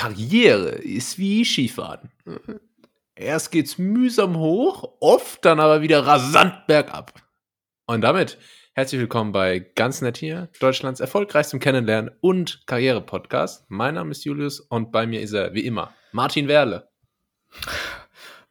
Karriere 0.00 0.70
ist 0.70 1.18
wie 1.18 1.44
Skifahren. 1.44 2.10
Erst 3.14 3.52
geht's 3.52 3.76
mühsam 3.76 4.38
hoch, 4.38 4.94
oft 4.98 5.44
dann 5.44 5.60
aber 5.60 5.82
wieder 5.82 6.06
rasant 6.06 6.66
bergab. 6.66 7.12
Und 7.84 8.00
damit 8.00 8.38
herzlich 8.72 8.98
willkommen 8.98 9.32
bei 9.32 9.58
Ganz 9.58 10.00
Nett 10.00 10.16
hier, 10.16 10.48
Deutschlands 10.58 11.00
erfolgreichstem 11.00 11.60
Kennenlernen 11.60 12.12
und 12.22 12.66
Karriere-Podcast. 12.66 13.66
Mein 13.68 13.96
Name 13.96 14.12
ist 14.12 14.24
Julius 14.24 14.60
und 14.60 14.90
bei 14.90 15.06
mir 15.06 15.20
ist 15.20 15.34
er, 15.34 15.52
wie 15.52 15.66
immer, 15.66 15.92
Martin 16.12 16.48
Werle. 16.48 16.88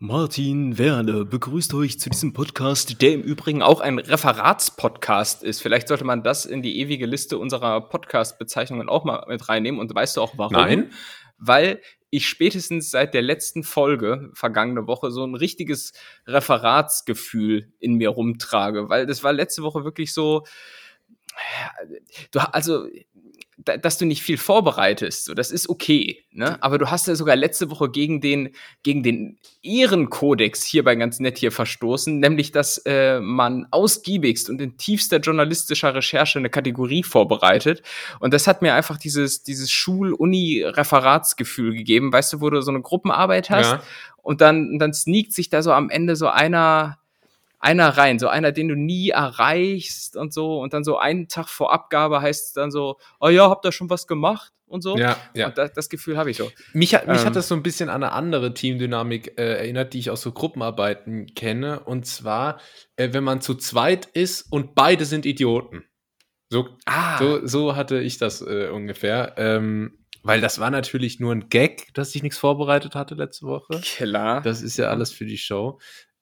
Martin 0.02 0.78
Werle 0.78 1.26
begrüßt 1.26 1.74
euch 1.74 2.00
zu 2.00 2.10
diesem 2.10 2.32
Podcast, 2.32 3.02
der 3.02 3.12
im 3.12 3.22
Übrigen 3.22 3.62
auch 3.62 3.82
ein 3.82 4.00
Referatspodcast 4.00 5.44
ist. 5.44 5.62
Vielleicht 5.62 5.90
sollte 5.90 6.06
man 6.06 6.24
das 6.24 6.46
in 6.46 6.62
die 6.62 6.80
ewige 6.80 7.06
Liste 7.06 7.38
unserer 7.38 7.82
Podcast-Bezeichnungen 7.82 8.88
auch 8.88 9.04
mal 9.04 9.26
mit 9.28 9.50
reinnehmen. 9.50 9.78
Und 9.78 9.94
weißt 9.94 10.16
du 10.16 10.22
auch 10.22 10.38
warum? 10.38 10.54
Nein. 10.54 10.92
Weil 11.40 11.82
ich 12.12 12.28
spätestens 12.28 12.90
seit 12.92 13.14
der 13.14 13.22
letzten 13.22 13.64
Folge, 13.64 14.32
vergangene 14.34 14.88
Woche, 14.88 15.12
so 15.12 15.26
ein 15.26 15.36
richtiges 15.36 15.94
Referatsgefühl 16.26 17.72
in 17.80 17.96
mir 17.96 18.10
rumtrage. 18.10 18.90
Weil 18.90 19.06
das 19.06 19.24
war 19.24 19.34
letzte 19.34 19.64
Woche 19.64 19.84
wirklich 19.84 20.14
so, 20.14 20.44
du, 22.32 22.40
also 22.40 22.88
dass 23.66 23.98
du 23.98 24.06
nicht 24.06 24.22
viel 24.22 24.38
vorbereitest, 24.38 25.26
so, 25.26 25.34
das 25.34 25.52
ist 25.52 25.70
okay, 25.70 26.24
ne? 26.32 26.62
Aber 26.64 26.78
du 26.78 26.90
hast 26.90 27.08
ja 27.08 27.16
sogar 27.16 27.36
letzte 27.36 27.70
Woche 27.70 27.90
gegen 27.90 28.22
den, 28.22 28.56
gegen 28.84 29.04
den 29.04 29.38
Ehrenkodex 29.62 30.64
hier 30.64 30.84
bei 30.84 30.96
ganz 30.96 31.20
nett 31.20 31.38
hier 31.38 31.52
verstoßen, 31.52 32.20
nämlich, 32.20 32.52
dass 32.52 32.78
äh, 32.86 33.20
man 33.20 33.68
ausgiebigst 33.72 34.50
und 34.50 34.62
in 34.62 34.78
tiefster 34.78 35.18
journalistischer 35.18 35.94
Recherche 35.94 36.40
eine 36.40 36.50
Kategorie 36.50 37.04
vorbereitet. 37.04 37.84
Und 38.20 38.34
das 38.34 38.48
hat 38.48 38.62
mir 38.62 38.74
einfach 38.74 38.98
dieses, 38.98 39.44
dieses 39.44 39.70
Schul-Uni-Referatsgefühl 39.72 41.74
gegeben, 41.74 42.14
weißt 42.14 42.34
du, 42.34 42.42
wo 42.42 42.50
du 42.50 42.62
so 42.62 42.72
eine 42.72 42.82
Gruppenarbeit 42.82 43.50
hast 43.50 43.72
ja. 43.72 43.84
und 44.22 44.40
dann, 44.40 44.80
dann 44.80 44.94
sneakt 44.94 45.34
sich 45.34 45.50
da 45.50 45.62
so 45.62 45.74
am 45.74 45.90
Ende 45.90 46.16
so 46.16 46.28
einer, 46.28 46.99
einer 47.60 47.90
rein, 47.90 48.20
so 48.20 48.28
einer, 48.28 48.52
den 48.52 48.70
du 48.70 48.76
nie 48.76 49.10
erreichst 49.10 50.16
und 50.16 50.34
so. 50.34 50.60
Und 50.60 50.74
dann 50.74 50.84
so 50.84 50.98
einen 50.98 51.28
Tag 51.28 51.50
vor 51.50 51.74
Abgabe 51.74 52.22
heißt 52.22 52.48
es 52.48 52.54
dann 52.54 52.72
so, 52.72 52.98
oh 53.20 53.30
ja, 53.30 53.50
habt 53.50 53.66
ihr 53.66 53.72
schon 53.72 53.90
was 53.90 54.08
gemacht 54.08 54.54
und 54.66 54.82
so. 54.82 54.98
Ja, 54.98 55.18
ja. 55.34 55.48
Und 55.48 55.58
das, 55.58 55.74
das 55.74 55.90
Gefühl 55.90 56.18
habe 56.18 56.32
ich 56.32 56.38
so. 56.38 56.50
Mich, 56.74 56.96
hat, 56.96 57.08
mich 57.08 57.20
ähm, 57.20 57.26
hat 57.26 57.36
das 57.36 57.48
so 57.48 57.56
ein 57.56 57.64
bisschen 57.64 57.90
an 57.90 58.04
eine 58.04 58.14
andere 58.14 58.54
Teamdynamik 58.54 59.38
äh, 59.38 59.58
erinnert, 59.58 59.94
die 59.94 60.00
ich 60.00 60.10
aus 60.10 60.22
so 60.22 60.32
Gruppenarbeiten 60.32 61.34
kenne. 61.36 61.82
Und 61.82 62.06
zwar, 62.06 62.60
äh, 62.96 63.10
wenn 63.12 63.24
man 63.24 63.42
zu 63.42 63.56
zweit 63.56 64.06
ist 64.06 64.52
und 64.52 64.76
beide 64.76 65.06
sind 65.06 65.26
Idioten. 65.26 65.84
So, 66.50 66.70
ah. 66.86 67.18
so, 67.20 67.46
so 67.46 67.76
hatte 67.76 68.00
ich 68.00 68.18
das 68.18 68.42
äh, 68.42 68.70
ungefähr. 68.70 69.36
Ähm, 69.38 70.00
weil 70.24 70.42
das 70.42 70.60
war 70.60 70.70
natürlich 70.70 71.20
nur 71.20 71.34
ein 71.34 71.50
Gag, 71.50 71.94
dass 71.94 72.14
ich 72.14 72.24
nichts 72.24 72.38
vorbereitet 72.38 72.96
hatte 72.96 73.16
letzte 73.16 73.46
Woche. 73.46 73.80
Klar. 73.82 74.42
Das 74.42 74.62
ist 74.62 74.78
ja 74.78 74.90
alles 74.90 75.12
für 75.12 75.26
die 75.26 75.38
Show. 75.38 75.80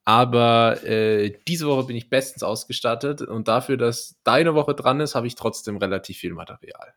Aber 0.08 0.82
äh, 0.84 1.34
diese 1.46 1.66
Woche 1.66 1.88
bin 1.88 1.94
ich 1.94 2.08
bestens 2.08 2.42
ausgestattet 2.42 3.20
und 3.20 3.46
dafür, 3.46 3.76
dass 3.76 4.16
deine 4.24 4.54
Woche 4.54 4.74
dran 4.74 5.00
ist, 5.00 5.14
habe 5.14 5.26
ich 5.26 5.34
trotzdem 5.34 5.76
relativ 5.76 6.16
viel 6.16 6.32
Material. 6.32 6.94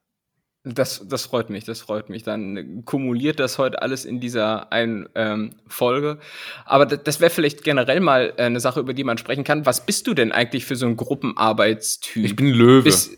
Das, 0.63 1.05
das 1.05 1.25
freut 1.25 1.49
mich, 1.49 1.65
das 1.65 1.81
freut 1.81 2.07
mich. 2.07 2.23
Dann 2.23 2.85
kumuliert 2.85 3.41
das 3.41 3.57
heute 3.57 3.81
alles 3.81 4.05
in 4.05 4.21
dieser 4.21 4.71
einen 4.71 5.09
ähm, 5.15 5.55
Folge. 5.67 6.19
Aber 6.63 6.85
das, 6.85 7.03
das 7.03 7.19
wäre 7.19 7.31
vielleicht 7.31 7.65
generell 7.65 7.99
mal 7.99 8.31
äh, 8.37 8.43
eine 8.43 8.61
Sache, 8.61 8.79
über 8.79 8.93
die 8.93 9.03
man 9.03 9.17
sprechen 9.17 9.43
kann. 9.43 9.65
Was 9.65 9.85
bist 9.85 10.07
du 10.07 10.13
denn 10.13 10.31
eigentlich 10.31 10.63
für 10.63 10.77
so 10.77 10.85
ein 10.85 10.95
Gruppenarbeitstyp? 10.95 12.23
Ich 12.23 12.37
bin 12.37 12.47
Löwe. 12.47 12.83
Bist, 12.83 13.17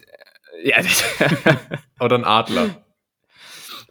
äh, 0.63 0.69
ja, 0.69 0.77
Oder 1.99 2.15
ein 2.15 2.25
Adler. 2.25 2.83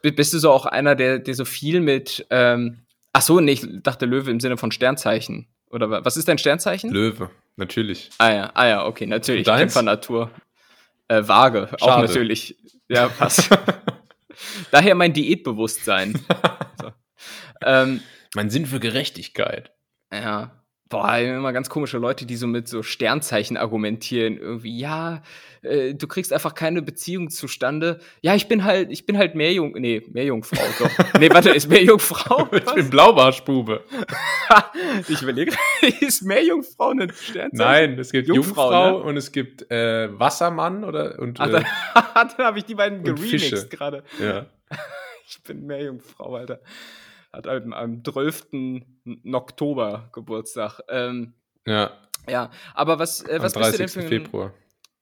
Bist 0.02 0.34
du 0.34 0.40
so 0.40 0.50
auch 0.50 0.66
einer, 0.66 0.96
der, 0.96 1.20
der 1.20 1.34
so 1.34 1.44
viel 1.44 1.80
mit, 1.80 2.26
ähm, 2.30 2.86
ach 3.12 3.22
so, 3.22 3.38
nee, 3.38 3.52
ich 3.52 3.64
dachte 3.84 4.04
Löwe 4.04 4.32
im 4.32 4.40
Sinne 4.40 4.56
von 4.56 4.72
Sternzeichen. 4.72 5.46
Oder 5.72 6.04
was 6.04 6.16
ist 6.16 6.28
dein 6.28 6.38
Sternzeichen? 6.38 6.90
Löwe, 6.90 7.30
natürlich. 7.56 8.10
Ah 8.18 8.30
ja, 8.32 8.50
ah 8.54 8.66
ja, 8.66 8.86
okay, 8.86 9.06
natürlich. 9.06 9.46
Kämpfer 9.46 9.82
Natur. 9.82 10.30
Äh, 11.08 11.26
Waage, 11.26 11.68
Schade. 11.70 11.82
auch 11.82 12.00
natürlich. 12.00 12.56
Ja, 12.88 13.08
passt. 13.08 13.48
Daher 14.70 14.94
mein 14.94 15.14
Diätbewusstsein. 15.14 16.12
so. 16.78 16.90
ähm, 17.64 18.02
mein 18.34 18.50
Sinn 18.50 18.66
für 18.66 18.80
Gerechtigkeit. 18.80 19.72
Ja, 20.12 20.61
Boah, 20.92 21.16
immer 21.16 21.54
ganz 21.54 21.70
komische 21.70 21.96
Leute, 21.96 22.26
die 22.26 22.36
so 22.36 22.46
mit 22.46 22.68
so 22.68 22.82
Sternzeichen 22.82 23.56
argumentieren. 23.56 24.36
Irgendwie, 24.36 24.78
ja, 24.78 25.22
äh, 25.62 25.94
du 25.94 26.06
kriegst 26.06 26.34
einfach 26.34 26.54
keine 26.54 26.82
Beziehung 26.82 27.30
zustande. 27.30 27.98
Ja, 28.20 28.34
ich 28.34 28.46
bin 28.46 28.62
halt, 28.62 28.92
ich 28.92 29.06
bin 29.06 29.16
halt 29.16 29.34
Meerjung, 29.34 29.72
nee, 29.72 30.02
Meerjungfrau, 30.12 30.60
doch. 30.78 30.90
nee, 31.18 31.30
warte, 31.30 31.48
ist 31.48 31.70
Meerjungfrau? 31.70 32.46
ich 32.52 32.74
bin 32.74 32.90
Blaubarschbube. 32.90 33.84
ich 35.08 35.22
überlege, 35.22 35.52
ist 36.00 36.24
Meerjungfrau 36.24 36.90
ein 36.90 37.10
Sternzeichen? 37.10 37.52
Nenein, 37.52 37.98
es 37.98 38.12
gibt 38.12 38.28
Jungfrau, 38.28 38.70
Jungfrau 38.70 38.98
ne? 38.98 39.04
und 39.04 39.16
es 39.16 39.32
gibt 39.32 39.70
äh, 39.70 40.10
Wassermann 40.18 40.84
oder 40.84 41.18
und. 41.20 41.40
Ach, 41.40 41.48
dann, 41.48 41.62
äh, 41.62 42.34
dann 42.36 42.46
habe 42.46 42.58
ich 42.58 42.66
die 42.66 42.74
beiden 42.74 43.02
geremixed 43.02 43.70
gerade. 43.70 44.04
Ja. 44.20 44.44
ich 45.26 45.42
bin 45.42 45.64
Meerjungfrau, 45.64 46.36
Alter 46.36 46.60
hat 47.32 47.46
am, 47.46 47.72
am 47.72 48.04
12. 48.04 48.46
Oktober 49.32 50.10
Geburtstag. 50.12 50.80
Ähm, 50.88 51.34
ja. 51.66 51.90
Ja, 52.28 52.50
aber 52.74 52.98
was, 52.98 53.22
äh, 53.24 53.38
was 53.40 53.52
bist 53.52 53.74
du 53.74 53.78
denn 53.78 53.88
für 53.88 54.00
ein, 54.00 54.08
Februar. 54.08 54.54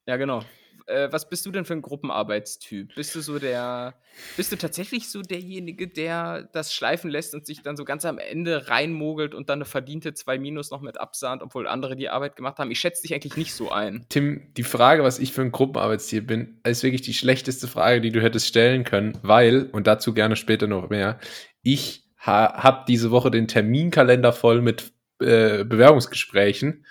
Ja, 0.06 0.16
genau. 0.16 0.42
Äh, 0.86 1.12
was 1.12 1.28
bist 1.28 1.46
du 1.46 1.50
denn 1.50 1.64
für 1.64 1.74
ein 1.74 1.82
Gruppenarbeitstyp? 1.82 2.94
Bist 2.94 3.14
du 3.14 3.20
so 3.20 3.38
der, 3.38 3.94
bist 4.36 4.50
du 4.50 4.56
tatsächlich 4.56 5.08
so 5.08 5.22
derjenige, 5.22 5.86
der 5.86 6.48
das 6.52 6.74
schleifen 6.74 7.10
lässt 7.10 7.34
und 7.34 7.46
sich 7.46 7.62
dann 7.62 7.76
so 7.76 7.84
ganz 7.84 8.04
am 8.04 8.19
Ende 8.19 8.69
reinmogelt 8.69 9.34
und 9.34 9.48
dann 9.48 9.58
eine 9.58 9.66
verdiente 9.66 10.14
2 10.14 10.38
Minus 10.38 10.70
noch 10.70 10.80
mit 10.80 10.98
absahnt, 10.98 11.42
obwohl 11.42 11.69
andere 11.69 11.94
die 11.94 12.08
Arbeit 12.08 12.36
gemacht 12.36 12.58
haben? 12.58 12.70
Ich 12.70 12.80
schätze 12.80 13.02
dich 13.02 13.14
eigentlich 13.14 13.36
nicht 13.36 13.54
so 13.54 13.70
ein. 13.70 14.06
Tim, 14.08 14.52
die 14.56 14.64
Frage, 14.64 15.04
was 15.04 15.19
ich 15.19 15.32
für 15.32 15.42
ein 15.42 15.52
Gruppenarbeitstier 15.52 16.26
bin, 16.26 16.58
ist 16.64 16.82
wirklich 16.82 17.02
die 17.02 17.14
schlechteste 17.14 17.69
Frage, 17.69 18.00
die 18.00 18.10
du 18.10 18.20
hättest 18.20 18.46
stellen 18.46 18.84
können, 18.84 19.16
weil, 19.22 19.69
und 19.72 19.86
dazu 19.86 20.12
gerne 20.14 20.36
später 20.36 20.66
noch 20.66 20.88
mehr, 20.88 21.20
ich 21.62 22.09
ha, 22.20 22.62
habe 22.62 22.84
diese 22.86 23.10
Woche 23.10 23.31
den 23.31 23.48
Terminkalender 23.48 24.32
voll 24.32 24.60
mit 24.62 24.92
äh, 25.20 25.64
Bewerbungsgesprächen. 25.64 26.86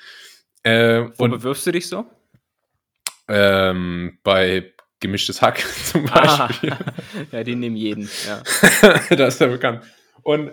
Äh, 0.63 1.05
Wo 1.17 1.23
und, 1.23 1.31
bewirbst 1.31 1.65
du 1.65 1.71
dich 1.71 1.87
so? 1.87 2.05
Ähm, 3.27 4.17
bei 4.23 4.73
gemischtes 4.99 5.41
Hack 5.41 5.59
zum 5.85 6.05
Beispiel. 6.05 6.71
Ah, 6.71 6.93
ja, 7.31 7.43
die 7.43 7.55
nehmen 7.55 7.75
jeden. 7.75 8.09
Ja. 8.27 8.43
das 9.15 9.35
ist 9.35 9.41
ja 9.41 9.47
bekannt. 9.47 9.83
Und 10.23 10.51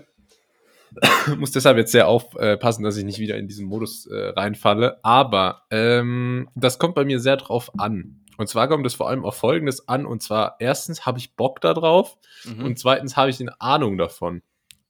muss 1.37 1.53
deshalb 1.53 1.77
jetzt 1.77 1.93
sehr 1.93 2.09
aufpassen, 2.09 2.83
dass 2.83 2.97
ich 2.97 3.05
nicht 3.05 3.19
wieder 3.19 3.37
in 3.37 3.49
diesen 3.49 3.67
Modus 3.67 4.07
äh, 4.07 4.29
reinfalle. 4.29 5.01
Aber 5.03 5.63
ähm, 5.71 6.49
das 6.55 6.79
kommt 6.79 6.95
bei 6.95 7.05
mir 7.05 7.21
sehr 7.21 7.37
drauf 7.37 7.79
an. 7.79 8.25
Und 8.39 8.49
zwar 8.49 8.69
kommt 8.69 8.87
es 8.87 8.95
vor 8.95 9.09
allem 9.09 9.25
auf 9.25 9.37
Folgendes 9.37 9.89
an. 9.89 10.07
Und 10.07 10.23
zwar 10.23 10.57
erstens 10.59 11.07
habe 11.07 11.19
ich 11.19 11.37
Bock 11.37 11.61
darauf 11.61 12.17
mhm. 12.45 12.65
und 12.65 12.79
zweitens 12.79 13.17
habe 13.17 13.31
ich 13.31 13.41
eine 13.41 13.61
Ahnung 13.61 13.99
davon. 13.99 14.43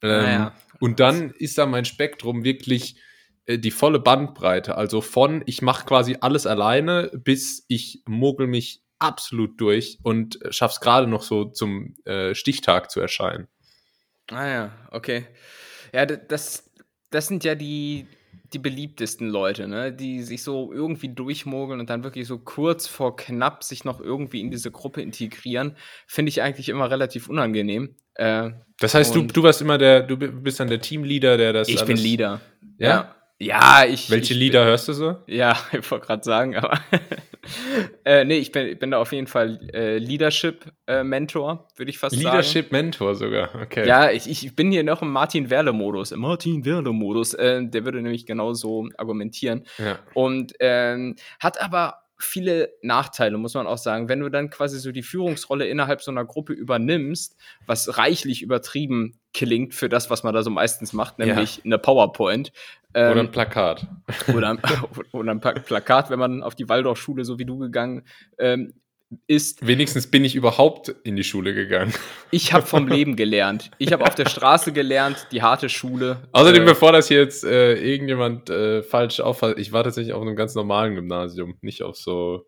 Ähm, 0.06 0.22
naja. 0.22 0.54
Und 0.80 1.00
dann 1.00 1.30
ist 1.30 1.58
da 1.58 1.66
mein 1.66 1.84
Spektrum 1.84 2.44
wirklich 2.44 3.00
äh, 3.46 3.58
die 3.58 3.70
volle 3.70 3.98
Bandbreite. 3.98 4.76
Also 4.76 5.00
von 5.00 5.42
ich 5.46 5.62
mache 5.62 5.86
quasi 5.86 6.16
alles 6.20 6.46
alleine 6.46 7.10
bis 7.14 7.64
ich 7.68 8.02
mogel 8.06 8.46
mich 8.46 8.82
absolut 8.98 9.60
durch 9.60 9.98
und 10.02 10.38
schaff's 10.50 10.80
gerade 10.80 11.06
noch 11.06 11.22
so 11.22 11.44
zum 11.44 11.96
äh, 12.04 12.34
Stichtag 12.34 12.90
zu 12.90 13.00
erscheinen. 13.00 13.48
Ah 14.30 14.46
ja, 14.46 14.88
okay. 14.90 15.26
Ja, 15.92 16.06
das, 16.06 16.70
das 17.10 17.28
sind 17.28 17.44
ja 17.44 17.54
die, 17.54 18.06
die 18.56 18.62
beliebtesten 18.62 19.28
Leute, 19.28 19.68
ne? 19.68 19.92
die 19.92 20.22
sich 20.22 20.42
so 20.42 20.72
irgendwie 20.72 21.10
durchmogeln 21.10 21.78
und 21.78 21.90
dann 21.90 22.04
wirklich 22.04 22.26
so 22.26 22.38
kurz 22.38 22.86
vor 22.86 23.16
knapp 23.16 23.62
sich 23.62 23.84
noch 23.84 24.00
irgendwie 24.00 24.40
in 24.40 24.50
diese 24.50 24.70
Gruppe 24.70 25.02
integrieren, 25.02 25.76
finde 26.06 26.30
ich 26.30 26.40
eigentlich 26.40 26.70
immer 26.70 26.90
relativ 26.90 27.28
unangenehm. 27.28 27.96
Äh, 28.14 28.52
das 28.80 28.94
heißt, 28.94 29.14
du, 29.14 29.22
du 29.22 29.42
warst 29.42 29.60
immer 29.60 29.76
der, 29.76 30.03
du 30.03 30.16
bist 30.16 30.58
dann 30.58 30.68
der 30.68 30.80
Teamleader, 30.80 31.36
der 31.36 31.53
das. 31.53 31.68
Ich 31.68 31.84
bin 31.84 31.98
Leader. 31.98 32.41
Ja? 32.78 32.88
ja. 32.88 33.16
Ja, 33.38 33.84
ich. 33.84 34.10
Welche 34.10 34.33
ich, 34.33 34.41
Lieder 34.41 34.65
hörst 34.65 34.88
du 34.88 34.92
so? 34.92 35.16
Ja, 35.27 35.56
ich 35.72 35.91
wollte 35.91 36.06
gerade 36.06 36.24
sagen, 36.24 36.56
aber. 36.56 36.80
äh, 38.04 38.24
nee, 38.24 38.38
ich 38.38 38.50
bin, 38.50 38.66
ich 38.66 38.78
bin 38.78 38.91
da 38.91 38.98
auf 38.98 39.12
jeden 39.12 39.27
Fall 39.27 39.60
äh, 39.74 39.98
Leadership-Mentor, 39.98 41.68
äh, 41.74 41.78
würde 41.78 41.91
ich 41.91 41.98
fast 41.98 42.16
Leadership 42.16 42.33
sagen. 42.33 42.36
Leadership-Mentor 42.36 43.15
sogar, 43.15 43.50
okay. 43.62 43.86
Ja, 43.86 44.10
ich, 44.10 44.28
ich 44.28 44.56
bin 44.56 44.71
hier 44.71 44.84
noch 44.84 45.03
im 45.03 45.10
Martin 45.10 45.50
Werle-Modus. 45.50 46.12
Im 46.12 46.21
Martin 46.21 46.65
Werle-Modus. 46.65 47.34
Äh, 47.34 47.66
der 47.66 47.84
würde 47.84 48.00
nämlich 48.00 48.24
genauso 48.24 48.88
argumentieren. 48.97 49.65
Ja. 49.78 49.98
Und 50.15 50.54
ähm, 50.60 51.16
hat 51.38 51.60
aber 51.60 52.05
viele 52.18 52.71
Nachteile, 52.83 53.36
muss 53.39 53.54
man 53.54 53.66
auch 53.66 53.78
sagen. 53.78 54.09
Wenn 54.09 54.21
du 54.21 54.28
dann 54.28 54.51
quasi 54.51 54.78
so 54.78 54.92
die 54.92 55.03
Führungsrolle 55.03 55.66
innerhalb 55.66 56.03
so 56.03 56.10
einer 56.10 56.24
Gruppe 56.24 56.53
übernimmst, 56.53 57.36
was 57.66 57.98
reichlich 57.98 58.42
übertrieben 58.42 59.18
klingt 59.34 59.74
für 59.74 59.89
das, 59.89 60.10
was 60.10 60.22
man 60.22 60.34
da 60.34 60.42
so 60.42 60.51
meistens 60.51 60.92
macht, 60.92 61.18
nämlich 61.18 61.59
ja. 61.59 61.65
eine 61.65 61.78
PowerPoint. 61.78 62.53
Ähm, 62.95 63.13
oder 63.13 63.21
ein 63.21 63.30
Plakat. 63.30 63.86
Oder, 64.34 64.57
oder 65.13 65.30
ein 65.30 65.41
Plakat, 65.41 66.10
wenn 66.10 66.18
man 66.18 66.42
auf 66.42 66.54
die 66.54 66.68
Waldorfschule, 66.68 67.24
so 67.24 67.39
wie 67.39 67.45
du 67.45 67.59
gegangen, 67.59 68.04
ähm, 68.39 68.72
ist. 69.26 69.66
Wenigstens 69.66 70.08
bin 70.08 70.24
ich 70.24 70.34
überhaupt 70.34 70.88
in 71.04 71.16
die 71.16 71.24
Schule 71.24 71.54
gegangen. 71.54 71.92
Ich 72.30 72.53
habe 72.53 72.66
vom 72.66 72.88
Leben 72.88 73.16
gelernt. 73.16 73.70
Ich 73.78 73.92
habe 73.92 74.04
auf 74.04 74.14
der 74.14 74.28
Straße 74.28 74.72
gelernt, 74.72 75.28
die 75.32 75.42
harte 75.42 75.68
Schule. 75.68 76.28
Außerdem, 76.32 76.62
äh, 76.62 76.66
bevor 76.66 76.92
das 76.92 77.08
hier 77.08 77.18
jetzt 77.18 77.44
äh, 77.44 77.74
irgendjemand 77.74 78.50
äh, 78.50 78.82
falsch 78.82 79.20
auffällt, 79.20 79.58
ich 79.58 79.72
war 79.72 79.84
tatsächlich 79.84 80.12
auf 80.14 80.22
einem 80.22 80.36
ganz 80.36 80.54
normalen 80.54 80.94
Gymnasium, 80.94 81.56
nicht 81.60 81.82
auf 81.82 81.97
so. 81.97 82.47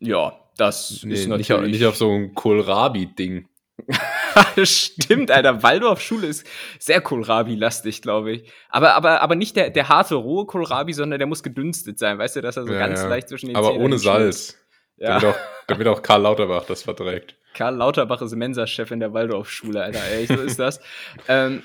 Ja, 0.00 0.32
das 0.56 1.00
Nee, 1.04 1.14
ist 1.14 1.20
nicht, 1.20 1.28
natürlich. 1.28 1.50
auf, 1.52 1.66
nicht 1.70 1.86
auf 1.86 1.96
so 1.96 2.10
ein 2.10 2.34
Kohlrabi-Ding. 2.34 3.48
Stimmt, 4.64 5.30
Alter. 5.30 5.62
Waldorfschule 5.62 6.26
ist 6.26 6.46
sehr 6.78 7.00
Kohlrabi-lastig, 7.00 8.02
glaube 8.02 8.32
ich. 8.32 8.50
Aber, 8.68 8.94
aber, 8.94 9.20
aber 9.22 9.34
nicht 9.34 9.56
der, 9.56 9.70
der 9.70 9.88
harte, 9.88 10.16
rohe 10.16 10.46
Kohlrabi, 10.46 10.92
sondern 10.92 11.18
der 11.18 11.26
muss 11.28 11.42
gedünstet 11.42 11.98
sein. 11.98 12.18
Weißt 12.18 12.36
du, 12.36 12.40
dass 12.40 12.56
er 12.56 12.66
so 12.66 12.72
Ja, 12.72 12.78
ganz 12.78 13.00
ja. 13.02 13.08
leicht 13.08 13.28
zwischen 13.28 13.46
den 13.46 13.56
Aber 13.56 13.68
Zähnen 13.70 13.82
ohne. 13.84 13.98
Salz. 13.98 14.58
Ja. 14.98 15.18
Damit, 15.18 15.24
auch, 15.24 15.40
damit 15.66 15.86
auch 15.88 16.02
Karl 16.02 16.22
Lauterbach 16.22 16.64
das 16.66 16.82
verträgt. 16.82 17.36
Karl 17.54 17.76
Lauterbach 17.76 18.22
ist 18.22 18.34
Mensa-Chef 18.34 18.90
in 18.90 19.00
der 19.00 19.12
Waldorfschule, 19.12 19.82
Alter. 19.82 20.02
Ey, 20.12 20.26
so 20.26 20.34
ist 20.34 20.58
das. 20.58 20.80
ähm, 21.28 21.62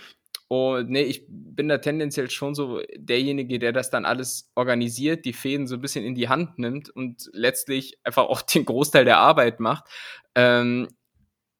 und 0.47 0.89
nee, 0.89 1.01
ich 1.01 1.25
bin 1.27 1.67
da 1.67 1.79
tendenziell 1.79 2.29
schon 2.29 2.53
so 2.53 2.79
derjenige, 2.95 3.57
der 3.57 3.71
das 3.71 3.89
dann 3.89 4.05
alles 4.05 4.51
organisiert, 4.55 5.25
die 5.25 5.33
Fäden 5.33 5.67
so 5.67 5.75
ein 5.75 5.81
bisschen 5.81 6.05
in 6.05 6.15
die 6.15 6.29
Hand 6.29 6.59
nimmt 6.59 6.89
und 6.89 7.29
letztlich 7.33 7.97
einfach 8.03 8.25
auch 8.25 8.41
den 8.43 8.65
Großteil 8.65 9.05
der 9.05 9.17
Arbeit 9.17 9.59
macht. 9.59 9.85
Ähm, 10.35 10.89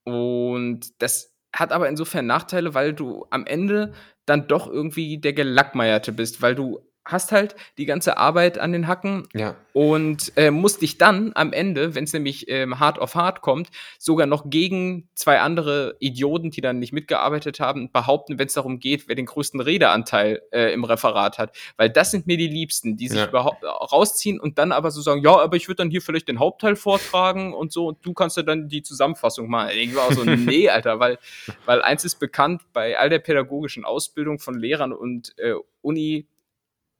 und 0.04 1.02
das 1.02 1.34
hat 1.56 1.72
aber 1.72 1.90
insofern 1.90 2.26
Nachteile, 2.26 2.74
weil 2.74 2.94
du 2.94 3.26
am 3.30 3.46
Ende 3.46 3.94
dann 4.26 4.48
doch 4.48 4.68
irgendwie 4.68 5.20
der 5.20 5.34
Gelackmeierte 5.34 6.12
bist, 6.12 6.42
weil 6.42 6.56
du 6.56 6.80
hast 7.06 7.32
halt 7.34 7.56
die 7.78 7.86
ganze 7.86 8.18
Arbeit 8.18 8.58
an 8.60 8.72
den 8.72 8.88
Hacken 8.88 9.28
Ja. 9.34 9.56
und 9.74 10.32
äh, 10.38 10.52
musst 10.52 10.82
dich 10.82 10.98
dann 10.98 11.32
am 11.36 11.52
Ende, 11.52 11.96
wenn 11.96 12.06
es 12.06 12.14
nämlich 12.14 12.48
ähm, 12.50 12.80
hart 12.80 12.98
auf 13.00 13.16
hart 13.16 13.42
kommt, 13.42 13.70
sogar 14.00 14.26
noch 14.26 14.50
gegen 14.50 15.10
zwei 15.16 15.42
andere 15.42 15.96
Idioten, 16.00 16.50
die 16.52 16.62
dann 16.62 16.80
nicht 16.80 16.94
mitgearbeitet 16.94 17.60
haben, 17.60 17.92
behaupten, 17.92 18.40
wenn 18.40 18.48
es 18.48 18.54
darum 18.54 18.80
geht, 18.80 19.08
wer 19.10 19.16
den 19.16 19.26
größten 19.26 19.60
Redeanteil 19.60 20.42
äh, 20.52 20.72
im 20.74 20.86
Referat 20.86 21.38
hat. 21.40 21.56
Weil 21.76 21.90
das 21.90 22.12
sind 22.12 22.26
mir 22.26 22.38
die 22.38 22.48
Liebsten, 22.48 22.96
die 22.96 23.10
sich 23.10 23.20
Ja. 23.20 23.28
überhaupt 23.28 23.64
rausziehen 23.66 24.40
und 24.40 24.58
dann 24.58 24.72
aber 24.72 24.90
so 24.92 25.02
sagen, 25.02 25.22
ja, 25.24 25.38
aber 25.38 25.58
ich 25.58 25.68
würde 25.68 25.78
dann 25.84 25.90
hier 25.90 26.02
vielleicht 26.02 26.28
den 26.30 26.40
Hauptteil 26.40 26.76
vortragen 26.76 27.54
und 27.54 27.72
so 27.74 27.88
und 27.88 27.98
du 28.06 28.14
kannst 28.14 28.38
ja 28.38 28.44
dann 28.44 28.70
die 28.70 28.82
Zusammenfassung 28.82 29.50
machen. 29.50 29.72
Ich 29.76 29.94
war 29.96 30.06
auch 30.08 30.14
so, 30.14 30.24
nee, 30.58 30.70
Alter, 30.70 31.00
weil, 31.00 31.18
weil 31.66 31.82
eins 31.82 32.06
ist 32.06 32.16
bekannt, 32.20 32.62
bei 32.72 32.98
all 32.98 33.10
der 33.10 33.20
pädagogischen 33.20 33.84
Ausbildung 33.84 34.40
von 34.40 34.58
Lehrern 34.58 34.94
und 34.94 35.38
äh, 35.38 35.54
Uni 35.82 36.28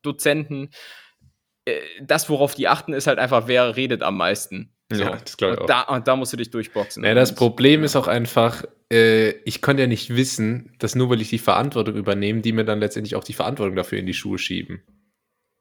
Dozenten, 0.04 0.70
äh, 1.66 1.80
das, 2.02 2.30
worauf 2.30 2.54
die 2.56 2.68
achten, 2.68 2.94
ist 2.94 3.08
halt 3.08 3.20
einfach, 3.20 3.48
wer 3.48 3.76
redet 3.76 4.04
am 4.04 4.18
meisten. 4.18 4.70
Ja, 4.92 5.16
das 5.18 5.38
glaube 5.38 5.56
ich 5.56 5.60
und 5.62 5.64
auch. 5.72 5.86
da, 5.88 5.96
und 5.96 6.08
da 6.08 6.16
musst 6.16 6.34
du 6.34 6.38
dich 6.38 6.52
durchboxen. 6.52 7.04
Ja, 7.04 7.16
das 7.16 7.34
Problem 7.34 7.84
ist 7.84 7.96
auch 7.96 8.08
einfach, 8.08 8.64
äh, 8.92 9.30
ich 9.46 9.62
konnte 9.62 9.82
ja 9.82 9.88
nicht 9.88 10.16
wissen, 10.16 10.76
dass 10.78 10.94
nur 10.94 11.10
weil 11.10 11.22
ich 11.22 11.30
die 11.30 11.40
Verantwortung 11.40 11.96
übernehme, 11.96 12.42
die 12.42 12.52
mir 12.52 12.66
dann 12.66 12.80
letztendlich 12.80 13.16
auch 13.16 13.24
die 13.24 13.34
Verantwortung 13.34 13.76
dafür 13.76 13.98
in 13.98 14.06
die 14.06 14.14
Schuhe 14.14 14.38
schieben. 14.38 14.84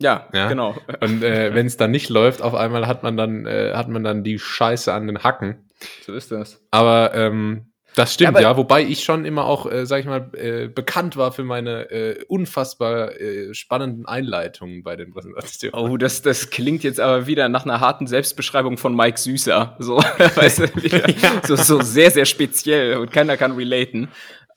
Ja, 0.02 0.28
Ja. 0.34 0.48
genau. 0.48 0.76
Und 1.00 1.22
äh, 1.22 1.54
wenn 1.54 1.66
es 1.66 1.76
dann 1.78 1.92
nicht 1.92 2.10
läuft, 2.10 2.42
auf 2.42 2.54
einmal 2.54 2.86
hat 2.88 3.02
man 3.04 3.16
dann, 3.16 3.46
äh, 3.46 3.72
hat 3.74 3.88
man 3.88 4.02
dann 4.04 4.24
die 4.24 4.38
Scheiße 4.38 4.92
an 4.92 5.06
den 5.06 5.22
Hacken. 5.22 5.70
So 6.04 6.12
ist 6.12 6.30
das. 6.30 6.60
Aber 6.70 7.14
ähm, 7.14 7.71
das 7.94 8.14
stimmt, 8.14 8.34
Ja, 8.36 8.40
ja, 8.40 8.56
Wobei 8.56 8.82
ich 8.82 9.04
schon 9.04 9.24
immer 9.24 9.44
auch, 9.44 9.70
äh, 9.70 9.86
sag 9.86 10.00
ich 10.00 10.06
mal, 10.06 10.30
äh, 10.34 10.68
bekannt 10.68 11.16
war 11.16 11.32
für 11.32 11.44
meine 11.44 11.90
äh, 11.90 12.24
unfassbar 12.26 13.20
äh, 13.20 13.52
spannenden 13.52 14.06
Einleitungen 14.06 14.82
bei 14.82 14.96
den 14.96 15.12
Präsentationen. 15.12 15.78
Oh, 15.78 15.96
das, 15.96 16.22
das 16.22 16.50
klingt 16.50 16.82
jetzt 16.84 17.00
aber 17.00 17.26
wieder 17.26 17.48
nach 17.48 17.64
einer 17.64 17.80
harten 17.80 18.06
Selbstbeschreibung 18.06 18.78
von 18.78 18.96
Mike 18.96 19.18
Süßer. 19.18 19.76
So, 19.78 19.96
weißt 20.34 20.58
du, 20.60 20.74
wieder, 20.82 21.04
so, 21.46 21.56
so 21.56 21.80
sehr, 21.82 22.10
sehr 22.10 22.24
speziell 22.24 22.96
und 22.96 23.12
keiner 23.12 23.36
kann 23.36 23.52
relaten. 23.52 24.08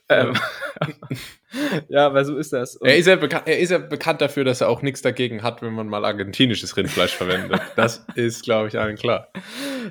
Ähm, 0.10 0.34
ja, 1.90 2.06
aber 2.08 2.26
so 2.26 2.38
ist 2.38 2.54
das. 2.54 2.76
Und- 2.76 2.88
Er 2.88 2.98
ist, 2.98 3.08
ja 3.08 3.16
bekannt, 3.16 3.44
er 3.48 3.60
ist 3.60 3.70
ja 3.72 3.78
bekannt 3.78 4.22
dafür, 4.22 4.44
dass 4.44 4.62
er 4.62 4.70
auch 4.70 4.82
nichts 4.82 5.02
dagegen 5.02 5.42
hat, 5.44 5.62
wenn 5.62 5.74
man 5.74 5.88
mal 5.88 6.06
argentinisches 6.06 6.76
Rindfleisch 6.78 7.16
verwendet. 7.16 7.62
Das 7.76 8.06
ist, 8.16 8.44
glaube 8.44 8.68
ich, 8.68 8.78
allen 8.78 8.98
klar. 8.98 9.30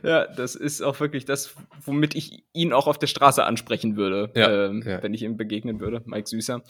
Ja, 0.02 0.26
das 0.26 0.54
ist 0.54 0.82
auch 0.82 1.00
wirklich 1.00 1.24
das, 1.24 1.54
womit 1.84 2.14
ich 2.14 2.44
ihn 2.52 2.72
auch 2.72 2.86
auf 2.86 2.98
der 2.98 3.06
Straße 3.06 3.42
ansprechen 3.44 3.96
würde, 3.96 4.30
Ja, 4.34 4.66
ähm, 4.66 4.82
ja. 4.86 5.02
wenn 5.02 5.14
ich 5.14 5.22
ihm 5.22 5.36
begegnen 5.36 5.80
würde, 5.80 6.02
Mike 6.04 6.28
Süßer. 6.28 6.62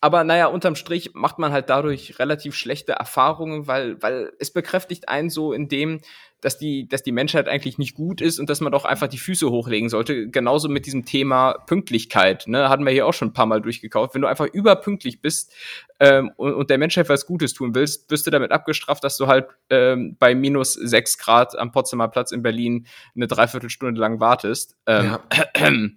Aber 0.00 0.22
naja, 0.22 0.46
unterm 0.48 0.74
Strich 0.76 1.12
macht 1.14 1.38
man 1.38 1.50
halt 1.52 1.70
dadurch 1.70 2.18
relativ 2.18 2.54
schlechte 2.54 2.92
Erfahrungen, 2.92 3.66
weil, 3.66 4.02
weil 4.02 4.32
es 4.38 4.52
bekräftigt 4.52 5.08
einen 5.08 5.30
so 5.30 5.54
in 5.54 5.68
dem, 5.68 6.00
dass 6.44 6.58
die, 6.58 6.86
dass 6.86 7.02
die 7.02 7.12
Menschheit 7.12 7.48
eigentlich 7.48 7.78
nicht 7.78 7.94
gut 7.94 8.20
ist 8.20 8.38
und 8.38 8.50
dass 8.50 8.60
man 8.60 8.70
doch 8.70 8.84
einfach 8.84 9.08
die 9.08 9.18
Füße 9.18 9.50
hochlegen 9.50 9.88
sollte. 9.88 10.28
Genauso 10.28 10.68
mit 10.68 10.84
diesem 10.84 11.06
Thema 11.06 11.54
Pünktlichkeit, 11.66 12.46
ne? 12.46 12.68
Hatten 12.68 12.84
wir 12.84 12.92
hier 12.92 13.06
auch 13.06 13.14
schon 13.14 13.28
ein 13.28 13.32
paar 13.32 13.46
Mal 13.46 13.62
durchgekauft. 13.62 14.14
Wenn 14.14 14.20
du 14.20 14.28
einfach 14.28 14.46
überpünktlich 14.46 15.22
bist 15.22 15.54
ähm, 16.00 16.30
und, 16.36 16.52
und 16.52 16.68
der 16.68 16.76
Menschheit 16.76 17.08
was 17.08 17.24
Gutes 17.24 17.54
tun 17.54 17.74
willst, 17.74 18.10
wirst 18.10 18.26
du 18.26 18.30
damit 18.30 18.52
abgestraft, 18.52 19.02
dass 19.02 19.16
du 19.16 19.26
halt 19.26 19.46
ähm, 19.70 20.16
bei 20.18 20.34
minus 20.34 20.74
sechs 20.74 21.16
Grad 21.16 21.58
am 21.58 21.72
Potsdamer 21.72 22.08
Platz 22.08 22.30
in 22.30 22.42
Berlin 22.42 22.86
eine 23.16 23.26
Dreiviertelstunde 23.26 23.98
lang 23.98 24.20
wartest. 24.20 24.76
Ähm, 24.86 25.18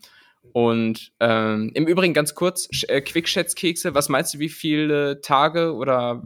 Und 0.54 1.12
ähm, 1.20 1.72
im 1.76 1.86
Übrigen 1.86 2.14
ganz 2.14 2.34
kurz, 2.34 2.70
äh, 2.88 3.02
Quickschätzkekse, 3.02 3.94
was 3.94 4.10
meinst 4.10 4.34
du, 4.34 4.40
wie 4.40 4.50
viele 4.50 5.22
Tage 5.22 5.76
oder 5.76 6.24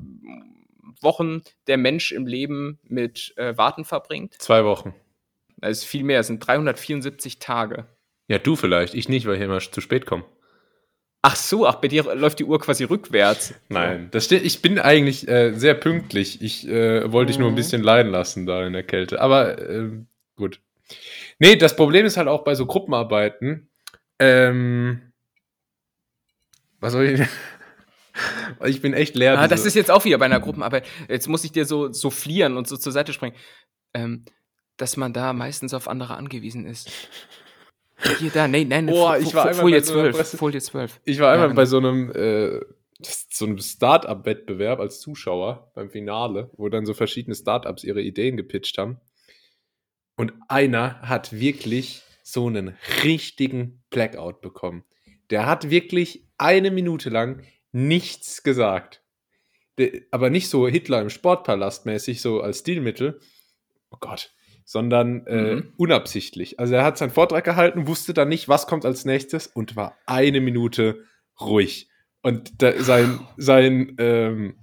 Wochen 1.02 1.42
der 1.68 1.78
Mensch 1.78 2.12
im 2.12 2.26
Leben 2.28 2.80
mit 2.84 3.34
äh, 3.38 3.58
Warten 3.58 3.86
verbringt? 3.86 4.36
Zwei 4.40 4.66
Wochen. 4.66 4.94
Das 5.58 5.80
ist 5.80 5.84
viel 5.86 6.04
mehr, 6.04 6.20
es 6.20 6.28
sind 6.28 6.40
374 6.46 7.40
Tage. 7.40 7.86
Ja, 8.28 8.40
du 8.40 8.56
vielleicht, 8.56 8.94
ich 8.96 9.10
nicht, 9.10 9.26
weil 9.28 9.36
ich 9.36 9.42
immer 9.42 9.60
zu 9.60 9.82
spät 9.82 10.06
komme. 10.06 10.24
Ach 11.24 11.36
so, 11.36 11.68
ach, 11.68 11.76
bei 11.76 11.88
dir 11.88 12.04
läuft 12.16 12.40
die 12.40 12.46
Uhr 12.46 12.60
quasi 12.60 12.84
rückwärts. 12.84 13.54
Nein, 13.70 14.08
das 14.12 14.26
steht, 14.26 14.44
ich 14.44 14.64
bin 14.64 14.80
eigentlich 14.80 15.28
äh, 15.28 15.54
sehr 15.54 15.76
pünktlich. 15.76 16.42
Ich 16.42 16.68
äh, 16.68 17.12
wollte 17.12 17.28
dich 17.28 17.38
nur 17.38 17.50
ein 17.50 17.52
Mhm. 17.52 17.58
bisschen 17.58 17.84
leiden 17.84 18.12
lassen 18.12 18.48
da 18.48 18.66
in 18.66 18.74
der 18.74 18.82
Kälte. 18.84 19.22
Aber 19.22 19.62
ähm, 19.70 20.08
gut. 20.36 20.60
Nee, 21.38 21.58
das 21.58 21.76
Problem 21.76 22.08
ist 22.08 22.18
halt 22.18 22.28
auch 22.28 22.44
bei 22.44 22.56
so 22.56 22.66
Gruppenarbeiten. 22.66 23.70
Ähm, 24.18 25.12
was 26.80 26.94
soll 26.94 27.06
ich. 27.06 27.22
ich 28.66 28.82
bin 28.82 28.94
echt 28.94 29.16
leer. 29.16 29.38
Ah, 29.40 29.48
das 29.48 29.66
ist 29.66 29.76
jetzt 29.76 29.92
auch 29.92 30.06
wieder 30.06 30.18
bei 30.18 30.26
einer 30.26 30.40
Gruppenarbeit. 30.40 30.86
Jetzt 31.10 31.28
muss 31.28 31.44
ich 31.44 31.52
dir 31.52 31.66
so, 31.66 31.92
so 31.92 32.10
fliehen 32.10 32.58
und 32.58 32.68
so 32.68 32.78
zur 32.78 32.92
Seite 32.92 33.14
springen. 33.14 33.36
Ähm, 33.94 34.26
dass 34.78 34.98
man 34.98 35.14
da 35.14 35.34
meistens 35.34 35.74
auf 35.74 35.88
andere 35.88 36.16
angewiesen 36.16 36.66
ist. 36.66 36.90
Hier, 38.20 38.32
da, 38.32 38.48
nee, 38.48 38.66
nein, 38.66 38.88
Boah, 38.88 39.18
ich 39.18 39.34
war 39.36 39.44
einmal 39.46 39.62
Folie 39.62 39.80
bei 39.80 39.84
so 39.86 39.94
einer 39.94 40.02
12, 40.12 40.16
Presse- 40.18 40.38
Folie 40.38 40.60
12. 40.62 41.00
Ich 41.06 41.20
war 41.20 41.28
Ja, 41.28 41.34
einmal 41.34 41.50
genau. 41.50 41.56
bei 41.58 41.66
so 41.66 41.78
einem, 41.78 42.12
äh, 42.12 42.60
so 43.04 43.46
einem 43.46 43.60
Start-up-Wettbewerb 43.60 44.80
als 44.80 45.00
Zuschauer 45.00 45.72
beim 45.76 45.92
Finale, 45.92 46.50
wo 46.54 46.68
dann 46.70 46.86
so 46.88 46.94
verschiedene 46.96 47.36
Start-ups 47.36 47.84
ihre 47.84 48.02
Ideen 48.02 48.38
gepitcht 48.38 48.78
haben. 48.80 49.00
Und 50.16 50.34
einer 50.48 51.02
hat 51.02 51.32
wirklich 51.34 52.02
so 52.24 52.48
einen 52.48 52.76
richtigen 53.04 53.84
Blackout 53.92 54.42
bekommen. 54.42 54.84
Der 55.30 55.46
hat 55.46 55.70
wirklich 55.70 56.26
eine 56.38 56.72
Minute 56.72 57.10
lang 57.10 57.44
nichts 57.72 58.44
gesagt. 58.44 59.02
Aber 60.12 60.30
nicht 60.30 60.50
so 60.50 60.68
Hitler 60.68 61.02
im 61.02 61.10
Sportpalast 61.10 61.86
mäßig, 61.86 62.22
so 62.22 62.42
als 62.42 62.60
Stilmittel. 62.60 63.20
Oh 63.90 63.98
Gott. 64.00 64.34
Sondern 64.64 65.26
äh, 65.28 65.56
Mhm. 65.56 65.74
unabsichtlich. 65.78 66.60
Also 66.60 66.76
er 66.76 66.84
hat 66.84 66.98
seinen 66.98 67.10
Vortrag 67.10 67.44
gehalten, 67.44 67.88
wusste 67.88 68.14
dann 68.14 68.30
nicht, 68.30 68.48
was 68.48 68.68
kommt 68.68 68.86
als 68.86 69.06
nächstes 69.06 69.48
und 69.48 69.76
war 69.76 69.98
eine 70.06 70.40
Minute 70.40 71.04
ruhig. 71.40 71.90
Und 72.22 72.62
da, 72.62 72.74
sein, 72.82 73.20
sein, 73.38 73.96
ähm, 73.98 74.56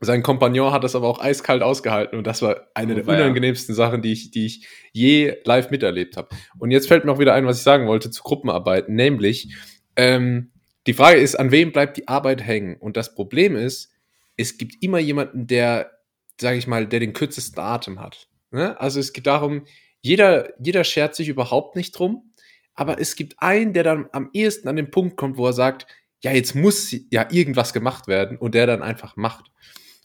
sein 0.00 0.22
Kompagnon 0.22 0.72
hat 0.72 0.84
das 0.84 0.94
aber 0.94 1.08
auch 1.08 1.20
eiskalt 1.20 1.62
ausgehalten 1.62 2.18
und 2.18 2.26
das 2.26 2.42
war 2.42 2.68
eine 2.74 2.92
Oh, 2.92 2.96
der 2.96 3.08
unangenehmsten 3.08 3.74
Sachen, 3.74 4.02
die 4.02 4.12
ich, 4.12 4.30
die 4.30 4.46
ich 4.46 4.66
je 4.92 5.36
live 5.44 5.70
miterlebt 5.70 6.16
habe. 6.18 6.28
Und 6.58 6.70
jetzt 6.70 6.88
fällt 6.88 7.04
mir 7.04 7.12
auch 7.12 7.18
wieder 7.18 7.32
ein, 7.34 7.46
was 7.46 7.56
ich 7.58 7.62
sagen 7.62 7.86
wollte 7.86 8.10
zu 8.10 8.22
Gruppenarbeiten, 8.22 8.94
nämlich 8.94 9.54
ähm, 9.96 10.51
die 10.86 10.94
Frage 10.94 11.20
ist, 11.20 11.36
an 11.36 11.50
wem 11.50 11.72
bleibt 11.72 11.96
die 11.96 12.08
Arbeit 12.08 12.42
hängen? 12.42 12.76
Und 12.76 12.96
das 12.96 13.14
Problem 13.14 13.56
ist, 13.56 13.90
es 14.36 14.58
gibt 14.58 14.82
immer 14.82 14.98
jemanden, 14.98 15.46
der, 15.46 15.92
sage 16.40 16.58
ich 16.58 16.66
mal, 16.66 16.86
der 16.86 17.00
den 17.00 17.12
kürzesten 17.12 17.62
Atem 17.62 18.00
hat. 18.00 18.28
Ne? 18.50 18.78
Also 18.80 19.00
es 19.00 19.12
geht 19.12 19.26
darum, 19.26 19.66
jeder, 20.00 20.52
jeder 20.60 20.84
schert 20.84 21.14
sich 21.14 21.28
überhaupt 21.28 21.76
nicht 21.76 21.92
drum, 21.92 22.32
aber 22.74 23.00
es 23.00 23.16
gibt 23.16 23.36
einen, 23.38 23.72
der 23.72 23.84
dann 23.84 24.08
am 24.12 24.30
ehesten 24.32 24.68
an 24.68 24.76
den 24.76 24.90
Punkt 24.90 25.16
kommt, 25.16 25.36
wo 25.36 25.46
er 25.46 25.52
sagt, 25.52 25.86
ja, 26.20 26.32
jetzt 26.32 26.54
muss 26.54 26.94
ja 27.10 27.28
irgendwas 27.30 27.72
gemacht 27.72 28.08
werden 28.08 28.38
und 28.38 28.54
der 28.54 28.66
dann 28.66 28.82
einfach 28.82 29.16
macht. 29.16 29.50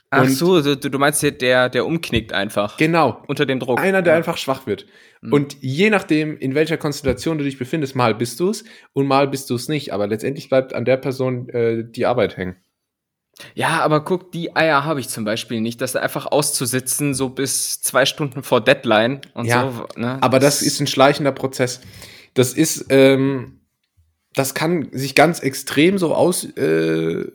Ach 0.09 0.21
Und- 0.23 0.29
so, 0.29 0.61
du, 0.61 0.77
du 0.89 0.99
meinst 0.99 1.21
der- 1.21 1.31
der, 1.31 1.69
der 1.69 1.85
umknickt 1.85 2.31
einfach 2.31 2.77
Genau. 2.77 3.21
unter 3.27 3.45
dem 3.45 3.59
Druck. 3.59 3.79
Einer, 3.79 4.01
der 4.01 4.13
Ja. 4.13 4.17
einfach 4.17 4.37
schwach 4.37 4.65
wird. 4.65 4.85
Mhm. 5.21 5.33
Und 5.33 5.57
je 5.61 5.89
nachdem, 5.89 6.37
in 6.37 6.55
welcher 6.55 6.77
Konstellation 6.77 7.37
du 7.37 7.43
dich 7.43 7.57
befindest, 7.57 7.95
mal 7.95 8.15
bist 8.15 8.39
du 8.39 8.49
es 8.49 8.63
und 8.93 9.05
mal 9.07 9.27
bist 9.27 9.49
du 9.49 9.55
es 9.55 9.67
nicht. 9.67 9.91
Aber 9.93 10.07
letztendlich 10.07 10.47
bleibt 10.49 10.73
an 10.73 10.85
der 10.85 10.97
Person 10.97 11.49
äh, 11.49 11.83
die 11.83 12.05
Arbeit 12.05 12.37
hängen. 12.37 12.55
Ja, 13.53 13.81
aber 13.81 14.03
guck, 14.03 14.31
die 14.31 14.55
Eier 14.55 14.83
habe 14.85 14.99
ich 14.99 15.09
zum 15.09 15.23
Beispiel 15.23 15.61
nicht, 15.61 15.79
das 15.81 15.95
einfach 15.95 16.25
auszusitzen, 16.25 17.13
so 17.13 17.29
bis 17.29 17.81
zwei 17.81 18.05
Stunden 18.07 18.41
vor 18.41 18.61
Deadline 18.61 19.21
und 19.35 19.45
Ja, 19.45 19.71
so. 19.71 19.99
Ne? 19.99 20.17
Aber 20.21 20.39
das 20.39 20.61
ist 20.63 20.79
ein 20.79 20.87
schleichender 20.87 21.31
Prozess. 21.33 21.81
Das 22.33 22.53
ist, 22.53 22.85
ähm, 22.89 23.59
das 24.33 24.55
kann 24.55 24.87
sich 24.91 25.13
ganz 25.15 25.39
extrem 25.41 25.97
so 25.99 26.15
aus, 26.15 26.45
äh, 26.57 27.25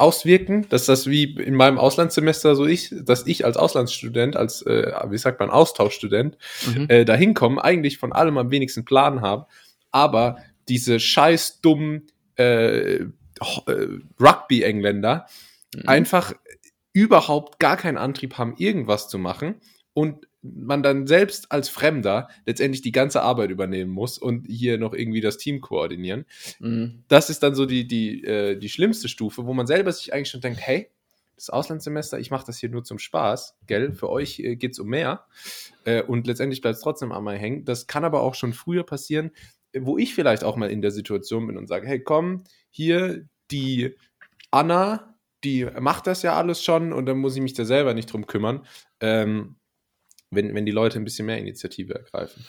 auswirken, 0.00 0.66
dass 0.68 0.86
das 0.86 1.06
wie 1.06 1.24
in 1.24 1.54
meinem 1.54 1.78
Auslandssemester 1.78 2.54
so 2.54 2.66
ich, 2.66 2.94
dass 3.02 3.26
ich 3.26 3.44
als 3.44 3.56
Auslandsstudent, 3.56 4.36
als, 4.36 4.62
äh, 4.62 4.92
wie 5.10 5.18
sagt 5.18 5.40
man, 5.40 5.50
Austauschstudent, 5.50 6.36
Mhm. 6.66 6.86
äh, 6.88 7.04
dahin 7.04 7.34
komme, 7.34 7.62
eigentlich 7.62 7.98
von 7.98 8.12
allem 8.12 8.38
am 8.38 8.50
wenigsten 8.50 8.84
Plan 8.84 9.20
habe, 9.22 9.46
aber 9.90 10.38
diese 10.68 11.00
scheiß 11.00 11.60
dummen 11.60 12.06
äh, 12.36 12.96
äh, 12.96 13.08
Rugby-Engländer 14.20 15.26
Mhm. 15.74 15.82
einfach 15.88 16.32
überhaupt 16.92 17.58
gar 17.58 17.76
keinen 17.76 17.98
Antrieb 17.98 18.38
haben, 18.38 18.54
irgendwas 18.56 19.08
zu 19.08 19.18
machen 19.18 19.56
und 19.92 20.27
man 20.42 20.82
dann 20.82 21.06
selbst 21.06 21.50
als 21.50 21.68
Fremder 21.68 22.28
letztendlich 22.46 22.82
die 22.82 22.92
ganze 22.92 23.22
Arbeit 23.22 23.50
übernehmen 23.50 23.90
muss 23.90 24.18
und 24.18 24.46
hier 24.46 24.78
noch 24.78 24.94
irgendwie 24.94 25.20
das 25.20 25.36
Team 25.36 25.60
koordinieren. 25.60 26.26
Mhm. 26.60 27.04
Das 27.08 27.30
ist 27.30 27.42
dann 27.42 27.54
so 27.54 27.66
die, 27.66 27.86
die, 27.86 28.24
äh, 28.24 28.56
die 28.56 28.68
schlimmste 28.68 29.08
Stufe, 29.08 29.46
wo 29.46 29.54
man 29.54 29.66
selber 29.66 29.92
sich 29.92 30.12
eigentlich 30.12 30.30
schon 30.30 30.40
denkt, 30.40 30.60
hey, 30.60 30.90
das 31.34 31.50
Auslandssemester, 31.50 32.18
ich 32.18 32.30
mache 32.30 32.46
das 32.46 32.58
hier 32.58 32.68
nur 32.68 32.84
zum 32.84 32.98
Spaß, 32.98 33.56
gell? 33.66 33.92
Für 33.92 34.10
euch 34.10 34.40
äh, 34.40 34.56
geht's 34.56 34.78
um 34.78 34.88
mehr. 34.88 35.26
Äh, 35.84 36.02
und 36.02 36.26
letztendlich 36.26 36.60
bleibt 36.60 36.76
es 36.76 36.82
trotzdem 36.82 37.12
einmal 37.12 37.38
hängen. 37.38 37.64
Das 37.64 37.86
kann 37.86 38.04
aber 38.04 38.22
auch 38.22 38.34
schon 38.34 38.52
früher 38.52 38.84
passieren, 38.84 39.30
wo 39.76 39.98
ich 39.98 40.14
vielleicht 40.14 40.44
auch 40.44 40.56
mal 40.56 40.70
in 40.70 40.82
der 40.82 40.90
Situation 40.90 41.46
bin 41.46 41.56
und 41.56 41.68
sage, 41.68 41.86
hey, 41.86 42.00
komm, 42.02 42.44
hier 42.70 43.28
die 43.50 43.94
Anna, 44.50 45.14
die 45.44 45.66
macht 45.78 46.06
das 46.06 46.22
ja 46.22 46.34
alles 46.34 46.62
schon 46.62 46.92
und 46.92 47.06
dann 47.06 47.18
muss 47.18 47.36
ich 47.36 47.42
mich 47.42 47.54
da 47.54 47.64
selber 47.64 47.94
nicht 47.94 48.12
drum 48.12 48.26
kümmern. 48.26 48.66
Ähm, 49.00 49.56
wenn, 50.30 50.54
wenn 50.54 50.66
die 50.66 50.72
Leute 50.72 50.98
ein 50.98 51.04
bisschen 51.04 51.26
mehr 51.26 51.38
Initiative 51.38 51.94
ergreifen. 51.94 52.44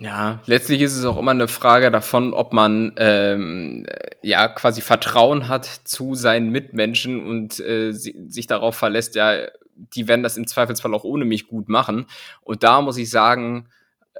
Ja, 0.00 0.40
letztlich 0.46 0.80
ist 0.80 0.96
es 0.96 1.04
auch 1.04 1.18
immer 1.18 1.32
eine 1.32 1.48
Frage 1.48 1.90
davon, 1.90 2.32
ob 2.32 2.52
man 2.52 2.92
ähm, 2.98 3.84
äh, 3.88 4.10
ja 4.22 4.46
quasi 4.46 4.80
Vertrauen 4.80 5.48
hat 5.48 5.64
zu 5.66 6.14
seinen 6.14 6.50
Mitmenschen 6.50 7.26
und 7.26 7.58
äh, 7.58 7.92
si 7.92 8.14
sich 8.28 8.46
darauf 8.46 8.76
verlässt, 8.76 9.16
ja, 9.16 9.48
die 9.74 10.06
werden 10.06 10.22
das 10.22 10.36
im 10.36 10.46
Zweifelsfall 10.46 10.94
auch 10.94 11.04
ohne 11.04 11.24
mich 11.24 11.48
gut 11.48 11.68
machen. 11.68 12.06
Und 12.42 12.62
da 12.62 12.80
muss 12.80 12.96
ich 12.96 13.10
sagen, 13.10 13.68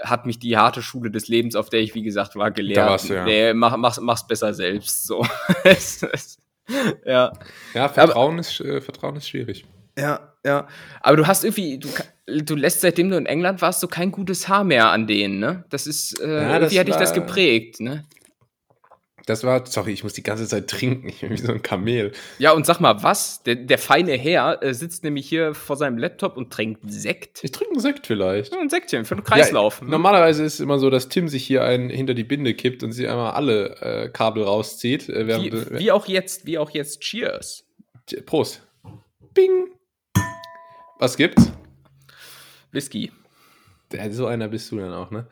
hat 0.00 0.26
mich 0.26 0.38
die 0.38 0.56
harte 0.56 0.82
Schule 0.82 1.10
des 1.10 1.28
Lebens, 1.28 1.54
auf 1.56 1.70
der 1.70 1.80
ich, 1.80 1.94
wie 1.94 2.02
gesagt, 2.02 2.36
war, 2.36 2.50
gelehrt. 2.50 3.08
Du, 3.08 3.14
ja. 3.14 3.24
Nee, 3.24 3.54
mach, 3.54 3.76
mach's, 3.76 4.00
mach's 4.00 4.26
besser 4.26 4.54
selbst. 4.54 5.06
So. 5.06 5.24
Ja. 7.06 7.32
Ja, 7.72 7.88
Vertrauen, 7.88 8.38
ist, 8.38 8.60
äh, 8.60 8.82
Vertrauen 8.82 9.16
ist 9.16 9.26
schwierig. 9.26 9.64
Ja, 9.98 10.34
ja. 10.44 10.68
Aber 11.00 11.16
du 11.16 11.26
hast 11.26 11.44
irgendwie, 11.44 11.78
du, 11.78 11.88
du 12.28 12.54
lässt, 12.54 12.80
seitdem 12.80 13.10
du 13.10 13.16
in 13.16 13.26
England 13.26 13.62
warst, 13.62 13.80
so 13.80 13.88
kein 13.88 14.12
gutes 14.12 14.48
Haar 14.48 14.64
mehr 14.64 14.90
an 14.90 15.06
denen, 15.06 15.38
ne? 15.38 15.64
Das 15.70 15.86
ist, 15.86 16.20
äh, 16.20 16.26
Ja, 16.26 16.58
das 16.58 16.72
irgendwie 16.72 16.78
hat 16.78 16.88
dich 16.88 16.96
das 16.96 17.14
geprägt, 17.14 17.80
ne? 17.80 18.04
Das 19.28 19.44
war, 19.44 19.66
sorry, 19.66 19.92
ich 19.92 20.04
muss 20.04 20.14
die 20.14 20.22
ganze 20.22 20.48
Zeit 20.48 20.68
trinken, 20.68 21.06
ich 21.06 21.20
bin 21.20 21.28
wie 21.30 21.36
so 21.36 21.52
ein 21.52 21.60
Kamel. 21.60 22.12
Ja, 22.38 22.52
und 22.52 22.64
sag 22.64 22.80
mal, 22.80 23.02
was? 23.02 23.42
Der, 23.42 23.56
der 23.56 23.76
feine 23.76 24.12
Herr 24.12 24.62
äh, 24.62 24.72
sitzt 24.72 25.04
nämlich 25.04 25.28
hier 25.28 25.52
vor 25.52 25.76
seinem 25.76 25.98
Laptop 25.98 26.38
und 26.38 26.50
trinkt 26.50 26.90
Sekt. 26.90 27.44
Ich 27.44 27.52
trinke 27.52 27.74
einen 27.74 27.80
Sekt 27.80 28.06
vielleicht. 28.06 28.54
Ja, 28.54 28.60
ein 28.60 28.70
Sektchen 28.70 29.04
für 29.04 29.16
den 29.16 29.24
Kreislauf. 29.24 29.80
Ja, 29.80 29.84
ne? 29.84 29.90
normalerweise 29.90 30.44
ist 30.44 30.54
es 30.54 30.60
immer 30.60 30.78
so, 30.78 30.88
dass 30.88 31.10
Tim 31.10 31.28
sich 31.28 31.44
hier 31.44 31.62
einen 31.62 31.90
hinter 31.90 32.14
die 32.14 32.24
Binde 32.24 32.54
kippt 32.54 32.82
und 32.82 32.92
sie 32.92 33.06
einmal 33.06 33.32
alle 33.32 33.76
äh, 33.82 34.08
Kabel 34.08 34.44
rauszieht. 34.44 35.10
Äh, 35.10 35.26
wie, 35.26 35.78
wie 35.78 35.92
auch 35.92 36.06
jetzt, 36.06 36.46
wie 36.46 36.56
auch 36.56 36.70
jetzt. 36.70 37.00
Cheers. 37.00 37.66
Prost. 38.24 38.66
Bing. 39.34 39.68
Was 40.98 41.18
gibt's? 41.18 41.52
Whisky. 42.72 43.12
So 44.10 44.26
einer 44.26 44.48
bist 44.48 44.70
du 44.70 44.76
dann 44.76 44.92
auch, 44.92 45.10
ne? 45.10 45.26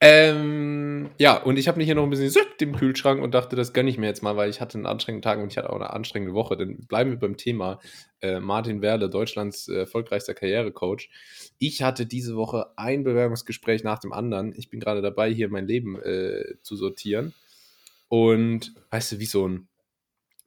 Ähm, 0.00 1.10
ja, 1.18 1.36
und 1.36 1.58
ich 1.58 1.68
habe 1.68 1.78
mich 1.78 1.86
hier 1.86 1.94
noch 1.94 2.02
ein 2.02 2.10
bisschen 2.10 2.30
Sekt 2.30 2.60
im 2.62 2.74
Kühlschrank 2.74 3.22
und 3.22 3.34
dachte, 3.34 3.54
das 3.54 3.72
gönne 3.72 3.90
ich 3.90 3.98
mir 3.98 4.06
jetzt 4.06 4.22
mal, 4.22 4.34
weil 4.34 4.50
ich 4.50 4.60
hatte 4.60 4.78
einen 4.78 4.86
anstrengenden 4.86 5.22
Tag 5.22 5.38
und 5.38 5.52
ich 5.52 5.58
hatte 5.58 5.70
auch 5.70 5.76
eine 5.76 5.90
anstrengende 5.90 6.34
Woche. 6.34 6.56
Denn 6.56 6.86
bleiben 6.86 7.10
wir 7.10 7.18
beim 7.18 7.36
Thema 7.36 7.78
äh, 8.20 8.40
Martin 8.40 8.82
Werle, 8.82 9.10
Deutschlands 9.10 9.68
äh, 9.68 9.80
erfolgreichster 9.80 10.34
Karrierecoach. 10.34 11.10
Ich 11.58 11.82
hatte 11.82 12.06
diese 12.06 12.34
Woche 12.34 12.72
ein 12.76 13.04
Bewerbungsgespräch 13.04 13.84
nach 13.84 13.98
dem 13.98 14.12
anderen. 14.12 14.54
Ich 14.56 14.70
bin 14.70 14.80
gerade 14.80 15.02
dabei, 15.02 15.30
hier 15.32 15.50
mein 15.50 15.68
Leben 15.68 16.00
äh, 16.02 16.54
zu 16.62 16.76
sortieren. 16.76 17.34
Und 18.08 18.74
weißt 18.90 19.12
du, 19.12 19.18
wie 19.20 19.26
so 19.26 19.46
ein, 19.46 19.68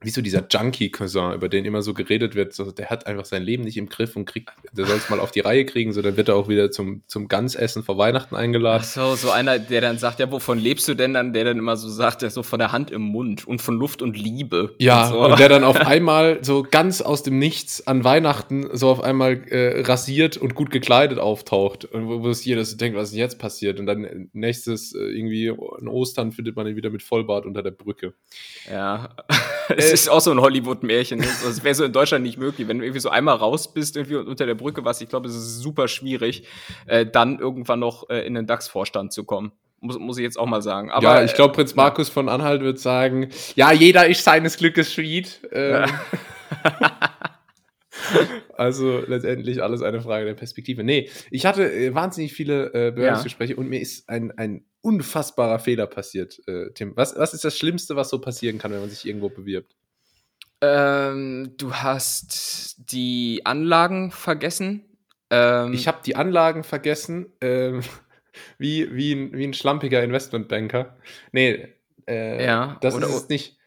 wie 0.04 0.10
so 0.10 0.22
dieser 0.22 0.46
Junkie-Cousin, 0.50 1.34
über 1.34 1.50
den 1.50 1.66
immer 1.66 1.82
so 1.82 1.94
geredet 1.94 2.36
wird, 2.36 2.54
so, 2.54 2.72
der 2.72 2.90
hat 2.90 3.08
einfach 3.08 3.26
sein 3.26 3.44
Leben 3.44 3.64
nicht 3.64 3.78
im 3.78 3.90
Griff 3.90 4.16
und 4.16 4.26
kriegt, 4.26 4.52
der 4.74 4.86
soll 4.86 4.98
es 4.98 5.10
mal 5.10 5.20
auf 5.20 5.32
die 5.32 5.40
Reihe 5.40 5.66
kriegen, 5.66 5.94
so 5.94 6.02
dann 6.02 6.18
wird 6.18 6.30
er 6.30 6.36
auch 6.36 6.48
wieder 6.48 6.72
zum, 6.72 7.04
zum 7.08 7.28
Gansessen 7.28 7.84
vor 7.84 7.98
Weihnachten 7.98 8.36
Ach 8.36 8.40
eingeladen. 8.40 8.84
so, 8.84 9.16
so 9.16 9.32
einer, 9.32 9.60
der 9.60 9.82
dann 9.82 9.98
sagt, 9.98 10.20
ja, 10.20 10.32
wovon 10.32 10.60
lebst 10.60 10.88
du 10.88 10.94
denn 10.94 11.14
dann? 11.14 11.34
Der 11.34 11.46
dann 11.46 11.58
immer 11.58 11.78
so 11.78 11.90
sagt, 11.90 12.22
ja, 12.22 12.30
so 12.30 12.44
von 12.44 12.60
der 12.60 12.72
Hand 12.72 12.92
im 12.92 13.02
Mund 13.02 13.48
und 13.48 13.62
von 13.62 13.78
Luft 13.78 14.02
und 14.02 14.18
Liebe. 14.18 14.76
Ja, 14.80 15.08
und, 15.08 15.14
so. 15.14 15.26
und 15.26 15.40
der 15.40 15.50
dann 15.50 15.64
auf 15.64 15.80
einmal 15.80 16.40
so 16.44 16.64
ganz 16.64 17.02
aus 17.02 17.24
dem 17.24 17.40
Nichts 17.40 17.86
an 17.88 18.04
Weihnachten 18.04 18.70
so 18.74 18.90
auf 18.90 19.02
einmal 19.02 19.44
äh, 19.50 19.82
rasiert 19.82 20.38
und 20.38 20.56
gut 20.56 20.72
gekleidet 20.72 21.20
auftaucht. 21.20 21.86
Und 21.86 22.08
wo, 22.08 22.24
wo 22.24 22.30
es 22.30 22.44
jeder 22.46 22.64
so 22.66 22.78
denkt, 22.78 22.98
was 22.98 23.12
ist 23.12 23.18
jetzt 23.18 23.40
passiert? 23.40 23.80
Und 23.80 23.86
dann 23.86 24.30
nächstes 24.34 24.94
äh, 24.94 25.00
irgendwie 25.00 25.50
an 25.50 25.88
Ostern 25.88 26.32
findet 26.32 26.56
man 26.56 26.68
ihn 26.68 26.76
wieder 26.76 26.90
mit 26.90 27.04
Vollbart 27.04 27.46
unter 27.46 27.64
der 27.64 27.72
Brücke. 27.72 28.14
Ja, 28.70 29.16
es 29.70 29.93
ist 29.94 30.10
auch 30.10 30.22
so 30.22 30.32
ein 30.32 30.42
Hollywood-Märchen. 30.42 31.20
ne? 31.20 31.28
Das 31.44 31.64
wäre 31.64 31.76
so 31.76 31.84
in 31.84 31.94
Deutschland 31.94 32.24
nicht 32.24 32.38
möglich. 32.38 32.68
Wenn 32.68 32.80
du 32.80 32.86
irgendwie 32.86 33.00
so 33.00 33.10
einmal 33.10 33.36
raus 33.36 33.74
bist 33.74 33.96
irgendwie 33.96 34.16
und 34.16 34.28
unter 34.28 34.46
der 34.46 34.56
Brücke 34.56 34.84
warst, 34.84 35.02
ich 35.02 35.10
glaube, 35.10 35.28
es 35.28 35.36
ist 35.36 35.60
super 35.60 35.88
schwierig, 35.88 36.48
äh, 36.88 37.06
dann 37.06 37.40
irgendwann 37.40 37.80
noch 37.80 38.10
äh, 38.10 38.26
in 38.26 38.34
den 38.34 38.48
DAX-Vorstand 38.48 39.14
zu 39.14 39.24
kommen. 39.24 39.52
Muss, 39.80 40.00
muss 40.00 40.18
ich 40.18 40.24
jetzt 40.24 40.40
auch 40.40 40.46
mal 40.46 40.62
sagen. 40.62 40.92
Aber, 40.92 41.04
ja, 41.04 41.24
ich 41.24 41.34
glaube, 41.34 41.54
Prinz 41.54 41.76
Markus 41.76 42.10
von 42.10 42.30
Anhalt 42.30 42.62
wird 42.62 42.80
sagen, 42.80 43.30
ja, 43.56 43.72
jeder 43.72 44.08
ist 44.08 44.24
seines 44.24 44.58
Glückes 44.58 44.94
Schmied. 44.94 45.42
Ähm, 45.52 45.86
also 48.56 49.04
letztendlich 49.06 49.62
alles 49.62 49.82
eine 49.82 50.02
Frage 50.02 50.26
der 50.26 50.36
Perspektive. 50.36 50.84
Nee, 50.84 51.10
ich 51.32 51.46
hatte 51.46 51.72
äh, 51.72 51.94
wahnsinnig 51.94 52.34
viele 52.34 52.68
äh, 52.74 52.92
Bewerbungsgespräche 52.92 53.56
und 53.58 53.70
mir 53.70 53.82
ist 53.82 54.08
ein, 54.10 54.32
ein 54.38 54.66
unfassbarer 54.82 55.60
Fehler 55.60 55.88
passiert, 55.88 56.42
äh, 56.48 56.72
Tim. 56.74 56.94
Was, 56.96 57.18
was 57.18 57.34
ist 57.34 57.44
das 57.44 57.58
Schlimmste, 57.58 57.96
was 57.96 58.10
so 58.10 58.20
passieren 58.20 58.58
kann, 58.58 58.72
wenn 58.72 58.80
man 58.80 58.90
sich 58.90 59.06
irgendwo 59.06 59.30
bewirbt? 59.30 59.76
Ähm, 60.64 61.54
du 61.58 61.74
hast 61.76 62.76
die 62.92 63.42
Anlagen 63.46 64.12
vergessen. 64.12 64.86
Ähm, 65.30 65.74
Ich 65.74 65.88
habe 65.88 66.00
die 66.06 66.16
Anlagen 66.16 66.64
vergessen, 66.64 67.28
ähm, 67.42 67.82
wie, 68.58 68.94
wie, 68.96 69.14
ein, 69.14 69.34
wie 69.34 69.44
ein 69.46 69.54
schlampiger 69.54 70.02
Investmentbanker. 70.04 70.96
Nee, 71.34 71.68
äh, 72.08 72.46
Ja, 72.46 72.78
das 72.82 72.96
oder- 72.96 73.08
ist 73.08 73.30
nicht. 73.30 73.58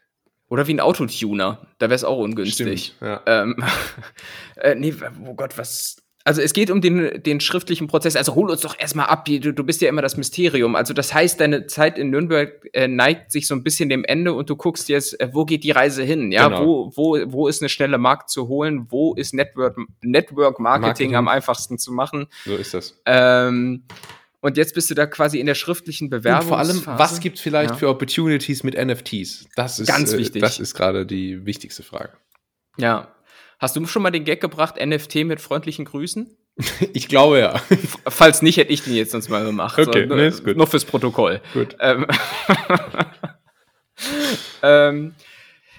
oder 0.49 0.67
wie 0.67 0.75
ein 0.75 0.81
Autotuner. 0.81 1.67
Da 1.79 1.87
wäre 1.87 1.95
es 1.97 2.05
auch 2.05 2.19
ungünstig. 2.19 2.95
Stimmt, 2.97 3.03
ja. 3.03 3.23
Ähm, 3.27 3.63
äh, 4.57 4.75
nee, 4.75 4.95
oh 5.27 5.35
Gott, 5.35 5.59
was. 5.59 5.97
Also 6.27 6.43
es 6.43 6.53
geht 6.53 6.71
um 6.73 6.81
den, 6.81 7.23
den 7.23 7.39
schriftlichen 7.39 7.87
Prozess. 7.87 8.17
Also 8.17 8.35
hol 8.35 8.51
uns 8.51 8.61
doch 8.61 8.77
erstmal 8.77 9.07
ab. 9.07 9.25
Du, 9.27 9.39
du 9.53 9.63
bist 9.63 9.81
ja 9.81 9.89
immer 9.89 10.03
das 10.03 10.17
Mysterium. 10.17 10.75
Also 10.75 10.93
das 10.93 11.15
heißt, 11.15 11.39
deine 11.41 11.69
Zeit 11.69 11.99
in 11.99 12.11
Nürnberg 12.11 12.69
äh, 12.73 12.89
neigt 12.89 13.31
sich 13.31 13.47
so 13.47 13.55
ein 13.55 13.63
bisschen 13.63 13.89
dem 13.89 14.03
Ende 14.05 14.33
und 14.33 14.51
du 14.51 14.57
guckst 14.57 14.89
jetzt, 14.89 15.21
äh, 15.21 15.29
wo 15.33 15.45
geht 15.45 15.63
die 15.63 15.71
Reise 15.71 16.03
hin? 16.03 16.33
Ja, 16.33 16.49
Genau. 16.49 16.67
wo, 16.67 16.93
wo, 16.97 17.33
wo 17.33 17.47
ist 17.47 17.63
eine 17.63 17.69
schnelle 17.69 17.99
Markt 17.99 18.29
zu 18.31 18.49
holen? 18.49 18.87
Wo 18.91 19.15
ist 19.15 19.35
Network, 19.35 19.77
Network 20.03 20.59
Marketing, 20.59 20.83
Marketing. 20.89 21.15
am 21.15 21.29
einfachsten 21.29 21.79
zu 21.79 21.93
machen? 21.93 22.27
So 22.45 22.57
ist 22.57 22.75
das. 22.75 23.01
Ähm, 23.07 23.85
und 24.41 24.57
jetzt 24.57 24.75
bist 24.75 24.91
du 24.91 24.95
da 24.95 25.07
quasi 25.07 25.39
in 25.39 25.47
der 25.47 25.55
schriftlichen 25.55 26.07
Und 26.07 26.11
Bewerbung. 26.11 26.49
vor 26.49 26.59
allem, 26.59 26.83
was 26.87 27.21
gibt 27.21 27.37
es 27.37 27.43
vielleicht 27.43 27.71
Ja. 27.71 27.77
für 27.77 27.89
Opportunities 27.89 28.65
mit 28.65 28.75
NFTs? 28.77 29.47
Das 29.55 29.79
ist 29.79 29.87
Ganz 29.87 30.13
äh, 30.13 30.19
wichtig. 30.19 30.43
Das 30.43 30.59
ist 30.59 30.75
gerade 30.75 31.07
die 31.07 31.47
wichtigste 31.47 31.85
Frage. 31.85 32.11
Ja. 32.79 33.13
Hast 33.59 33.75
du 33.77 33.87
schon 33.87 34.03
mal 34.03 34.11
den 34.11 34.25
Gag 34.25 34.41
gebracht, 34.41 34.77
NFT 34.85 35.17
mit 35.25 35.41
freundlichen 35.41 35.85
Grüßen? 35.85 36.37
Ich 36.95 37.09
glaube 37.09 37.39
ja. 37.39 37.61
Falls 38.07 38.41
nicht, 38.41 38.57
hätte 38.57 38.73
ich 38.73 38.83
den 38.83 38.95
jetzt 38.95 39.11
sonst 39.13 39.29
mal 39.29 39.45
gemacht. 39.45 39.79
Okay, 39.79 40.07
nur, 40.07 40.17
nee, 40.17 40.29
ist 40.29 40.43
gut. 40.43 40.57
nur 40.57 40.67
fürs 40.67 40.87
Protokoll. 40.87 41.43
Gut. 41.53 41.77
Ähm, 41.81 42.07
ähm, 44.63 45.15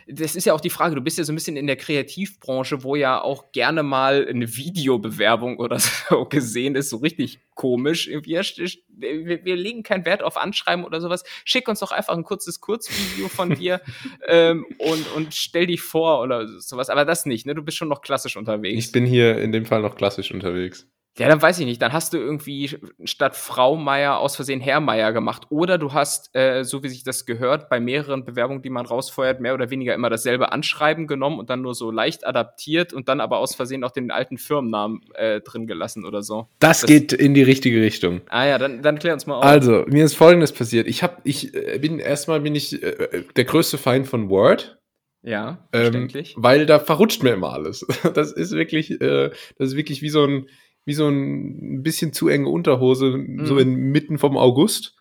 das 0.10 0.36
ist 0.36 0.46
ja 0.46 0.54
auch 0.54 0.62
die 0.62 0.70
Frage, 0.70 0.96
du 0.96 1.02
bist 1.02 1.18
ja 1.18 1.24
so 1.24 1.32
ein 1.32 1.36
bisschen 1.36 1.58
in 1.58 1.68
der 1.68 1.76
Kreativbranche, 1.76 2.84
wo 2.84 2.96
ja 2.96 3.22
auch 3.22 3.52
gerne 3.52 3.84
mal 3.84 4.26
eine 4.28 4.56
Videobewerbung 4.56 5.58
oder 5.58 5.80
so 6.10 6.26
gesehen 6.26 6.76
ist, 6.76 6.90
so 6.90 6.98
richtig 6.98 7.40
komisch. 7.56 8.08
Wir, 8.08 9.46
wir, 9.46 9.56
legen 9.56 9.84
keinen 9.84 10.06
Wert 10.06 10.24
auf 10.24 10.38
Anschreiben 10.38 10.86
oder 10.86 11.02
sowas. 11.02 11.24
Schick 11.44 11.68
uns 11.68 11.80
doch 11.80 11.92
einfach 11.92 12.16
ein 12.16 12.24
kurzes 12.24 12.62
Kurzvideo 12.62 13.28
von 13.28 13.56
dir 13.56 13.82
ähm, 14.28 14.66
und, 14.78 15.12
und 15.16 15.34
stell 15.34 15.68
dich 15.68 15.82
vor 15.82 16.22
oder 16.22 16.48
sowas. 16.48 16.90
Aber 16.90 17.06
das 17.06 17.26
nicht, 17.26 17.46
ne? 17.46 17.56
Du 17.56 17.64
bist 17.64 17.78
schon 17.78 17.90
noch 17.90 18.02
klassisch 18.02 18.38
unterwegs. 18.38 18.86
Ich 18.86 18.92
bin 18.92 19.06
hier 19.06 19.38
in 19.40 19.52
dem 19.52 19.66
Fall 19.66 19.82
noch 19.82 19.96
klassisch 19.96 20.32
unterwegs. 20.32 20.88
Ja, 21.18 21.28
dann 21.28 21.42
weiß 21.42 21.60
ich 21.60 21.66
nicht. 21.66 21.82
Dann 21.82 21.94
hast 21.94 22.14
du 22.14 22.18
irgendwie 22.18 22.78
statt 23.04 23.36
Frau 23.36 23.76
Meier 23.76 24.20
aus 24.20 24.36
Versehen 24.36 24.62
Herr 24.62 24.80
Meier 24.80 25.14
gemacht. 25.14 25.44
Oder 25.50 25.78
du 25.78 25.94
hast, 25.94 26.36
äh, 26.36 26.64
so 26.64 26.84
wie 26.84 26.90
sich 26.90 27.04
das 27.04 27.26
gehört, 27.26 27.70
bei 27.70 27.80
mehreren 27.80 28.24
Bewerbungen, 28.24 28.62
die 28.62 28.70
man 28.70 28.86
rausfeuert, 28.86 29.40
mehr 29.40 29.54
oder 29.54 29.70
weniger 29.70 29.96
immer 29.96 30.10
dasselbe 30.10 30.52
Anschreiben 30.52 31.08
genommen 31.08 31.40
und 31.40 31.50
dann 31.50 31.62
nur 31.62 31.74
so 31.74 31.90
leicht 31.90 32.26
adaptiert 32.26 32.94
und 32.94 33.10
dann 33.10 33.20
aber 33.20 33.40
aus 33.40 33.56
Versehen 33.56 33.84
auch 33.84 33.92
den 33.92 34.12
alten 34.12 34.38
Firmennamen 34.38 35.02
äh, 35.16 35.42
drin 35.42 35.66
gelassen 35.66 36.06
oder 36.06 36.22
so. 36.22 36.48
Das, 36.60 36.82
das, 36.82 36.88
geht 36.88 37.14
in 37.14 37.34
die 37.34 37.44
richtige 37.44 37.82
Richtung. 37.82 38.22
Ah 38.30 38.46
ja, 38.46 38.58
dann, 38.58 38.82
dann 38.84 39.00
klär 39.00 39.14
uns 39.14 39.26
mal 39.26 39.36
auf. 39.36 39.44
Also, 39.44 39.86
mir 39.88 40.06
ist 40.06 40.16
folgendes 40.16 40.52
passiert. 40.52 40.88
Ich 40.88 41.02
habe, 41.02 41.18
ich 41.24 41.56
äh, 41.56 41.80
bin 41.80 42.00
erstmal 42.00 42.42
bin 42.42 42.56
ich 42.56 42.82
äh, 42.84 43.24
der 43.36 43.46
größte 43.46 43.78
Feind 43.78 44.08
von 44.08 44.30
Word. 44.30 44.78
Ja, 45.24 45.68
ähm, 45.74 46.08
weil 46.36 46.66
da 46.66 46.80
verrutscht 46.80 47.24
mir 47.24 47.32
immer 47.32 47.52
alles. 47.52 47.86
Das 48.14 48.32
ist 48.32 48.54
wirklich, 48.54 48.92
äh, 49.02 49.32
das 49.58 49.70
ist 49.70 49.76
wirklich 49.76 50.02
wie 50.02 50.10
so 50.10 50.24
ein 50.24 50.48
wie 50.88 50.94
so 50.94 51.10
ein 51.10 51.84
bisschen 51.84 52.14
zu 52.14 52.30
enge 52.30 52.48
Unterhose, 52.48 53.18
mm. 53.18 53.46
so 53.46 53.58
inmitten 53.58 54.18
vom 54.18 54.38
August. 54.38 54.96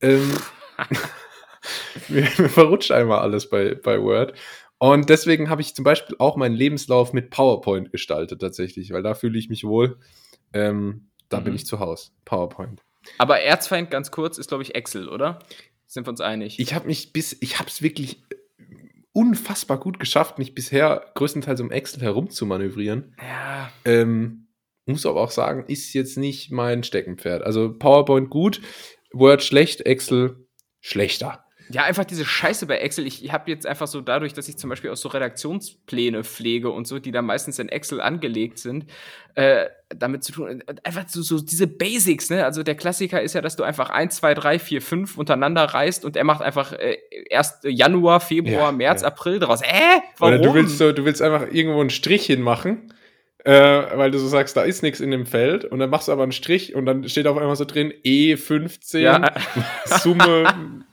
Ähm, 0.00 0.32
mir, 2.08 2.22
mir, 2.22 2.48
verrutscht 2.48 2.90
einmal 2.90 3.20
alles 3.20 3.48
bei, 3.48 3.76
bei 3.76 4.02
Word. 4.02 4.36
Und 4.78 5.08
deswegen 5.08 5.48
habe 5.48 5.60
ich 5.60 5.76
zum 5.76 5.84
Beispiel 5.84 6.16
auch 6.18 6.36
meinen 6.36 6.56
Lebenslauf 6.56 7.12
mit 7.12 7.30
PowerPoint 7.30 7.92
gestaltet, 7.92 8.40
tatsächlich, 8.40 8.92
weil 8.92 9.04
da 9.04 9.14
fühle 9.14 9.38
ich 9.38 9.48
mich 9.48 9.62
wohl. 9.62 10.00
Ähm, 10.52 11.10
da 11.28 11.38
mhm. 11.38 11.44
bin 11.44 11.54
ich 11.54 11.66
zu 11.66 11.78
Hause. 11.78 12.10
PowerPoint. 12.24 12.82
Aber 13.16 13.40
Erzfeind, 13.40 13.92
ganz 13.92 14.10
kurz, 14.10 14.38
ist, 14.38 14.48
glaube 14.48 14.64
ich, 14.64 14.74
Excel, 14.74 15.08
oder? 15.08 15.38
Sind 15.86 16.04
wir 16.04 16.10
uns 16.10 16.20
einig? 16.20 16.58
Ich 16.58 16.74
habe 16.74 16.88
mich 16.88 17.12
bis, 17.12 17.36
ich 17.40 17.60
habe 17.60 17.68
es 17.68 17.80
wirklich 17.80 18.24
unfassbar 19.12 19.78
gut 19.78 20.00
geschafft, 20.00 20.38
mich 20.38 20.56
bisher 20.56 21.12
größtenteils 21.14 21.60
um 21.60 21.70
Excel 21.70 22.02
herum 22.02 22.28
zu 22.28 22.44
manövrieren. 22.44 23.14
Ja. 23.20 23.70
Ähm, 23.84 24.47
muss 24.88 25.06
aber 25.06 25.20
auch 25.20 25.30
sagen, 25.30 25.64
ist 25.68 25.92
jetzt 25.94 26.16
nicht 26.16 26.50
mein 26.50 26.82
Steckenpferd. 26.82 27.42
Also 27.42 27.72
PowerPoint 27.76 28.30
gut, 28.30 28.60
Word 29.12 29.42
schlecht, 29.42 29.82
Excel 29.82 30.46
schlechter. 30.80 31.44
Ja, 31.70 31.84
einfach 31.84 32.04
diese 32.04 32.24
Scheiße 32.24 32.66
bei 32.66 32.78
Excel. 32.78 33.06
Ich 33.06 33.30
habe 33.30 33.50
jetzt 33.50 33.66
einfach 33.66 33.86
so 33.86 34.00
dadurch, 34.00 34.32
dass 34.32 34.48
ich 34.48 34.56
zum 34.56 34.70
Beispiel 34.70 34.90
auch 34.90 34.96
so 34.96 35.10
Redaktionspläne 35.10 36.24
pflege 36.24 36.70
und 36.70 36.86
so, 36.86 36.98
die 36.98 37.10
da 37.10 37.20
meistens 37.20 37.58
in 37.58 37.68
Excel 37.68 38.00
angelegt 38.00 38.58
sind, 38.58 38.86
äh, 39.34 39.66
damit 39.90 40.24
zu 40.24 40.32
tun. 40.32 40.62
Einfach 40.82 41.04
so, 41.08 41.20
so 41.20 41.40
diese 41.40 41.66
Basics, 41.66 42.30
ne? 42.30 42.46
Also 42.46 42.62
der 42.62 42.74
Klassiker 42.74 43.20
ist 43.20 43.34
ja, 43.34 43.42
dass 43.42 43.56
du 43.56 43.64
einfach 43.64 43.90
1, 43.90 44.16
2, 44.16 44.34
3, 44.34 44.58
4, 44.58 44.80
5 44.80 45.18
untereinander 45.18 45.64
reißt 45.64 46.06
und 46.06 46.16
er 46.16 46.24
macht 46.24 46.40
einfach 46.40 46.72
äh, 46.72 46.96
erst 47.28 47.64
Januar, 47.64 48.20
Februar, 48.20 48.70
ja, 48.70 48.72
März, 48.72 49.02
ja. 49.02 49.08
April 49.08 49.38
draus. 49.38 49.60
Äh, 49.60 49.66
warum? 50.16 50.34
Oder 50.34 50.42
du 50.42 50.54
willst 50.54 50.78
so, 50.78 50.92
du 50.92 51.04
willst 51.04 51.20
einfach 51.20 51.52
irgendwo 51.52 51.80
einen 51.80 51.90
Strich 51.90 52.24
hinmachen 52.24 52.94
äh, 53.48 53.96
weil 53.96 54.10
du 54.10 54.18
so 54.18 54.28
sagst, 54.28 54.58
da 54.58 54.62
ist 54.62 54.82
nichts 54.82 55.00
in 55.00 55.10
dem 55.10 55.24
Feld 55.24 55.64
und 55.64 55.78
dann 55.78 55.88
machst 55.88 56.08
du 56.08 56.12
aber 56.12 56.22
einen 56.22 56.32
Strich 56.32 56.74
und 56.74 56.84
dann 56.84 57.08
steht 57.08 57.26
auf 57.26 57.38
einmal 57.38 57.56
so 57.56 57.64
drin 57.64 57.94
E15 58.04 58.98
ja. 58.98 59.32
Summe 60.02 60.84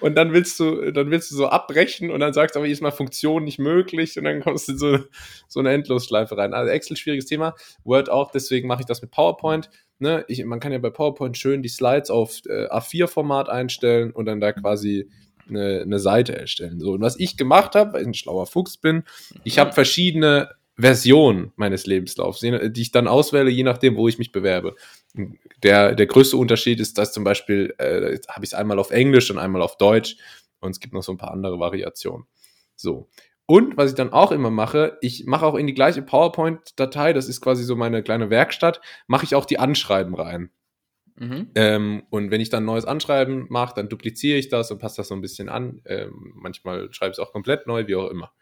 und 0.00 0.16
dann 0.16 0.32
willst 0.32 0.58
du 0.58 0.90
dann 0.90 1.12
willst 1.12 1.30
du 1.30 1.36
so 1.36 1.46
abbrechen 1.46 2.10
und 2.10 2.18
dann 2.18 2.32
sagst 2.32 2.56
du 2.56 2.58
aber 2.58 2.66
jedes 2.66 2.80
Mal 2.80 2.90
Funktion 2.90 3.44
nicht 3.44 3.60
möglich 3.60 4.18
und 4.18 4.24
dann 4.24 4.40
kommst 4.40 4.66
du 4.66 4.72
in 4.72 4.78
so, 4.78 4.98
so 5.46 5.60
eine 5.60 5.70
Endlosschleife 5.70 6.36
rein. 6.36 6.52
Also 6.52 6.68
Excel 6.72 6.96
schwieriges 6.96 7.26
Thema, 7.26 7.54
Word 7.84 8.10
auch, 8.10 8.32
deswegen 8.32 8.66
mache 8.66 8.80
ich 8.80 8.86
das 8.86 9.00
mit 9.00 9.12
PowerPoint. 9.12 9.70
Ne? 10.00 10.24
Ich, 10.26 10.44
man 10.44 10.58
kann 10.58 10.72
ja 10.72 10.78
bei 10.78 10.90
PowerPoint 10.90 11.38
schön 11.38 11.62
die 11.62 11.68
Slides 11.68 12.10
auf 12.10 12.40
äh, 12.48 12.66
A4-Format 12.70 13.48
einstellen 13.48 14.10
und 14.10 14.26
dann 14.26 14.40
da 14.40 14.52
quasi 14.52 15.08
eine, 15.48 15.82
eine 15.82 16.00
Seite 16.00 16.36
erstellen. 16.36 16.80
So, 16.80 16.94
und 16.94 17.02
was 17.02 17.20
ich 17.20 17.36
gemacht 17.36 17.76
habe, 17.76 17.92
weil 17.92 18.02
ich 18.02 18.08
ein 18.08 18.14
schlauer 18.14 18.46
Fuchs 18.46 18.78
bin, 18.78 19.04
ich 19.44 19.60
habe 19.60 19.72
verschiedene 19.72 20.48
Version 20.76 21.52
meines 21.56 21.86
Lebenslaufs, 21.86 22.40
die 22.40 22.72
ich 22.80 22.92
dann 22.92 23.08
auswähle, 23.08 23.50
je 23.50 23.62
nachdem, 23.62 23.96
wo 23.96 24.08
ich 24.08 24.18
mich 24.18 24.32
bewerbe. 24.32 24.74
Der, 25.62 25.94
der 25.94 26.06
größte 26.06 26.36
Unterschied 26.36 26.80
ist, 26.80 26.96
dass 26.98 27.12
zum 27.12 27.24
Beispiel 27.24 27.74
äh, 27.78 28.18
habe 28.28 28.44
ich 28.44 28.50
es 28.50 28.54
einmal 28.54 28.78
auf 28.78 28.90
Englisch 28.90 29.30
und 29.30 29.38
einmal 29.38 29.62
auf 29.62 29.76
Deutsch 29.76 30.16
und 30.60 30.70
es 30.70 30.80
gibt 30.80 30.94
noch 30.94 31.02
so 31.02 31.12
ein 31.12 31.18
paar 31.18 31.32
andere 31.32 31.58
Variationen. 31.58 32.26
So. 32.74 33.08
Und 33.46 33.76
was 33.76 33.90
ich 33.90 33.96
dann 33.96 34.12
auch 34.12 34.32
immer 34.32 34.50
mache, 34.50 34.96
ich 35.02 35.26
mache 35.26 35.44
auch 35.44 35.56
in 35.56 35.66
die 35.66 35.74
gleiche 35.74 36.00
PowerPoint-Datei, 36.00 37.12
das 37.12 37.28
ist 37.28 37.40
quasi 37.40 37.64
so 37.64 37.76
meine 37.76 38.02
kleine 38.02 38.30
Werkstatt, 38.30 38.80
mache 39.06 39.24
ich 39.24 39.34
auch 39.34 39.44
die 39.44 39.58
Anschreiben 39.58 40.14
rein. 40.14 40.50
Mhm. 41.16 41.50
Ähm, 41.54 42.02
und 42.08 42.30
wenn 42.30 42.40
ich 42.40 42.48
dann 42.48 42.64
neues 42.64 42.86
Anschreiben 42.86 43.46
mache, 43.50 43.74
dann 43.74 43.88
dupliziere 43.88 44.38
ich 44.38 44.48
das 44.48 44.70
und 44.70 44.78
passe 44.78 44.96
das 44.96 45.08
so 45.08 45.14
ein 45.14 45.20
bisschen 45.20 45.48
an. 45.48 45.82
Ähm, 45.84 46.32
manchmal 46.36 46.92
schreibe 46.92 47.10
ich 47.10 47.18
es 47.18 47.24
auch 47.24 47.32
komplett 47.32 47.66
neu, 47.66 47.86
wie 47.86 47.96
auch 47.96 48.10
immer. 48.10 48.32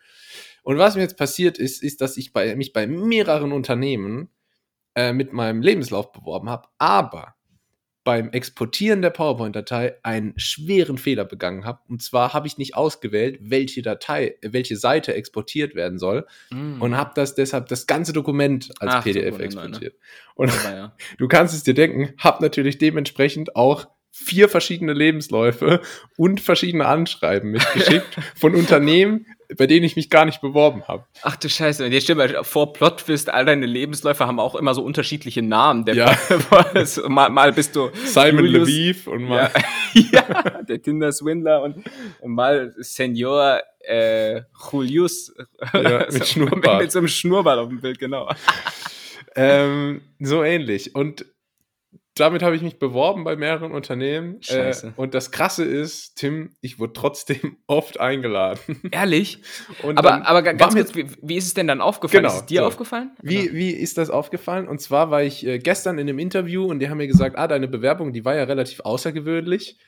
Und 0.62 0.79
was 0.79 0.95
mir 0.95 1.02
jetzt 1.02 1.17
passiert 1.17 1.59
ist, 1.59 1.83
ist, 1.83 2.00
dass 2.00 2.17
ich 2.17 2.32
bei, 2.32 2.54
mich 2.56 2.73
bei 2.73 2.87
mehreren 2.87 3.52
Unternehmen 3.52 4.30
äh, 4.95 5.13
mit 5.13 5.32
meinem 5.32 5.63
Lebenslauf 5.63 6.13
beworben 6.13 6.50
habe, 6.50 6.69
aber 6.78 7.34
beim 8.02 8.30
Exportieren 8.30 9.02
der 9.02 9.11
PowerPoint-Datei 9.11 9.97
einen 10.02 10.32
schweren 10.37 10.97
Fehler 10.97 11.25
begangen 11.25 11.65
habe. 11.65 11.80
Und 11.89 12.02
zwar 12.02 12.32
habe 12.32 12.47
ich 12.47 12.56
nicht 12.56 12.75
ausgewählt, 12.75 13.39
welche 13.43 13.82
Datei, 13.82 14.37
welche 14.43 14.76
Seite 14.76 15.15
exportiert 15.15 15.75
werden 15.75 15.99
soll 15.99 16.26
mm. 16.50 16.80
und 16.80 16.97
habe 16.97 17.13
das 17.15 17.34
deshalb 17.34 17.69
das 17.69 17.87
ganze 17.87 18.13
Dokument 18.13 18.71
als 18.80 18.93
Ach, 18.95 19.04
PDF 19.04 19.37
so, 19.37 19.43
exportiert. 19.43 19.95
Und 20.34 20.50
ja. 20.65 20.97
du 21.19 21.28
kannst 21.28 21.54
es 21.54 21.63
dir 21.63 21.75
denken, 21.75 22.15
habe 22.19 22.43
natürlich 22.43 22.78
dementsprechend 22.78 23.54
auch 23.54 23.87
vier 24.11 24.49
verschiedene 24.49 24.93
Lebensläufe 24.93 25.80
und 26.17 26.41
verschiedene 26.41 26.87
Anschreiben 26.87 27.50
mitgeschickt 27.50 28.17
von 28.34 28.54
Unternehmen, 28.54 29.26
bei 29.56 29.67
denen 29.67 29.84
ich 29.84 29.97
mich 29.97 30.10
gar 30.10 30.25
nicht 30.25 30.41
beworben 30.41 30.84
habe. 30.86 31.04
Ach 31.23 31.36
du 31.36 31.49
Scheiße, 31.49 31.86
jetzt 31.86 32.04
stimmt 32.04 32.23
vor 32.43 32.73
Plot-Twist, 32.73 33.30
all 33.30 33.45
deine 33.45 33.67
Lebensläufe 33.67 34.26
haben 34.26 34.39
auch 34.39 34.54
immer 34.54 34.75
so 34.75 34.82
unterschiedliche 34.82 35.43
Namen. 35.43 35.84
Der 35.84 35.95
ja. 35.95 36.19
mal, 37.08 37.30
mal 37.30 37.52
bist 37.52 37.75
du 37.76 37.91
Simon 38.04 38.47
Lviv 38.47 39.06
und 39.06 39.25
mal 39.25 39.50
ja, 39.95 40.02
ja 40.32 40.63
der 40.63 40.82
Tinder-Swindler 40.82 41.63
und, 41.63 41.84
und, 42.21 42.32
mal 42.32 42.75
Senior 42.78 43.60
äh, 43.80 44.43
Julius 44.71 45.34
ja, 45.73 46.06
mit 46.10 46.26
Schnurrbart. 46.28 46.82
mit 46.82 46.93
so 46.93 46.99
einem 46.99 47.08
Schnurrbart 47.08 47.58
auf 47.58 47.69
dem 47.69 47.80
Bild, 47.80 47.99
genau. 47.99 48.30
ähm, 49.34 50.02
so 50.21 50.43
ähnlich. 50.43 50.95
Und 50.95 51.25
damit 52.16 52.42
habe 52.42 52.56
ich 52.56 52.62
mich 52.62 52.78
beworben 52.78 53.25
bei 53.25 53.36
mehreren 53.36 53.73
Unternehmen. 53.73 54.40
Äh, 54.49 54.75
und 54.96 55.14
das 55.14 55.30
Krasse 55.30 55.64
ist, 55.64 56.16
Tim, 56.16 56.56
ich 56.60 56.78
wurde 56.78 56.92
trotzdem 56.92 57.56
oft 57.66 58.00
eingeladen. 58.00 58.60
Ehrlich? 58.90 59.40
Und 59.82 59.99
aber, 59.99 60.26
aber 60.26 60.42
ganz 60.42 60.75
kurz, 60.75 60.94
wie, 60.94 61.06
wie, 61.23 61.36
ist 61.36 61.46
es 61.46 61.54
denn 61.54 61.68
dann 61.68 61.80
aufgefallen? 61.80 62.25
Genau, 62.25 62.34
ist 62.34 62.40
es 62.40 62.46
dir 62.46 62.60
so. 62.60 62.66
aufgefallen? 62.66 63.12
Wie, 63.23 63.52
wie 63.54 63.70
ist 63.70 63.96
das 63.96 64.10
aufgefallen? 64.10 64.68
Und 64.68 64.80
zwar 64.80 65.10
war 65.10 65.23
ich 65.23 65.46
äh, 65.46 65.58
gestern 65.58 65.99
in 65.99 66.08
einem 66.08 66.18
Interview 66.18 66.64
und 66.64 66.80
die 66.80 66.88
haben 66.88 66.99
mir 66.99 67.06
gesagt, 67.06 67.38
ah, 67.38 67.46
deine 67.46 67.68
Bewerbung, 67.68 68.12
die 68.12 68.25
war 68.25 68.34
ja 68.34 68.44
relativ 68.44 68.80
außergewöhnlich. 68.80 69.78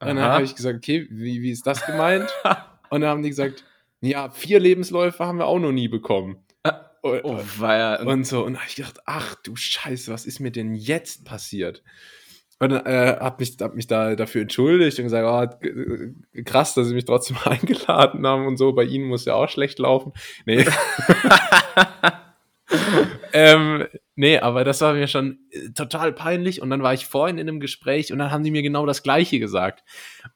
Und 0.00 0.08
dann 0.08 0.20
habe 0.20 0.44
ich 0.44 0.54
gesagt, 0.54 0.76
okay, 0.76 1.06
wie, 1.10 1.40
wie 1.40 1.50
ist 1.50 1.66
das 1.66 1.84
gemeint? 1.86 2.28
und 2.90 3.00
dann 3.00 3.10
haben 3.10 3.22
die 3.22 3.30
gesagt, 3.30 3.64
ja, 4.00 4.30
vier 4.30 4.60
Lebensläufe 4.60 5.24
haben 5.24 5.38
wir 5.38 5.46
auch 5.46 5.58
noch 5.58 5.72
nie 5.72 5.88
bekommen. 5.88 6.43
Und, 7.04 7.20
oh, 7.22 7.38
war 7.58 8.00
und 8.06 8.26
so. 8.26 8.42
Und 8.46 8.58
ich 8.66 8.76
gedacht, 8.76 9.00
ach 9.04 9.34
du 9.42 9.56
Scheiße, 9.56 10.10
was 10.10 10.24
ist 10.24 10.40
mir 10.40 10.50
denn 10.50 10.74
jetzt 10.74 11.26
passiert? 11.26 11.82
Und 12.60 12.72
äh, 12.72 13.18
habe 13.20 13.36
mich, 13.40 13.58
hab 13.60 13.74
mich 13.74 13.86
da 13.86 14.16
dafür 14.16 14.40
entschuldigt 14.40 14.98
und 14.98 15.04
gesagt, 15.04 15.60
oh, 15.60 16.42
krass, 16.46 16.72
dass 16.72 16.86
sie 16.88 16.94
mich 16.94 17.04
trotzdem 17.04 17.36
eingeladen 17.44 18.26
haben 18.26 18.46
und 18.46 18.56
so. 18.56 18.72
Bei 18.72 18.84
ihnen 18.84 19.04
muss 19.04 19.26
ja 19.26 19.34
auch 19.34 19.50
schlecht 19.50 19.78
laufen. 19.78 20.14
Nee. 20.46 20.64
ähm, 23.34 23.86
nee, 24.14 24.38
aber 24.38 24.64
das 24.64 24.80
war 24.80 24.94
mir 24.94 25.06
schon 25.06 25.40
äh, 25.50 25.72
total 25.74 26.10
peinlich. 26.14 26.62
Und 26.62 26.70
dann 26.70 26.82
war 26.82 26.94
ich 26.94 27.04
vorhin 27.04 27.36
in 27.36 27.50
einem 27.50 27.60
Gespräch 27.60 28.14
und 28.14 28.18
dann 28.18 28.30
haben 28.30 28.44
die 28.44 28.50
mir 28.50 28.62
genau 28.62 28.86
das 28.86 29.02
Gleiche 29.02 29.38
gesagt. 29.38 29.84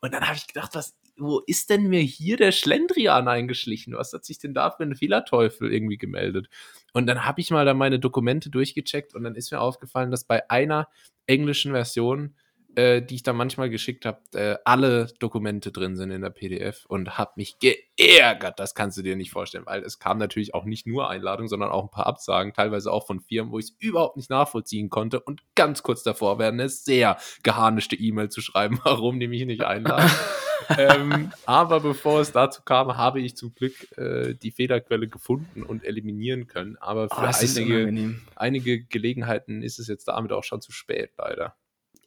Und 0.02 0.12
dann 0.12 0.26
habe 0.26 0.36
ich 0.36 0.46
gedacht, 0.46 0.74
was 0.74 0.98
wo 1.18 1.40
ist 1.46 1.70
denn 1.70 1.88
mir 1.88 2.00
hier 2.00 2.36
der 2.36 2.52
Schlendrian 2.52 3.28
eingeschlichen? 3.28 3.94
Was 3.94 4.12
hat 4.12 4.24
sich 4.24 4.38
denn 4.38 4.54
da 4.54 4.70
für 4.70 4.84
ein 4.84 4.96
Fehlerteufel 4.96 5.72
irgendwie 5.72 5.98
gemeldet? 5.98 6.48
Und 6.92 7.06
dann 7.06 7.24
habe 7.24 7.40
ich 7.40 7.50
mal 7.50 7.64
da 7.64 7.74
meine 7.74 7.98
Dokumente 7.98 8.50
durchgecheckt 8.50 9.14
und 9.14 9.24
dann 9.24 9.34
ist 9.34 9.52
mir 9.52 9.60
aufgefallen, 9.60 10.10
dass 10.10 10.24
bei 10.24 10.48
einer 10.50 10.88
englischen 11.26 11.72
Version 11.72 12.34
äh, 12.78 13.02
die 13.02 13.16
ich 13.16 13.24
da 13.24 13.32
manchmal 13.32 13.70
geschickt 13.70 14.06
habe, 14.06 14.20
äh, 14.34 14.56
alle 14.64 15.08
Dokumente 15.18 15.72
drin 15.72 15.96
sind 15.96 16.12
in 16.12 16.22
der 16.22 16.30
PDF 16.30 16.86
und 16.86 17.18
habe 17.18 17.32
mich 17.34 17.58
geärgert. 17.58 18.60
Das 18.60 18.76
kannst 18.76 18.96
du 18.96 19.02
dir 19.02 19.16
nicht 19.16 19.32
vorstellen, 19.32 19.66
weil 19.66 19.82
es 19.82 19.98
kam 19.98 20.18
natürlich 20.18 20.54
auch 20.54 20.64
nicht 20.64 20.86
nur 20.86 21.10
Einladungen, 21.10 21.48
sondern 21.48 21.70
auch 21.70 21.82
ein 21.82 21.90
paar 21.90 22.06
Absagen, 22.06 22.52
teilweise 22.52 22.92
auch 22.92 23.04
von 23.04 23.18
Firmen, 23.18 23.50
wo 23.50 23.58
ich 23.58 23.64
es 23.64 23.76
überhaupt 23.80 24.16
nicht 24.16 24.30
nachvollziehen 24.30 24.90
konnte 24.90 25.18
und 25.18 25.42
ganz 25.56 25.82
kurz 25.82 26.04
davor 26.04 26.38
wäre 26.38 26.52
eine 26.52 26.68
sehr 26.68 27.18
geharnischte 27.42 27.96
E-Mail 27.96 28.28
zu 28.28 28.40
schreiben, 28.40 28.78
warum 28.84 29.18
die 29.18 29.26
mich 29.26 29.44
nicht 29.44 29.62
einladen. 29.62 30.08
ähm, 30.78 31.32
aber 31.46 31.80
bevor 31.80 32.20
es 32.20 32.30
dazu 32.30 32.62
kam, 32.62 32.96
habe 32.96 33.20
ich 33.20 33.36
zum 33.36 33.56
Glück 33.56 33.90
äh, 33.98 34.34
die 34.34 34.52
Fehlerquelle 34.52 35.08
gefunden 35.08 35.64
und 35.64 35.82
eliminieren 35.82 36.46
können. 36.46 36.76
Aber 36.76 37.08
für 37.08 37.22
oh, 37.22 37.30
einige, 37.32 38.20
einige 38.36 38.84
Gelegenheiten 38.84 39.62
ist 39.62 39.80
es 39.80 39.88
jetzt 39.88 40.06
damit 40.06 40.30
auch 40.30 40.44
schon 40.44 40.60
zu 40.60 40.70
spät, 40.70 41.10
leider 41.18 41.56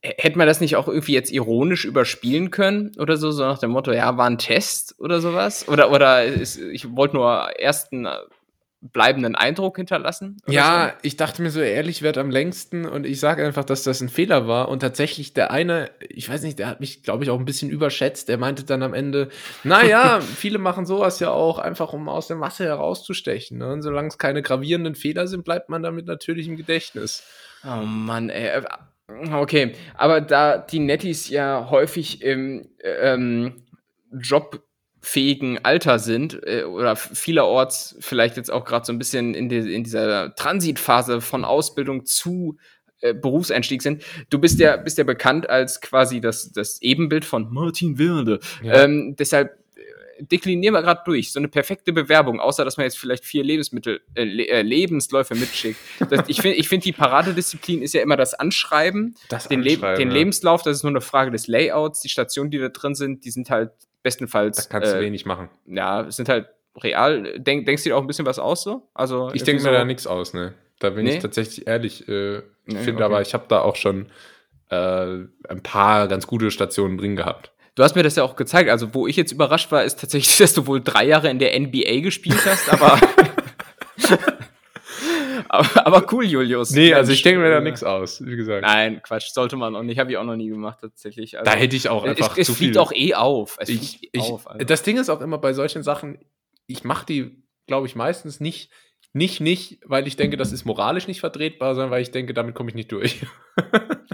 hätte 0.03 0.37
man 0.37 0.47
das 0.47 0.61
nicht 0.61 0.75
auch 0.75 0.87
irgendwie 0.87 1.13
jetzt 1.13 1.31
ironisch 1.31 1.85
überspielen 1.85 2.49
können 2.49 2.91
oder 2.97 3.17
so, 3.17 3.31
so 3.31 3.43
nach 3.43 3.59
dem 3.59 3.71
Motto, 3.71 3.91
ja, 3.91 4.17
war 4.17 4.27
ein 4.27 4.39
Test 4.39 4.95
oder 4.99 5.21
sowas? 5.21 5.67
Oder, 5.67 5.91
oder 5.91 6.23
ist, 6.25 6.59
ich 6.59 6.95
wollte 6.95 7.15
nur 7.15 7.51
ersten 7.59 8.07
bleibenden 8.81 9.35
Eindruck 9.35 9.77
hinterlassen? 9.77 10.37
Ja, 10.47 10.89
so? 10.89 10.93
ich 11.03 11.17
dachte 11.17 11.43
mir 11.43 11.51
so, 11.51 11.61
ehrlich 11.61 12.01
wird 12.01 12.17
am 12.17 12.31
längsten 12.31 12.87
und 12.87 13.05
ich 13.05 13.19
sage 13.19 13.45
einfach, 13.45 13.63
dass 13.63 13.83
das 13.83 14.01
ein 14.01 14.09
Fehler 14.09 14.47
war. 14.47 14.69
Und 14.69 14.79
tatsächlich 14.79 15.35
der 15.35 15.51
eine, 15.51 15.91
ich 16.09 16.27
weiß 16.27 16.41
nicht, 16.41 16.57
der 16.57 16.67
hat 16.67 16.79
mich, 16.79 17.03
glaube 17.03 17.23
ich, 17.23 17.29
auch 17.29 17.37
ein 17.37 17.45
bisschen 17.45 17.69
überschätzt. 17.69 18.27
Der 18.27 18.39
meinte 18.39 18.63
dann 18.63 18.81
am 18.81 18.95
Ende, 18.95 19.29
naja, 19.63 20.19
viele 20.35 20.57
machen 20.57 20.87
sowas 20.87 21.19
ja 21.19 21.29
auch 21.29 21.59
einfach, 21.59 21.93
um 21.93 22.09
aus 22.09 22.25
der 22.25 22.37
Masse 22.37 22.65
herauszustechen. 22.65 23.59
Ne? 23.59 23.71
Und 23.71 23.83
solange 23.83 24.07
es 24.07 24.17
keine 24.17 24.41
gravierenden 24.41 24.95
Fehler 24.95 25.27
sind, 25.27 25.45
bleibt 25.45 25.69
man 25.69 25.83
damit 25.83 26.07
natürlich 26.07 26.47
im 26.47 26.57
Gedächtnis. 26.57 27.23
Oh 27.63 27.85
Mann, 27.85 28.29
ey. 28.29 28.63
Okay, 29.31 29.73
aber 29.95 30.21
da 30.21 30.57
die 30.57 30.79
Netties 30.79 31.29
ja 31.29 31.67
häufig 31.69 32.21
im 32.21 32.69
ähm, 32.83 33.63
Job 34.11 34.63
fähigen 35.01 35.59
Alter 35.63 35.99
sind 35.99 36.39
äh, 36.45 36.63
oder 36.63 36.95
vielerorts 36.95 37.95
vielleicht 37.99 38.37
jetzt 38.37 38.51
auch 38.51 38.65
gerade 38.65 38.85
so 38.85 38.93
ein 38.93 38.99
bisschen 38.99 39.33
in, 39.33 39.49
die, 39.49 39.73
in 39.73 39.83
dieser 39.83 40.35
Transitphase 40.35 41.21
von 41.21 41.43
Ausbildung 41.43 42.05
zu 42.05 42.57
äh, 43.01 43.15
Berufseinstieg 43.15 43.81
sind. 43.81 44.03
Du 44.29 44.37
bist 44.37 44.59
ja, 44.59 44.77
bist 44.77 44.99
ja 44.99 45.03
bekannt 45.03 45.49
als 45.49 45.81
quasi 45.81 46.21
das, 46.21 46.51
das 46.51 46.81
Ebenbild 46.83 47.25
von 47.25 47.51
Martin 47.51 47.97
Wilde. 47.97 48.39
Ja. 48.61 48.83
Ähm, 48.83 49.15
deshalb 49.17 49.57
deklinieren 50.21 50.73
wir 50.73 50.81
gerade 50.81 51.01
durch. 51.05 51.31
So 51.31 51.39
eine 51.39 51.47
perfekte 51.47 51.93
Bewerbung, 51.93 52.39
außer 52.39 52.65
dass 52.65 52.77
man 52.77 52.85
jetzt 52.85 52.97
vielleicht 52.97 53.25
vier 53.25 53.43
Lebensmittel, 53.43 54.01
äh, 54.15 54.23
äh, 54.23 54.61
Lebensläufe 54.61 55.35
mitschickt. 55.35 55.79
Das, 56.09 56.23
ich 56.27 56.41
finde, 56.41 56.57
ich 56.57 56.69
find, 56.69 56.85
die 56.85 56.91
Paradedisziplin 56.91 57.81
ist 57.81 57.93
ja 57.93 58.01
immer 58.01 58.17
das 58.17 58.33
Anschreiben. 58.33 59.15
Das 59.29 59.47
den, 59.47 59.61
Anschreiben, 59.61 59.89
Le 59.89 59.97
den 59.97 60.09
ja. 60.09 60.13
Lebenslauf, 60.15 60.63
das 60.63 60.77
ist 60.77 60.83
nur 60.83 60.91
eine 60.91 61.01
Frage 61.01 61.31
des 61.31 61.47
Layouts. 61.47 62.01
Die 62.01 62.09
Stationen, 62.09 62.51
die 62.51 62.59
da 62.59 62.69
drin 62.69 62.95
sind, 62.95 63.25
die 63.25 63.31
sind 63.31 63.49
halt 63.49 63.71
bestenfalls. 64.03 64.67
Da 64.67 64.79
kannst 64.79 64.93
du 64.93 64.97
äh, 64.97 65.01
wenig 65.01 65.25
machen. 65.25 65.49
Ja, 65.65 66.09
sind 66.09 66.29
halt 66.29 66.47
real. 66.81 67.39
Denk, 67.39 67.65
denkst 67.65 67.83
du 67.83 67.89
dir 67.89 67.97
auch 67.97 68.01
ein 68.01 68.07
bisschen 68.07 68.25
was 68.25 68.39
aus 68.39 68.63
so? 68.63 68.89
Also 68.93 69.31
ich 69.33 69.43
denke 69.43 69.63
mir 69.63 69.69
so 69.69 69.73
da 69.73 69.85
nichts 69.85 70.07
aus, 70.07 70.33
ne? 70.33 70.53
Da 70.79 70.89
bin 70.89 71.05
nee? 71.05 71.15
ich 71.15 71.19
tatsächlich 71.19 71.67
ehrlich. 71.67 72.07
Äh, 72.07 72.37
ich 72.37 72.43
nee, 72.65 72.79
finde 72.79 73.03
okay. 73.03 73.13
aber, 73.13 73.21
ich 73.21 73.33
habe 73.33 73.45
da 73.47 73.61
auch 73.61 73.75
schon 73.75 74.07
äh, 74.69 74.75
ein 75.47 75.61
paar 75.63 76.07
ganz 76.07 76.27
gute 76.27 76.51
Stationen 76.51 76.97
drin 76.97 77.15
gehabt. 77.15 77.51
Du 77.75 77.83
hast 77.83 77.95
mir 77.95 78.03
das 78.03 78.15
ja 78.15 78.23
auch 78.23 78.35
gezeigt. 78.35 78.69
Also, 78.69 78.93
wo 78.93 79.07
ich 79.07 79.15
jetzt 79.15 79.31
überrascht 79.31 79.71
war, 79.71 79.83
ist 79.83 79.99
tatsächlich, 79.99 80.37
dass 80.39 80.53
du 80.53 80.67
wohl 80.67 80.81
drei 80.81 81.05
Jahre 81.05 81.29
in 81.29 81.39
der 81.39 81.57
NBA 81.59 82.01
gespielt 82.01 82.45
hast, 82.45 82.71
aber. 82.71 82.99
aber, 85.49 85.87
aber, 85.87 86.13
cool, 86.13 86.25
Julius. 86.25 86.71
Nee, 86.71 86.93
also 86.93 87.11
ich 87.13 87.21
denke 87.21 87.39
mir 87.39 87.49
da 87.49 87.61
nichts 87.61 87.83
aus, 87.83 88.23
wie 88.25 88.35
gesagt. 88.35 88.63
Nein, 88.63 89.01
Quatsch, 89.01 89.29
sollte 89.31 89.55
man 89.55 89.75
auch 89.75 89.83
nicht. 89.83 89.99
Habe 89.99 90.11
ich 90.11 90.17
auch 90.17 90.23
noch 90.23 90.35
nie 90.35 90.49
gemacht, 90.49 90.79
tatsächlich. 90.81 91.37
Also, 91.39 91.49
da 91.49 91.57
hätte 91.57 91.75
ich 91.75 91.87
auch 91.87 92.03
einfach 92.03 92.33
es, 92.33 92.39
es 92.39 92.47
zu 92.47 92.53
viel. 92.53 92.71
Es 92.71 92.75
fliegt 92.75 92.77
auch 92.77 92.91
eh 92.91 93.13
auf. 93.13 93.57
Es 93.59 93.69
ich, 93.69 94.09
ich, 94.11 94.21
auf 94.21 94.47
also. 94.47 94.65
Das 94.65 94.83
Ding 94.83 94.97
ist 94.97 95.09
auch 95.09 95.21
immer 95.21 95.37
bei 95.37 95.53
solchen 95.53 95.83
Sachen, 95.83 96.19
ich 96.67 96.83
mache 96.83 97.05
die, 97.05 97.43
glaube 97.67 97.87
ich, 97.87 97.95
meistens 97.95 98.41
nicht, 98.41 98.69
nicht, 99.13 99.41
nicht, 99.41 99.79
weil 99.85 100.07
ich 100.07 100.15
denke, 100.15 100.37
das 100.37 100.51
ist 100.51 100.65
moralisch 100.65 101.07
nicht 101.07 101.19
vertretbar, 101.19 101.75
sondern 101.75 101.91
weil 101.91 102.01
ich 102.01 102.11
denke, 102.11 102.33
damit 102.33 102.55
komme 102.55 102.69
ich 102.69 102.75
nicht 102.75 102.91
durch. 102.91 103.25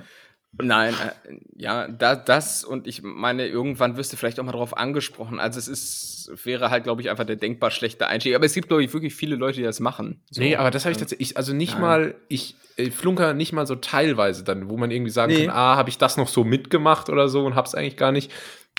Nein, 0.59 0.93
äh, 0.93 1.33
ja, 1.55 1.87
da, 1.87 2.15
das 2.15 2.63
und 2.63 2.87
ich 2.87 3.03
meine, 3.03 3.47
irgendwann 3.47 3.97
wirst 3.97 4.13
du 4.13 4.17
vielleicht 4.17 4.39
auch 4.39 4.43
mal 4.43 4.53
darauf 4.53 4.75
angesprochen. 4.75 5.39
Also 5.39 5.59
es 5.59 5.67
ist, 5.67 6.45
wäre 6.45 6.71
halt, 6.71 6.83
glaube 6.83 7.01
ich, 7.01 7.09
einfach 7.09 7.25
der 7.25 7.35
denkbar 7.35 7.71
schlechte 7.71 8.07
Einstieg. 8.07 8.35
Aber 8.35 8.45
es 8.45 8.53
gibt, 8.53 8.67
glaube 8.67 8.83
ich, 8.83 8.93
wirklich 8.93 9.15
viele 9.15 9.35
Leute, 9.35 9.57
die 9.57 9.63
das 9.63 9.79
machen. 9.79 10.21
So. 10.31 10.41
Nee, 10.41 10.55
aber 10.55 10.71
das 10.71 10.85
habe 10.85 10.91
ich 10.91 10.97
tatsächlich, 10.97 11.37
also 11.37 11.53
nicht 11.53 11.73
Nein. 11.73 11.81
mal, 11.81 12.15
ich 12.27 12.55
äh, 12.77 12.89
flunker 12.89 13.33
nicht 13.33 13.53
mal 13.53 13.67
so 13.67 13.75
teilweise 13.75 14.43
dann, 14.43 14.69
wo 14.69 14.77
man 14.77 14.89
irgendwie 14.89 15.11
sagen 15.11 15.33
nee. 15.33 15.45
kann, 15.45 15.55
ah, 15.55 15.75
habe 15.75 15.89
ich 15.89 15.97
das 15.97 16.17
noch 16.17 16.27
so 16.27 16.43
mitgemacht 16.43 17.09
oder 17.09 17.27
so 17.29 17.45
und 17.45 17.55
hab's 17.55 17.75
eigentlich 17.75 17.97
gar 17.97 18.11
nicht. 18.11 18.31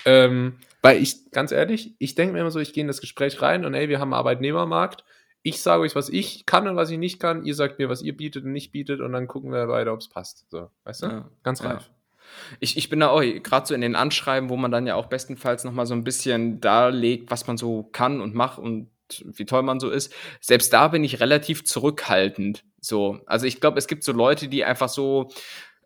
Ähm, 0.05 0.55
weil 0.83 1.03
ich, 1.03 1.31
ganz 1.33 1.53
ehrlich, 1.53 1.95
ich 1.99 2.15
denke 2.15 2.33
mir 2.33 2.41
immer 2.41 2.51
so, 2.51 2.61
ich 2.61 2.73
gehe 2.73 2.83
in 2.83 2.89
das 2.89 3.01
Gespräch 3.01 3.43
rein 3.43 3.65
und 3.65 3.75
ey, 3.75 3.89
wir 3.89 3.99
haben 3.99 4.13
einen 4.13 4.19
Arbeitnehmermarkt 4.19 5.05
ich 5.43 5.63
sage 5.63 5.83
euch, 5.83 5.95
was 5.95 6.09
ich 6.09 6.47
kann 6.47 6.69
und 6.69 6.77
was 6.77 6.91
ich 6.91 6.99
nicht 6.99 7.21
kann. 7.21 7.45
Ihr 7.45 7.55
sagt 7.55 7.79
mir, 7.79 7.89
was 7.89 8.03
ihr 8.03 8.17
bietet 8.17 8.45
und 8.45 8.53
nicht 8.53 8.73
bietet 8.73 9.01
und 9.01 9.13
dann 9.13 9.29
gucken 9.29 9.53
wir 9.53 9.67
beide, 9.67 9.93
ob 9.93 10.01
es 10.01 10.09
passt. 10.09 10.47
So, 10.51 10.71
weißt 10.85 11.03
du? 11.03 11.07
Ja, 11.07 11.31
Ganz 11.43 11.63
reif. 11.63 11.85
Ja. 11.89 11.95
Ich, 12.61 12.77
ich 12.77 12.91
bin 12.91 13.01
da 13.01 13.09
auch 13.09 13.23
gerade 13.23 13.67
so 13.67 13.75
in 13.75 13.81
den 13.81 13.97
Anschreiben, 13.97 14.51
wo 14.51 14.57
man 14.57 14.71
dann 14.71 14.87
ja 14.87 14.95
auch 14.97 15.07
bestenfalls 15.07 15.65
nochmal 15.65 15.87
so 15.87 15.95
ein 15.95 16.05
bisschen 16.05 16.61
darlegt, 16.61 17.31
was 17.31 17.47
man 17.47 17.57
so 17.57 17.85
kann 17.85 18.21
und 18.21 18.35
macht 18.35 18.59
und 18.59 18.91
wie 19.25 19.47
toll 19.47 19.63
man 19.63 19.81
so 19.81 19.91
ist. 19.91 20.13
Selbst 20.41 20.73
da 20.73 20.89
bin 20.89 21.05
ich 21.05 21.21
relativ 21.21 21.65
zurückhaltend. 21.65 22.65
So, 22.81 23.21
also 23.27 23.47
ich 23.47 23.61
glaube, 23.61 23.79
es 23.79 23.87
gibt 23.87 24.05
so 24.05 24.13
Leute, 24.13 24.49
die 24.49 24.65
einfach 24.65 24.89
so, 24.89 25.31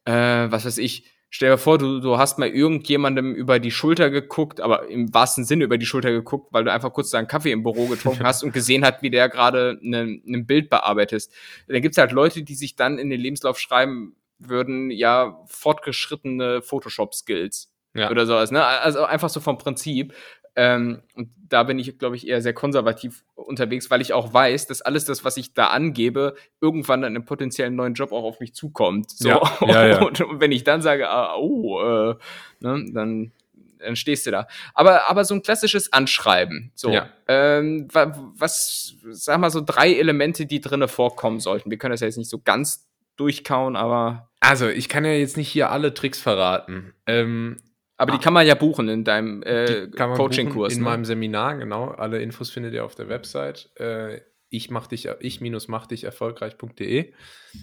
äh, 0.04 0.12
was 0.50 0.64
weiß 0.64 0.78
ich, 0.78 1.11
Stell 1.34 1.48
dir 1.48 1.56
vor, 1.56 1.78
du, 1.78 1.98
du 2.00 2.18
hast 2.18 2.38
mal 2.38 2.50
irgendjemandem 2.50 3.34
über 3.34 3.58
die 3.58 3.70
Schulter 3.70 4.10
geguckt, 4.10 4.60
aber 4.60 4.88
im 4.88 5.14
wahrsten 5.14 5.46
Sinne 5.46 5.64
über 5.64 5.78
die 5.78 5.86
Schulter 5.86 6.10
geguckt, 6.12 6.52
weil 6.52 6.62
du 6.62 6.70
einfach 6.70 6.92
kurz 6.92 7.08
deinen 7.08 7.26
Kaffee 7.26 7.52
im 7.52 7.62
Büro 7.62 7.86
getrunken 7.86 8.22
hast 8.26 8.42
und 8.42 8.52
gesehen 8.52 8.84
hat, 8.84 9.00
wie 9.00 9.08
der 9.08 9.30
gerade 9.30 9.78
ein 9.82 10.20
ne 10.26 10.42
Bild 10.42 10.68
bearbeitet. 10.68 11.30
Dann 11.68 11.80
gibt's 11.80 11.96
halt 11.96 12.12
Leute, 12.12 12.42
die 12.42 12.54
sich 12.54 12.76
dann 12.76 12.98
in 12.98 13.08
den 13.08 13.18
Lebenslauf 13.18 13.58
schreiben 13.58 14.14
würden, 14.38 14.90
ja, 14.90 15.42
fortgeschrittene 15.46 16.60
Photoshop-Skills. 16.60 17.72
Ja. 17.94 18.10
Oder 18.10 18.26
sowas, 18.26 18.50
ne? 18.50 18.62
Also 18.64 19.02
einfach 19.04 19.30
so 19.30 19.40
vom 19.40 19.56
Prinzip. 19.56 20.12
Ähm, 20.54 21.02
und 21.14 21.30
da 21.48 21.62
bin 21.62 21.78
ich, 21.78 21.98
glaube 21.98 22.16
ich, 22.16 22.26
eher 22.26 22.42
sehr 22.42 22.52
konservativ 22.52 23.24
unterwegs, 23.34 23.90
weil 23.90 24.00
ich 24.00 24.12
auch 24.12 24.32
weiß, 24.32 24.66
dass 24.66 24.82
alles 24.82 25.04
das, 25.04 25.24
was 25.24 25.36
ich 25.36 25.54
da 25.54 25.68
angebe, 25.68 26.34
irgendwann 26.60 27.02
dann 27.02 27.16
im 27.16 27.24
potenziellen 27.24 27.74
neuen 27.74 27.94
Job 27.94 28.12
auch 28.12 28.24
auf 28.24 28.40
mich 28.40 28.54
zukommt. 28.54 29.10
So. 29.10 29.28
Ja, 29.28 29.58
ja, 29.66 29.86
ja. 29.86 30.02
Und, 30.06 30.20
und, 30.20 30.40
wenn 30.40 30.52
ich 30.52 30.64
dann 30.64 30.82
sage, 30.82 31.08
ah, 31.08 31.36
oh, 31.36 31.80
äh, 31.80 32.14
ne, 32.60 32.84
dann, 32.92 33.32
dann 33.78 33.96
stehst 33.96 34.26
du 34.26 34.30
da. 34.30 34.46
Aber, 34.74 35.08
aber 35.08 35.24
so 35.24 35.34
ein 35.34 35.42
klassisches 35.42 35.92
Anschreiben. 35.92 36.70
So, 36.74 36.90
ja. 36.90 37.08
ähm, 37.28 37.88
was, 37.92 38.94
sag 39.10 39.38
mal, 39.40 39.50
so 39.50 39.62
drei 39.64 39.92
Elemente, 39.94 40.46
die 40.46 40.60
drinnen 40.60 40.88
vorkommen 40.88 41.40
sollten. 41.40 41.70
Wir 41.70 41.78
können 41.78 41.92
das 41.92 42.00
ja 42.00 42.06
jetzt 42.06 42.18
nicht 42.18 42.30
so 42.30 42.40
ganz 42.42 42.86
durchkauen, 43.16 43.76
aber. 43.76 44.28
Also, 44.40 44.68
ich 44.68 44.88
kann 44.88 45.04
ja 45.04 45.12
jetzt 45.12 45.36
nicht 45.36 45.48
hier 45.48 45.70
alle 45.70 45.94
Tricks 45.94 46.20
verraten. 46.20 46.92
Ähm, 47.06 47.58
aber 48.02 48.14
ah. 48.14 48.16
die 48.16 48.24
kann 48.24 48.32
man 48.32 48.44
ja 48.44 48.56
buchen 48.56 48.88
in 48.88 49.04
deinem 49.04 49.44
äh, 49.44 49.86
Coaching-Kurs. 49.86 50.72
In 50.72 50.80
ne? 50.80 50.84
meinem 50.84 51.04
Seminar, 51.04 51.56
genau. 51.56 51.86
Alle 51.86 52.20
Infos 52.20 52.50
findet 52.50 52.74
ihr 52.74 52.84
auf 52.84 52.96
der 52.96 53.08
Website. 53.08 53.70
Äh, 53.76 54.22
ich 54.48 54.70
mach 54.70 54.88
dich, 54.88 55.08
ich 55.20 55.40
minus 55.40 55.68
mach 55.68 55.86
dich 55.86 56.02
erfolgreich.de. 56.02 57.12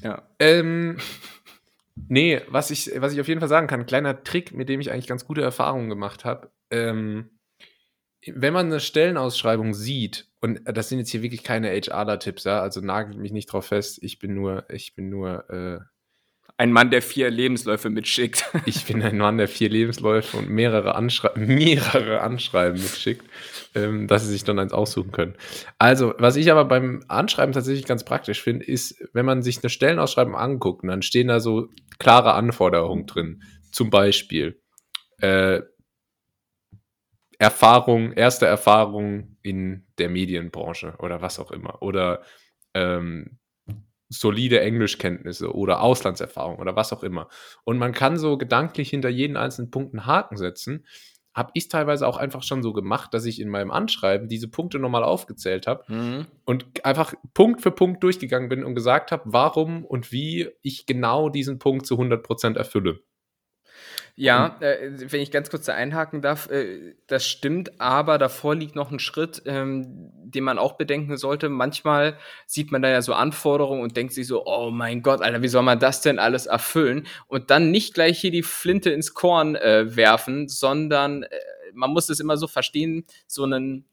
Ja. 0.01 0.29
Ähm, 0.39 0.97
nee, 2.07 2.41
was 2.47 2.71
ich, 2.71 2.89
was 2.95 3.11
ich 3.11 3.19
auf 3.19 3.27
jeden 3.27 3.41
Fall 3.41 3.49
sagen 3.49 3.67
kann, 3.67 3.85
kleiner 3.85 4.23
Trick, 4.23 4.53
mit 4.53 4.69
dem 4.69 4.79
ich 4.79 4.91
eigentlich 4.91 5.07
ganz 5.07 5.25
gute 5.25 5.41
Erfahrungen 5.41 5.89
gemacht 5.89 6.23
habe. 6.23 6.49
Ähm, 6.71 7.31
wenn 8.25 8.53
man 8.53 8.67
eine 8.67 8.79
Stellenausschreibung 8.79 9.73
sieht, 9.73 10.29
und 10.39 10.61
das 10.63 10.87
sind 10.87 10.99
jetzt 10.99 11.09
hier 11.09 11.21
wirklich 11.21 11.43
keine 11.43 11.69
HRler-Tipps, 11.69 12.45
ja, 12.45 12.61
also 12.61 12.79
nagelt 12.79 13.17
mich 13.17 13.33
nicht 13.33 13.47
drauf 13.47 13.65
fest, 13.65 13.99
ich 14.01 14.19
bin 14.19 14.35
nur, 14.35 14.63
ich 14.69 14.95
bin 14.95 15.09
nur 15.09 15.49
äh, 15.49 15.79
ein 16.59 16.73
Mann, 16.73 16.91
der 16.91 17.01
vier 17.01 17.29
Lebensläufe 17.29 17.89
mitschickt. 17.89 18.43
Ich 18.65 18.85
bin 18.85 19.01
ein 19.01 19.17
Mann, 19.17 19.37
der 19.37 19.47
vier 19.47 19.69
Lebensläufe 19.69 20.35
und 20.35 20.49
mehrere, 20.49 20.93
Anschrei 20.93 21.31
mehrere 21.35 22.19
Anschreiben 22.19 22.79
mitschickt, 22.79 23.25
ähm, 23.75 24.07
dass 24.07 24.25
sie 24.25 24.31
sich 24.31 24.43
dann 24.43 24.59
eins 24.59 24.73
aussuchen 24.73 25.13
können. 25.13 25.35
Also, 25.77 26.13
was 26.17 26.35
ich 26.35 26.51
aber 26.51 26.65
beim 26.65 27.01
Anschreiben 27.07 27.53
tatsächlich 27.53 27.85
ganz 27.85 28.03
praktisch 28.03 28.43
finde, 28.43 28.65
ist, 28.65 29.01
wenn 29.13 29.25
man 29.25 29.41
sich 29.41 29.63
eine 29.63 29.69
Stellenausschreibung 29.69 30.35
anguckt, 30.35 30.83
dann 30.85 31.01
stehen 31.01 31.29
da 31.29 31.39
so 31.39 31.69
klare 31.97 32.33
Anforderungen 32.33 33.05
drin. 33.05 33.41
Zum 33.71 33.89
Beispiel 33.89 34.61
äh, 35.21 35.61
Erfahrung, 37.37 38.11
erste 38.11 38.47
Erfahrung 38.47 39.37
in 39.41 39.87
der 39.97 40.09
Medienbranche 40.09 40.95
oder 40.99 41.21
was 41.21 41.39
auch 41.39 41.51
immer. 41.51 41.81
Oder 41.81 42.21
ähm, 42.73 43.39
solide 44.09 44.59
Englischkenntnisse 44.59 45.53
oder 45.53 45.81
Auslandserfahrung 45.81 46.57
oder 46.57 46.75
was 46.75 46.91
auch 46.91 47.03
immer. 47.03 47.29
Und 47.63 47.77
man 47.77 47.93
kann 47.93 48.17
so 48.17 48.37
gedanklich 48.37 48.89
hinter 48.89 49.09
jeden 49.09 49.37
einzelnen 49.37 49.71
Punkt 49.71 49.93
einen 49.93 50.05
Haken 50.05 50.35
setzen. 50.35 50.85
Habe 51.35 51.51
ich 51.53 51.69
teilweise 51.69 52.07
auch 52.07 52.17
einfach 52.17 52.41
schon 52.41 52.63
so 52.63 52.73
gemacht, 52.73 53.13
dass 53.13 53.25
ich 53.25 53.39
in 53.39 53.49
meinem 53.49 53.69
Anschreiben 53.69 54.27
diese 54.27 54.49
Punkte 54.49 54.79
nochmal 54.79 55.03
aufgezählt 55.03 55.67
habe 55.67 55.83
mhm. 55.87 56.25
und 56.43 56.83
einfach 56.83 57.13
Punkt 57.35 57.61
für 57.61 57.71
Punkt 57.71 58.03
durchgegangen 58.03 58.49
bin 58.49 58.63
und 58.63 58.73
gesagt 58.73 59.11
habe, 59.11 59.23
warum 59.25 59.85
und 59.85 60.11
wie 60.11 60.49
ich 60.63 60.87
genau 60.87 61.29
diesen 61.29 61.59
Punkt 61.59 61.85
zu 61.85 61.95
100% 61.95 62.57
erfülle. 62.57 63.01
Ja, 64.21 64.57
äh, 64.59 64.91
wenn 65.13 65.21
ich 65.21 65.31
ganz 65.31 65.49
kurz 65.49 65.63
da 65.63 65.75
einhaken 65.75 66.21
darf, 66.21 66.49
äh, 66.49 66.93
das 67.07 67.25
stimmt, 67.25 67.79
aber 67.79 68.17
davor 68.17 68.53
liegt 68.53 68.75
noch 68.75 68.91
ein 68.91 68.99
Schritt, 68.99 69.41
ähm, 69.45 70.11
den 70.25 70.43
man 70.43 70.59
auch 70.59 70.73
bedenken 70.73 71.15
sollte. 71.15 71.47
Manchmal 71.47 72.17
sieht 72.45 72.69
man 72.69 72.81
da 72.81 72.89
ja 72.89 73.01
so 73.01 73.13
Anforderungen 73.13 73.81
und 73.81 73.95
denkt 73.95 74.11
sich 74.11 74.27
so, 74.27 74.45
oh 74.45 74.71
mein 74.71 75.03
Gott, 75.03 75.21
Alter, 75.21 75.41
wie 75.41 75.47
soll 75.47 75.63
man 75.63 75.79
das 75.79 76.01
denn 76.01 76.19
alles 76.19 76.47
erfüllen? 76.47 77.07
Und 77.27 77.49
dann 77.49 77.71
nicht 77.71 77.93
gleich 77.93 78.19
hier 78.19 78.31
die 78.31 78.43
Flinte 78.43 78.89
ins 78.89 79.13
Korn 79.13 79.55
äh, 79.55 79.95
werfen, 79.95 80.49
sondern 80.49 81.23
äh, 81.23 81.29
man 81.73 81.91
muss 81.91 82.09
es 82.09 82.19
immer 82.19 82.35
so 82.35 82.47
verstehen, 82.47 83.05
so 83.25 83.45
ein 83.45 83.85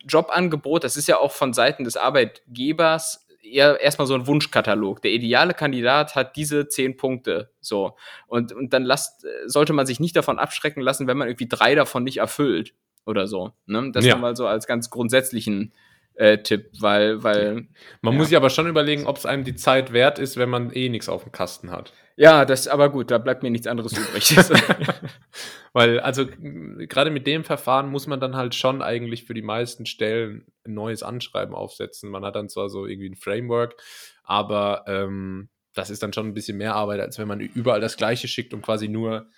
Jobangebot, 0.00 0.82
das 0.82 0.96
ist 0.96 1.06
ja 1.06 1.18
auch 1.18 1.30
von 1.30 1.52
Seiten 1.52 1.84
des 1.84 1.96
Arbeitgebers 1.96 3.27
eher 3.52 3.80
erstmal 3.80 4.06
so 4.06 4.14
ein 4.14 4.26
Wunschkatalog. 4.26 5.02
Der 5.02 5.10
ideale 5.10 5.54
Kandidat 5.54 6.14
hat 6.14 6.36
diese 6.36 6.68
zehn 6.68 6.96
Punkte. 6.96 7.50
So. 7.60 7.96
Und, 8.26 8.52
und 8.52 8.72
dann 8.72 8.84
lasst, 8.84 9.26
sollte 9.46 9.72
man 9.72 9.86
sich 9.86 10.00
nicht 10.00 10.16
davon 10.16 10.38
abschrecken 10.38 10.80
lassen, 10.80 11.06
wenn 11.06 11.16
man 11.16 11.28
irgendwie 11.28 11.48
drei 11.48 11.74
davon 11.74 12.04
nicht 12.04 12.18
erfüllt 12.18 12.74
oder 13.06 13.26
so. 13.26 13.52
Ne? 13.66 13.90
Das 13.92 14.04
ja. 14.04 14.16
mal 14.16 14.36
so 14.36 14.46
als 14.46 14.66
ganz 14.66 14.90
grundsätzlichen 14.90 15.72
äh, 16.18 16.38
Tipp, 16.38 16.70
weil, 16.80 17.22
weil. 17.22 17.68
Man 18.02 18.12
Ja. 18.14 18.18
muss 18.18 18.28
sich 18.28 18.36
aber 18.36 18.50
schon 18.50 18.66
überlegen, 18.66 19.06
ob 19.06 19.16
es 19.16 19.24
einem 19.26 19.44
die 19.44 19.54
Zeit 19.54 19.92
wert 19.92 20.18
ist, 20.18 20.36
wenn 20.36 20.48
man 20.50 20.72
eh 20.72 20.88
nichts 20.88 21.08
auf 21.08 21.22
dem 21.22 21.32
Kasten 21.32 21.70
hat. 21.70 21.92
Ja, 22.16 22.44
das, 22.44 22.66
aber 22.66 22.90
gut, 22.90 23.12
da 23.12 23.18
bleibt 23.18 23.44
mir 23.44 23.50
nichts 23.50 23.68
anderes 23.68 23.96
übrig. 23.96 24.36
Weil, 25.72 26.00
also 26.00 26.26
gerade 26.26 27.10
mit 27.10 27.26
dem 27.28 27.44
Verfahren 27.44 27.88
muss 27.88 28.08
man 28.08 28.18
dann 28.18 28.34
halt 28.34 28.56
schon 28.56 28.82
eigentlich 28.82 29.24
für 29.24 29.34
die 29.34 29.42
meisten 29.42 29.86
Stellen 29.86 30.44
ein 30.66 30.74
neues 30.74 31.04
Anschreiben 31.04 31.54
aufsetzen. 31.54 32.10
Man 32.10 32.24
hat 32.24 32.34
dann 32.34 32.48
zwar 32.48 32.68
so 32.68 32.86
irgendwie 32.86 33.10
ein 33.10 33.16
Framework, 33.16 33.76
aber 34.24 34.84
ähm, 34.88 35.48
das 35.74 35.90
ist 35.90 36.02
dann 36.02 36.12
schon 36.12 36.26
ein 36.26 36.34
bisschen 36.34 36.58
mehr 36.58 36.74
Arbeit, 36.74 36.98
als 36.98 37.18
wenn 37.20 37.28
man 37.28 37.38
überall 37.38 37.80
das 37.80 37.96
Gleiche 37.96 38.26
schickt 38.26 38.52
und 38.52 38.62
quasi 38.62 38.88
nur, 38.88 39.28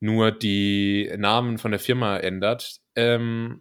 nur 0.00 0.30
die 0.32 1.12
Namen 1.18 1.58
von 1.58 1.72
der 1.72 1.80
Firma 1.80 2.16
ändert. 2.16 2.76
Ähm, 2.96 3.60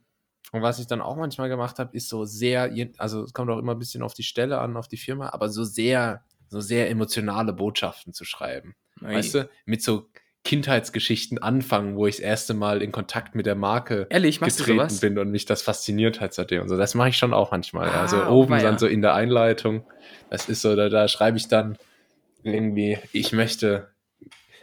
und 0.51 0.61
was 0.61 0.79
ich 0.79 0.87
dann 0.87 1.01
auch 1.01 1.15
manchmal 1.15 1.49
gemacht 1.49 1.79
habe, 1.79 1.95
ist 1.95 2.09
so 2.09 2.25
sehr, 2.25 2.71
also 2.97 3.23
es 3.23 3.33
kommt 3.33 3.49
auch 3.51 3.59
immer 3.59 3.75
ein 3.75 3.79
bisschen 3.79 4.01
auf 4.01 4.13
die 4.13 4.23
Stelle 4.23 4.59
an, 4.59 4.77
auf 4.77 4.87
die 4.87 4.97
Firma, 4.97 5.29
aber 5.29 5.49
so 5.49 5.63
sehr, 5.63 6.23
so 6.47 6.59
sehr 6.59 6.89
emotionale 6.89 7.53
Botschaften 7.53 8.13
zu 8.13 8.25
schreiben. 8.25 8.75
Weißt 9.01 9.35
du, 9.35 9.49
mit 9.65 9.81
so 9.81 10.09
Kindheitsgeschichten 10.43 11.37
anfangen, 11.37 11.95
wo 11.95 12.07
ich 12.07 12.15
das 12.15 12.23
erste 12.23 12.53
Mal 12.53 12.81
in 12.81 12.91
Kontakt 12.91 13.35
mit 13.35 13.45
der 13.45 13.55
Marke 13.55 14.07
Ehrlich, 14.09 14.39
getreten 14.39 14.99
bin 14.99 15.19
und 15.19 15.29
mich 15.31 15.45
das 15.45 15.61
fasziniert 15.61 16.21
hat 16.21 16.33
seitdem 16.33 16.61
und 16.61 16.69
so. 16.69 16.77
Das 16.77 16.95
mache 16.95 17.09
ich 17.09 17.17
schon 17.17 17.33
auch 17.33 17.51
manchmal. 17.51 17.89
Ah, 17.89 18.01
also 18.01 18.25
oben 18.25 18.53
dann 18.53 18.63
ja. 18.73 18.79
so 18.79 18.87
in 18.87 19.01
der 19.01 19.13
Einleitung, 19.13 19.83
das 20.29 20.47
ist 20.49 20.61
so, 20.61 20.75
da, 20.75 20.89
da 20.89 21.07
schreibe 21.07 21.37
ich 21.37 21.49
dann 21.49 21.77
irgendwie, 22.43 22.97
ich 23.11 23.33
möchte, 23.33 23.89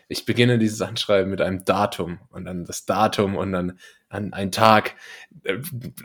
ich 0.09 0.25
beginne 0.25 0.59
dieses 0.59 0.81
Anschreiben 0.83 1.31
mit 1.31 1.41
einem 1.41 1.65
Datum 1.65 2.19
und 2.31 2.45
dann 2.45 2.65
das 2.65 2.87
Datum 2.87 3.37
und 3.37 3.53
dann 3.53 3.79
an 4.09 4.33
ein 4.33 4.53
Tag, 4.53 4.95
äh, 5.45 5.59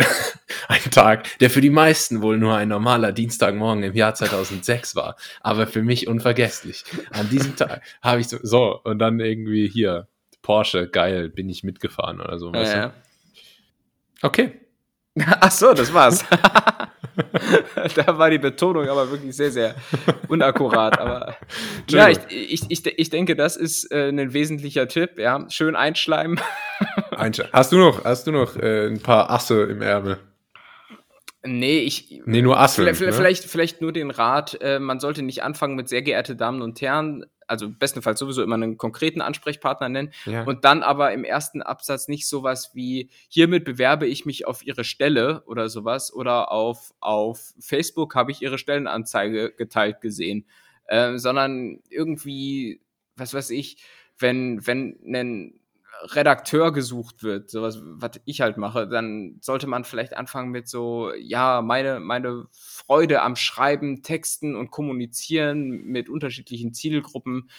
ein 0.67 0.91
Tag, 0.91 1.37
der 1.39 1.49
für 1.49 1.61
die 1.61 1.69
meisten 1.69 2.21
wohl 2.21 2.37
nur 2.37 2.55
ein 2.55 2.69
normaler 2.69 3.11
Dienstagmorgen 3.11 3.83
im 3.83 3.93
Jahr 3.93 4.15
2006 4.15 4.95
war, 4.95 5.15
aber 5.41 5.67
für 5.67 5.83
mich 5.83 6.07
unvergesslich. 6.07 6.83
An 7.11 7.29
diesem 7.29 7.55
Tag 7.55 7.81
habe 8.01 8.21
ich 8.21 8.27
so, 8.27 8.37
so, 8.41 8.81
und 8.83 8.99
dann 8.99 9.19
irgendwie 9.19 9.67
hier, 9.67 10.07
Porsche, 10.41 10.87
geil, 10.87 11.29
bin 11.29 11.49
ich 11.49 11.63
mitgefahren 11.63 12.19
oder 12.19 12.39
so. 12.39 12.51
Ja, 12.53 12.87
du? 12.87 12.93
Okay. 14.23 14.59
Ach 15.19 15.51
so, 15.51 15.73
das 15.73 15.93
war's. 15.93 16.25
da 17.95 18.17
war 18.17 18.29
die 18.29 18.37
Betonung 18.37 18.87
aber 18.87 19.11
wirklich 19.11 19.35
sehr, 19.35 19.51
sehr 19.51 19.75
unakkurat. 20.27 20.99
Aber 20.99 21.35
ja, 21.89 22.09
ich, 22.09 22.19
ich, 22.29 22.61
ich, 22.69 22.85
ich 22.85 23.09
denke, 23.09 23.35
das 23.35 23.57
ist 23.57 23.91
äh, 23.91 24.09
ein 24.09 24.33
wesentlicher 24.33 24.87
Tipp. 24.87 25.17
Ja, 25.17 25.45
schön 25.49 25.75
einschleimen. 25.75 26.39
Einsch- 27.11 27.47
Hast 27.51 27.71
du 27.71 27.77
noch, 27.77 28.03
hast 28.05 28.27
du 28.27 28.31
noch 28.31 28.55
äh, 28.57 28.87
ein 28.87 28.99
paar 29.01 29.29
Asse 29.29 29.63
im 29.63 29.81
Ärmel? 29.81 30.17
nee, 31.43 31.79
ich. 31.79 32.21
Nee, 32.25 32.41
nur 32.41 32.59
Asseln. 32.59 32.85
Vielleicht, 32.93 33.01
ne? 33.01 33.13
vielleicht, 33.13 33.43
vielleicht 33.45 33.81
nur 33.81 33.91
den 33.91 34.11
Rat, 34.11 34.57
äh, 34.61 34.79
man 34.79 34.99
sollte 34.99 35.23
nicht 35.23 35.43
anfangen 35.43 35.75
mit 35.75 35.89
sehr 35.89 36.01
geehrte 36.01 36.35
Damen 36.35 36.61
und 36.61 36.81
Herren, 36.81 37.25
also 37.51 37.69
bestenfalls 37.69 38.17
sowieso 38.19 38.41
immer 38.41 38.55
einen 38.55 38.77
konkreten 38.77 39.21
Ansprechpartner 39.21 39.89
nennen 39.89 40.11
Ja. 40.25 40.43
und 40.45 40.65
dann 40.65 40.81
aber 40.81 41.11
im 41.13 41.23
ersten 41.23 41.61
Absatz 41.61 42.07
nicht 42.07 42.27
sowas 42.27 42.71
wie 42.73 43.09
hiermit 43.27 43.65
bewerbe 43.65 44.07
ich 44.07 44.25
mich 44.25 44.47
auf 44.47 44.65
ihre 44.65 44.83
Stelle 44.83 45.43
oder 45.45 45.69
sowas 45.69 46.11
oder 46.13 46.51
auf, 46.51 46.93
auf 47.01 47.53
Facebook 47.59 48.15
habe 48.15 48.31
ich 48.31 48.41
ihre 48.41 48.57
Stellenanzeige 48.57 49.51
geteilt 49.51 50.01
gesehen, 50.01 50.45
äh, 50.87 51.17
sondern 51.17 51.81
irgendwie, 51.89 52.81
was 53.17 53.33
weiß 53.33 53.49
ich, 53.51 53.77
wenn, 54.17 54.65
wenn 54.65 54.97
ein 55.05 55.60
Redakteur 56.03 56.71
gesucht 56.71 57.23
wird, 57.23 57.49
sowas, 57.49 57.79
was 57.81 58.19
ich 58.25 58.41
halt 58.41 58.57
mache, 58.57 58.87
dann 58.87 59.37
sollte 59.41 59.67
man 59.67 59.83
vielleicht 59.83 60.15
anfangen 60.15 60.51
mit 60.51 60.67
so, 60.67 61.11
ja, 61.13 61.61
meine, 61.61 61.99
meine 61.99 62.45
Freude 62.51 63.21
am 63.21 63.35
Schreiben, 63.35 64.01
Texten 64.03 64.55
und 64.55 64.71
Kommunizieren 64.71 65.69
mit 65.69 66.09
unterschiedlichen 66.09 66.73
Zielgruppen 66.73 67.49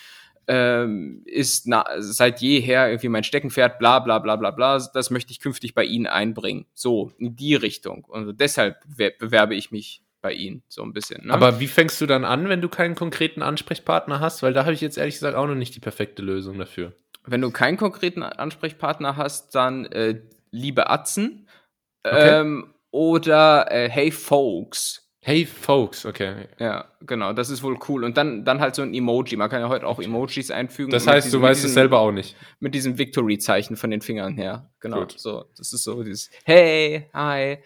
ähm, 0.48 1.22
ist 1.24 1.68
na, 1.68 1.84
seit 1.98 2.40
jeher 2.40 2.88
irgendwie 2.88 3.08
mein 3.08 3.24
Steckenpferd, 3.24 3.78
bla 3.78 4.00
bla 4.00 4.18
bla 4.18 4.36
bla 4.36 4.50
bla, 4.50 4.78
das 4.92 5.10
möchte 5.10 5.30
ich 5.30 5.40
künftig 5.40 5.74
bei 5.74 5.84
Ihnen 5.84 6.06
einbringen. 6.06 6.66
So, 6.74 7.12
in 7.18 7.36
die 7.36 7.54
Richtung. 7.54 8.04
Und 8.04 8.40
deshalb 8.40 8.76
wer- 8.86 9.12
bewerbe 9.18 9.54
ich 9.54 9.70
mich 9.70 10.02
bei 10.20 10.32
Ihnen, 10.32 10.62
so 10.68 10.82
ein 10.82 10.92
bisschen. 10.92 11.26
Ne? 11.26 11.32
Aber 11.32 11.60
wie 11.60 11.66
fängst 11.68 12.00
du 12.00 12.06
dann 12.06 12.24
an, 12.24 12.48
wenn 12.48 12.60
du 12.60 12.68
keinen 12.68 12.94
konkreten 12.94 13.42
Ansprechpartner 13.42 14.20
hast? 14.20 14.42
Weil 14.42 14.52
da 14.52 14.64
habe 14.64 14.72
ich 14.72 14.80
jetzt 14.80 14.98
ehrlich 14.98 15.14
gesagt 15.14 15.36
auch 15.36 15.46
noch 15.46 15.54
nicht 15.54 15.74
die 15.74 15.80
perfekte 15.80 16.22
Lösung 16.22 16.58
dafür. 16.58 16.94
Wenn 17.24 17.40
du 17.40 17.50
keinen 17.50 17.76
konkreten 17.76 18.22
Ansprechpartner 18.22 19.16
hast, 19.16 19.54
dann 19.54 19.86
äh, 19.86 20.20
liebe 20.50 20.90
Atzen 20.90 21.48
Okay. 22.04 22.40
ähm, 22.40 22.74
oder 22.90 23.70
äh, 23.70 23.88
Hey 23.88 24.10
Folks. 24.10 24.98
Hey, 25.24 25.46
Folks, 25.46 26.04
okay. 26.04 26.48
Ja, 26.58 26.86
genau, 27.00 27.32
das 27.32 27.48
ist 27.48 27.62
wohl 27.62 27.78
cool. 27.88 28.02
Und 28.02 28.16
dann, 28.16 28.44
dann 28.44 28.58
halt 28.60 28.74
so 28.74 28.82
ein 28.82 28.92
Emoji. 28.92 29.36
Man 29.36 29.48
kann 29.48 29.60
ja 29.60 29.68
heute 29.68 29.86
auch 29.86 30.00
Emojis 30.00 30.50
einfügen. 30.50 30.90
Das 30.90 31.06
heißt, 31.06 31.26
diesem- 31.28 31.40
du 31.40 31.46
weißt 31.46 31.60
es 31.60 31.66
diesem- 31.66 31.74
selber 31.74 32.00
auch 32.00 32.10
nicht. 32.10 32.34
Mit 32.58 32.74
diesem 32.74 32.98
Victory-Zeichen 32.98 33.76
von 33.76 33.90
den 33.90 34.00
Fingern 34.00 34.34
her. 34.34 34.68
Genau. 34.80 34.98
Gut. 34.98 35.14
So, 35.16 35.44
das 35.56 35.72
ist 35.72 35.84
so 35.84 36.02
dieses 36.02 36.28
Hey, 36.44 37.08
hi. 37.14 37.58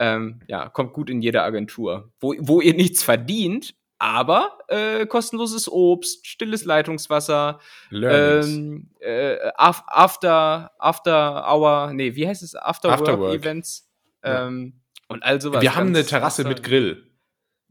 Ähm, 0.00 0.40
ja, 0.48 0.68
kommt 0.68 0.92
gut 0.94 1.08
in 1.08 1.22
jede 1.22 1.42
Agentur. 1.42 2.10
Wo, 2.18 2.34
wo 2.40 2.60
ihr 2.60 2.74
nichts 2.74 3.04
verdient, 3.04 3.76
aber 3.98 4.58
äh, 4.68 5.06
kostenloses 5.06 5.70
Obst, 5.70 6.26
stilles 6.26 6.64
Leitungswasser, 6.64 7.60
ähm, 7.90 8.90
äh, 9.00 9.36
af- 9.56 9.84
After, 9.86 10.70
After 10.78 11.46
Hour, 11.50 11.92
nee, 11.94 12.14
wie 12.14 12.26
heißt 12.28 12.42
es? 12.42 12.54
After, 12.54 12.90
After 12.90 13.18
Work. 13.18 13.34
Events. 13.34 13.88
Ja. 14.24 14.46
Ähm, 14.46 14.80
und 15.08 15.22
all 15.22 15.40
sowas. 15.40 15.62
Wir 15.62 15.74
haben 15.76 15.88
eine 15.88 16.04
Terrasse 16.04 16.44
mit. 16.44 16.62
Grill. 16.62 17.02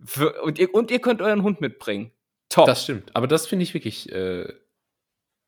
Für, 0.04 0.42
und, 0.42 0.58
ihr, 0.60 0.74
und 0.74 0.90
ihr 0.92 1.00
könnt 1.00 1.22
euren 1.22 1.44
Hund 1.44 1.62
mitbringen. 1.62 2.12
Top. 2.50 2.66
Das 2.68 2.84
stimmt. 2.84 3.16
Aber 3.16 3.28
das 3.28 3.48
finde 3.48 3.64
ich 3.64 3.74
wirklich, 3.74 4.12
äh, 4.12 4.52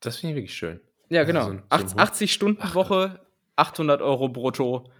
das 0.00 0.18
finde 0.18 0.32
ich 0.32 0.36
wirklich 0.36 0.54
schön. 0.56 0.80
ja, 1.10 1.24
genau. 1.24 1.44
so 1.44 1.50
ein- 1.50 1.58
so 1.58 1.64
ein 1.64 1.80
80, 1.80 1.90
Hund. 1.92 2.00
80 2.00 2.32
Stunden 2.32 2.74
Woche, 2.74 3.20
800 3.56 4.00
Euro 4.02 4.28
brutto. 4.28 4.90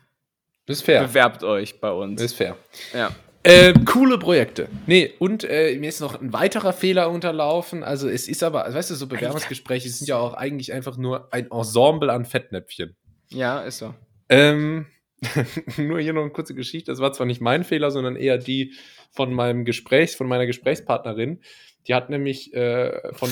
Das 0.66 0.78
ist 0.78 0.82
fair. 0.84 1.02
Bewerbt 1.04 1.44
euch 1.44 1.80
bei 1.80 1.90
uns. 1.90 2.20
Das 2.20 2.32
ist 2.32 2.36
fair. 2.36 2.56
ja. 2.92 3.10
Äh, 3.48 3.72
coole 3.86 4.18
Projekte. 4.18 4.68
Nee, 4.86 5.14
und 5.18 5.42
äh, 5.42 5.74
mir 5.78 5.88
ist 5.88 6.00
noch 6.00 6.20
ein 6.20 6.34
weiterer 6.34 6.74
Fehler 6.74 7.10
unterlaufen. 7.10 7.82
Also 7.82 8.06
es 8.06 8.28
ist 8.28 8.42
aber, 8.42 8.72
weißt 8.74 8.90
du, 8.90 8.94
so 8.94 9.06
Bewerbungsgespräche 9.06 9.88
sind 9.88 10.06
ja 10.06 10.18
auch 10.18 10.34
eigentlich 10.34 10.74
einfach 10.74 10.98
nur 10.98 11.32
ein 11.32 11.50
Ensemble 11.50 12.12
an 12.12 12.26
Fettnäpfchen. 12.26 12.94
ja, 13.30 13.60
ist 13.60 13.78
so. 13.78 13.94
Ähm, 14.28 14.84
nur 15.78 15.98
hier 15.98 16.12
noch 16.12 16.20
eine 16.20 16.30
kurze 16.30 16.54
Geschichte. 16.54 16.92
Das 16.92 17.00
war 17.00 17.14
zwar 17.14 17.24
nicht 17.24 17.40
mein 17.40 17.64
Fehler, 17.64 17.90
sondern 17.90 18.16
eher 18.16 18.36
die 18.36 18.74
von 19.12 19.32
meinem 19.32 19.64
Gesprächs, 19.64 20.14
von 20.14 20.28
meiner 20.28 20.44
Gesprächspartnerin. 20.44 21.40
Die 21.88 21.94
hat 21.94 22.10
nämlich 22.10 22.52
äh, 22.54 23.12
von 23.14 23.30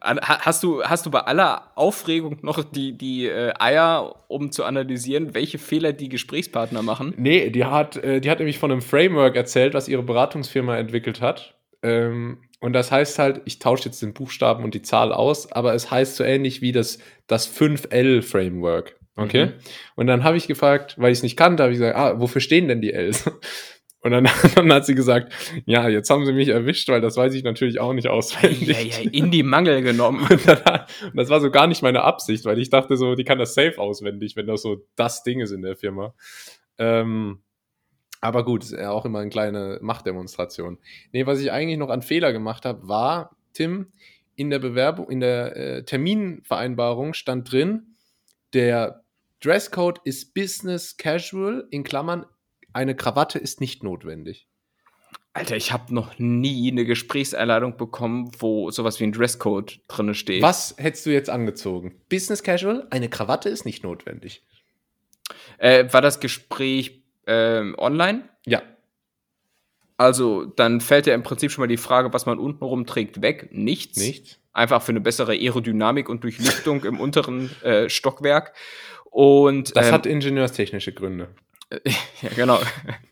Hast 0.00 0.64
du, 0.64 0.82
hast 0.82 1.06
du 1.06 1.10
bei 1.10 1.20
aller 1.20 1.70
Aufregung 1.76 2.38
noch 2.42 2.64
die, 2.64 2.98
die 2.98 3.26
äh, 3.26 3.52
Eier, 3.58 4.16
um 4.26 4.50
zu 4.50 4.64
analysieren, 4.64 5.34
welche 5.34 5.58
Fehler 5.58 5.92
die 5.92 6.08
Gesprächspartner 6.08 6.82
machen? 6.82 7.14
Nee, 7.16 7.50
die 7.50 7.64
hat, 7.64 7.96
äh, 7.96 8.20
die 8.20 8.28
hat 8.28 8.40
nämlich 8.40 8.58
von 8.58 8.72
einem 8.72 8.82
Framework 8.82 9.36
erzählt, 9.36 9.74
was 9.74 9.88
ihre 9.88 10.02
Beratungsfirma 10.02 10.76
entwickelt 10.76 11.20
hat. 11.20 11.54
Ähm, 11.84 12.38
und 12.60 12.72
das 12.72 12.90
heißt 12.90 13.20
halt, 13.20 13.40
ich 13.44 13.60
tausche 13.60 13.86
jetzt 13.86 14.02
den 14.02 14.14
Buchstaben 14.14 14.64
und 14.64 14.74
die 14.74 14.82
Zahl 14.82 15.12
aus, 15.12 15.52
aber 15.52 15.74
es 15.74 15.90
heißt 15.90 16.16
so 16.16 16.24
ähnlich 16.24 16.60
wie 16.60 16.72
das, 16.72 16.98
das 17.28 17.48
5L-Framework. 17.48 18.96
Okay? 19.16 19.46
Mhm. 19.46 19.52
Und 19.96 20.06
dann 20.06 20.24
habe 20.24 20.36
ich 20.36 20.46
gefragt, 20.46 20.94
weil 20.98 21.12
ich 21.12 21.18
es 21.18 21.22
nicht 21.22 21.36
kannte, 21.36 21.62
habe 21.62 21.72
ich 21.72 21.78
gesagt, 21.78 21.96
ah, 21.96 22.18
wofür 22.18 22.40
stehen 22.40 22.68
denn 22.68 22.80
die 22.80 22.92
Ls? 22.92 23.30
Und 24.02 24.10
dann, 24.10 24.28
dann 24.54 24.72
hat 24.72 24.84
sie 24.84 24.94
gesagt, 24.94 25.32
ja, 25.64 25.88
jetzt 25.88 26.10
haben 26.10 26.26
sie 26.26 26.32
mich 26.32 26.48
erwischt, 26.48 26.88
weil 26.88 27.00
das 27.00 27.16
weiß 27.16 27.34
ich 27.34 27.44
natürlich 27.44 27.80
auch 27.80 27.92
nicht 27.92 28.08
auswendig. 28.08 28.68
Ja, 28.68 29.02
ja, 29.02 29.10
in 29.10 29.30
die 29.30 29.42
Mangel 29.42 29.82
genommen. 29.82 30.26
Und, 30.30 30.46
dann, 30.46 30.58
und 31.02 31.16
das 31.16 31.28
war 31.28 31.40
so 31.40 31.50
gar 31.50 31.66
nicht 31.66 31.82
meine 31.82 32.02
Absicht, 32.02 32.44
weil 32.44 32.58
ich 32.58 32.70
dachte 32.70 32.96
so, 32.96 33.14
die 33.14 33.24
kann 33.24 33.38
das 33.38 33.54
safe 33.54 33.78
auswendig, 33.78 34.36
wenn 34.36 34.46
das 34.46 34.62
so 34.62 34.84
das 34.96 35.22
Ding 35.22 35.40
ist 35.40 35.52
in 35.52 35.62
der 35.62 35.76
Firma. 35.76 36.14
Ähm, 36.78 37.42
aber 38.20 38.44
gut, 38.44 38.64
ist 38.64 38.72
ja 38.72 38.90
auch 38.90 39.04
immer 39.04 39.20
eine 39.20 39.30
kleine 39.30 39.78
Machtdemonstration. 39.82 40.78
Nee, 41.12 41.26
was 41.26 41.40
ich 41.40 41.52
eigentlich 41.52 41.78
noch 41.78 41.90
an 41.90 42.02
Fehler 42.02 42.32
gemacht 42.32 42.64
habe, 42.64 42.88
war, 42.88 43.36
Tim, 43.52 43.92
in 44.34 44.50
der 44.50 44.58
Bewerbung, 44.58 45.10
in 45.10 45.20
der 45.20 45.56
äh, 45.56 45.84
Terminvereinbarung 45.84 47.14
stand 47.14 47.50
drin, 47.50 47.96
der 48.54 49.04
Dresscode 49.40 50.00
ist 50.04 50.34
Business 50.34 50.96
Casual, 50.96 51.66
in 51.70 51.84
Klammern, 51.84 52.26
eine 52.72 52.94
Krawatte 52.94 53.38
ist 53.38 53.60
nicht 53.60 53.82
notwendig. 53.82 54.48
Alter, 55.34 55.56
ich 55.56 55.72
habe 55.72 55.94
noch 55.94 56.18
nie 56.18 56.70
eine 56.70 56.84
Gesprächseinladung 56.84 57.78
bekommen, 57.78 58.30
wo 58.38 58.70
sowas 58.70 59.00
wie 59.00 59.04
ein 59.04 59.12
Dresscode 59.12 59.80
drinne 59.88 60.14
steht. 60.14 60.42
Was 60.42 60.74
hättest 60.76 61.06
du 61.06 61.10
jetzt 61.10 61.30
angezogen? 61.30 61.94
Business 62.10 62.42
Casual, 62.42 62.86
eine 62.90 63.08
Krawatte 63.08 63.48
ist 63.48 63.64
nicht 63.64 63.82
notwendig. 63.82 64.42
Äh, 65.56 65.90
war 65.90 66.02
das 66.02 66.20
Gespräch 66.20 67.02
ähm, 67.26 67.74
online? 67.78 68.28
Ja, 68.44 68.62
Also, 69.96 70.44
dann 70.44 70.80
fällt 70.80 71.06
ja 71.06 71.14
im 71.14 71.22
Prinzip 71.22 71.50
schon 71.50 71.62
mal 71.62 71.68
die 71.68 71.76
Frage, 71.76 72.12
was 72.12 72.26
man 72.26 72.38
untenrum 72.38 72.84
trägt, 72.86 73.22
weg. 73.22 73.48
Nichts. 73.52 73.98
nicht? 73.98 74.38
Einfach 74.52 74.82
für 74.82 74.92
eine 74.92 75.00
bessere 75.00 75.32
Aerodynamik 75.32 76.10
und 76.10 76.24
Durchlüftung 76.24 76.84
im 76.84 77.00
unteren 77.00 77.50
äh, 77.62 77.88
Stockwerk. 77.88 78.52
Und 79.10 79.74
Das 79.76 79.88
ähm, 79.88 79.94
hat 79.94 80.04
ingenieurstechnische 80.06 80.92
Gründe. 80.92 81.34
Ja, 82.22 82.28
genau. 82.34 82.60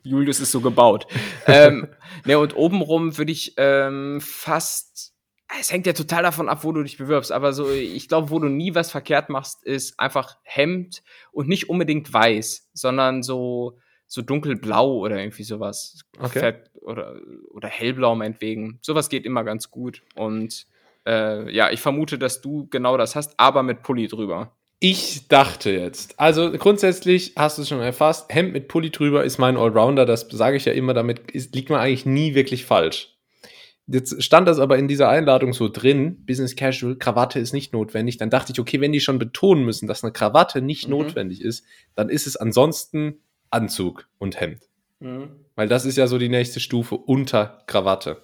Julius 0.03 0.41
ist 0.41 0.53
so 0.53 0.61
gebaut. 0.61 1.07
ähm, 1.47 1.89
ne, 2.25 2.39
und 2.39 2.57
obenrum 2.57 3.17
würde 3.19 3.33
ich 3.33 3.55
ähm, 3.57 4.21
fast. 4.21 5.15
Es 5.59 5.73
hängt 5.73 5.87
ja 5.87 5.93
total 5.93 6.23
davon 6.23 6.49
ab, 6.49 6.63
wo 6.63 6.71
du 6.71 6.83
dich 6.83 6.97
bewirbst. 6.97 7.33
Aber 7.33 7.53
so, 7.53 7.71
ich 7.71 8.09
glaube, 8.09 8.31
wo 8.31 8.39
du 8.39 8.49
nie 8.49 8.75
was 8.75 8.91
verkehrt 8.93 9.31
machst, 9.31 9.65
ist 9.65 9.99
einfach 9.99 10.37
Hemd 10.43 11.03
und 11.33 11.49
nicht 11.49 11.69
unbedingt 11.69 12.13
weiß, 12.13 12.71
sondern 12.73 13.25
so, 13.25 13.79
so 14.07 14.23
dunkelblau 14.23 14.99
oder 14.99 15.19
irgendwie 15.19 15.43
sowas. 15.43 16.03
Okay. 16.21 16.39
Fett 16.39 16.71
oder, 16.83 17.17
oder 17.51 17.69
hellblau 17.69 18.15
meinetwegen. 18.15 18.79
Sowas 18.81 19.09
geht 19.09 19.25
immer 19.25 19.43
ganz 19.43 19.73
gut. 19.73 20.03
Und 20.15 20.67
äh, 21.05 21.53
ja, 21.53 21.71
ich 21.71 21.81
vermute, 21.81 22.17
dass 22.19 22.41
du 22.41 22.69
genau 22.69 22.97
das 22.97 23.17
hast, 23.17 23.39
aber 23.39 23.65
mit 23.65 23.83
Pulli 23.83 24.07
drüber. 24.07 24.57
Ich 24.83 25.29
dachte 25.29 25.71
jetzt, 25.71 26.19
also 26.19 26.51
grundsätzlich 26.53 27.35
hast 27.37 27.59
du 27.59 27.63
es 27.63 27.69
schon 27.69 27.81
erfasst, 27.81 28.33
Hemd 28.33 28.55
mit 28.55 28.67
Pulli 28.69 28.91
drüber 28.91 29.25
ist 29.25 29.37
mein 29.37 29.59
Allrounder, 29.59 30.07
das 30.07 30.27
sage 30.31 30.57
ich 30.57 30.65
ja 30.65 30.73
immer, 30.73 30.95
damit 30.95 31.31
ist, 31.31 31.55
liegt 31.55 31.69
man 31.69 31.81
eigentlich 31.81 32.07
nie 32.07 32.35
wirklich 32.35 32.65
falsch. 32.65 33.15
Jetzt 33.87 34.23
stand 34.23 34.49
das 34.49 34.59
aber 34.59 34.79
in 34.79 34.89
dieser 34.89 35.11
Einladung 35.11 35.53
so 35.53 35.69
drin, 35.69 36.25
Business 36.25 36.57
Casual, 36.57 36.97
Krawatte 36.97 37.41
ist 37.41 37.53
nicht 37.53 37.73
notwendig. 37.75 38.17
Dann 38.17 38.31
dachte 38.31 38.53
ich, 38.53 38.61
okay, 38.61 38.81
wenn 38.81 38.93
die 38.93 39.01
schon 39.01 39.19
betonen 39.19 39.65
müssen, 39.65 39.87
dass 39.87 40.03
eine 40.03 40.13
Krawatte 40.13 40.63
nicht 40.63 40.85
Mhm. 40.85 40.91
notwendig 40.93 41.43
ist, 41.43 41.65
dann 41.95 42.09
ist 42.09 42.27
es 42.27 42.37
ansonsten 42.37 43.19
Anzug 43.51 44.07
und 44.19 44.41
Hemd. 44.41 44.63
Weil 45.57 45.69
das 45.69 45.85
ist 45.85 45.97
ja 45.99 46.07
so 46.07 46.19
die 46.19 46.29
nächste 46.29 46.61
Stufe 46.61 46.95
unter 46.95 47.65
Krawatte. 47.67 48.23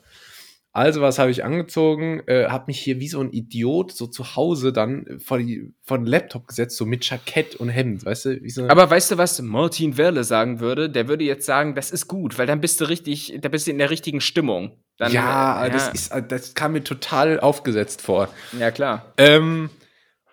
Also, 0.77 1.01
was 1.01 1.19
habe 1.19 1.31
ich 1.31 1.43
angezogen? 1.43 2.21
Äh, 2.27 2.49
habe 2.49 2.65
mich 2.67 2.79
hier 2.79 3.01
wie 3.01 3.09
so 3.09 3.19
ein 3.19 3.33
Idiot 3.33 3.93
so 3.93 4.07
zu 4.07 4.37
Hause 4.37 4.75
dann 4.75 5.19
vor, 5.25 5.39
die, 5.39 5.73
vor 5.83 5.97
den 5.97 6.05
Laptop 6.05 6.47
gesetzt, 6.49 6.77
so 6.77 6.85
mit 6.85 7.09
Jackett 7.09 7.55
und 7.55 7.71
Hemd, 7.71 8.05
weißt 8.05 8.27
du? 8.27 8.51
So 8.51 8.69
Aber 8.69 8.91
weißt 8.91 9.11
du, 9.11 9.17
was 9.17 9.41
Martin 9.41 9.97
Werle 9.97 10.23
sagen 10.23 10.61
würde? 10.61 10.91
Der 10.91 11.09
würde 11.09 11.25
jetzt 11.25 11.47
sagen, 11.47 11.75
das 11.75 11.91
ist 11.91 12.09
gut, 12.09 12.37
weil 12.37 12.47
dann 12.47 12.61
bist 12.61 12.79
du 12.83 12.91
richtig, 12.91 13.39
da 13.41 13.49
bist 13.49 13.67
du 13.67 13.71
in 13.71 13.79
der 13.79 13.89
richtigen 13.89 14.21
Stimmung. 14.21 14.77
Dann, 14.99 15.13
ja, 15.13 15.65
äh, 15.65 15.71
Das, 15.71 15.89
ist, 15.89 16.13
das 16.29 16.53
kam 16.53 16.73
mir 16.73 16.85
total 16.85 17.41
aufgesetzt 17.41 18.03
vor. 18.03 18.29
ja 18.61 18.71
klar. 18.71 19.15
Ähm, 19.17 19.71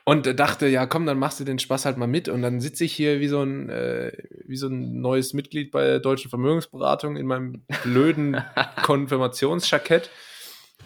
und 0.05 0.37
dachte, 0.37 0.67
ja, 0.67 0.85
komm, 0.85 1.05
dann 1.05 1.17
machst 1.17 1.39
du 1.39 1.45
den 1.45 1.59
Spaß 1.59 1.85
halt 1.85 1.95
mal 1.95 2.07
mit. 2.07 2.27
Und 2.27 2.41
dann 2.41 2.59
sitze 2.59 2.83
ich 2.83 2.91
hier 2.91 3.21
wie 3.21 3.29
so 3.29 3.41
ein, 3.41 3.69
äh, 3.69 4.11
wie 4.45 4.57
so 4.57 4.67
ein 4.67 4.99
neues 4.99 5.33
Mitglied 5.33 5.71
bei 5.71 5.85
der 5.85 5.99
Deutschen 6.01 6.29
Vermögensberatung 6.29 7.15
in 7.15 7.25
meinem 7.25 7.63
blöden 7.83 8.43
Konfirmationsjackett. 8.83 10.09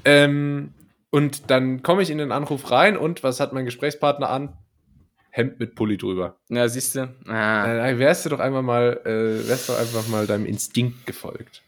Ähm, 0.07 0.73
und 1.09 1.51
dann 1.51 1.83
komme 1.83 2.01
ich 2.01 2.09
in 2.09 2.17
den 2.17 2.31
Anruf 2.31 2.71
rein 2.71 2.95
und 2.95 3.23
was 3.23 3.41
hat 3.41 3.51
mein 3.51 3.65
Gesprächspartner 3.65 4.29
an? 4.29 4.57
Hemd 5.31 5.59
mit 5.59 5.75
Pulli 5.75 5.97
drüber. 5.97 6.37
Ja, 6.47 6.69
siehst 6.69 6.95
du. 6.95 7.13
Ah. 7.27 7.67
Dann 7.67 7.99
wärst 7.99 8.25
du 8.25 8.29
doch 8.29 8.39
einmal 8.39 8.63
mal, 8.63 9.01
äh, 9.03 9.47
wärst 9.47 9.67
du 9.67 9.73
einfach 9.73 10.07
mal 10.07 10.25
deinem 10.25 10.45
Instinkt 10.45 11.05
gefolgt. 11.05 11.61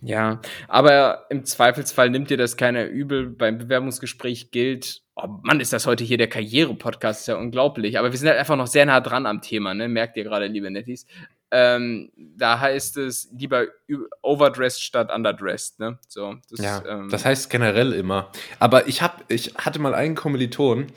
Ja, 0.00 0.40
aber 0.68 1.26
im 1.30 1.44
Zweifelsfall 1.44 2.10
nimmt 2.10 2.30
dir 2.30 2.36
das 2.36 2.56
keiner 2.56 2.86
übel. 2.86 3.26
Beim 3.28 3.58
Bewerbungsgespräch 3.58 4.52
gilt, 4.52 5.02
oh 5.16 5.26
Mann, 5.42 5.58
ist 5.58 5.72
das 5.72 5.86
heute 5.86 6.04
hier 6.04 6.18
der 6.18 6.28
Karriere-Podcast, 6.28 7.22
ist 7.22 7.26
ja 7.26 7.36
unglaublich. 7.36 7.98
Aber 7.98 8.12
wir 8.12 8.18
sind 8.18 8.28
halt 8.28 8.38
einfach 8.38 8.56
noch 8.56 8.68
sehr 8.68 8.86
nah 8.86 9.00
dran 9.00 9.26
am 9.26 9.42
Thema, 9.42 9.74
ne? 9.74 9.88
Merkt 9.88 10.16
ihr 10.16 10.24
gerade, 10.24 10.46
liebe 10.46 10.70
Netties. 10.70 11.06
Ähm, 11.52 12.10
da 12.16 12.58
heißt 12.58 12.96
es 12.96 13.28
lieber 13.36 13.66
overdressed 14.22 14.82
statt 14.82 15.12
underdressed, 15.14 15.78
ne? 15.78 15.98
So, 16.08 16.34
das, 16.50 16.60
Ja, 16.60 16.84
ähm, 16.86 17.08
das 17.08 17.24
heißt 17.24 17.50
generell 17.50 17.92
immer. 17.92 18.30
Aber 18.58 18.88
ich 18.88 19.00
hab, 19.02 19.24
ich 19.30 19.54
hatte 19.56 19.78
mal 19.78 19.94
einen 19.94 20.16
Kommiliton, 20.16 20.88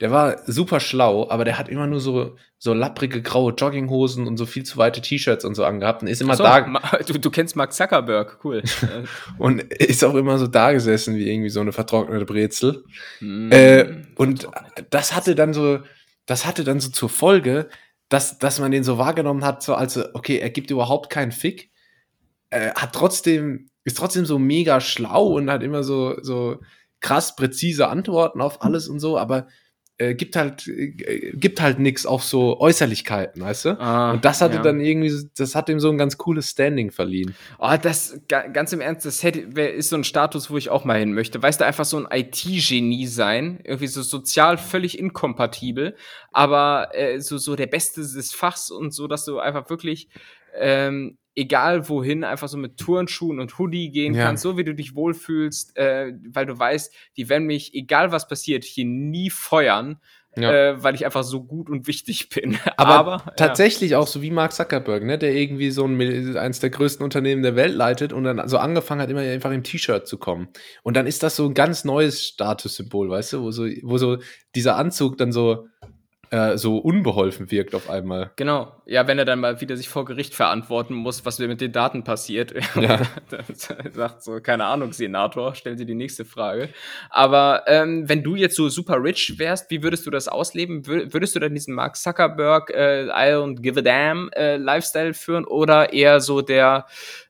der 0.00 0.10
war 0.10 0.38
super 0.46 0.80
schlau, 0.80 1.30
aber 1.30 1.44
der 1.44 1.56
hat 1.56 1.68
immer 1.68 1.86
nur 1.86 2.00
so, 2.00 2.36
so 2.58 2.74
lapprige 2.74 3.22
graue 3.22 3.54
Jogginghosen 3.54 4.26
und 4.26 4.36
so 4.36 4.44
viel 4.44 4.64
zu 4.64 4.76
weite 4.76 5.00
T-Shirts 5.00 5.44
und 5.44 5.54
so 5.54 5.64
angehabt 5.64 6.02
und 6.02 6.08
ist 6.08 6.20
immer 6.20 6.34
so, 6.36 6.42
da 6.42 6.66
Ma- 6.66 6.80
du, 7.06 7.18
du 7.18 7.30
kennst 7.30 7.56
Mark 7.56 7.72
Zuckerberg, 7.72 8.40
cool. 8.44 8.62
Und 9.38 9.62
ist 9.72 10.04
auch 10.04 10.14
immer 10.14 10.36
so 10.38 10.46
da 10.48 10.72
gesessen 10.72 11.14
wie 11.16 11.30
irgendwie 11.30 11.48
so 11.50 11.60
eine 11.60 11.72
vertrocknete 11.72 12.24
Brezel. 12.24 12.84
mm, 13.20 13.52
Äh, 13.52 14.02
und 14.16 14.48
das 14.90 15.14
hatte 15.14 15.34
dann 15.34 15.54
so, 15.54 15.80
das 16.26 16.44
hatte 16.44 16.64
dann 16.64 16.80
so 16.80 16.90
zur 16.90 17.08
Folge, 17.08 17.68
dass, 18.08 18.38
dass 18.38 18.60
man 18.60 18.70
den 18.70 18.84
so 18.84 18.98
wahrgenommen 18.98 19.44
hat, 19.44 19.62
so 19.62 19.74
als, 19.74 19.96
okay, 20.14 20.38
er 20.38 20.50
gibt 20.50 20.70
überhaupt 20.70 21.10
keinen 21.10 21.32
Fick, 21.32 21.70
äh, 22.50 22.72
hat 22.74 22.92
trotzdem, 22.92 23.70
ist 23.84 23.96
trotzdem 23.96 24.26
so 24.26 24.38
mega 24.38 24.80
schlau 24.80 25.26
und 25.28 25.50
hat 25.50 25.62
immer 25.62 25.82
so, 25.82 26.16
so 26.22 26.60
krass 27.00 27.36
präzise 27.36 27.88
Antworten 27.88 28.40
auf 28.40 28.62
alles 28.62 28.88
und 28.88 29.00
so, 29.00 29.18
aber 29.18 29.48
äh, 29.98 30.14
gibt 30.14 30.34
halt, 30.36 30.66
äh, 30.66 31.32
gibt 31.34 31.60
halt 31.60 31.78
nix 31.78 32.04
auf 32.04 32.24
so 32.24 32.58
Äußerlichkeiten, 32.60 33.42
weißt 33.42 33.64
du? 33.66 33.80
ah, 33.80 34.12
Und 34.12 34.24
das 34.24 34.40
hatte 34.40 34.56
ja. 34.56 34.62
dann 34.62 34.80
irgendwie, 34.80 35.12
das 35.36 35.54
hat 35.54 35.68
ihm 35.68 35.78
so 35.80 35.90
ein 35.90 35.98
ganz 35.98 36.18
cooles 36.18 36.50
Standing 36.50 36.90
verliehen. 36.90 37.34
Oh, 37.58 37.74
das, 37.80 38.20
ga- 38.28 38.48
ganz 38.48 38.72
im 38.72 38.80
Ernst, 38.80 39.06
das 39.06 39.22
hätte, 39.22 39.54
wär, 39.54 39.72
ist 39.74 39.90
so 39.90 39.96
ein 39.96 40.04
Status, 40.04 40.50
wo 40.50 40.56
ich 40.56 40.68
auch 40.70 40.84
mal 40.84 40.98
hin 40.98 41.12
möchte. 41.14 41.40
Weißt 41.42 41.60
du, 41.60 41.64
einfach 41.64 41.84
so 41.84 41.96
ein 42.04 42.08
IT-Genie 42.10 43.06
sein, 43.06 43.60
irgendwie 43.62 43.86
so 43.86 44.02
sozial 44.02 44.58
völlig 44.58 44.98
inkompatibel, 44.98 45.96
aber 46.32 46.88
äh, 46.92 47.20
so, 47.20 47.38
so 47.38 47.54
der 47.54 47.66
Beste 47.68 48.00
des 48.00 48.32
Fachs 48.34 48.70
und 48.70 48.92
so, 48.92 49.06
dass 49.06 49.24
du 49.24 49.38
einfach 49.38 49.70
wirklich, 49.70 50.08
ähm, 50.58 51.18
egal 51.36 51.88
wohin, 51.88 52.24
einfach 52.24 52.48
so 52.48 52.56
mit 52.56 52.76
Turnschuhen 52.78 53.40
und 53.40 53.58
Hoodie 53.58 53.90
gehen 53.90 54.14
Ja. 54.14 54.24
kannst, 54.26 54.42
so 54.42 54.56
wie 54.56 54.64
du 54.64 54.74
dich 54.74 54.94
wohlfühlst, 54.94 55.76
äh, 55.76 56.12
weil 56.30 56.46
du 56.46 56.58
weißt, 56.58 56.92
die 57.16 57.28
werden 57.28 57.46
mich, 57.46 57.74
egal 57.74 58.12
was 58.12 58.28
passiert, 58.28 58.64
hier 58.64 58.84
nie 58.84 59.30
feuern, 59.30 59.98
Ja. 60.36 60.52
äh, 60.52 60.82
weil 60.82 60.94
ich 60.96 61.04
einfach 61.04 61.22
so 61.24 61.44
gut 61.44 61.68
und 61.70 61.86
wichtig 61.86 62.28
bin. 62.28 62.56
Aber, 62.76 63.22
ja. 63.26 63.32
tatsächlich 63.36 63.94
auch 63.96 64.06
so 64.08 64.20
wie 64.22 64.30
Mark 64.32 64.52
Zuckerberg, 64.52 65.04
ne, 65.04 65.16
der 65.18 65.32
irgendwie 65.34 65.70
so 65.70 65.84
ein, 65.86 66.36
eins 66.36 66.58
der 66.60 66.70
größten 66.70 67.04
Unternehmen 67.04 67.42
der 67.42 67.54
Welt 67.56 67.74
leitet 67.74 68.12
und 68.12 68.24
dann 68.24 68.48
so 68.48 68.58
angefangen 68.58 69.00
hat, 69.00 69.10
immer 69.10 69.20
einfach 69.20 69.52
im 69.52 69.62
T-Shirt 69.62 70.06
zu 70.08 70.18
kommen. 70.18 70.48
Und 70.82 70.96
dann 70.96 71.06
ist 71.06 71.22
das 71.22 71.36
so 71.36 71.46
ein 71.46 71.54
ganz 71.54 71.84
neues 71.84 72.24
Statussymbol, 72.24 73.10
weißt 73.10 73.34
du, 73.34 73.42
wo 73.42 73.50
so, 73.50 73.64
wo 73.82 73.98
so 73.98 74.18
dieser 74.54 74.76
Anzug 74.76 75.18
dann 75.18 75.30
so, 75.32 75.66
äh, 76.30 76.56
so 76.56 76.78
unbeholfen 76.78 77.50
wirkt 77.50 77.74
auf 77.74 77.88
einmal. 77.90 78.30
Genau, 78.36 78.72
ja, 78.86 79.06
wenn 79.06 79.18
er 79.18 79.24
dann 79.24 79.40
mal 79.40 79.60
wieder 79.60 79.76
sich 79.76 79.88
vor 79.88 80.04
Gericht 80.04 80.34
verantworten 80.34 80.94
muss, 80.94 81.24
was 81.24 81.38
mit 81.38 81.60
den 81.60 81.72
Daten 81.72 82.04
passiert. 82.04 82.52
Ja. 82.80 83.00
dann 83.30 83.92
sagt 83.92 84.22
so, 84.22 84.40
keine 84.40 84.64
Ahnung, 84.64 84.92
Senator, 84.92 85.54
stellen 85.54 85.78
Sie 85.78 85.86
die 85.86 85.94
nächste 85.94 86.24
Frage. 86.24 86.68
Aber 87.10 87.64
ähm, 87.66 88.08
wenn 88.08 88.22
du 88.22 88.36
jetzt 88.36 88.56
so 88.56 88.68
super 88.68 89.02
rich 89.02 89.38
wärst, 89.38 89.70
wie 89.70 89.82
würdest 89.82 90.06
du 90.06 90.10
das 90.10 90.28
ausleben? 90.28 90.82
Wür- 90.82 91.12
Würdest 91.12 91.34
du 91.34 91.40
dann 91.40 91.54
diesen 91.54 91.74
Mark 91.74 91.96
Zuckerberg, 91.96 92.70
äh, 92.70 93.04
I 93.06 93.32
don't 93.34 93.60
give 93.60 93.78
a 93.78 93.82
damn 93.82 94.30
äh, 94.32 94.56
Lifestyle 94.56 95.14
führen 95.14 95.44
oder 95.44 95.92
eher 95.92 96.20
so 96.20 96.40
der 96.42 96.86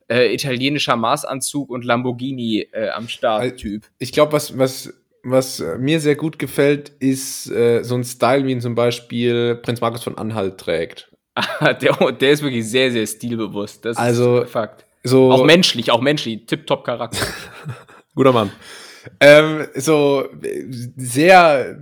äh, 0.08 0.32
italienischer 0.34 0.96
Maßanzug 0.96 1.70
und 1.70 1.84
Lamborghini 1.84 2.68
äh, 2.72 2.88
am 2.90 3.08
Start 3.08 3.56
Typ? 3.58 3.84
Ich 3.98 4.12
glaube, 4.12 4.32
was, 4.32 4.58
was, 4.58 4.92
was 5.24 5.60
äh, 5.60 5.78
mir 5.78 6.00
sehr 6.00 6.16
gut 6.16 6.38
gefällt, 6.38 6.90
ist 7.00 7.50
äh, 7.50 7.82
so 7.82 7.94
ein 7.94 8.04
Style, 8.04 8.46
wie 8.46 8.52
ihn 8.52 8.60
zum 8.60 8.74
Beispiel 8.74 9.56
Prinz 9.56 9.80
Markus 9.80 10.02
von 10.04 10.16
Anhalt 10.18 10.58
trägt. 10.58 11.10
der, 11.60 12.12
der 12.12 12.30
ist 12.30 12.42
wirklich 12.42 12.68
sehr, 12.68 12.92
sehr 12.92 13.06
stilbewusst. 13.06 13.84
Das 13.84 13.96
Also, 13.96 14.42
ist 14.42 14.50
Fakt. 14.50 14.84
So, 15.02 15.30
Auch 15.32 15.44
menschlich, 15.44 15.90
auch 15.90 16.00
menschlich. 16.00 16.46
Tipptopp 16.46 16.84
Charakter. 16.84 17.26
Guter 18.14 18.32
Mann. 18.32 18.50
Ähm, 19.20 19.66
so 19.74 20.24
äh, 20.42 20.64
sehr 20.96 21.78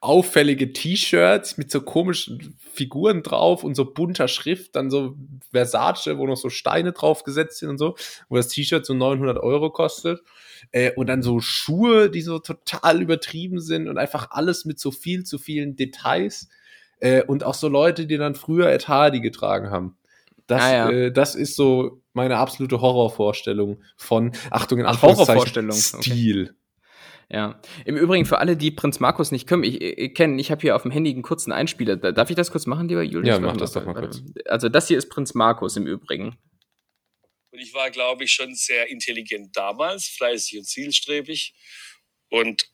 auffällige 0.00 0.72
T-Shirts 0.72 1.58
mit 1.58 1.70
so 1.70 1.80
komischen 1.80 2.56
Figuren 2.72 3.22
drauf 3.22 3.64
und 3.64 3.74
so 3.74 3.84
bunter 3.84 4.28
Schrift, 4.28 4.76
dann 4.76 4.90
so 4.90 5.16
Versace, 5.50 6.16
wo 6.18 6.26
noch 6.26 6.36
so 6.36 6.50
Steine 6.50 6.92
drauf 6.92 7.24
gesetzt 7.24 7.58
sind 7.58 7.68
und 7.68 7.78
so, 7.78 7.96
wo 8.28 8.36
das 8.36 8.48
T-Shirt 8.48 8.86
so 8.86 8.94
900 8.94 9.38
Euro 9.38 9.70
kostet. 9.70 10.20
Äh, 10.70 10.92
und 10.94 11.08
dann 11.08 11.22
so 11.22 11.40
Schuhe, 11.40 12.10
die 12.10 12.22
so 12.22 12.38
total 12.38 13.02
übertrieben 13.02 13.60
sind 13.60 13.88
und 13.88 13.98
einfach 13.98 14.30
alles 14.30 14.64
mit 14.64 14.78
so 14.78 14.90
viel 14.90 15.24
zu 15.24 15.38
vielen 15.38 15.76
Details. 15.76 16.48
Äh, 17.00 17.22
und 17.24 17.44
auch 17.44 17.54
so 17.54 17.68
Leute, 17.68 18.06
die 18.06 18.16
dann 18.16 18.34
früher 18.34 18.70
Ed 18.70 18.88
Hardy 18.88 19.20
getragen 19.20 19.70
haben. 19.70 19.96
Das, 20.46 20.62
Ah, 20.62 20.72
ja. 20.72 20.90
äh, 20.90 21.12
das 21.12 21.34
ist 21.34 21.56
so 21.56 22.00
meine 22.12 22.36
absolute 22.36 22.80
Horrorvorstellung 22.80 23.82
von, 23.96 24.32
Achtung, 24.50 24.80
in 24.80 24.86
Ach, 24.86 25.00
Horrorvorstellung, 25.02 25.76
okay. 25.94 26.50
Ja. 27.32 27.60
Im 27.86 27.96
Übrigen, 27.96 28.26
für 28.26 28.38
alle, 28.38 28.58
die 28.58 28.70
Prinz 28.70 29.00
Markus 29.00 29.32
nicht 29.32 29.46
können, 29.48 29.64
ich, 29.64 29.80
ich 29.80 30.12
kennen, 30.14 30.38
ich 30.38 30.50
habe 30.50 30.60
hier 30.60 30.76
auf 30.76 30.82
dem 30.82 30.90
Handy 30.90 31.10
einen 31.10 31.22
kurzen 31.22 31.50
Einspieler. 31.50 31.96
Da- 31.96 32.12
Darf 32.12 32.28
ich 32.28 32.36
das 32.36 32.50
kurz 32.50 32.66
machen, 32.66 32.88
lieber 32.88 33.02
Julius? 33.02 33.26
Ja, 33.36 33.40
mach 33.40 33.56
das 33.56 33.72
doch 33.72 33.86
mal 33.86 33.94
kurz. 33.94 34.22
Also, 34.44 34.68
das 34.68 34.86
hier 34.88 34.98
ist 34.98 35.08
Prinz 35.08 35.32
Markus 35.32 35.76
im 35.76 35.86
Übrigen. 35.86 36.36
Und 37.50 37.58
ich 37.58 37.72
war, 37.72 37.90
glaube 37.90 38.24
ich, 38.24 38.32
schon 38.32 38.54
sehr 38.54 38.88
intelligent 38.90 39.56
damals, 39.56 40.06
fleißig 40.08 40.58
und 40.58 40.64
zielstrebig 40.64 41.54
und 42.28 42.70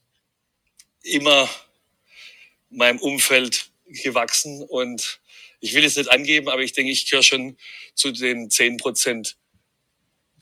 immer 1.02 1.48
meinem 2.71 2.98
Umfeld 2.98 3.71
gewachsen. 4.02 4.63
Und 4.69 5.21
ich 5.61 5.75
will 5.75 5.85
es 5.85 5.96
nicht 5.96 6.11
angeben, 6.11 6.48
aber 6.48 6.63
ich 6.63 6.73
denke, 6.73 6.90
ich 6.92 7.09
gehöre 7.09 7.23
schon 7.23 7.56
zu 7.94 8.11
den 8.13 8.50
10 8.50 8.77
Prozent, 8.77 9.37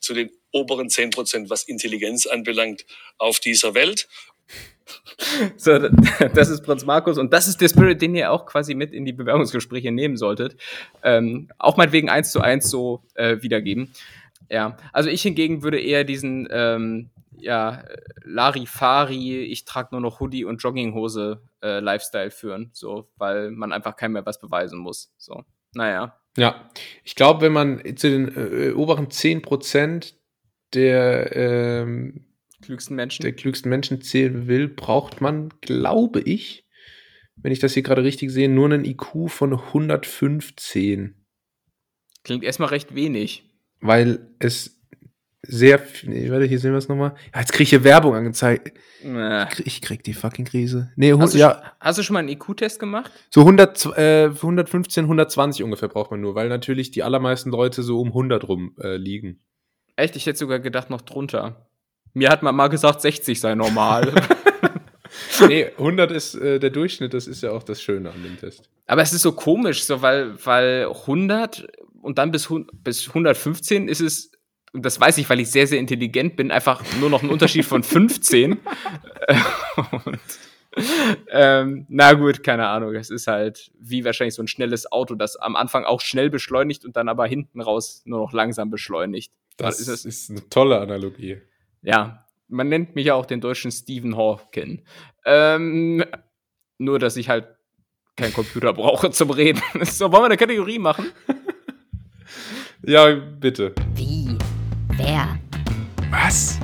zu 0.01 0.15
den 0.15 0.31
oberen 0.57 0.89
10 0.89 1.11
Prozent, 1.11 1.51
was 1.51 1.65
Intelligenz 1.65 2.27
anbelangt, 2.27 2.87
auf 3.19 3.41
dieser 3.41 3.75
Welt. 3.75 4.09
so, 5.57 5.79
das 6.35 6.49
ist 6.49 6.63
Prinz 6.63 6.85
Markus 6.85 7.19
und 7.19 7.33
das 7.33 7.49
ist 7.49 7.61
der 7.61 7.69
Spirit, 7.69 8.01
den 8.03 8.15
ihr 8.15 8.31
auch 8.31 8.47
quasi 8.47 8.75
mit 8.75 8.93
in 8.93 9.05
die 9.05 9.13
Bewerbungsgespräche 9.13 9.93
nehmen 9.93 10.17
solltet. 10.17 10.57
Ähm, 11.03 11.49
auch 11.59 11.77
meinetwegen 11.77 12.09
eins 12.09 12.33
zu 12.33 12.41
eins 12.41 12.71
so 12.71 13.03
äh, 13.15 13.43
wiedergeben. 13.43 13.93
Ja, 14.51 14.77
also 14.93 15.11
ich 15.11 15.23
hingegen 15.23 15.63
würde 15.63 15.81
eher 15.81 16.05
diesen 16.05 16.47
ähm, 16.51 17.11
ja, 17.39 17.85
Larifari, 18.25 19.43
ich 19.43 19.65
trage 19.65 19.89
nur 19.93 20.01
noch 20.01 20.21
Hoodie 20.21 20.45
und 20.45 20.63
Jogginghose 20.63 21.43
äh, 21.63 21.81
Lifestyle 21.81 22.31
führen, 22.31 22.71
so, 22.73 23.09
weil 23.17 23.51
man 23.51 23.73
einfach 23.73 23.97
keinem 23.97 24.13
mehr 24.13 24.27
was 24.27 24.41
beweisen 24.41 24.79
muss. 24.79 25.13
So, 25.19 25.45
naja. 25.75 26.19
Ja, 26.37 26.71
ich 27.03 27.15
glaube, 27.15 27.41
wenn 27.41 27.53
man 27.53 27.83
zu 27.97 28.11
den 28.11 28.29
äh, 28.37 28.73
oberen 28.73 29.09
10% 29.09 30.15
der, 30.77 31.35
ähm, 31.35 32.27
klügsten 32.63 32.97
Menschen. 32.97 33.23
der 33.23 33.33
klügsten 33.33 33.69
Menschen 33.71 34.03
zählen 34.03 34.47
will, 34.47 34.69
braucht 34.69 35.21
man, 35.21 35.51
glaube 35.61 36.21
ich, 36.21 36.67
wenn 37.37 37.53
ich 37.53 37.59
das 37.59 37.75
hier 37.75 37.83
gerade 37.83 38.03
richtig 38.03 38.31
sehe, 38.31 38.49
nur 38.49 38.67
einen 38.67 38.85
IQ 38.85 39.29
von 39.29 39.53
115. 39.53 41.15
Klingt 42.25 42.45
erstmal 42.45 42.71
recht 42.71 42.95
wenig. 42.95 43.45
Weil 43.81 44.31
es 44.39 44.77
sehr, 45.49 45.81
nee, 46.05 46.29
warte, 46.31 46.47
hier 46.47 46.59
sehen 46.59 46.73
wir 46.73 46.79
es 46.79 46.89
nochmal. 46.89 47.15
Ja, 47.33 47.41
jetzt 47.41 47.53
kriege 47.53 47.65
ich 47.65 47.71
hier 47.71 47.85
Werbung 47.85 48.15
angezeigt. 48.15 48.77
Äh. 49.05 49.45
Ich 49.45 49.49
krieg, 49.51 49.67
ich 49.67 49.83
krieg 49.83 50.03
die 50.03 50.15
fucking 50.15 50.45
Krise. 50.45 50.91
Nee, 50.97 51.13
Hast, 51.13 51.35
du, 51.35 51.39
ja, 51.39 51.63
hast 51.79 51.99
du 51.99 52.03
schon 52.03 52.15
mal 52.15 52.21
einen 52.21 52.31
IQ-Test 52.31 52.81
gemacht? 52.81 53.13
so 53.31 53.41
100, 53.43 53.97
äh, 53.97 54.25
115, 54.27 55.05
120 55.05 55.63
ungefähr 55.63 55.89
braucht 55.89 56.11
man 56.11 56.21
nur, 56.21 56.35
weil 56.35 56.49
natürlich 56.49 56.91
die 56.91 57.05
allermeisten 57.05 57.51
Leute 57.51 57.83
so 57.83 58.01
um 58.01 58.09
100 58.09 58.49
rum 58.49 58.75
äh, 58.81 58.97
liegen. 58.97 59.41
Echt? 59.97 60.15
Ich 60.17 60.27
hätte 60.27 60.39
sogar 60.39 60.61
gedacht, 60.61 60.91
noch 60.91 61.01
drunter. 61.01 61.67
Mir 62.13 62.31
hat 62.31 62.43
man 62.43 62.55
mal 62.55 62.69
gesagt, 62.69 63.01
60 63.01 63.41
sei 63.41 63.55
normal. 63.55 64.13
nee, 65.49 65.67
100 65.67 66.11
ist 66.13 66.35
äh, 66.35 66.59
der 66.59 66.71
Durchschnitt, 66.71 67.15
das 67.15 67.27
ist 67.27 67.43
ja 67.43 67.51
auch 67.51 67.63
das 67.63 67.83
Schöne 67.83 68.11
an 68.11 68.23
dem 68.23 68.39
Test. 68.39 68.71
Aber 68.87 69.03
es 69.03 69.13
ist 69.13 69.23
so 69.23 69.33
komisch, 69.33 69.85
so 69.85 70.03
weil, 70.03 70.35
weil 70.45 70.87
100 70.87 71.67
und 72.03 72.19
dann 72.19 72.31
bis, 72.31 72.49
bis 72.85 73.09
115 73.09 73.89
ist 73.89 74.01
es, 74.01 74.31
und 74.73 74.85
das 74.85 75.01
weiß 75.01 75.19
ich, 75.19 75.29
weil 75.29 75.41
ich 75.41 75.51
sehr, 75.51 75.67
sehr 75.67 75.79
intelligent 75.79 76.37
bin, 76.37 76.51
einfach 76.51 76.83
nur 77.01 77.11
noch 77.11 77.23
ein 77.23 77.31
Unterschied 77.31 77.65
von 77.65 77.83
15. 77.83 78.59
Äh, 79.27 79.35
und, 80.05 80.21
ähm, 81.31 81.87
na 81.89 82.13
gut, 82.13 82.43
keine 82.43 82.69
Ahnung. 82.69 82.95
Es 82.95 83.11
ist 83.11 83.27
halt 83.27 83.73
wie 83.79 84.05
wahrscheinlich 84.05 84.35
so 84.35 84.43
ein 84.43 84.49
schnelles 84.49 84.91
Auto, 84.93 85.15
das 85.15 85.37
am 85.37 85.57
Anfang 85.57 85.85
auch 85.85 86.01
schnell 86.01 86.31
beschleunigt 86.31 86.85
und 86.85 86.97
dann 86.97 87.09
aber 87.09 87.27
hinten 87.27 87.61
raus 87.61 88.03
nur 88.05 88.21
noch 88.21 88.33
langsam 88.33 88.71
beschleunigt. 88.71 89.33
Das 89.57 89.81
ist 89.81 89.89
ist, 89.89 90.05
es- 90.05 90.31
eine 90.31 90.49
tolle 90.49 90.81
Analogie. 90.81 91.41
Ja, 91.83 92.27
man 92.49 92.69
nennt 92.69 92.95
mich 92.95 93.07
ja 93.07 93.15
auch 93.15 93.27
den 93.27 93.41
deutschen 93.41 93.71
Stephen 93.73 94.17
Hawking. 94.17 94.85
Ähm, 95.25 96.05
nur, 96.79 96.99
dass 96.99 97.17
ich 97.17 97.29
halt 97.29 97.49
keinen 98.17 98.33
Computer 98.33 98.73
brauche 98.73 99.11
zum 99.11 99.31
Reden. 99.31 99.63
So, 99.85 100.11
wollen 100.13 100.23
wir 100.23 100.27
eine 100.27 100.37
Kategorie 100.37 100.79
machen? 100.79 101.07
Ja, 102.83 103.13
bitte. 103.15 103.75
Wie? 103.95 104.37
Wer? 104.97 105.39
Was? 106.11 106.61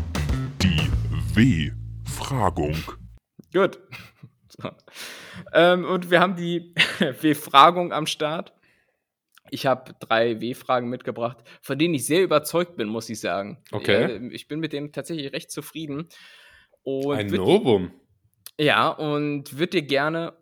Die 0.63 0.89
W-Fragung. 1.35 2.77
Gut. 3.53 3.79
So. 4.61 4.69
Ähm, 5.55 5.87
und 5.87 6.11
wir 6.11 6.21
haben 6.21 6.37
die 6.37 6.75
W-Fragung 7.23 7.91
am 7.91 8.07
Start. 8.07 8.53
Ich 9.53 9.67
habe 9.67 9.95
drei 10.01 10.41
W-Fragen 10.41 10.89
mitgebracht, 10.89 11.39
von 11.61 11.79
denen 11.79 11.93
ich 11.93 12.07
sehr 12.07 12.23
überzeugt 12.23 12.77
bin, 12.77 12.89
muss 12.89 13.11
ich 13.11 13.21
sagen. 13.21 13.63
Okay. 13.71 14.31
Ich 14.33 14.49
bin 14.49 14.61
mit 14.61 14.73
denen 14.73 14.93
tatsächlich 14.93 15.31
recht 15.33 15.51
zufrieden. 15.51 16.09
Und 16.83 17.17
Ein 17.17 17.27
Novum. 17.27 17.93
Ja, 18.59 18.89
und 18.89 19.59
würde 19.59 19.81
dir 19.81 19.83
gerne 19.83 20.33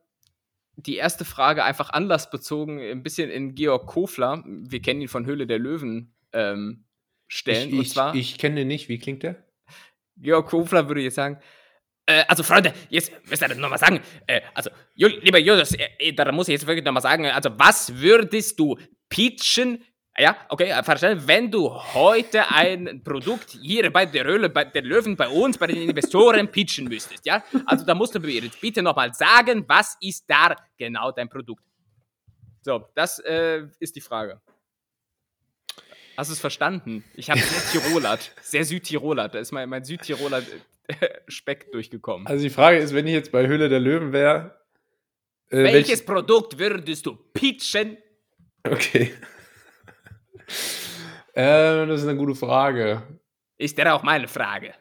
die 0.77 0.97
erste 0.97 1.25
Frage 1.25 1.65
einfach 1.65 1.91
anlassbezogen 1.91 2.81
ein 2.81 3.03
bisschen 3.03 3.31
in 3.31 3.55
Georg 3.55 3.87
Kofler, 3.87 4.45
wir 4.47 4.81
kennen 4.81 5.01
ihn 5.01 5.09
von 5.09 5.27
Höhle 5.27 5.47
der 5.47 5.59
Löwen, 5.59 6.15
ähm, 6.33 6.85
stellen. 7.27 7.69
Ich, 7.69 7.75
und 7.75 7.81
ich, 7.81 7.91
zwar, 7.91 8.15
ich 8.15 8.39
kenne 8.39 8.57
den 8.57 8.69
nicht. 8.69 8.89
Wie 8.89 8.99
klingt 8.99 9.23
der? 9.23 9.45
Georg 10.17 10.49
Kofler 10.49 10.89
würde 10.89 11.01
jetzt 11.01 11.15
sagen, 11.15 11.41
äh, 12.07 12.25
also 12.29 12.43
Freunde, 12.43 12.75
jetzt 12.89 13.13
müsst 13.29 13.43
ihr 13.43 13.49
das 13.49 13.59
nochmal 13.59 13.79
sagen. 13.79 14.01
Äh, 14.27 14.41
also, 14.55 14.71
lieber 14.95 15.39
Julius, 15.39 15.75
äh, 15.75 15.89
äh, 15.99 16.13
da 16.13 16.31
muss 16.33 16.49
ich 16.49 16.53
jetzt 16.53 16.67
wirklich 16.67 16.85
nochmal 16.85 17.03
sagen, 17.03 17.27
also 17.27 17.51
was 17.57 17.97
würdest 17.97 18.59
du 18.59 18.77
pitchen? 19.11 19.85
Ja, 20.19 20.37
okay, 20.49 20.71
äh, 20.71 20.83
verstanden. 20.83 21.23
Wenn 21.27 21.51
du 21.51 21.71
heute 21.71 22.51
ein 22.51 23.03
Produkt 23.05 23.51
hier 23.51 23.91
bei 23.91 24.07
der 24.07 24.25
Höhle, 24.25 24.49
bei 24.49 24.65
der 24.65 24.83
Löwen, 24.83 25.17
bei 25.17 25.29
uns, 25.29 25.59
bei 25.59 25.67
den 25.67 25.89
Investoren 25.89 26.51
pitchen 26.51 26.89
müsstest, 26.89 27.27
ja? 27.27 27.45
Also 27.67 27.85
da 27.85 27.95
musst 27.95 28.15
du 28.15 28.21
mir 28.21 28.31
jetzt 28.31 28.61
bitte 28.61 28.83
nochmal 28.83 29.13
sagen, 29.15 29.65
was 29.67 29.97
ist 30.01 30.25
da 30.27 30.57
genau 30.77 31.13
dein 31.13 31.29
Produkt? 31.29 31.63
So, 32.63 32.87
das 32.95 33.19
äh, 33.21 33.67
ist 33.79 33.97
die 33.97 34.01
Frage. 34.01 34.41
Hast 36.17 36.29
du 36.29 36.35
es 36.35 36.41
verstanden? 36.41 37.03
Ich 37.15 37.31
habe 37.31 37.41
sehr 37.41 37.81
Tirolert, 37.81 38.33
sehr 38.43 38.65
Südtirolert. 38.65 39.35
Da 39.35 39.39
ist 39.39 39.53
mein, 39.53 39.69
mein 39.71 39.85
Südtiroler 39.85 40.43
äh, 40.89 40.95
Speck 41.29 41.73
durchgekommen. 41.73 42.27
Also 42.27 42.43
die 42.43 42.51
Frage 42.51 42.79
ist, 42.79 42.93
wenn 42.93 43.07
ich 43.07 43.15
jetzt 43.15 43.33
bei 43.33 43.47
Höhle 43.47 43.71
der 43.71 43.81
Löwen 43.81 44.13
wäre. 44.13 44.61
Äh, 45.49 45.65
Welches 45.65 46.05
Produkt 46.05 46.59
würdest 46.59 47.07
du 47.07 47.17
pitchen? 47.33 47.97
Okay. 48.65 49.13
äh, 51.35 51.87
das 51.87 52.03
ist 52.03 52.09
eine 52.09 52.19
gute 52.19 52.35
Frage. 52.35 53.03
Ist 53.59 53.79
ja 53.79 53.95
auch 53.95 54.03
meine 54.03 54.29
Frage. 54.29 54.75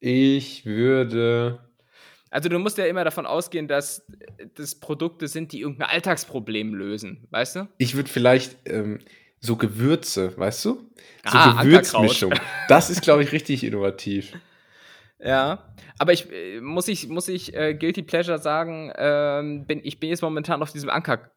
Ich 0.00 0.64
würde. 0.64 1.58
Also 2.30 2.48
du 2.48 2.58
musst 2.58 2.78
ja 2.78 2.86
immer 2.86 3.04
davon 3.04 3.26
ausgehen, 3.26 3.68
dass 3.68 4.06
das 4.54 4.74
Produkte 4.78 5.28
sind, 5.28 5.52
die 5.52 5.60
irgendein 5.60 5.88
Alltagsproblem 5.88 6.74
lösen, 6.74 7.26
weißt 7.30 7.56
du? 7.56 7.68
Ich 7.78 7.94
würde 7.96 8.10
vielleicht 8.10 8.56
ähm, 8.66 8.98
so 9.40 9.56
Gewürze, 9.56 10.36
weißt 10.36 10.64
du? 10.66 10.90
So 11.24 11.38
Ah, 11.38 11.62
Gewürzmischung. 11.62 12.34
Das 12.68 12.90
ist, 12.90 13.02
glaube 13.02 13.22
ich, 13.22 13.32
richtig 13.32 13.64
innovativ. 13.64 14.34
Ja, 15.18 15.74
aber 15.98 16.12
ich 16.12 16.30
äh, 16.30 16.60
muss 16.60 16.86
ich 16.86 17.08
muss 17.08 17.28
ich 17.28 17.54
äh, 17.54 17.74
guilty 17.74 18.02
pleasure 18.02 18.38
sagen, 18.38 18.92
ähm, 18.96 19.66
bin 19.66 19.80
ich 19.82 19.98
bin 19.98 20.10
jetzt 20.10 20.22
momentan 20.22 20.62
auf 20.62 20.70
diesem 20.70 20.90
Anker 20.90 21.32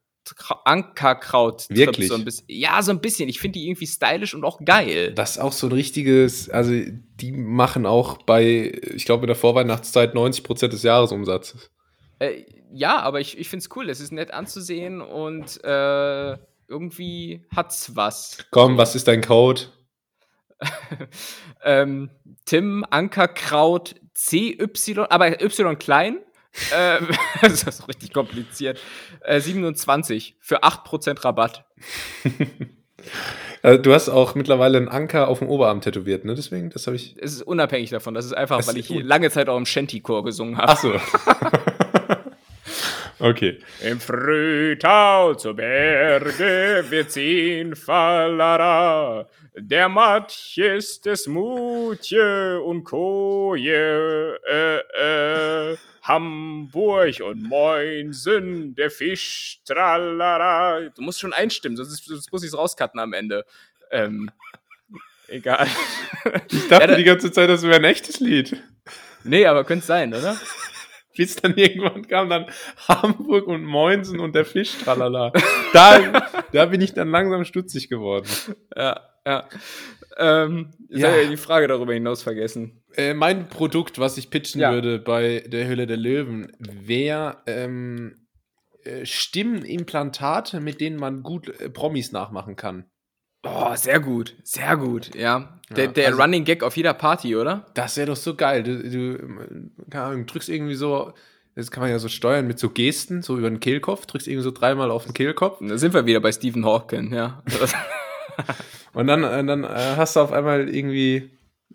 Ankerkraut 0.66 1.68
Wirklich? 1.70 2.08
so 2.08 2.16
ein 2.16 2.26
bisschen. 2.26 2.46
Ja, 2.48 2.82
so 2.82 2.92
ein 2.92 3.02
bisschen. 3.02 3.28
Ich 3.30 3.40
finde 3.40 3.60
die 3.60 3.68
irgendwie 3.68 3.88
stylisch 3.88 4.34
und 4.34 4.44
auch 4.44 4.60
geil. 4.64 5.14
Das 5.14 5.32
ist 5.32 5.38
auch 5.40 5.52
so 5.52 5.68
ein 5.68 5.74
richtiges, 5.74 6.50
also 6.50 6.74
die 7.16 7.32
machen 7.32 7.86
auch 7.86 8.22
bei, 8.24 8.80
ich 8.94 9.06
glaube, 9.06 9.24
in 9.24 9.28
der 9.28 9.36
Vorweihnachtszeit 9.36 10.14
90% 10.14 10.68
des 10.68 10.84
Jahresumsatzes. 10.84 11.70
Äh, 12.20 12.46
ja, 12.72 13.00
aber 13.00 13.20
ich, 13.20 13.38
ich 13.38 13.50
finde 13.50 13.64
es 13.64 13.76
cool. 13.76 13.90
Es 13.90 14.00
ist 14.00 14.12
nett 14.12 14.32
anzusehen 14.32 15.02
und 15.02 15.64
äh, 15.64 16.38
irgendwie 16.68 17.46
hat's 17.54 17.96
was. 17.96 18.38
Komm, 18.52 18.78
was 18.78 18.96
ist 18.96 19.08
dein 19.08 19.22
Code? 19.22 19.62
ähm, 21.64 22.10
Tim 22.46 22.86
Ankerkraut 22.90 23.96
CY, 24.16 25.06
aber 25.10 25.42
Y 25.42 25.78
klein. 25.78 26.20
Ähm, 26.74 27.08
das 27.42 27.64
ist 27.64 27.88
richtig 27.88 28.14
kompliziert. 28.14 28.80
Äh, 29.22 29.40
27 29.40 30.36
für 30.40 30.64
8% 30.64 31.24
Rabatt. 31.24 31.66
Äh, 33.64 33.80
du 33.80 33.94
hast 33.94 34.10
auch 34.10 34.36
mittlerweile 34.36 34.78
einen 34.78 34.88
Anker 34.88 35.28
auf 35.28 35.40
dem 35.40 35.48
Oberarm 35.50 35.82
tätowiert, 35.82 36.26
ne? 36.26 36.34
Deswegen, 36.36 36.70
das 36.72 36.88
habe 36.88 36.96
ich. 36.96 37.16
Es 37.20 37.34
ist 37.34 37.42
unabhängig 37.44 37.90
davon. 37.92 38.14
Das 38.14 38.26
ist 38.26 38.34
einfach, 38.34 38.58
Das 38.58 38.68
weil 38.68 38.78
ist 38.78 38.90
ich 38.90 38.96
gut. 38.98 39.06
lange 39.06 39.30
Zeit 39.30 39.50
auch 39.50 39.58
im 39.58 39.66
Shanty-Chor 39.66 40.24
gesungen 40.24 40.58
habe. 40.58 40.72
Ach 40.72 40.78
so. 40.78 40.94
okay. 43.26 43.60
Im 43.84 44.00
Frühtau 44.00 45.36
zu 45.36 45.54
Berge, 45.54 46.86
wir 46.90 47.08
ziehen 47.08 47.76
Fallara. 47.76 49.28
Der 49.56 49.90
Matsch 49.90 50.58
ist 50.58 51.06
des 51.06 51.28
Mutje 51.28 52.62
und 52.62 52.84
Koje, 52.84 54.40
äh, 54.50 55.72
äh. 55.74 55.78
Hamburg 56.12 57.22
und 57.22 57.42
Moinsen, 57.44 58.76
der 58.76 58.92
Fisch, 58.92 59.62
tralala. 59.66 60.90
Du 60.90 61.02
musst 61.02 61.22
schon 61.22 61.32
einstimmen, 61.32 61.78
sonst, 61.78 62.04
sonst 62.06 62.32
muss 62.32 62.44
ich 62.44 62.50
es 62.50 62.58
rauscutten 62.58 63.00
am 63.00 63.14
Ende. 63.14 63.46
Ähm, 63.92 64.30
egal. 65.28 65.68
Ich 66.52 66.68
dachte 66.68 66.92
Ja, 66.92 66.98
die 66.98 67.04
ganze 67.06 67.32
Zeit, 67.32 67.50
das 67.50 67.64
wäre 67.64 67.76
ein 67.76 67.86
echtes 67.86 68.20
Lied. 68.20 68.62
nee, 69.24 69.46
aber 69.46 69.64
könnte 69.64 69.86
sein, 69.86 70.14
oder? 70.14 70.38
Bis 71.16 71.36
dann 71.36 71.56
irgendwann 71.56 72.08
kam 72.08 72.30
dann 72.30 72.46
Hamburg 72.88 73.48
und 73.48 73.64
Moinsen 73.64 74.20
und 74.20 74.34
der 74.36 74.46
Fisch, 74.46 74.78
tralala. 74.84 75.32
Da, 75.74 76.28
da 76.52 76.66
bin 76.66 76.82
ich 76.82 76.94
dann 76.94 77.10
langsam 77.10 77.46
stutzig 77.46 77.88
geworden. 77.88 78.28
Ja, 78.76 79.00
ja. 79.26 79.48
Ähm, 80.18 80.72
Ja. 80.90 81.16
ja. 81.16 81.30
die 81.30 81.38
Frage 81.38 81.68
darüber 81.68 81.94
hinaus 81.94 82.22
vergessen. 82.24 82.84
Äh, 82.96 83.14
mein 83.14 83.48
Produkt, 83.48 83.98
was 84.00 84.18
ich 84.18 84.30
pitchen 84.30 84.60
Ja. 84.62 84.74
würde 84.74 85.00
bei 85.00 85.44
der 85.48 85.68
Hülle 85.68 85.88
der 85.88 85.98
Löwen, 85.98 86.52
wäre 86.60 87.38
ähm, 87.48 88.28
äh, 88.84 89.06
Stimmenimplantate, 89.06 90.60
mit 90.60 90.82
denen 90.82 90.98
man 90.98 91.24
gut 91.24 91.48
äh, 91.60 91.70
Promis 91.70 92.12
nachmachen 92.12 92.56
kann. 92.56 92.86
Oh, 93.44 93.74
sehr 93.76 94.00
gut, 94.00 94.36
sehr 94.44 94.78
gut, 94.78 95.16
ja. 95.16 95.60
Der, 95.72 95.86
Ja, 95.86 95.92
der 95.92 96.08
also- 96.08 96.22
Running 96.22 96.44
Gag 96.44 96.62
auf 96.64 96.78
jeder 96.78 96.94
Party, 96.94 97.36
oder? 97.36 97.66
Das 97.74 97.98
wäre 97.98 98.08
doch 98.08 98.16
so 98.16 98.36
geil. 98.36 98.62
Du, 98.64 98.84
du 98.90 99.72
keine 99.90 100.04
Ahnung, 100.06 100.26
drückst 100.28 100.50
irgendwie 100.50 100.76
so, 100.76 101.14
das 101.56 101.72
kann 101.72 101.82
man 101.82 101.90
ja 101.90 101.98
so 102.00 102.08
steuern 102.10 102.46
mit 102.46 102.60
so 102.60 102.70
Gesten, 102.70 103.22
so 103.24 103.38
über 103.38 103.50
den 103.50 103.60
Kehlkopf, 103.60 104.06
drückst 104.06 104.28
irgendwie 104.28 104.44
so 104.44 104.52
dreimal 104.52 104.92
auf 104.92 105.06
den 105.06 105.14
Kehlkopf 105.14 105.58
Da 105.62 105.78
sind 105.78 105.94
wir 105.94 106.06
wieder 106.06 106.20
bei 106.20 106.32
Stephen 106.32 106.66
Hawking, 106.66 107.14
ja. 107.14 107.42
und 108.94 109.08
dann, 109.08 109.24
äh, 109.24 109.44
dann 109.46 109.64
äh, 109.64 109.68
hast 109.98 110.16
du 110.16 110.20
auf 110.22 110.32
einmal 110.32 110.70
irgendwie 110.70 111.32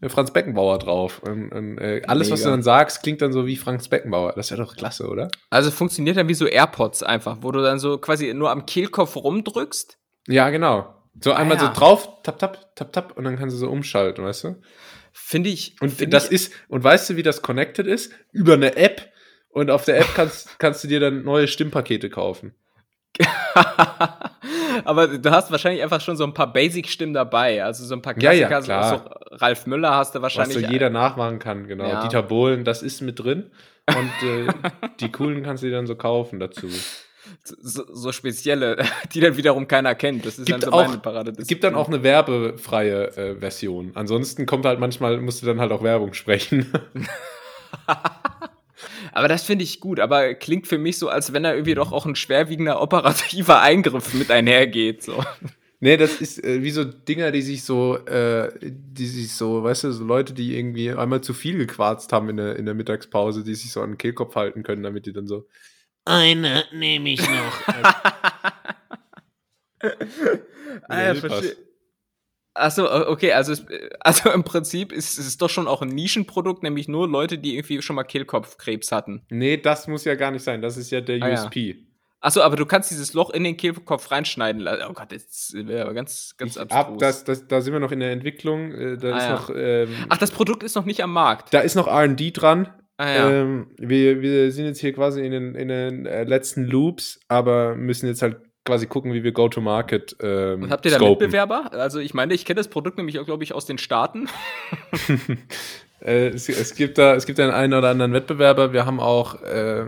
Franz 0.09 0.31
Beckenbauer 0.31 0.79
drauf. 0.79 1.21
Und, 1.23 1.51
und 1.53 1.79
äh, 1.79 2.03
alles, 2.07 2.31
was 2.31 2.41
du 2.41 2.47
Mega. 2.47 2.57
dann 2.57 2.63
sagst, 2.63 3.03
klingt 3.03 3.23
dann 3.23 3.33
so 3.33 3.47
wie 3.47 3.57
Franz 3.57 3.89
Beckenbauer. 3.89 4.35
Das 4.37 4.51
wäre 4.51 4.63
doch 4.63 4.77
klasse, 4.77 5.09
oder? 5.09 5.29
Also 5.51 5.71
funktioniert 5.71 6.17
dann 6.17 6.29
wie 6.29 6.35
so 6.35 6.47
AirPods 6.47 7.03
einfach, 7.03 7.39
wo 7.41 7.51
du 7.51 7.63
dann 7.63 7.79
so 7.79 7.99
quasi 7.99 8.33
nur 8.35 8.51
am 8.51 8.67
Kehlkopf 8.67 9.17
rumdrückst. 9.17 9.99
Ja, 10.29 10.51
genau. 10.51 10.95
So 11.23 11.33
einmal 11.33 11.57
Ah, 11.57 11.63
ja. 11.63 11.75
so 11.75 11.81
drauf, 11.81 12.23
tap, 12.23 12.39
tap, 12.39 12.75
tap, 12.77 12.93
tap, 12.93 13.17
und 13.17 13.25
dann 13.25 13.39
kannst 13.39 13.55
du 13.55 13.59
so 13.59 13.71
umschalten, 13.71 14.23
weißt 14.23 14.45
du? 14.45 14.57
Finde 15.13 15.49
ich. 15.49 15.77
Und 15.81 15.91
find 15.91 16.13
das 16.13 16.27
ich, 16.27 16.33
ist, 16.33 16.53
und 16.69 16.85
weißt 16.85 17.09
du, 17.09 17.17
wie 17.17 17.23
das 17.23 17.41
connected 17.41 17.87
ist? 17.87 18.13
Über 18.33 18.55
eine 18.55 18.77
App. 18.77 19.11
Und 19.49 19.71
auf 19.71 19.87
der 19.87 19.99
App 19.99 20.09
kannst, 20.15 20.59
kannst 20.59 20.85
du 20.85 20.89
dir 20.89 21.01
dann 21.01 21.25
neue 21.25 21.49
Stimmpakete 21.49 22.11
kaufen. 22.11 22.55
Aber 24.85 25.09
du 25.09 25.31
hast 25.31 25.51
wahrscheinlich 25.51 25.83
einfach 25.83 26.01
schon 26.01 26.17
so 26.17 26.25
ein 26.25 26.35
paar 26.35 26.53
Basic-Stimmen 26.53 27.15
dabei. 27.15 27.65
Also 27.65 27.85
so 27.85 27.95
ein 27.95 28.03
paar 28.03 28.15
Ja, 28.21 28.31
Klassiker. 28.49 28.51
ja, 28.51 28.61
so- 28.61 28.67
klar. 28.67 29.19
So 29.31 29.37
Ralf 29.37 29.67
Müller 29.67 29.95
hast 29.95 30.15
du 30.15 30.19
Was 30.21 30.37
wahrscheinlich. 30.37 30.65
so 30.67 30.73
jeder 30.73 30.91
nachmachen 30.91 31.39
kann, 31.39 31.67
genau. 31.67 31.87
Ja. 31.89 32.03
Dieter 32.03 32.23
Bohlen, 32.23 32.65
das 32.65 32.83
ist 32.83 33.01
mit 33.01 33.19
drin. 33.19 33.51
Und 33.89 34.29
äh, 34.29 34.47
die 35.01 35.11
coolen 35.11 35.43
kannst 35.43 35.63
du 35.63 35.69
dir 35.69 35.77
dann 35.77 35.87
so 35.87 35.95
kaufen 35.97 36.39
dazu. 36.41 36.69
so, 37.45 37.85
so 37.93 38.13
spezielle, 38.13 38.85
die 39.15 39.21
dann 39.21 39.37
wiederum 39.37 39.67
keiner 39.69 39.95
kennt. 39.95 40.27
Das 40.27 40.39
ist 40.39 40.47
Gibt 40.47 40.63
dann 40.63 40.71
so 40.71 40.77
auch- 40.77 40.87
meine 40.87 40.99
Parade. 40.99 41.33
Es 41.39 41.47
gibt 41.47 41.65
dann 41.65 41.75
auch 41.75 41.89
eine 41.89 42.03
werbefreie 42.03 43.17
äh, 43.17 43.37
Version. 43.37 43.93
Ansonsten 43.95 44.45
kommt 44.47 44.65
halt 44.67 44.79
manchmal, 44.81 45.19
musst 45.19 45.43
du 45.43 45.47
dann 45.47 45.61
halt 45.61 45.73
auch 45.73 45.83
Werbung 45.83 46.13
sprechen. 46.15 46.71
Aber 49.17 49.29
das 49.29 49.45
finde 49.45 49.65
ich 49.65 49.81
gut, 49.81 49.99
aber 49.99 50.35
klingt 50.35 50.67
für 50.67 50.77
mich 50.77 50.99
so, 50.99 51.09
als 51.09 51.33
wenn 51.33 51.43
da 51.43 51.55
irgendwie 51.55 51.75
doch 51.75 51.91
auch 51.91 52.05
ein 52.05 52.17
schwerwiegender 52.17 52.83
operativer 52.83 53.63
Eingriff 53.63 54.13
mit 54.13 54.31
einhergeht. 54.31 55.03
So. 55.03 55.25
nee, 55.81 55.97
das 55.97 56.21
ist 56.21 56.45
äh, 56.45 56.63
wie 56.63 56.71
so 56.71 56.85
Dinger, 56.85 57.31
die 57.31 57.41
sich 57.41 57.65
so, 57.65 57.97
äh, 58.05 58.53
die 58.61 59.07
sich 59.07 59.33
so, 59.33 59.63
weißt 59.65 59.85
du, 59.85 59.93
so 59.93 60.05
Leute, 60.05 60.35
die 60.35 60.55
irgendwie 60.59 60.91
einmal 60.91 61.23
zu 61.23 61.33
viel 61.33 61.57
gequarzt 61.57 62.13
haben 62.13 62.29
in 62.29 62.37
der, 62.37 62.57
in 62.57 62.67
der 62.67 62.75
Mittagspause, 62.75 63.43
die 63.43 63.55
sich 63.55 63.73
so 63.73 63.81
an 63.81 63.93
den 63.93 63.99
Kehlkopf 63.99 64.37
halten 64.37 64.63
können, 64.63 64.83
damit 64.83 65.07
die 65.07 65.15
dann 65.15 65.27
so. 65.27 65.49
Eine 66.05 66.65
nehme 66.75 67.09
ich 67.09 67.23
noch. 67.23 67.63
Ah, 70.89 71.03
ja, 71.03 71.15
verstehe. 71.15 71.57
Achso, 72.57 72.87
okay, 73.11 73.33
also, 73.33 73.55
also 74.01 74.31
im 74.31 74.43
Prinzip 74.45 74.93
ist 74.93 75.19
es 75.19 75.37
doch 75.39 75.51
schon 75.51 75.69
auch 75.69 75.83
ein 75.83 75.89
Nischenprodukt, 75.89 76.63
nämlich 76.63 76.89
nur 76.89 77.09
Leute, 77.09 77.39
die 77.39 77.57
irgendwie 77.57 77.83
schon 77.83 77.97
mal 77.97 78.05
Kehlkopfkrebs 78.05 78.93
hatten. 78.93 79.23
Nee, 79.31 79.57
das 79.59 79.89
muss 79.89 80.05
ja 80.05 80.15
gar 80.15 80.31
nicht 80.31 80.43
sein. 80.43 80.63
Das 80.63 80.77
ist 80.77 80.91
ja 80.91 81.01
der 81.01 81.23
Ah, 81.23 81.29
ja. 81.29 81.35
USP. 81.45 81.77
Achso, 82.21 82.41
aber 82.41 82.57
du 82.57 82.67
kannst 82.67 82.91
dieses 82.91 83.13
Loch 83.13 83.31
in 83.31 83.45
den 83.45 83.57
Kehlkopf 83.57 84.11
reinschneiden. 84.11 84.67
Oh 84.89 84.93
Gott, 84.95 85.13
das 85.13 85.53
wäre 85.55 85.83
aber 85.83 85.95
ganz, 85.95 86.35
ganz 86.39 86.57
abstrus. 86.57 86.81
Ab, 86.87 86.99
das, 86.99 87.25
das, 87.25 87.47
da 87.47 87.61
sind 87.61 87.73
wir 87.75 87.79
noch 87.81 87.93
in 87.93 88.01
der 88.01 88.11
Entwicklung. 88.11 88.73
Äh, 88.73 88.97
da 88.97 89.13
Ah, 89.13 89.19
ist 89.19 89.25
ja. 89.25 89.33
noch, 89.35 89.51
ähm, 89.55 89.89
Ach, 90.09 90.17
das 90.19 90.31
Produkt 90.33 90.63
ist 90.63 90.75
noch 90.75 90.87
nicht 90.87 91.03
am 91.03 91.13
Markt. 91.13 91.53
da 91.55 91.61
ist 91.61 91.75
noch 91.77 91.87
RD 91.87 92.31
dran. 92.33 92.69
Ah 92.97 93.11
ja. 93.11 93.31
Ähm, 93.31 93.67
wir, 93.77 94.23
wir 94.23 94.51
sind 94.51 94.65
jetzt 94.65 94.81
hier 94.81 94.95
quasi 94.95 95.25
in 95.25 95.31
den, 95.31 95.55
in 95.55 95.69
den 95.69 96.07
äh, 96.07 96.25
letzten 96.25 96.65
Loops, 96.65 97.21
aber 97.29 97.77
müssen 97.77 98.07
jetzt 98.07 98.23
halt 98.23 98.41
quasi 98.67 98.87
gucken, 98.87 99.15
wie 99.15 99.25
wir 99.25 99.33
Go-to-Market 99.33 100.17
ähm, 100.21 100.65
Und 100.65 100.71
habt 100.71 100.85
ihr 100.85 100.91
da 100.91 100.99
scopen. 100.99 101.25
Mitbewerber? 101.25 101.73
Also 101.73 102.01
ich 102.01 102.13
meine, 102.13 102.35
ich 102.35 102.45
kenne 102.45 102.59
das 102.59 102.69
Produkt 102.69 102.99
nämlich 102.99 103.19
auch, 103.19 103.25
glaube 103.25 103.45
ich, 103.45 103.55
aus 103.55 103.65
den 103.65 103.79
Staaten. 103.79 104.29
Äh, 105.99 106.29
es, 106.29 106.47
es 106.51 106.75
gibt 106.75 106.99
da, 106.99 107.15
es 107.15 107.25
gibt 107.25 107.39
da 107.39 107.49
einen, 107.49 107.73
oder 107.73 107.89
anderen 107.89 108.13
Wettbewerber. 108.13 108.75
Wir 108.75 108.85
haben 108.85 109.01
auch, 109.01 109.43
äh, 109.43 109.87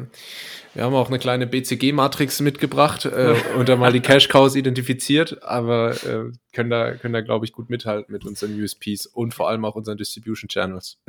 wir 0.78 0.84
haben 0.84 0.94
auch 0.94 1.08
eine 1.08 1.18
kleine 1.18 1.48
BCG-Matrix 1.48 2.40
mitgebracht 2.40 3.04
äh, 3.04 3.34
und 3.56 3.68
da 3.68 3.74
mal 3.74 3.92
die 3.92 3.98
Cash 3.98 4.28
Cows 4.28 4.54
identifiziert, 4.54 5.42
aber 5.42 5.90
äh, 6.04 6.30
können 6.52 6.70
da, 6.70 6.94
können 6.94 7.14
da 7.14 7.20
glaube 7.20 7.44
ich 7.44 7.52
gut 7.52 7.68
mithalten 7.68 8.12
mit 8.12 8.24
unseren 8.24 8.54
USPs 8.62 9.06
und 9.06 9.34
vor 9.34 9.48
allem 9.48 9.64
auch 9.64 9.74
unseren 9.74 9.98
Distribution 9.98 10.48
Channels. 10.48 10.98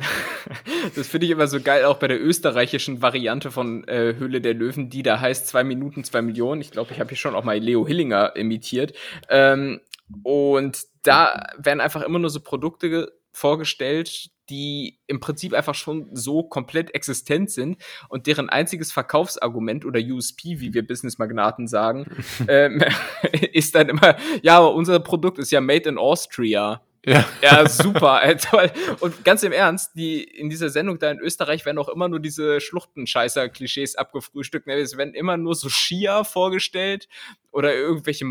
Das 0.96 1.06
finde 1.06 1.26
ich 1.26 1.32
immer 1.32 1.46
so 1.46 1.60
geil, 1.60 1.84
auch 1.84 1.98
bei 1.98 2.08
der 2.08 2.20
österreichischen 2.20 3.02
Variante 3.02 3.50
von 3.50 3.86
äh, 3.86 4.14
Höhle 4.18 4.40
der 4.40 4.54
Löwen, 4.54 4.88
die 4.88 5.02
da 5.02 5.20
heißt 5.20 5.46
zwei 5.46 5.62
Minuten, 5.62 6.02
zwei 6.02 6.22
Millionen. 6.22 6.62
Ich 6.62 6.70
glaube, 6.70 6.92
ich 6.92 6.98
habe 6.98 7.10
hier 7.10 7.18
schon 7.18 7.34
auch 7.34 7.44
mal 7.44 7.58
Leo 7.58 7.86
Hillinger 7.86 8.34
imitiert. 8.34 8.94
Ähm, 9.28 9.80
und 10.22 10.78
da 11.02 11.46
werden 11.58 11.80
einfach 11.80 12.00
immer 12.02 12.18
nur 12.18 12.30
so 12.30 12.40
Produkte 12.40 13.12
vorgestellt, 13.32 14.30
die 14.50 14.98
im 15.06 15.20
Prinzip 15.20 15.54
einfach 15.54 15.74
schon 15.74 16.08
so 16.14 16.42
komplett 16.42 16.94
existent 16.94 17.50
sind 17.50 17.80
und 18.08 18.26
deren 18.26 18.48
einziges 18.50 18.92
Verkaufsargument 18.92 19.84
oder 19.84 20.00
USP, 20.00 20.60
wie 20.60 20.74
wir 20.74 20.86
Businessmagnaten 20.86 21.68
sagen, 21.68 22.06
ähm, 22.48 22.82
ist 23.52 23.74
dann 23.74 23.88
immer, 23.88 24.16
ja, 24.42 24.58
aber 24.58 24.74
unser 24.74 24.98
Produkt 25.00 25.38
ist 25.38 25.52
ja 25.52 25.60
made 25.60 25.88
in 25.88 25.98
Austria. 25.98 26.82
Ja. 27.06 27.24
Ja, 27.40 27.66
super, 27.68 28.22
ey, 28.22 28.36
toll. 28.36 28.70
Und 29.00 29.24
ganz 29.24 29.42
im 29.42 29.52
Ernst, 29.52 29.92
die 29.94 30.22
in 30.22 30.50
dieser 30.50 30.68
Sendung 30.68 30.98
da 30.98 31.10
in 31.10 31.18
Österreich 31.18 31.64
werden 31.64 31.78
auch 31.78 31.88
immer 31.88 32.08
nur 32.08 32.20
diese 32.20 32.60
Schluchtenscheißer-Klischees 32.60 33.96
abgefrühstückt. 33.96 34.66
Ne? 34.66 34.74
Es 34.74 34.96
werden 34.98 35.14
immer 35.14 35.38
nur 35.38 35.54
so 35.54 35.68
Skier 35.70 36.24
vorgestellt 36.24 37.08
oder 37.52 37.74
irgendwelche 37.74 38.24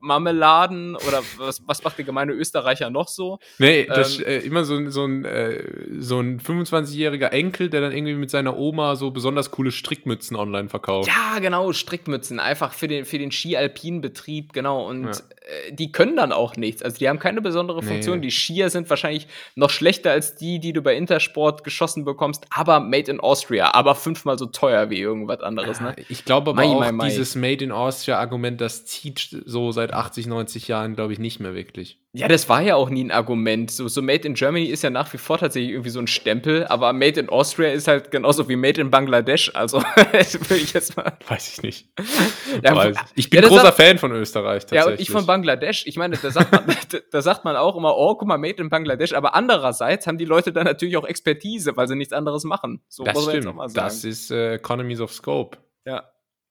Marillenmarmeladen 0.00 0.96
oder 0.96 1.22
was, 1.38 1.62
was 1.66 1.82
macht 1.84 1.98
der 1.98 2.04
gemeine 2.04 2.32
Österreicher 2.32 2.90
noch 2.90 3.08
so? 3.08 3.38
Nee, 3.58 3.86
das 3.86 4.18
Ähm, 4.18 4.24
äh, 4.26 4.38
immer 4.38 4.64
so, 4.64 4.74
ein- 4.76 4.90
so 4.90 5.04
ein, 5.04 5.24
äh, 5.24 5.62
so 5.98 6.20
ein 6.20 6.40
25-jähriger 6.40 7.28
Enkel, 7.28 7.70
der 7.70 7.80
dann 7.80 7.92
irgendwie 7.92 8.14
mit 8.14 8.30
seiner 8.30 8.56
Oma 8.58 8.96
so 8.96 9.10
besonders 9.10 9.50
coole 9.50 9.70
Strickmützen 9.72 10.36
online 10.36 10.68
verkauft. 10.68 11.08
Ja, 11.08 11.38
genau, 11.38 11.72
Strickmützen, 11.72 12.40
einfach 12.40 12.72
für 12.72 12.88
den, 12.88 13.04
für 13.04 13.18
den 13.18 13.30
Ski-Alpin-Betrieb, 13.32 14.52
genau. 14.52 14.86
Und 14.88 15.04
Ja. 15.04 15.10
äh, 15.12 15.72
die 15.72 15.92
können 15.92 16.16
dann 16.16 16.32
auch 16.32 16.56
nichts. 16.56 16.82
Also 16.82 16.98
die 16.98 17.08
haben 17.08 17.18
keine 17.18 17.40
besondere 17.40 17.80
Nee. 17.80 17.86
Funktion. 17.88 18.22
Die 18.22 18.30
Skier 18.30 18.70
sind 18.70 18.88
wahrscheinlich 18.90 19.26
noch 19.54 19.70
schlechter 19.70 20.10
als 20.12 20.36
die, 20.36 20.58
die 20.60 20.72
du 20.72 20.82
bei 20.82 20.96
Intersport 20.96 21.64
geschossen 21.64 22.04
bekommst, 22.04 22.46
aber 22.50 22.80
made 22.80 23.10
in 23.10 23.20
Austria, 23.20 23.74
aber 23.74 23.94
fünfmal 23.94 24.38
so 24.38 24.46
teuer 24.46 24.90
wie 24.90 24.98
irgendwas 25.00 25.40
anderes, 25.40 25.80
ne? 25.80 25.94
Ich 26.08 26.24
glaube 26.24 26.50
aber 26.50 26.62
Mai, 26.62 26.68
auch, 26.68 26.80
mai, 26.80 26.92
mai. 26.92 27.08
dieses 27.08 27.34
Made 27.34 27.62
in 27.64 27.72
Austria-Argument, 28.16 28.60
das 28.60 28.84
zieht 28.86 29.28
so 29.44 29.72
seit 29.72 29.92
80, 29.92 30.26
90 30.26 30.68
Jahren, 30.68 30.94
glaube 30.94 31.12
ich, 31.12 31.18
nicht 31.18 31.40
mehr 31.40 31.54
wirklich. 31.54 32.00
Ja, 32.12 32.28
das 32.28 32.48
war 32.48 32.62
ja 32.62 32.76
auch 32.76 32.88
nie 32.88 33.04
ein 33.04 33.10
Argument. 33.10 33.70
So, 33.70 33.88
so 33.88 34.00
Made 34.00 34.26
in 34.26 34.32
Germany 34.34 34.64
ist 34.64 34.82
ja 34.82 34.88
nach 34.88 35.12
wie 35.12 35.18
vor 35.18 35.36
tatsächlich 35.36 35.70
irgendwie 35.72 35.90
so 35.90 35.98
ein 36.00 36.06
Stempel, 36.06 36.66
aber 36.66 36.94
Made 36.94 37.20
in 37.20 37.28
Austria 37.28 37.72
ist 37.72 37.88
halt 37.88 38.10
genauso 38.10 38.48
wie 38.48 38.56
Made 38.56 38.80
in 38.80 38.90
Bangladesch. 38.90 39.50
Also, 39.54 39.78
würde 40.02 40.56
ich 40.56 40.72
jetzt 40.72 40.96
mal. 40.96 41.16
Weiß 41.28 41.52
ich 41.52 41.62
nicht. 41.62 41.88
Ja, 42.62 42.90
Ich 43.16 43.28
bin 43.28 43.42
ja, 43.42 43.48
großer 43.48 43.62
sagt- 43.64 43.76
Fan 43.76 43.98
von 43.98 44.12
Österreich, 44.12 44.62
tatsächlich. 44.62 44.86
Ja, 44.86 44.90
und 44.92 45.00
ich 45.00 45.10
von 45.10 45.26
Bangladesch. 45.26 45.86
Ich 45.86 45.96
meine, 45.96 46.16
da 46.16 46.30
sagt, 46.30 46.50
man, 46.52 46.64
da, 46.90 46.98
da 47.10 47.22
sagt 47.22 47.44
man 47.44 47.54
auch 47.56 47.76
immer, 47.76 47.96
oh, 47.96 48.14
guck 48.14 48.26
mal, 48.28 48.38
Made 48.38 48.62
in 48.62 48.70
Bangladesch. 48.70 49.12
Aber 49.12 49.34
andererseits 49.34 50.06
haben 50.06 50.16
die 50.16 50.24
Leute 50.24 50.52
dann 50.52 50.64
natürlich 50.64 50.96
auch 50.96 51.04
Expertise, 51.06 51.76
weil 51.76 51.86
sie 51.88 51.96
nichts 51.96 52.12
anderes 52.14 52.44
machen. 52.44 52.80
So 52.88 53.04
Das 53.04 53.14
muss 53.14 53.26
man 53.26 53.34
jetzt 53.34 53.42
stimmt. 53.42 53.52
auch 53.54 53.58
mal 53.58 53.68
sagen. 53.68 53.86
Das 53.86 54.04
ist 54.04 54.30
äh, 54.30 54.54
Economies 54.54 55.00
of 55.00 55.12
Scope. 55.12 55.58
ja, 55.84 56.04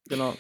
genau. 0.07 0.35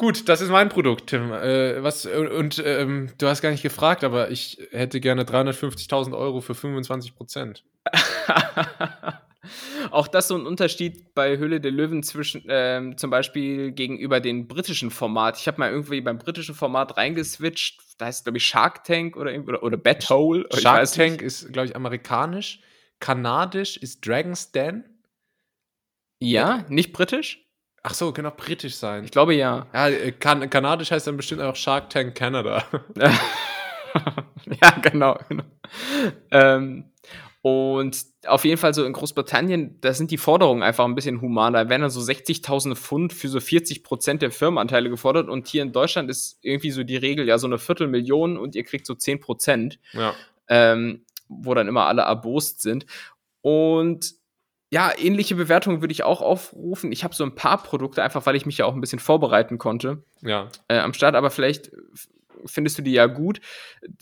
Gut, 0.00 0.30
das 0.30 0.40
ist 0.40 0.48
mein 0.48 0.70
Produkt, 0.70 1.08
Tim. 1.08 1.30
Äh, 1.30 1.82
was, 1.82 2.06
und 2.06 2.62
ähm, 2.64 3.10
du 3.18 3.26
hast 3.26 3.42
gar 3.42 3.50
nicht 3.50 3.62
gefragt, 3.62 4.02
aber 4.02 4.30
ich 4.30 4.56
hätte 4.70 4.98
gerne 4.98 5.24
350.000 5.24 6.16
Euro 6.16 6.40
für 6.40 6.54
25 6.54 7.14
Prozent. 7.14 7.64
auch 9.90 10.08
das 10.08 10.28
so 10.28 10.36
ein 10.36 10.46
Unterschied 10.46 11.12
bei 11.12 11.36
Höhle 11.36 11.60
der 11.60 11.72
Löwen 11.72 12.02
zwischen 12.02 12.46
ähm, 12.48 12.96
zum 12.96 13.10
Beispiel 13.10 13.72
gegenüber 13.72 14.20
dem 14.20 14.48
britischen 14.48 14.90
Format. 14.90 15.38
Ich 15.38 15.46
habe 15.46 15.58
mal 15.58 15.70
irgendwie 15.70 16.00
beim 16.00 16.16
britischen 16.16 16.54
Format 16.54 16.96
reingeswitcht. 16.96 17.82
Da 17.98 18.06
heißt 18.06 18.24
glaube 18.24 18.38
ich 18.38 18.46
Shark 18.46 18.84
Tank 18.84 19.18
oder 19.18 19.38
oder, 19.38 19.62
oder 19.62 19.76
Bat 19.76 20.08
Hole. 20.08 20.46
Shark 20.54 20.90
Tank 20.92 21.20
ist, 21.20 21.52
glaube 21.52 21.68
ich, 21.68 21.76
amerikanisch. 21.76 22.60
Kanadisch 23.00 23.76
ist 23.76 24.06
Dragon's 24.06 24.50
Den. 24.50 24.82
Ja, 26.20 26.64
nicht 26.70 26.94
britisch? 26.94 27.49
Ach 27.82 27.94
so, 27.94 28.12
kann 28.12 28.26
auch 28.26 28.36
britisch 28.36 28.76
sein. 28.76 29.04
Ich 29.04 29.10
glaube 29.10 29.34
ja. 29.34 29.66
Ja, 29.72 29.88
äh, 29.88 30.12
kan 30.12 30.48
kanadisch 30.50 30.90
heißt 30.90 31.06
dann 31.06 31.16
bestimmt 31.16 31.40
auch 31.40 31.56
Shark 31.56 31.88
Tank 31.90 32.14
Canada. 32.14 32.64
ja, 32.96 34.70
genau. 34.82 35.18
genau. 35.28 35.44
Ähm, 36.30 36.90
und 37.42 38.04
auf 38.26 38.44
jeden 38.44 38.58
Fall 38.58 38.74
so 38.74 38.84
in 38.84 38.92
Großbritannien, 38.92 39.78
da 39.80 39.94
sind 39.94 40.10
die 40.10 40.18
Forderungen 40.18 40.62
einfach 40.62 40.84
ein 40.84 40.94
bisschen 40.94 41.22
humaner. 41.22 41.64
Da 41.64 41.70
werden 41.70 41.82
dann 41.82 41.90
so 41.90 42.00
60.000 42.00 42.74
Pfund 42.74 43.14
für 43.14 43.28
so 43.28 43.40
40 43.40 43.82
Prozent 43.82 44.20
der 44.20 44.30
Firmenanteile 44.30 44.90
gefordert. 44.90 45.30
Und 45.30 45.48
hier 45.48 45.62
in 45.62 45.72
Deutschland 45.72 46.10
ist 46.10 46.38
irgendwie 46.42 46.70
so 46.70 46.84
die 46.84 46.96
Regel, 46.96 47.26
ja, 47.26 47.38
so 47.38 47.46
eine 47.46 47.58
Viertelmillion 47.58 48.36
und 48.36 48.56
ihr 48.56 48.64
kriegt 48.64 48.86
so 48.86 48.94
10 48.94 49.20
Prozent, 49.20 49.78
ja. 49.94 50.14
ähm, 50.48 51.06
wo 51.28 51.54
dann 51.54 51.66
immer 51.66 51.86
alle 51.86 52.02
erbost 52.02 52.60
sind. 52.60 52.84
Und 53.40 54.19
ja, 54.70 54.92
ähnliche 54.96 55.34
Bewertungen 55.34 55.80
würde 55.82 55.92
ich 55.92 56.04
auch 56.04 56.20
aufrufen. 56.20 56.92
Ich 56.92 57.02
habe 57.04 57.14
so 57.14 57.24
ein 57.24 57.34
paar 57.34 57.62
Produkte, 57.62 58.02
einfach 58.02 58.24
weil 58.26 58.36
ich 58.36 58.46
mich 58.46 58.58
ja 58.58 58.66
auch 58.66 58.74
ein 58.74 58.80
bisschen 58.80 59.00
vorbereiten 59.00 59.58
konnte 59.58 60.04
Ja. 60.22 60.48
äh, 60.68 60.78
am 60.78 60.94
Start, 60.94 61.14
aber 61.16 61.30
vielleicht 61.30 61.72
findest 62.46 62.78
du 62.78 62.82
die 62.82 62.92
ja 62.92 63.06
gut. 63.06 63.40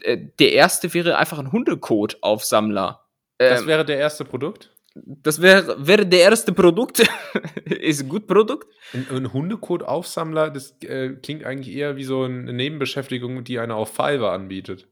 Äh, 0.03 0.19
Der 0.39 0.53
erste 0.53 0.93
wäre 0.95 1.17
einfach 1.17 1.39
ein 1.39 1.51
Hundekot-Aufsammler. 1.53 3.05
Das 3.39 3.63
Ähm, 3.63 3.67
wäre 3.67 3.85
der 3.85 3.99
erste 3.99 4.25
Produkt. 4.25 4.75
das 4.95 5.41
wäre 5.41 5.77
wäre 5.87 6.07
der 6.07 6.21
erste 6.21 6.53
Produkt. 6.53 7.01
Ist 7.65 8.03
ein 8.03 8.09
gut 8.09 8.27
Produkt. 8.27 8.67
Ein, 8.93 9.07
ein 9.11 9.33
Hundekot-Aufsammler, 9.33 10.51
das 10.51 10.77
äh, 10.83 11.11
klingt 11.23 11.45
eigentlich 11.45 11.75
eher 11.75 11.97
wie 11.97 12.05
so 12.05 12.25
eine 12.25 12.53
Nebenbeschäftigung, 12.53 13.45
die 13.45 13.59
einer 13.59 13.77
auf 13.77 13.91
Fiverr 13.91 14.33
anbietet. 14.33 14.89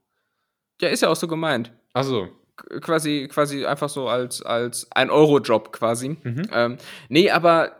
Ja, 0.81 0.89
ist 0.89 1.03
ja 1.03 1.09
auch 1.09 1.17
so 1.17 1.27
gemeint. 1.29 1.73
Achso. 1.93 2.27
K- 2.27 2.33
Quasi, 2.81 3.29
quasi 3.31 3.67
einfach 3.67 3.89
so 3.89 4.09
als, 4.09 4.43
als 4.43 4.91
ein 4.93 5.11
Euro-Job 5.11 5.73
quasi. 5.73 6.17
Mhm. 6.23 6.49
Ähm, 6.53 6.77
nee, 7.09 7.31
aber 7.31 7.73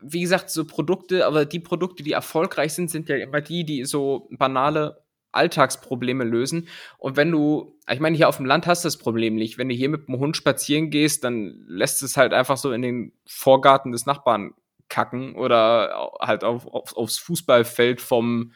wie 0.00 0.20
gesagt, 0.20 0.50
so 0.50 0.64
Produkte, 0.64 1.26
aber 1.26 1.44
die 1.44 1.60
Produkte, 1.60 2.02
die 2.02 2.12
erfolgreich 2.12 2.72
sind, 2.74 2.90
sind 2.90 3.08
ja 3.08 3.16
immer 3.16 3.40
die, 3.40 3.64
die 3.64 3.84
so 3.84 4.28
banale 4.30 5.02
Alltagsprobleme 5.32 6.24
lösen. 6.24 6.68
Und 6.98 7.16
wenn 7.16 7.30
du, 7.30 7.78
ich 7.90 8.00
meine, 8.00 8.16
hier 8.16 8.28
auf 8.28 8.36
dem 8.36 8.46
Land 8.46 8.66
hast 8.66 8.84
du 8.84 8.86
das 8.86 8.98
Problem 8.98 9.34
nicht. 9.34 9.58
Wenn 9.58 9.68
du 9.68 9.74
hier 9.74 9.88
mit 9.88 10.08
dem 10.08 10.18
Hund 10.18 10.36
spazieren 10.36 10.90
gehst, 10.90 11.24
dann 11.24 11.64
lässt 11.66 12.02
es 12.02 12.16
halt 12.16 12.32
einfach 12.32 12.58
so 12.58 12.72
in 12.72 12.82
den 12.82 13.12
Vorgarten 13.26 13.92
des 13.92 14.06
Nachbarn 14.06 14.54
kacken 14.88 15.34
oder 15.34 16.12
halt 16.20 16.44
auf, 16.44 16.66
auf, 16.66 16.96
aufs 16.96 17.18
Fußballfeld 17.18 18.00
vom 18.00 18.52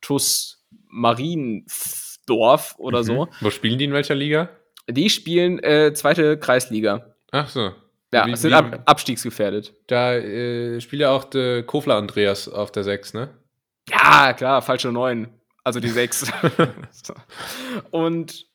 TUS 0.00 0.64
Mariendorf 2.34 2.74
oder 2.78 3.02
so. 3.04 3.26
Mhm. 3.26 3.30
Wo 3.40 3.50
spielen 3.50 3.78
die 3.78 3.84
in 3.84 3.92
welcher 3.92 4.14
Liga? 4.14 4.50
Die 4.88 5.10
spielen 5.10 5.58
äh, 5.62 5.92
zweite 5.94 6.38
Kreisliga. 6.38 7.14
Ach 7.32 7.48
so. 7.48 7.72
Ja, 8.12 8.26
Wie- 8.26 8.36
sind 8.36 8.52
ab, 8.52 8.82
abstiegsgefährdet. 8.86 9.72
Da 9.86 10.14
äh, 10.14 10.80
spielt 10.80 11.02
ja 11.02 11.10
auch 11.10 11.24
der 11.24 11.62
Kofler 11.62 11.94
Andreas 11.96 12.48
auf 12.48 12.72
der 12.72 12.82
6, 12.84 13.14
ne? 13.14 13.30
Ja, 13.88 14.32
klar, 14.32 14.62
falsche 14.62 14.90
9. 14.90 15.28
Also 15.62 15.78
die 15.80 15.88
6. 15.88 16.32
So. 16.90 17.14
Und 17.92 18.46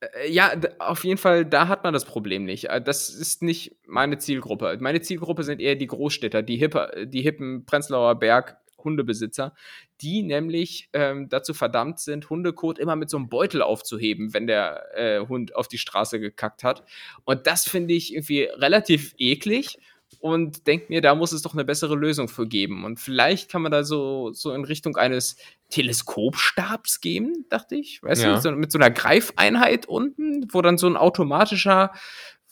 äh, 0.00 0.30
ja, 0.30 0.52
auf 0.78 1.02
jeden 1.04 1.18
Fall, 1.18 1.44
da 1.44 1.66
hat 1.66 1.82
man 1.82 1.92
das 1.92 2.04
Problem 2.04 2.44
nicht. 2.44 2.66
Äh, 2.70 2.80
Das 2.80 3.08
ist 3.08 3.42
nicht 3.42 3.76
meine 3.86 4.18
Zielgruppe. 4.18 4.76
Meine 4.80 5.00
Zielgruppe 5.00 5.42
sind 5.42 5.60
eher 5.60 5.74
die 5.74 5.88
Großstädter, 5.88 6.42
die, 6.42 6.56
hippe, 6.56 7.06
die 7.06 7.22
hippen 7.22 7.64
Prenzlauer 7.66 8.14
Berg 8.16 8.58
Hundebesitzer, 8.84 9.54
die 10.00 10.22
nämlich 10.22 10.88
ähm, 10.92 11.28
dazu 11.28 11.54
verdammt 11.54 12.00
sind, 12.00 12.30
Hundekot 12.30 12.78
immer 12.78 12.96
mit 12.96 13.10
so 13.10 13.16
einem 13.16 13.28
Beutel 13.28 13.62
aufzuheben, 13.62 14.34
wenn 14.34 14.46
der 14.46 14.84
äh, 14.94 15.26
Hund 15.26 15.54
auf 15.56 15.68
die 15.68 15.78
Straße 15.78 16.20
gekackt 16.20 16.64
hat. 16.64 16.84
Und 17.24 17.46
das 17.46 17.68
finde 17.68 17.94
ich 17.94 18.14
irgendwie 18.14 18.42
relativ 18.42 19.14
eklig 19.18 19.78
und 20.18 20.66
denke 20.66 20.86
mir, 20.88 21.00
da 21.00 21.14
muss 21.14 21.32
es 21.32 21.42
doch 21.42 21.54
eine 21.54 21.64
bessere 21.64 21.94
Lösung 21.94 22.28
für 22.28 22.46
geben. 22.46 22.84
Und 22.84 22.98
vielleicht 22.98 23.50
kann 23.50 23.62
man 23.62 23.70
da 23.70 23.84
so, 23.84 24.32
so 24.32 24.52
in 24.52 24.64
Richtung 24.64 24.96
eines 24.96 25.36
Teleskopstabs 25.68 27.00
gehen, 27.00 27.46
dachte 27.48 27.76
ich. 27.76 28.02
Weißt 28.02 28.22
Ja. 28.22 28.34
du, 28.34 28.40
so, 28.40 28.50
mit 28.52 28.72
so 28.72 28.78
einer 28.78 28.90
Greifeinheit 28.90 29.86
unten, 29.86 30.46
wo 30.52 30.62
dann 30.62 30.78
so 30.78 30.86
ein 30.88 30.96
automatischer, 30.96 31.92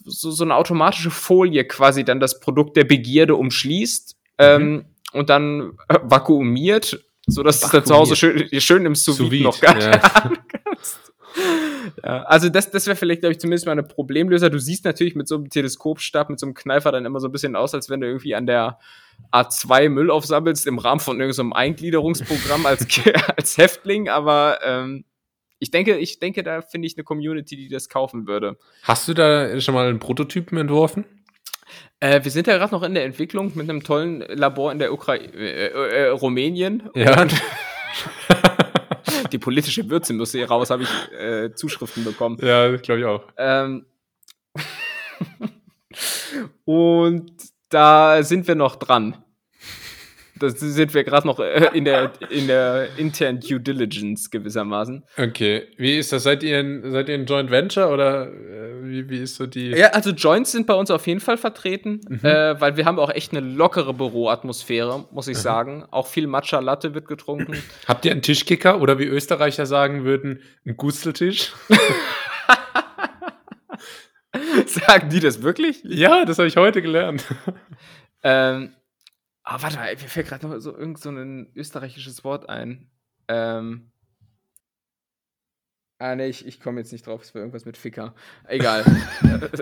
so, 0.04 0.30
so 0.30 0.44
eine 0.44 0.54
automatische 0.54 1.10
Folie 1.10 1.64
quasi 1.64 2.04
dann 2.04 2.20
das 2.20 2.40
Produkt 2.40 2.76
der 2.76 2.84
Begierde 2.84 3.34
umschließt 3.34 4.16
ähm, 4.38 4.84
und 5.12 5.30
dann 5.30 5.72
äh, 5.88 5.98
vakuumiert, 6.02 7.04
sodass 7.26 7.60
du 7.60 7.66
es 7.66 7.72
dann 7.72 7.84
zu 7.84 7.94
Hause 7.94 8.16
schön, 8.16 8.48
schön 8.60 8.86
im 8.86 8.94
Sous 8.94 9.18
Vide 9.30 9.44
noch 9.44 9.60
gar 9.60 9.80
ja. 9.80 9.98
kannst. 10.64 11.12
Ja, 12.04 12.22
also 12.24 12.48
das, 12.48 12.70
das 12.70 12.86
wäre 12.86 12.96
vielleicht, 12.96 13.20
glaube 13.20 13.32
ich, 13.32 13.38
zumindest 13.38 13.66
mal 13.66 13.72
eine 13.72 13.82
Problemlöser. 13.82 14.50
Du 14.50 14.58
siehst 14.58 14.84
natürlich 14.84 15.14
mit 15.14 15.28
so 15.28 15.36
einem 15.36 15.50
Teleskopstab, 15.50 16.30
mit 16.30 16.40
so 16.40 16.46
einem 16.46 16.54
Kneifer 16.54 16.92
dann 16.92 17.04
immer 17.04 17.20
so 17.20 17.28
ein 17.28 17.32
bisschen 17.32 17.56
aus, 17.56 17.74
als 17.74 17.90
wenn 17.90 18.00
du 18.00 18.06
irgendwie 18.06 18.34
an 18.34 18.46
der 18.46 18.78
A2 19.32 19.88
Müll 19.88 20.10
aufsammelst 20.10 20.66
im 20.66 20.78
Rahmen 20.78 21.00
von 21.00 21.20
irgendeinem 21.20 21.52
Eingliederungsprogramm 21.52 22.66
als, 22.66 22.86
als 23.36 23.58
Häftling, 23.58 24.08
aber 24.08 24.58
ähm, 24.64 25.04
ich 25.58 25.70
denke, 25.70 25.96
ich 25.96 26.20
denke, 26.20 26.42
da 26.42 26.62
finde 26.62 26.86
ich 26.86 26.96
eine 26.96 27.04
Community, 27.04 27.56
die 27.56 27.68
das 27.68 27.88
kaufen 27.88 28.26
würde. 28.26 28.58
Hast 28.82 29.08
du 29.08 29.14
da 29.14 29.60
schon 29.60 29.74
mal 29.74 29.88
einen 29.88 29.98
Prototypen 29.98 30.56
entworfen? 30.56 31.04
Äh, 32.00 32.22
wir 32.22 32.30
sind 32.30 32.46
ja 32.46 32.58
gerade 32.58 32.74
noch 32.74 32.82
in 32.82 32.94
der 32.94 33.04
Entwicklung 33.04 33.52
mit 33.54 33.68
einem 33.68 33.82
tollen 33.82 34.20
Labor 34.20 34.72
in 34.72 34.78
der 34.78 34.92
Ukraine, 34.92 35.32
äh, 35.34 35.68
äh, 35.68 36.08
Rumänien. 36.08 36.88
Ja. 36.94 37.26
Die 39.32 39.38
politische 39.38 39.88
Würze 39.90 40.12
muss 40.12 40.32
hier 40.32 40.48
raus, 40.48 40.70
habe 40.70 40.84
ich 40.84 41.18
äh, 41.18 41.52
Zuschriften 41.54 42.04
bekommen. 42.04 42.38
ja, 42.40 42.76
glaube 42.76 43.00
ich 43.00 43.06
auch. 43.06 43.22
Ähm, 43.36 43.84
und 46.64 47.32
da 47.68 48.22
sind 48.22 48.46
wir 48.46 48.54
noch 48.54 48.76
dran. 48.76 49.16
Da 50.38 50.48
sind 50.50 50.94
wir 50.94 51.04
gerade 51.04 51.26
noch 51.26 51.40
äh, 51.40 51.70
in, 51.74 51.84
der, 51.84 52.12
in 52.30 52.46
der 52.46 52.88
internen 52.96 53.40
Due 53.40 53.60
Diligence 53.60 54.30
gewissermaßen. 54.30 55.04
Okay. 55.16 55.66
Wie 55.76 55.98
ist 55.98 56.12
das? 56.12 56.22
Seid 56.22 56.42
ihr 56.42 56.58
ein, 56.58 56.90
seid 56.92 57.08
ihr 57.08 57.14
ein 57.14 57.26
Joint 57.26 57.50
Venture 57.50 57.90
oder 57.90 58.28
äh, 58.28 58.84
wie, 58.84 59.08
wie 59.10 59.18
ist 59.18 59.36
so 59.36 59.46
die. 59.46 59.70
Ja, 59.70 59.88
also 59.88 60.10
Joints 60.10 60.52
sind 60.52 60.66
bei 60.66 60.74
uns 60.74 60.90
auf 60.90 61.06
jeden 61.06 61.20
Fall 61.20 61.36
vertreten, 61.38 62.00
Mhm. 62.08 62.20
äh, 62.24 62.60
weil 62.60 62.76
wir 62.76 62.84
haben 62.84 62.98
auch 62.98 63.10
echt 63.10 63.32
eine 63.34 63.46
lockere 63.46 63.92
Büroatmosphäre, 63.94 65.06
muss 65.10 65.28
ich 65.28 65.38
sagen. 65.38 65.84
Auch 65.90 66.06
viel 66.06 66.26
Matcha 66.26 66.60
Latte 66.60 66.94
wird 66.94 67.08
getrunken. 67.08 67.56
Habt 67.88 68.04
ihr 68.04 68.12
einen 68.12 68.22
Tischkicker 68.22 68.80
oder 68.80 68.98
wie 68.98 69.04
Österreicher 69.06 69.66
sagen 69.66 70.04
würden, 70.04 70.40
einen 70.64 70.76
Gusteltisch? 70.76 71.52
Sagen 74.66 75.08
die 75.08 75.20
das 75.20 75.42
wirklich? 75.42 75.80
ja, 75.84 76.24
das 76.24 76.38
habe 76.38 76.48
ich 76.48 76.56
heute 76.56 76.82
gelernt. 76.82 77.24
Ähm, 78.22 78.72
ah, 79.50 79.62
warte 79.62 79.76
mal, 79.76 79.90
mir 79.90 79.98
fällt 79.98 80.28
gerade 80.28 80.46
noch 80.46 80.58
so 80.60 80.76
irgend 80.76 80.98
so 81.00 81.10
ein 81.10 81.50
österreichisches 81.54 82.22
Wort 82.24 82.48
ein. 82.48 82.90
Ähm, 83.28 83.90
ah, 85.98 86.14
nee, 86.14 86.26
ich, 86.28 86.46
ich 86.46 86.60
komme 86.60 86.80
jetzt 86.80 86.92
nicht 86.92 87.06
drauf, 87.06 87.22
es 87.22 87.34
war 87.34 87.40
irgendwas 87.40 87.64
mit 87.64 87.76
Ficker. 87.76 88.14
Egal. 88.46 88.84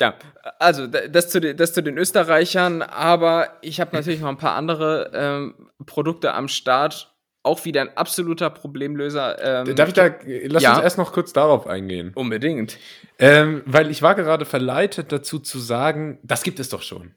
Ja, 0.00 0.16
also 0.58 0.88
da- 0.88 1.06
das 1.06 1.30
zu, 1.30 1.40
den, 1.40 1.56
das 1.56 1.72
zu 1.72 1.80
den 1.80 1.96
Österreichern, 1.96 2.82
aber 2.82 3.58
ich 3.62 3.80
habe 3.80 3.94
natürlich 3.94 4.18
noch 4.20 4.28
ein 4.28 4.38
paar 4.38 4.56
andere 4.56 5.12
ähm, 5.14 5.70
Produkte 5.86 6.34
am 6.34 6.48
Start. 6.48 7.14
Auch 7.44 7.64
wieder 7.64 7.82
ein 7.82 7.96
absoluter 7.96 8.50
Problemlöser. 8.50 9.66
Ähm, 9.68 9.76
Darf 9.76 9.86
ich 9.86 9.94
da, 9.94 10.10
lass 10.46 10.64
Ja. 10.64 10.74
uns 10.74 10.82
erst 10.82 10.98
noch 10.98 11.12
kurz 11.12 11.32
darauf 11.32 11.68
eingehen. 11.68 12.10
Unbedingt. 12.16 12.76
Ähm, 13.20 13.62
weil 13.66 13.88
ich 13.88 14.02
war 14.02 14.16
gerade 14.16 14.44
verleitet 14.46 15.12
dazu 15.12 15.38
zu 15.38 15.60
sagen, 15.60 16.18
das 16.24 16.42
gibt 16.42 16.58
es 16.58 16.70
doch 16.70 16.82
schon. 16.82 17.14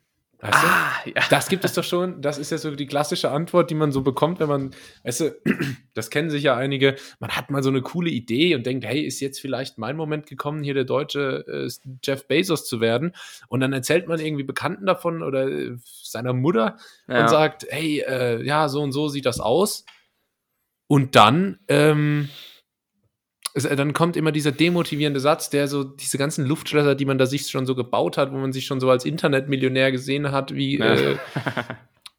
Weißt 0.47 0.63
du? 0.63 0.67
Ah, 0.67 0.91
ja. 1.05 1.23
Das 1.29 1.49
gibt 1.49 1.65
es 1.65 1.73
doch 1.73 1.83
schon. 1.83 2.21
Das 2.21 2.37
ist 2.37 2.51
ja 2.51 2.57
so 2.57 2.73
die 2.75 2.85
klassische 2.85 3.31
Antwort, 3.31 3.69
die 3.69 3.75
man 3.75 3.91
so 3.91 4.01
bekommt, 4.01 4.39
wenn 4.39 4.47
man, 4.47 4.71
weißt 5.03 5.19
du, 5.21 5.35
das 5.93 6.09
kennen 6.09 6.29
sich 6.29 6.43
ja 6.43 6.55
einige, 6.55 6.95
man 7.19 7.31
hat 7.31 7.49
mal 7.49 7.61
so 7.63 7.69
eine 7.69 7.81
coole 7.81 8.09
Idee 8.09 8.55
und 8.55 8.65
denkt, 8.65 8.85
hey, 8.85 9.01
ist 9.01 9.19
jetzt 9.19 9.39
vielleicht 9.39 9.77
mein 9.77 9.95
Moment 9.97 10.27
gekommen, 10.27 10.63
hier 10.63 10.73
der 10.73 10.85
deutsche 10.85 11.45
äh, 11.47 11.69
Jeff 12.03 12.27
Bezos 12.27 12.65
zu 12.67 12.79
werden? 12.81 13.13
Und 13.49 13.59
dann 13.59 13.73
erzählt 13.73 14.07
man 14.07 14.19
irgendwie 14.19 14.43
Bekannten 14.43 14.85
davon 14.85 15.21
oder 15.23 15.47
äh, 15.47 15.75
seiner 15.83 16.33
Mutter 16.33 16.77
Ja. 17.07 17.21
und 17.21 17.29
sagt, 17.29 17.65
hey, 17.69 17.99
äh, 18.07 18.41
ja, 18.43 18.69
so 18.69 18.81
und 18.81 18.91
so 18.93 19.07
sieht 19.09 19.25
das 19.25 19.39
aus. 19.39 19.85
Und 20.87 21.15
dann, 21.15 21.59
ähm, 21.67 22.29
es, 23.58 23.66
äh, 23.66 23.76
dann 23.76 23.93
kommt 23.93 24.16
immer 24.16 24.32
dieser 24.32 24.51
demotivierende 24.51 25.20
Satz, 25.20 25.49
der 25.49 25.68
so 25.68 25.84
diese 25.84 26.18
ganzen 26.18 26.45
Luftschlösser, 26.45 26.95
die 26.95 27.05
man 27.05 27.18
da 27.18 27.26
sich 27.26 27.47
schon 27.47 27.66
so 27.66 27.76
gebaut 27.76 28.18
hat, 28.18 28.32
wo 28.32 28.38
man 28.38 28.53
sich 28.53 28.66
schon 28.66 28.80
so 28.80 28.89
als 28.89 29.05
Internetmillionär 29.05 29.91
gesehen 29.91 30.32
hat, 30.32 30.53
wie, 30.53 30.80
äh, 30.80 31.18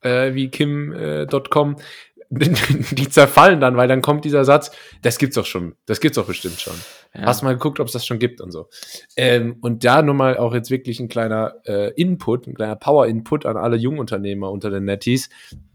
äh, 0.03 0.35
wie 0.35 0.49
Kim.com, 0.51 1.77
die 2.31 3.09
zerfallen 3.09 3.61
dann, 3.61 3.77
weil 3.79 3.89
dann 3.89 4.03
kommt 4.03 4.25
dieser 4.27 4.45
Satz, 4.45 4.71
das 5.01 5.17
gibt's 5.19 5.37
doch 5.37 5.47
schon, 5.47 5.77
das 5.87 6.01
gibt's 6.01 6.17
doch 6.17 6.27
bestimmt 6.27 6.61
schon. 6.61 6.75
Ja. 7.15 7.23
Hast 7.23 7.43
mal 7.43 7.55
geguckt, 7.55 7.81
ob 7.81 7.87
es 7.87 7.95
das 7.95 8.05
schon 8.05 8.19
gibt 8.19 8.43
und 8.43 8.51
so. 8.51 8.69
Ähm, 9.17 9.57
und 9.63 9.85
da 9.85 10.03
nun 10.03 10.17
mal 10.17 10.37
auch 10.37 10.53
jetzt 10.53 10.71
wirklich 10.71 11.01
ein 11.01 11.09
kleiner 11.09 11.55
äh, 11.65 11.91
Input, 11.95 12.47
ein 12.47 12.55
kleiner 12.55 12.77
Power-Input 12.77 13.47
an 13.47 13.57
alle 13.57 13.77
Jungunternehmer 13.77 14.51
unter 14.51 14.69
den 14.69 14.85
Netties, 14.85 15.31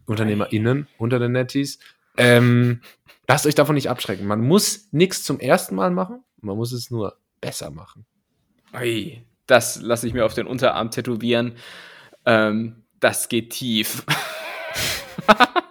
UnternehmerInnen 0.06 0.88
unter 1.00 1.18
den 1.18 1.32
Netties. 1.32 1.80
Ähm, 2.18 2.82
lasst 3.28 3.46
euch 3.46 3.56
davon 3.56 3.76
nicht 3.76 3.90
abschrecken. 3.90 4.28
Man 4.28 4.42
muss 4.42 4.90
nichts 4.92 5.24
zum 5.24 5.40
ersten 5.40 5.76
Mal 5.76 5.92
machen, 5.92 6.24
man 6.42 6.58
muss 6.58 6.72
es 6.72 6.92
nur 6.92 7.18
besser 7.42 7.72
machen. 7.72 8.06
Ui, 8.74 9.26
das 9.48 9.82
lasse 9.82 10.08
ich 10.08 10.14
mir 10.14 10.26
auf 10.26 10.34
den 10.34 10.48
Unterarm 10.48 10.92
tätowieren. 10.92 11.56
Ähm, 12.26 12.84
das 13.00 13.30
geht 13.30 13.52
tief. 13.52 14.06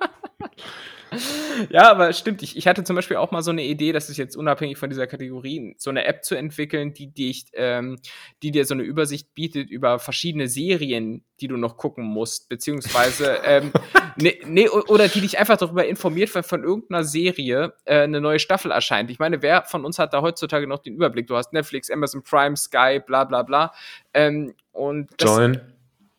ja, 1.70 1.90
aber 1.90 2.12
stimmt. 2.12 2.42
Ich, 2.42 2.56
ich 2.56 2.66
hatte 2.66 2.84
zum 2.84 2.96
Beispiel 2.96 3.16
auch 3.16 3.30
mal 3.30 3.42
so 3.42 3.50
eine 3.50 3.64
Idee, 3.64 3.92
das 3.92 4.08
ist 4.10 4.16
jetzt 4.16 4.36
unabhängig 4.36 4.78
von 4.78 4.90
dieser 4.90 5.06
Kategorie, 5.06 5.74
so 5.78 5.90
eine 5.90 6.04
App 6.04 6.24
zu 6.24 6.34
entwickeln, 6.34 6.94
die, 6.94 7.08
dich, 7.08 7.46
ähm, 7.54 7.98
die 8.42 8.50
dir 8.50 8.64
so 8.64 8.74
eine 8.74 8.82
Übersicht 8.82 9.34
bietet 9.34 9.70
über 9.70 9.98
verschiedene 9.98 10.48
Serien, 10.48 11.24
die 11.40 11.48
du 11.48 11.56
noch 11.56 11.76
gucken 11.76 12.04
musst, 12.04 12.48
beziehungsweise 12.48 13.38
ähm, 13.44 13.72
nee, 14.16 14.40
nee, 14.46 14.68
oder 14.68 15.08
die 15.08 15.20
dich 15.20 15.38
einfach 15.38 15.56
darüber 15.56 15.86
informiert, 15.86 16.34
wenn 16.34 16.42
von 16.42 16.62
irgendeiner 16.64 17.04
Serie 17.04 17.74
äh, 17.84 18.00
eine 18.02 18.20
neue 18.20 18.38
Staffel 18.38 18.70
erscheint. 18.70 19.10
Ich 19.10 19.18
meine, 19.18 19.42
wer 19.42 19.62
von 19.64 19.84
uns 19.84 19.98
hat 19.98 20.14
da 20.14 20.22
heutzutage 20.22 20.66
noch 20.66 20.78
den 20.78 20.94
Überblick? 20.94 21.26
Du 21.26 21.36
hast 21.36 21.52
Netflix, 21.52 21.90
Amazon 21.90 22.22
Prime, 22.22 22.56
Sky, 22.56 23.00
bla 23.04 23.24
bla 23.24 23.42
bla. 23.42 23.72
Ähm, 24.14 24.54
und 24.72 25.10
Join. 25.20 25.60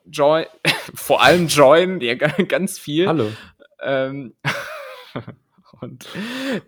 Join, 0.05 0.45
vor 0.93 1.23
allem 1.23 1.47
Join, 1.47 2.01
ja, 2.01 2.15
ga- 2.15 2.27
ganz 2.47 2.77
viel. 2.77 3.07
Hallo. 3.07 3.31
Ähm, 3.85 4.33
Und 5.81 6.07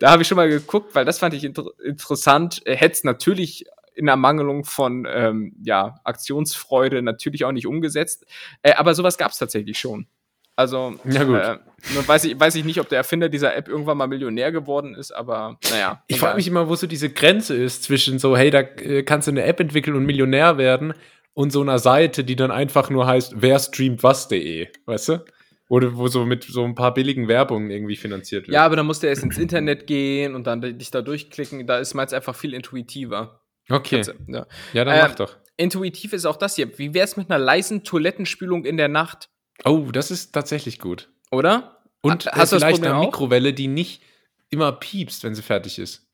da 0.00 0.10
habe 0.10 0.22
ich 0.22 0.28
schon 0.28 0.36
mal 0.36 0.48
geguckt, 0.48 0.94
weil 0.94 1.04
das 1.04 1.18
fand 1.18 1.32
ich 1.34 1.44
inter 1.44 1.66
interessant. 1.84 2.60
Hätte 2.66 2.92
es 2.92 3.04
natürlich 3.04 3.64
in 3.94 4.08
Ermangelung 4.08 4.64
von 4.64 5.06
ähm, 5.10 5.54
ja, 5.62 6.00
Aktionsfreude 6.04 7.02
natürlich 7.02 7.44
auch 7.44 7.52
nicht 7.52 7.66
umgesetzt. 7.66 8.26
Äh, 8.62 8.74
aber 8.74 8.94
sowas 8.94 9.16
gab 9.16 9.30
es 9.30 9.38
tatsächlich 9.38 9.78
schon. 9.78 10.06
Also, 10.54 10.98
Ja, 11.04 11.24
gut. 11.24 11.36
Äh, 11.36 11.58
nur 11.94 12.08
weiß, 12.08 12.24
ich, 12.24 12.40
weiß 12.40 12.54
ich 12.54 12.64
nicht, 12.64 12.80
ob 12.80 12.88
der 12.88 12.98
Erfinder 12.98 13.28
dieser 13.28 13.54
App 13.54 13.68
irgendwann 13.68 13.98
mal 13.98 14.06
Millionär 14.06 14.52
geworden 14.52 14.94
ist, 14.94 15.12
aber 15.12 15.58
naja. 15.70 16.02
Ich 16.08 16.18
frage 16.18 16.36
mich 16.36 16.48
immer, 16.48 16.68
wo 16.68 16.74
so 16.74 16.86
diese 16.86 17.10
Grenze 17.10 17.54
ist 17.54 17.84
zwischen 17.84 18.18
so, 18.18 18.36
hey, 18.36 18.50
da 18.50 18.60
äh, 18.60 19.02
kannst 19.02 19.28
du 19.28 19.32
eine 19.32 19.44
App 19.44 19.60
entwickeln 19.60 19.96
und 19.96 20.06
Millionär 20.06 20.56
werden 20.56 20.94
und 21.34 21.52
so 21.52 21.60
einer 21.60 21.78
Seite, 21.78 22.24
die 22.24 22.36
dann 22.36 22.50
einfach 22.50 22.88
nur 22.88 23.06
heißt, 23.06 23.34
wer 23.36 23.58
streamt 23.58 24.02
was.de, 24.02 24.68
weißt 24.86 25.08
du? 25.10 25.24
Oder 25.68 25.96
wo 25.96 26.06
so 26.08 26.24
mit 26.24 26.44
so 26.44 26.62
ein 26.64 26.74
paar 26.76 26.94
billigen 26.94 27.26
Werbungen 27.28 27.70
irgendwie 27.70 27.96
finanziert 27.96 28.46
wird. 28.46 28.54
Ja, 28.54 28.64
aber 28.64 28.76
dann 28.76 28.86
musst 28.86 29.02
du 29.02 29.08
erst 29.08 29.24
ins 29.24 29.36
Internet 29.36 29.86
gehen 29.86 30.34
und 30.36 30.46
dann 30.46 30.60
dich 30.60 30.90
da 30.92 31.02
durchklicken. 31.02 31.66
Da 31.66 31.78
ist 31.78 31.94
meins 31.94 32.12
einfach 32.12 32.36
viel 32.36 32.54
intuitiver. 32.54 33.40
Okay. 33.68 34.02
Ja. 34.28 34.46
Ja, 34.72 34.84
dann 34.84 34.94
Äh, 34.96 35.02
mach 35.02 35.14
doch. 35.16 35.36
Intuitiv 35.56 36.12
ist 36.12 36.24
auch 36.24 36.36
das 36.36 36.54
hier. 36.54 36.78
Wie 36.78 36.94
wär's 36.94 37.16
mit 37.16 37.30
einer 37.30 37.38
leisen 37.42 37.82
Toilettenspülung 37.82 38.64
in 38.64 38.76
der 38.76 38.88
Nacht? 38.88 39.28
Oh, 39.64 39.88
das 39.90 40.10
ist 40.12 40.32
tatsächlich 40.32 40.78
gut. 40.78 41.08
Oder? 41.32 41.80
Und 42.02 42.26
Ha- 42.26 42.30
äh, 42.30 42.32
hast 42.40 42.52
du 42.52 42.56
das 42.56 42.64
vielleicht 42.64 42.84
eine? 42.84 43.00
Mikrowelle, 43.00 43.52
die 43.52 43.66
nicht 43.66 44.02
immer 44.50 44.70
piepst, 44.70 45.24
wenn 45.24 45.34
sie 45.34 45.42
fertig 45.42 45.80
ist. 45.80 46.05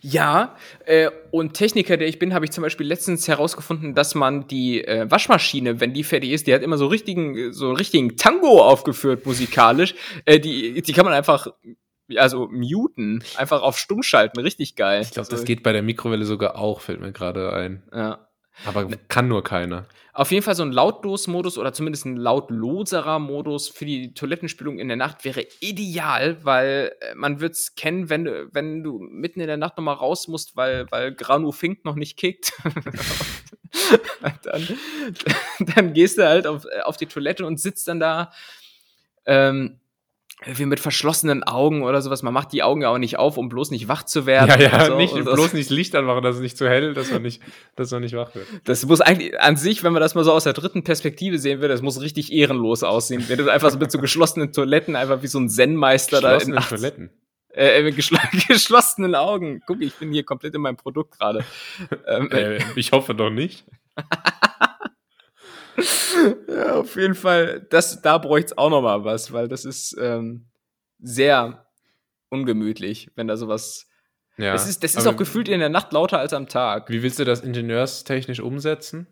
Ja, 0.00 0.56
äh, 0.84 1.10
und 1.30 1.54
Techniker, 1.54 1.96
der 1.96 2.08
ich 2.08 2.18
bin, 2.18 2.34
habe 2.34 2.44
ich 2.44 2.50
zum 2.50 2.62
Beispiel 2.62 2.86
letztens 2.86 3.28
herausgefunden, 3.28 3.94
dass 3.94 4.14
man 4.14 4.46
die 4.48 4.84
äh, 4.84 5.10
Waschmaschine, 5.10 5.80
wenn 5.80 5.92
die 5.94 6.04
fertig 6.04 6.30
ist, 6.30 6.46
die 6.46 6.54
hat 6.54 6.62
immer 6.62 6.78
so 6.78 6.86
richtigen, 6.86 7.52
so 7.52 7.72
richtigen 7.72 8.16
Tango 8.16 8.62
aufgeführt 8.62 9.24
musikalisch. 9.26 9.94
Äh, 10.24 10.40
die, 10.40 10.82
die 10.82 10.92
kann 10.92 11.04
man 11.04 11.14
einfach, 11.14 11.46
also 12.16 12.48
muten, 12.50 13.22
einfach 13.36 13.62
auf 13.62 13.78
stumm 13.78 14.02
schalten, 14.02 14.40
richtig 14.40 14.76
geil. 14.76 15.02
Ich 15.02 15.12
glaube, 15.12 15.28
das 15.28 15.44
geht 15.44 15.62
bei 15.62 15.72
der 15.72 15.82
Mikrowelle 15.82 16.24
sogar 16.24 16.56
auch, 16.56 16.80
fällt 16.80 17.00
mir 17.00 17.12
gerade 17.12 17.52
ein. 17.52 17.82
Ja. 17.92 18.28
Aber 18.66 18.86
kann 19.08 19.28
nur 19.28 19.42
keiner. 19.42 19.86
Auf 20.14 20.30
jeden 20.30 20.42
Fall 20.42 20.54
so 20.54 20.62
ein 20.62 20.72
Lautlos-Modus 20.72 21.56
oder 21.56 21.72
zumindest 21.72 22.04
ein 22.04 22.18
lautloserer 22.18 23.18
Modus 23.18 23.68
für 23.68 23.86
die 23.86 24.12
Toilettenspülung 24.12 24.78
in 24.78 24.88
der 24.88 24.98
Nacht 24.98 25.24
wäre 25.24 25.46
ideal, 25.60 26.44
weil 26.44 26.92
äh, 27.00 27.14
man 27.14 27.40
wird 27.40 27.54
es 27.54 27.74
kennen, 27.76 28.10
wenn 28.10 28.26
du, 28.26 28.48
wenn 28.52 28.82
du 28.82 28.98
mitten 28.98 29.40
in 29.40 29.46
der 29.46 29.56
Nacht 29.56 29.78
nochmal 29.78 29.94
raus 29.94 30.28
musst, 30.28 30.54
weil, 30.54 30.90
weil 30.90 31.14
Granu 31.14 31.50
Fink 31.50 31.86
noch 31.86 31.94
nicht 31.94 32.18
kickt. 32.18 32.52
dann, 34.42 34.68
dann 35.74 35.92
gehst 35.94 36.18
du 36.18 36.28
halt 36.28 36.46
auf, 36.46 36.66
auf 36.84 36.98
die 36.98 37.06
Toilette 37.06 37.46
und 37.46 37.58
sitzt 37.58 37.88
dann 37.88 38.00
da 38.00 38.32
ähm, 39.24 39.80
wie 40.46 40.66
mit 40.66 40.80
verschlossenen 40.80 41.42
Augen 41.44 41.82
oder 41.82 42.02
sowas. 42.02 42.22
Man 42.22 42.34
macht 42.34 42.52
die 42.52 42.62
Augen 42.62 42.82
ja 42.82 42.88
auch 42.90 42.98
nicht 42.98 43.18
auf, 43.18 43.36
um 43.36 43.48
bloß 43.48 43.70
nicht 43.70 43.88
wach 43.88 44.02
zu 44.02 44.26
werden. 44.26 44.48
Ja, 44.48 44.58
ja, 44.60 44.84
so. 44.86 44.96
nicht, 44.96 45.14
bloß 45.14 45.52
nicht 45.52 45.70
das 45.70 45.76
Licht 45.76 45.94
anmachen, 45.94 46.22
dass 46.22 46.36
es 46.36 46.42
nicht 46.42 46.56
zu 46.56 46.68
hell, 46.68 46.94
dass 46.94 47.10
man 47.10 47.22
nicht, 47.22 47.40
dass 47.76 47.90
man 47.90 48.02
nicht 48.02 48.14
wach 48.16 48.34
wird. 48.34 48.46
Das 48.64 48.84
muss 48.86 49.00
eigentlich 49.00 49.38
an 49.40 49.56
sich, 49.56 49.82
wenn 49.84 49.92
man 49.92 50.00
das 50.02 50.14
mal 50.14 50.24
so 50.24 50.32
aus 50.32 50.44
der 50.44 50.52
dritten 50.52 50.84
Perspektive 50.84 51.38
sehen 51.38 51.60
würde, 51.60 51.72
das 51.74 51.82
muss 51.82 52.00
richtig 52.00 52.32
ehrenlos 52.32 52.82
aussehen. 52.82 53.24
Wenn 53.28 53.38
du 53.38 53.48
einfach 53.50 53.70
so 53.70 53.78
mit 53.78 53.90
so 53.92 53.98
geschlossenen 53.98 54.52
Toiletten 54.52 54.96
einfach 54.96 55.22
wie 55.22 55.28
so 55.28 55.38
ein 55.38 55.48
Zen-Meister 55.48 56.20
da 56.20 56.36
in 56.36 56.50
nachts- 56.50 56.70
Toiletten. 56.70 57.10
äh, 57.54 57.82
mit 57.82 57.96
geschl 57.96 58.16
geschlossenen 58.48 59.14
Augen. 59.14 59.60
Guck, 59.66 59.80
ich 59.82 59.94
bin 59.94 60.12
hier 60.12 60.24
komplett 60.24 60.54
in 60.54 60.60
meinem 60.62 60.76
Produkt 60.76 61.18
gerade. 61.18 61.44
ähm, 62.06 62.30
Äh, 62.30 62.58
ich 62.76 62.92
hoffe 62.92 63.14
doch 63.14 63.30
nicht. 63.30 63.64
ja, 66.48 66.74
auf 66.76 66.96
jeden 66.96 67.14
Fall, 67.14 67.66
das, 67.70 68.02
da 68.02 68.18
bräuchte 68.18 68.52
es 68.52 68.58
auch 68.58 68.70
noch 68.70 68.82
mal 68.82 69.04
was, 69.04 69.32
weil 69.32 69.48
das 69.48 69.64
ist 69.64 69.96
ähm, 70.00 70.46
sehr 71.00 71.66
ungemütlich, 72.28 73.10
wenn 73.14 73.28
da 73.28 73.36
sowas. 73.36 73.86
Ja. 74.38 74.52
das 74.52 74.68
ist, 74.68 74.82
das 74.82 74.94
ist 74.94 75.06
auch 75.06 75.16
gefühlt 75.16 75.48
in 75.48 75.60
der 75.60 75.68
Nacht 75.68 75.92
lauter 75.92 76.18
als 76.18 76.32
am 76.32 76.48
Tag. 76.48 76.88
Wie 76.88 77.02
willst 77.02 77.18
du 77.18 77.24
das 77.24 77.40
ingenieurstechnisch 77.40 78.40
umsetzen? 78.40 79.06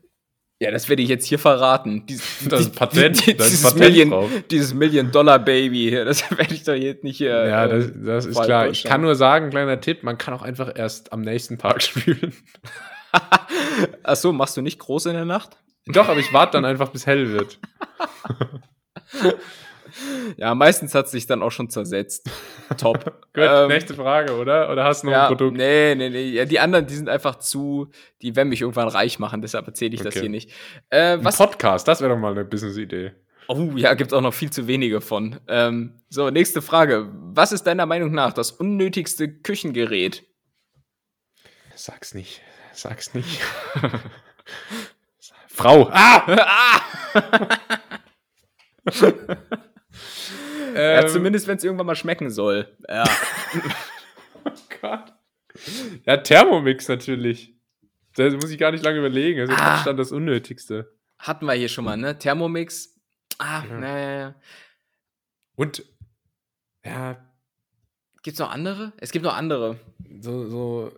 Ja, 0.63 0.71
das 0.71 0.89
werde 0.91 1.03
ich 1.03 1.09
jetzt 1.09 1.27
hier 1.27 1.39
verraten. 1.39 2.05
Dies, 2.07 2.23
Das 2.49 2.61
ist 2.63 2.75
Patent, 2.75 3.27
die- 3.27 3.35
da 3.37 3.45
ist 3.45 3.51
dieses 3.53 3.65
Patent 3.65 3.81
Million, 3.81 4.11
drauf. 4.11 4.31
dieses 4.51 4.75
Million-Dollar-Baby 4.75 5.91
das 6.05 6.31
werde 6.37 6.55
ich 6.55 6.65
doch 6.65 6.75
jetzt 6.75 7.03
nicht 7.05 7.17
hier. 7.19 7.47
Ja, 7.47 7.65
äh, 7.67 7.69
das, 7.69 7.93
das 7.95 8.27
ist 8.27 8.41
klar. 8.43 8.69
Ich 8.69 8.85
kann 8.85 9.01
nur 9.01 9.15
sagen, 9.15 9.51
kleiner 9.51 9.81
Tipp, 9.81 10.03
man 10.03 10.19
kann 10.19 10.35
auch 10.35 10.43
einfach 10.43 10.73
erst 10.75 11.13
am 11.13 11.23
nächsten 11.23 11.59
Tag 11.59 11.83
spülen. 11.83 12.35
Ach 14.03 14.17
so, 14.17 14.33
machst 14.33 14.57
du 14.57 14.63
nicht 14.63 14.79
groß 14.79 15.07
in 15.07 15.15
der 15.15 15.25
Nacht? 15.25 15.57
Doch, 15.87 16.09
aber 16.09 16.21
ich 16.21 16.33
warte 16.33 16.53
dann 16.53 16.65
einfach, 16.65 16.89
bis 16.91 17.07
hell 17.07 17.31
wird. 17.33 17.59
Ja, 20.37 20.55
meistens 20.55 20.95
hat 20.95 21.07
es 21.07 21.11
sich 21.11 21.27
dann 21.27 21.43
auch 21.43 21.51
schon 21.51 21.69
zersetzt. 21.69 22.31
Top. 22.79 23.05
Gut, 23.35 23.43
Ähm, 23.45 23.69
nächste 23.69 23.95
Frage, 23.95 24.37
oder? 24.39 24.71
Oder 24.71 24.85
hast 24.85 25.03
du 25.03 25.07
noch 25.09 25.13
ja, 25.13 25.23
ein 25.23 25.29
Produkt? 25.29 25.57
nee, 25.57 25.95
nee, 25.97 26.09
nee. 26.09 26.31
Ja, 26.31 26.45
die 26.45 26.61
anderen, 26.61 26.87
die 26.87 26.95
sind 26.95 27.09
einfach 27.09 27.37
zu, 27.41 27.91
die 28.23 28.37
werden 28.37 28.49
mich 28.49 28.61
irgendwann 28.61 28.87
reich 28.89 29.19
machen, 29.19 29.43
deshalb 29.43 29.67
erzähle 29.67 29.95
ich 29.95 30.01
das 30.01 30.15
Okay. 30.15 30.21
hier 30.21 30.29
nicht. 30.31 30.53
Äh, 30.91 31.15
Ein 31.15 31.25
was? 31.25 31.37
Podcast, 31.37 31.89
das 31.89 32.01
wäre 32.01 32.11
doch 32.15 32.19
mal 32.19 32.33
eine 32.33 32.45
Business-Idee. 32.45 33.13
Oh, 33.49 33.73
ja, 33.75 33.95
gibt's 33.95 34.13
auch 34.15 34.21
noch 34.21 34.33
viel 34.33 34.51
zu 34.51 34.69
wenige 34.69 35.01
von. 35.01 35.41
Ähm, 35.49 36.01
so, 36.09 36.31
nächste 36.31 36.63
Frage. 36.63 37.11
Was 37.13 37.51
ist 37.51 37.65
deiner 37.65 37.85
Meinung 37.85 38.13
nach 38.13 38.33
das 38.33 38.53
unnötigste 38.53 39.29
Küchengerät? 39.29 40.23
Sag's 41.75 42.15
nicht. 42.15 42.41
Sag's 42.73 43.13
nicht. 43.13 43.41
Frau. 45.61 45.89
Ah! 45.93 46.81
Ja, 50.75 51.01
Ähm, 51.03 51.09
zumindest, 51.09 51.47
wenn 51.49 51.57
es 51.57 51.65
irgendwann 51.65 51.87
mal 51.87 51.97
schmecken 51.97 52.31
soll. 52.31 52.77
Ja. 52.89 53.05
Gott. 54.81 55.13
Ja, 56.07 56.17
Thermomix 56.19 56.87
natürlich. 56.89 57.55
Da 58.15 58.31
muss 58.31 58.51
ich 58.51 58.59
gar 58.59 58.71
nicht 58.71 58.85
lange 58.85 58.99
überlegen. 58.99 59.41
Das 59.41 59.51
ist 59.51 59.61
Ah. 59.61 59.75
Abstand 59.75 59.99
das 59.99 60.13
Unnötigste. 60.13 60.97
Hatten 61.19 61.47
wir 61.47 61.55
hier 61.55 61.69
schon 61.69 61.85
mal, 61.85 61.97
ne? 61.97 62.17
Thermomix. 62.19 62.97
Ah, 63.39 63.65
Ja. 63.69 63.79
naja. 63.79 64.35
Und 65.57 65.85
ja, 66.85 67.17
Gibt's 68.23 68.39
noch 68.39 68.51
andere? 68.51 68.93
Es 68.99 69.13
gibt 69.13 69.25
noch 69.25 69.35
andere. 69.35 69.79
so, 70.21 70.47
so. 70.47 70.93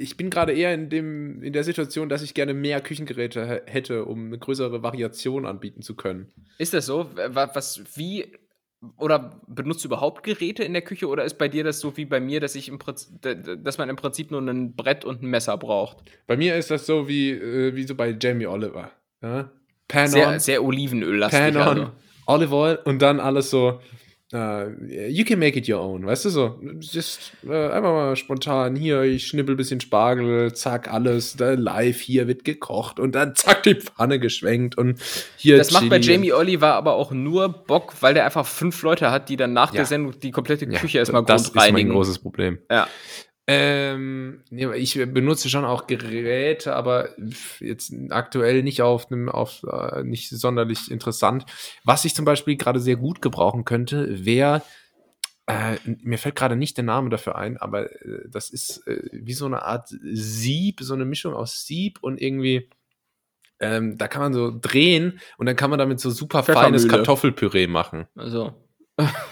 Ich 0.00 0.16
bin 0.16 0.30
gerade 0.30 0.52
eher 0.52 0.72
in, 0.74 0.88
dem, 0.88 1.42
in 1.42 1.52
der 1.52 1.64
Situation, 1.64 2.08
dass 2.08 2.22
ich 2.22 2.34
gerne 2.34 2.54
mehr 2.54 2.80
Küchengeräte 2.80 3.46
hä- 3.46 3.62
hätte, 3.66 4.04
um 4.04 4.26
eine 4.26 4.38
größere 4.38 4.82
Variation 4.82 5.46
anbieten 5.46 5.82
zu 5.82 5.94
können. 5.96 6.32
Ist 6.58 6.74
das 6.74 6.86
so? 6.86 7.10
Wa- 7.14 7.50
Was, 7.54 7.82
wie, 7.96 8.26
oder 8.96 9.40
benutzt 9.48 9.82
du 9.84 9.88
überhaupt 9.88 10.22
Geräte 10.22 10.62
in 10.62 10.72
der 10.72 10.82
Küche 10.82 11.08
oder 11.08 11.24
ist 11.24 11.38
bei 11.38 11.48
dir 11.48 11.64
das 11.64 11.80
so 11.80 11.96
wie 11.96 12.04
bei 12.04 12.20
mir, 12.20 12.40
dass 12.40 12.54
ich 12.54 12.68
im 12.68 12.78
Prinzip, 12.78 13.20
dass 13.20 13.78
man 13.78 13.88
im 13.88 13.96
Prinzip 13.96 14.30
nur 14.30 14.40
ein 14.40 14.76
Brett 14.76 15.04
und 15.04 15.22
ein 15.22 15.26
Messer 15.30 15.56
braucht? 15.56 15.98
Bei 16.28 16.36
mir 16.36 16.56
ist 16.56 16.70
das 16.70 16.86
so 16.86 17.08
wie, 17.08 17.30
äh, 17.30 17.74
wie 17.74 17.82
so 17.84 17.94
bei 17.96 18.16
Jamie 18.20 18.46
Oliver. 18.46 18.92
Ja? 19.22 19.50
Pan 19.88 20.06
Sehr, 20.08 20.28
on, 20.28 20.38
sehr 20.38 20.62
Olivenöllastig. 20.62 21.38
Pan 21.40 21.56
on, 21.56 21.62
Also. 21.62 21.90
Olive 22.26 22.54
Oil 22.54 22.78
und 22.84 23.00
dann 23.02 23.18
alles 23.20 23.50
so, 23.50 23.80
äh, 24.32 25.08
you 25.08 25.24
can 25.24 25.38
make 25.38 25.58
it 25.58 25.68
your 25.68 25.80
own, 25.80 26.04
weißt 26.06 26.26
du 26.26 26.30
so? 26.30 26.60
Just 26.80 27.32
äh, 27.46 27.68
einfach 27.70 27.92
mal 27.92 28.16
spontan, 28.16 28.76
hier, 28.76 29.02
ich 29.02 29.26
schnippel 29.26 29.54
ein 29.54 29.56
bisschen 29.56 29.80
Spargel, 29.80 30.52
zack, 30.52 30.92
alles, 30.92 31.36
da 31.36 31.52
live, 31.52 32.00
hier 32.00 32.26
wird 32.28 32.44
gekocht 32.44 33.00
und 33.00 33.14
dann 33.14 33.34
zack, 33.34 33.62
die 33.62 33.74
Pfanne 33.76 34.18
geschwenkt 34.18 34.76
und 34.76 35.00
hier 35.36 35.56
Das 35.56 35.70
macht 35.70 35.88
bei 35.88 35.98
Chili. 36.00 36.14
Jamie 36.14 36.32
Oliver 36.32 36.74
aber 36.74 36.94
auch 36.94 37.10
nur 37.12 37.48
Bock, 37.48 37.94
weil 38.00 38.14
der 38.14 38.24
einfach 38.26 38.46
fünf 38.46 38.82
Leute 38.82 39.10
hat, 39.10 39.28
die 39.28 39.36
dann 39.36 39.52
nach 39.52 39.72
Ja. 39.72 39.78
der 39.78 39.86
Sendung 39.86 40.18
die 40.20 40.30
komplette 40.30 40.66
Ja, 40.70 40.78
Küche 40.78 40.98
erstmal 40.98 41.24
das 41.24 41.42
ist 41.48 41.54
mein 41.54 41.88
großes 41.88 42.18
Problem. 42.18 42.58
Ja. 42.70 42.86
Ähm, 43.50 44.42
nee, 44.50 44.70
ich 44.76 44.94
benutze 44.94 45.48
schon 45.48 45.64
auch 45.64 45.86
Geräte, 45.86 46.76
aber 46.76 47.08
jetzt 47.60 47.94
aktuell 48.10 48.62
nicht 48.62 48.82
auf 48.82 49.10
einem, 49.10 49.30
auf 49.30 49.62
äh, 49.64 50.02
nicht 50.02 50.28
sonderlich 50.28 50.90
interessant. 50.90 51.46
Was 51.82 52.04
ich 52.04 52.14
zum 52.14 52.26
Beispiel 52.26 52.56
gerade 52.56 52.78
sehr 52.78 52.96
gut 52.96 53.22
gebrauchen 53.22 53.64
könnte, 53.64 54.26
wäre, 54.26 54.60
äh, 55.46 55.78
mir 55.86 56.18
fällt 56.18 56.36
gerade 56.36 56.56
nicht 56.56 56.76
der 56.76 56.84
Name 56.84 57.08
dafür 57.08 57.36
ein, 57.36 57.56
aber 57.56 57.90
äh, 57.90 58.28
das 58.28 58.50
ist 58.50 58.86
äh, 58.86 59.08
wie 59.12 59.32
so 59.32 59.46
eine 59.46 59.62
Art 59.62 59.88
Sieb, 59.88 60.80
so 60.82 60.92
eine 60.92 61.06
Mischung 61.06 61.32
aus 61.32 61.64
Sieb 61.64 62.00
und 62.02 62.20
irgendwie, 62.20 62.68
ähm, 63.60 63.96
da 63.96 64.08
kann 64.08 64.20
man 64.20 64.34
so 64.34 64.52
drehen 64.60 65.20
und 65.38 65.46
dann 65.46 65.56
kann 65.56 65.70
man 65.70 65.78
damit 65.78 66.00
so 66.00 66.10
super 66.10 66.42
feines. 66.42 66.86
Kartoffelpüree 66.86 67.66
machen. 67.66 68.08
Also. 68.14 68.52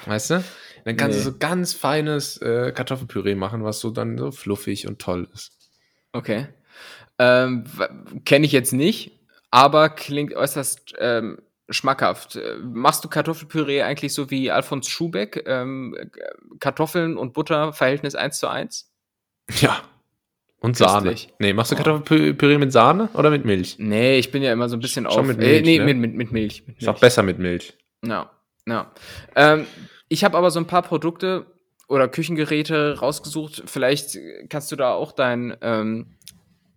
Weißt 0.06 0.30
du? 0.30 0.44
Dann 0.86 0.96
kannst 0.96 1.18
Nee. 1.18 1.24
du 1.24 1.30
so 1.32 1.36
ganz 1.38 1.72
feines 1.72 2.36
äh, 2.40 2.70
Kartoffelpüree 2.72 3.34
machen, 3.34 3.64
was 3.64 3.80
so 3.80 3.90
dann 3.90 4.16
so 4.16 4.30
fluffig 4.30 4.86
und 4.86 5.00
toll 5.00 5.28
ist. 5.34 5.50
Okay. 6.12 6.46
Ähm, 7.18 7.64
Kenne 8.24 8.46
ich 8.46 8.52
jetzt 8.52 8.72
nicht, 8.72 9.10
aber 9.50 9.88
klingt 9.88 10.32
äußerst 10.32 10.94
ähm, 11.00 11.38
schmackhaft. 11.68 12.36
Äh, 12.36 12.58
Machst 12.62 13.02
du 13.02 13.08
Kartoffelpüree 13.08 13.82
eigentlich 13.82 14.14
so 14.14 14.30
wie 14.30 14.52
Alfons 14.52 14.86
Schubeck? 14.88 15.42
Ähm, 15.46 15.96
äh, 15.98 16.06
Kartoffeln 16.60 17.16
und 17.16 17.32
Butter 17.34 17.72
Verhältnis 17.72 18.14
1 18.14 18.38
zu 18.38 18.48
1? 18.48 18.88
Ja. 19.60 19.82
Und 20.60 20.76
Sahne. 20.76 21.10
Köstlich. 21.10 21.34
Nee, 21.40 21.52
machst 21.52 21.72
du 21.72 21.74
Oh. 21.74 21.78
Kartoffelpüree 21.78 22.58
mit 22.58 22.70
Sahne 22.70 23.08
oder 23.14 23.30
mit 23.30 23.44
Milch? 23.44 23.76
Nee, 23.80 24.18
ich 24.18 24.30
bin 24.30 24.42
ja 24.44 24.52
immer 24.52 24.68
so 24.68 24.76
ein 24.76 24.80
bisschen 24.80 25.04
Schon 25.10 25.20
auf. 25.20 25.26
mit 25.26 25.38
äh, 25.38 25.40
Milch, 25.40 25.64
nee, 25.64 25.78
ne? 25.78 25.84
mit, 25.84 25.96
mit, 25.98 26.14
mit 26.14 26.32
Milch. 26.32 26.62
Mit 26.66 26.78
Ist 26.80 26.86
auch 26.86 26.92
Milch. 26.94 27.00
besser 27.00 27.22
mit 27.24 27.40
Milch. 27.40 27.74
Ja, 28.04 28.30
ja. 28.68 28.92
Ähm, 29.34 29.66
Ich 30.08 30.24
habe 30.24 30.36
aber 30.36 30.50
so 30.50 30.60
ein 30.60 30.66
paar 30.66 30.82
Produkte 30.82 31.46
oder 31.88 32.08
Küchengeräte 32.08 32.98
rausgesucht. 32.98 33.62
Vielleicht 33.66 34.18
kannst 34.48 34.70
du 34.72 34.76
da 34.76 34.92
auch 34.92 35.12
deinen 35.12 35.56
ähm, 35.60 36.16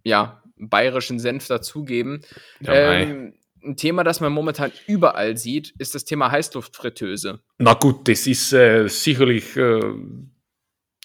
ja, 0.04 0.44
bayerischen 0.58 1.20
Senf 1.20 1.48
dazugeben. 1.48 2.22
Ja, 2.60 2.74
ähm, 2.74 3.34
ein 3.64 3.76
Thema, 3.76 4.04
das 4.04 4.22
man 4.22 4.32
momentan 4.32 4.72
überall 4.88 5.38
sieht, 5.38 5.74
ist 5.78 5.96
das 5.96 6.06
Thema 6.06 6.32
Heißluftfritteuse. 6.32 7.40
Na 7.58 7.74
gut, 7.74 8.08
das 8.08 8.26
ist 8.26 8.54
äh, 8.54 8.88
sicherlich 8.88 9.56
äh, 9.58 9.82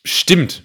stimmt. 0.04 0.62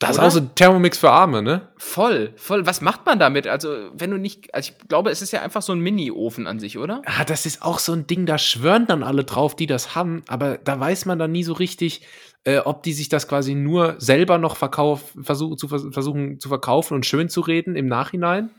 Das 0.00 0.10
ist 0.10 0.18
auch 0.18 0.30
so 0.30 0.40
ein 0.40 0.54
Thermomix 0.56 0.98
für 0.98 1.10
Arme, 1.10 1.40
ne? 1.40 1.68
Voll, 1.76 2.32
voll. 2.36 2.66
Was 2.66 2.80
macht 2.80 3.06
man 3.06 3.18
damit? 3.20 3.46
Also, 3.46 3.90
wenn 3.94 4.10
du 4.10 4.18
nicht, 4.18 4.52
also 4.52 4.72
ich 4.72 4.88
glaube, 4.88 5.10
es 5.10 5.22
ist 5.22 5.30
ja 5.30 5.40
einfach 5.40 5.62
so 5.62 5.72
ein 5.72 5.78
Mini-Ofen 5.78 6.46
an 6.48 6.58
sich, 6.58 6.78
oder? 6.78 7.00
Ah, 7.06 7.24
das 7.24 7.46
ist 7.46 7.62
auch 7.62 7.78
so 7.78 7.92
ein 7.92 8.06
Ding, 8.06 8.26
da 8.26 8.36
schwören 8.36 8.86
dann 8.86 9.04
alle 9.04 9.24
drauf, 9.24 9.54
die 9.54 9.66
das 9.66 9.94
haben, 9.94 10.22
aber 10.26 10.58
da 10.58 10.78
weiß 10.78 11.06
man 11.06 11.18
dann 11.18 11.30
nie 11.32 11.44
so 11.44 11.52
richtig, 11.52 12.02
äh, 12.42 12.58
ob 12.58 12.82
die 12.82 12.92
sich 12.92 13.08
das 13.08 13.28
quasi 13.28 13.54
nur 13.54 13.94
selber 13.98 14.38
noch 14.38 14.56
verkauf, 14.56 15.14
versuch, 15.22 15.56
zu, 15.56 15.68
vers- 15.68 15.86
versuchen 15.92 16.40
zu 16.40 16.48
verkaufen 16.48 16.94
und 16.94 17.06
schön 17.06 17.28
zu 17.28 17.40
reden 17.40 17.76
im 17.76 17.86
Nachhinein, 17.86 18.50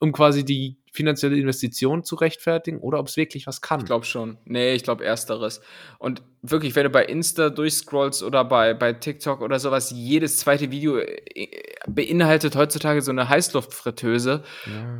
um 0.00 0.12
quasi 0.12 0.44
die 0.44 0.76
finanzielle 0.94 1.36
Investition 1.36 2.04
zu 2.04 2.14
rechtfertigen 2.14 2.78
oder 2.78 3.00
ob 3.00 3.08
es 3.08 3.16
wirklich 3.16 3.48
was 3.48 3.60
kann. 3.60 3.80
Ich 3.80 3.86
glaube 3.86 4.04
schon. 4.04 4.38
Nee, 4.44 4.74
ich 4.74 4.84
glaube 4.84 5.04
ersteres. 5.04 5.60
Und 5.98 6.22
wirklich, 6.40 6.76
wenn 6.76 6.84
du 6.84 6.90
bei 6.90 7.04
Insta 7.04 7.50
durchscrollst 7.50 8.22
oder 8.22 8.44
bei, 8.44 8.74
bei 8.74 8.92
TikTok 8.92 9.40
oder 9.40 9.58
sowas, 9.58 9.90
jedes 9.90 10.38
zweite 10.38 10.70
Video 10.70 10.98
äh, 10.98 11.48
beinhaltet 11.88 12.54
heutzutage 12.54 13.02
so 13.02 13.10
eine 13.10 13.28
Heißluftfritteuse. 13.28 14.44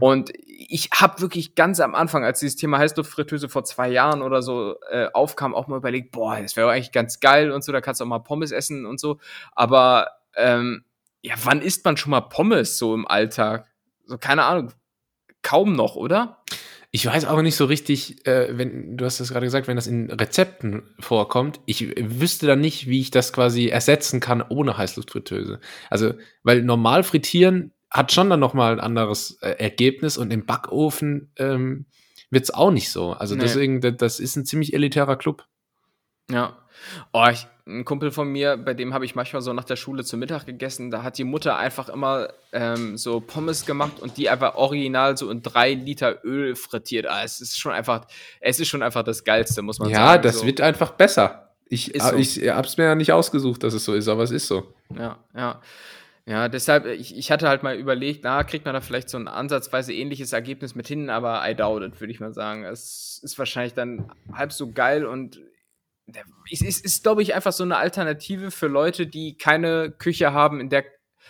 Und 0.01 0.33
ich 0.35 0.91
habe 0.93 1.21
wirklich 1.21 1.55
ganz 1.55 1.79
am 1.79 1.95
Anfang, 1.95 2.25
als 2.25 2.41
dieses 2.41 2.57
Thema 2.57 2.79
Heißluftfritteuse 2.79 3.49
vor 3.49 3.63
zwei 3.63 3.89
Jahren 3.89 4.21
oder 4.21 4.43
so 4.43 4.75
äh, 4.91 5.07
aufkam, 5.13 5.55
auch 5.55 5.69
mal 5.69 5.77
überlegt, 5.77 6.11
boah, 6.11 6.41
das 6.41 6.57
wäre 6.57 6.73
eigentlich 6.73 6.91
ganz 6.91 7.21
geil 7.21 7.53
und 7.53 7.63
so, 7.63 7.71
da 7.71 7.81
kannst 7.81 8.01
du 8.01 8.05
auch 8.05 8.09
mal 8.09 8.19
Pommes 8.19 8.51
essen 8.51 8.85
und 8.85 8.99
so. 8.99 9.21
Aber 9.53 10.09
ähm, 10.35 10.85
ja, 11.23 11.35
wann 11.45 11.63
isst 11.63 11.85
man 11.85 11.97
schon 11.97 12.11
mal 12.11 12.23
Pommes 12.23 12.79
so 12.79 12.95
im 12.95 13.07
Alltag? 13.07 13.69
So, 14.07 14.19
keine 14.19 14.43
Ahnung. 14.43 14.73
Kaum 15.45 15.75
noch, 15.75 15.95
oder? 15.95 16.43
Ich 16.91 17.07
weiß 17.07 17.25
auch 17.27 17.43
nicht 17.43 17.55
so 17.57 17.65
richtig, 17.67 18.25
äh, 18.27 18.57
wenn 18.57 18.97
du 18.97 19.05
hast 19.05 19.19
das 19.21 19.29
gerade 19.31 19.47
gesagt, 19.47 19.67
wenn 19.69 19.77
das 19.77 19.87
in 19.89 20.11
Rezepten 20.11 20.83
vorkommt, 21.01 21.61
ich 21.67 21.93
wüsste 21.97 22.47
dann 22.47 22.61
nicht, 22.61 22.87
wie 22.89 23.01
ich 23.01 23.11
das 23.11 23.33
quasi 23.33 23.67
ersetzen 23.69 24.19
kann 24.21 24.43
ohne 24.43 24.77
Heißluftfritteuse. 24.79 25.61
Also, 25.91 26.15
weil 26.45 26.63
normal 26.63 27.03
frittieren 27.03 27.73
hat 27.91 28.13
schon 28.13 28.31
dann 28.31 28.41
noch 28.41 28.55
mal 28.55 28.73
ein 28.73 28.81
anderes 28.81 29.39
äh, 29.43 29.51
Ergebnis 29.59 30.17
und 30.17 30.33
im 30.33 30.47
Backofen 30.47 31.31
ähm, 31.37 31.87
wird's 32.31 32.53
auch 32.53 32.71
nicht 32.71 32.91
so. 32.91 33.13
Also 33.13 33.35
Nee. 33.35 33.43
deswegen, 33.43 33.81
da- 33.81 33.91
das 33.93 34.19
ist 34.21 34.37
ein 34.37 34.45
ziemlich 34.47 34.73
elitärer 34.75 35.17
Club. 35.17 35.45
Ja. 36.31 36.57
Oh, 37.13 37.27
ich, 37.31 37.47
ein 37.67 37.85
Kumpel 37.85 38.11
von 38.11 38.29
mir, 38.29 38.57
bei 38.57 38.75
dem 38.75 38.93
habe 38.93 39.05
ich 39.05 39.15
manchmal 39.15 39.41
so 39.43 39.53
nach 39.53 39.65
der 39.65 39.77
Schule 39.77 40.05
zu 40.05 40.17
Mittag 40.17 40.47
gegessen. 40.47 40.91
Da 40.91 41.03
hat 41.03 41.17
die 41.19 41.25
Mutter 41.25 41.57
einfach 41.57 41.89
immer 41.89 42.29
ähm, 42.53 42.97
so 42.99 43.21
Pommes 43.21 43.65
gemacht 43.65 44.01
und 44.01 44.17
die 44.17 44.29
einfach 44.29 44.55
original 44.57 45.17
so 45.17 45.31
in 45.31 45.43
drei 45.43 45.73
Liter 45.75 46.25
Öl 46.25 46.57
frittiert. 46.57 47.07
Ah, 47.07 47.23
es 47.25 47.41
ist 47.41 47.59
schon 47.59 47.73
einfach, 47.73 48.07
es 48.41 48.61
ist 48.61 48.69
schon 48.69 48.83
einfach 48.83 49.03
das 49.03 49.25
Geilste, 49.25 49.63
muss 49.63 49.79
man 49.79 49.89
Ja, 49.91 50.07
sagen. 50.09 50.23
das 50.23 50.41
so. 50.41 50.47
wird 50.47 50.61
einfach 50.61 50.91
besser. 50.93 51.51
Ich, 51.71 51.93
so. 51.99 52.15
ich 52.17 52.39
hab's 52.49 52.77
mir 52.77 52.85
ja 52.85 52.95
nicht 52.95 53.13
ausgesucht, 53.13 53.63
dass 53.63 53.73
es 53.75 53.85
so 53.85 53.95
ist, 53.95 54.07
aber 54.09 54.23
es 54.23 54.31
ist 54.31 54.47
so. 54.47 54.75
Ja, 54.97 55.19
ja. 55.35 55.61
Ja, 56.27 56.49
deshalb, 56.49 56.87
ich, 56.87 57.17
ich 57.19 57.31
hatte 57.31 57.49
halt 57.49 57.63
mal 57.63 57.77
überlegt, 57.77 58.25
na, 58.25 58.45
kriegt 58.45 58.65
man 58.65 58.73
da 58.73 58.81
vielleicht 58.81 59.11
so 59.11 59.19
ein 59.19 59.29
ansatzweise 59.29 59.93
ähnliches 59.93 60.33
Ergebnis 60.33 60.75
mit 60.75 60.89
hin, 60.89 61.11
aber 61.11 61.43
I 61.47 61.55
doubt 61.55 61.83
it, 61.83 62.01
würde 62.01 62.13
ich 62.13 62.21
mal 62.21 62.33
sagen. 62.33 62.65
Es 62.65 63.21
ist 63.23 63.39
wahrscheinlich 63.39 63.75
dann 63.75 64.11
halb 64.33 64.51
so 64.53 64.71
geil 64.71 65.05
und 65.05 65.39
es 66.51 66.61
ist, 66.61 66.85
ist 66.85 67.03
glaube 67.03 67.23
ich, 67.23 67.35
einfach 67.35 67.53
so 67.53 67.65
eine 67.65 67.77
Alternative 67.77 68.51
für 68.51 68.67
Leute, 68.67 69.07
die 69.07 69.37
keine 69.37 69.91
Küche 69.91 70.33
haben, 70.33 70.61
in 70.61 70.69
der, 70.69 70.85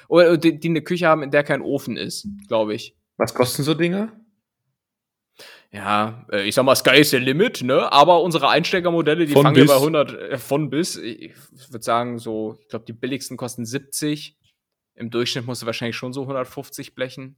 oder 0.09 0.37
die, 0.37 0.59
die 0.59 0.69
eine 0.69 0.83
Küche 0.83 1.07
haben, 1.07 1.23
in 1.23 1.31
der 1.31 1.45
kein 1.45 1.63
Ofen 1.63 1.97
ist, 1.97 2.27
glaube 2.49 2.75
ich. 2.75 2.97
Was 3.17 3.35
kosten 3.35 3.63
so 3.63 3.75
Dinge? 3.75 4.13
Ja, 5.71 6.25
äh, 6.31 6.47
ich 6.47 6.55
sag 6.55 6.65
mal, 6.65 6.77
Sky 6.77 7.01
is 7.01 7.11
the 7.11 7.19
limit, 7.19 7.63
ne? 7.63 7.91
Aber 7.91 8.23
unsere 8.23 8.49
Einsteigermodelle, 8.49 9.27
die 9.27 9.33
Von 9.33 9.43
fangen 9.43 9.57
bis. 9.57 9.67
bei 9.67 9.75
100 9.75 10.13
äh, 10.13 10.39
von 10.39 10.71
bis. 10.71 10.97
Ich, 10.97 11.23
ich 11.23 11.73
würde 11.73 11.85
sagen, 11.85 12.19
so, 12.19 12.57
ich 12.61 12.69
glaube, 12.69 12.85
die 12.85 12.93
billigsten 12.93 13.37
kosten 13.37 13.67
70. 13.67 14.39
Im 14.95 15.11
Durchschnitt 15.11 15.47
musst 15.47 15.63
du 15.63 15.67
wahrscheinlich 15.67 15.97
schon 15.97 16.13
so 16.13 16.23
150 16.23 16.95
blechen. 16.95 17.37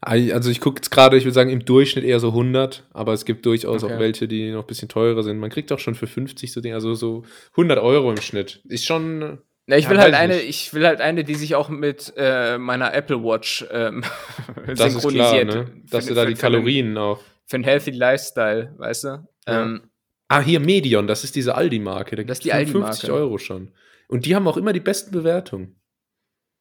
Also 0.00 0.50
ich 0.50 0.60
gucke 0.60 0.76
jetzt 0.78 0.90
gerade, 0.90 1.16
ich 1.16 1.24
würde 1.24 1.32
sagen 1.34 1.50
im 1.50 1.64
Durchschnitt 1.64 2.04
eher 2.04 2.20
so 2.20 2.28
100, 2.28 2.84
aber 2.92 3.12
es 3.14 3.24
gibt 3.24 3.46
durchaus 3.46 3.82
Okay. 3.82 3.94
auch 3.94 3.98
welche, 3.98 4.28
die 4.28 4.50
noch 4.50 4.62
ein 4.64 4.66
bisschen 4.66 4.88
teurer 4.88 5.22
sind. 5.22 5.38
Man 5.38 5.50
kriegt 5.50 5.72
auch 5.72 5.78
schon 5.78 5.94
für 5.94 6.06
50 6.06 6.52
so 6.52 6.60
Dinge, 6.60 6.74
also 6.74 6.94
so 6.94 7.24
100 7.52 7.78
Euro 7.78 8.10
im 8.10 8.20
Schnitt. 8.20 8.60
Ist 8.68 8.84
schon, 8.84 9.38
Na, 9.66 9.76
ich 9.78 9.84
Ja, 9.84 9.90
will 9.90 9.98
halt 10.00 10.14
eine, 10.14 10.36
nicht. 10.36 10.48
ich 10.48 10.74
will 10.74 10.86
halt 10.86 11.00
eine, 11.00 11.24
die 11.24 11.34
sich 11.34 11.54
auch 11.54 11.70
mit 11.70 12.12
äh, 12.18 12.58
meiner 12.58 12.92
Apple 12.92 13.22
Watch 13.24 13.64
ähm, 13.70 14.04
das 14.66 14.94
ist 14.94 15.08
klar, 15.08 15.30
synchronisiert. 15.30 15.46
ne? 15.54 15.82
dass 15.90 16.04
Für- 16.04 16.10
du 16.10 16.14
da 16.16 16.22
für- 16.22 16.28
die 16.28 16.34
Kalorien 16.34 16.98
auch. 16.98 17.20
Für 17.46 17.56
einen 17.56 17.64
Healthy 17.64 17.90
Lifestyle, 17.92 18.74
weißt 18.76 19.04
du? 19.04 19.08
Ja. 19.48 19.62
Ähm, 19.62 19.82
Ah, 20.28 20.40
hier 20.40 20.58
Medion, 20.58 21.06
das 21.06 21.22
ist 21.22 21.36
diese 21.36 21.54
Aldi-Marke. 21.54 22.16
Da 22.16 22.22
Das 22.24 22.38
ist 22.38 22.44
die 22.44 22.50
55 22.50 23.04
Aldi-Marke. 23.04 23.12
Euro 23.12 23.38
schon. 23.38 23.72
Und 24.08 24.24
die 24.24 24.34
haben 24.34 24.48
auch 24.48 24.56
immer 24.56 24.72
die 24.72 24.80
besten 24.80 25.10
Bewertungen. 25.12 25.76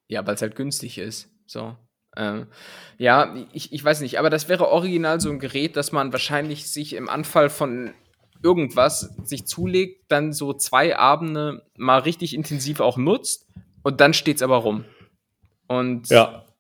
Ja, 0.10 0.26
weil 0.28 0.36
es 0.36 0.42
halt 0.42 0.56
günstig 0.58 0.98
ist. 0.98 1.30
So. 1.46 1.76
Ähm, 2.16 2.48
ja, 2.98 3.36
ich, 3.54 3.74
ich 3.74 3.84
weiß 3.84 4.02
nicht, 4.02 4.20
aber 4.20 4.30
das 4.30 4.50
wäre 4.50 4.70
original 4.70 5.20
so 5.20 5.30
ein 5.30 5.40
Gerät, 5.40 5.76
das 5.76 5.92
man 5.92 6.12
wahrscheinlich 6.12 6.70
sich 6.70 6.94
im 6.94 7.10
Anfall 7.10 7.50
von 7.50 7.94
irgendwas 8.44 9.16
sich 9.24 9.46
zulegt, 9.48 10.12
dann 10.12 10.34
so 10.34 10.54
zwei 10.54 10.98
Abende 10.98 11.66
mal 11.78 12.00
richtig 12.00 12.34
intensiv 12.34 12.82
auch 12.82 12.98
nutzt 12.98 13.48
und 13.84 14.02
dann 14.02 14.14
steht's 14.14 14.42
aber 14.42 14.58
rum. 14.58 14.86
Und 15.68 16.10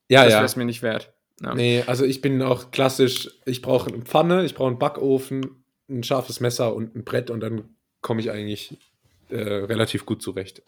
Ja, 0.09 0.23
das 0.23 0.31
wäre 0.31 0.39
ja. 0.39 0.43
es 0.43 0.55
mir 0.55 0.65
nicht 0.65 0.81
wert. 0.81 1.13
Ja. 1.41 1.53
Nee, 1.53 1.83
also 1.85 2.05
ich 2.05 2.21
bin 2.21 2.41
auch 2.41 2.71
klassisch, 2.71 3.29
ich 3.45 3.61
brauche 3.61 3.91
eine 3.91 4.03
Pfanne, 4.03 4.45
ich 4.45 4.55
brauche 4.55 4.69
einen 4.69 4.79
Backofen, 4.79 5.63
ein 5.89 6.03
scharfes 6.03 6.39
Messer 6.39 6.73
und 6.73 6.95
ein 6.95 7.03
Brett 7.03 7.29
und 7.29 7.41
dann 7.41 7.75
komme 8.01 8.21
ich 8.21 8.31
eigentlich 8.31 8.77
äh, 9.29 9.41
relativ 9.41 10.05
gut 10.05 10.21
zurecht. 10.21 10.63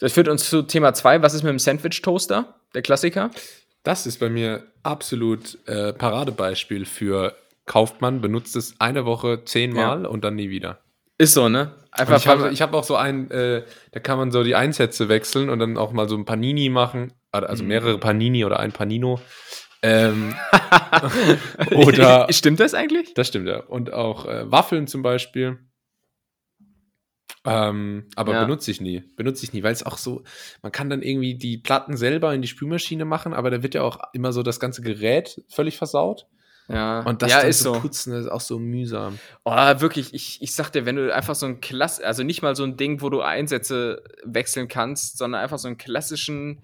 Das 0.00 0.12
führt 0.12 0.28
uns 0.28 0.50
zu 0.50 0.62
Thema 0.62 0.92
2. 0.92 1.22
Was 1.22 1.34
ist 1.34 1.44
mit 1.44 1.50
dem 1.50 1.58
Sandwich-Toaster? 1.58 2.60
Der 2.74 2.82
Klassiker? 2.82 3.30
Das 3.84 4.06
ist 4.06 4.18
bei 4.18 4.28
mir 4.28 4.64
absolut 4.82 5.58
äh, 5.66 5.92
Paradebeispiel 5.92 6.84
für 6.86 7.36
kauft 7.66 8.00
man, 8.00 8.20
benutzt 8.20 8.56
es 8.56 8.74
eine 8.80 9.04
Woche 9.06 9.44
zehnmal 9.44 10.04
und 10.06 10.24
dann 10.24 10.34
nie 10.34 10.50
wieder. 10.50 10.80
Ist 11.16 11.34
so, 11.34 11.48
ne? 11.48 11.72
Und 11.92 12.00
Einfach 12.00 12.16
ich 12.16 12.26
habe 12.26 12.50
hab 12.50 12.74
auch 12.74 12.84
so 12.84 12.96
einen, 12.96 13.30
äh, 13.30 13.62
da 13.92 14.00
kann 14.00 14.18
man 14.18 14.32
so 14.32 14.42
die 14.42 14.56
Einsätze 14.56 15.08
wechseln 15.08 15.48
und 15.48 15.60
dann 15.60 15.76
auch 15.78 15.92
mal 15.92 16.08
so 16.08 16.16
ein 16.16 16.24
Panini 16.24 16.68
machen, 16.68 17.12
also 17.30 17.62
Mhm. 17.62 17.68
mehrere 17.68 17.98
Panini 17.98 18.44
oder 18.44 18.58
ein 18.58 18.72
Panino. 18.72 19.20
Ähm, 19.82 20.34
oder 21.72 22.26
Stimmt 22.30 22.60
das 22.60 22.74
eigentlich? 22.74 23.14
Das 23.14 23.28
stimmt 23.28 23.48
ja. 23.48 23.60
Und 23.60 23.92
auch 23.92 24.26
äh, 24.26 24.50
Waffeln 24.50 24.86
zum 24.86 25.02
Beispiel. 25.02 25.58
Ähm, 27.46 28.06
aber 28.16 28.32
Ja. 28.32 28.44
benutze 28.44 28.70
ich 28.70 28.80
nie. 28.80 29.02
Benutze 29.16 29.44
ich 29.44 29.52
nie, 29.52 29.62
weil 29.62 29.72
es 29.72 29.84
auch 29.84 29.98
so, 29.98 30.22
man 30.62 30.72
kann 30.72 30.88
dann 30.88 31.02
irgendwie 31.02 31.34
die 31.34 31.58
Platten 31.58 31.96
selber 31.96 32.34
in 32.34 32.40
die 32.42 32.48
Spülmaschine 32.48 33.04
machen, 33.04 33.34
aber 33.34 33.50
da 33.50 33.62
wird 33.62 33.74
ja 33.74 33.82
auch 33.82 33.98
immer 34.14 34.32
so 34.32 34.42
das 34.42 34.60
ganze 34.60 34.80
Gerät 34.82 35.42
völlig 35.48 35.76
versaut. 35.76 36.26
Ja, 36.68 37.00
Und 37.00 37.20
das 37.20 37.30
ja, 37.30 37.40
ist 37.40 37.60
so. 37.60 37.72
putzen, 37.74 38.12
das 38.12 38.22
ist 38.24 38.30
auch 38.30 38.40
so 38.40 38.58
mühsam. 38.58 39.18
Oh, 39.44 39.52
wirklich, 39.52 40.14
ich, 40.14 40.40
ich 40.40 40.54
sag 40.54 40.70
dir, 40.70 40.86
wenn 40.86 40.96
du 40.96 41.14
einfach 41.14 41.34
so 41.34 41.44
ein 41.44 41.60
Klass, 41.60 42.00
also 42.00 42.22
nicht 42.22 42.40
mal 42.40 42.56
so 42.56 42.64
ein 42.64 42.78
Ding, 42.78 43.02
wo 43.02 43.10
du 43.10 43.20
Einsätze 43.20 44.02
wechseln 44.24 44.66
kannst, 44.68 45.18
sondern 45.18 45.42
einfach 45.42 45.58
so 45.58 45.68
einen 45.68 45.76
klassischen 45.76 46.62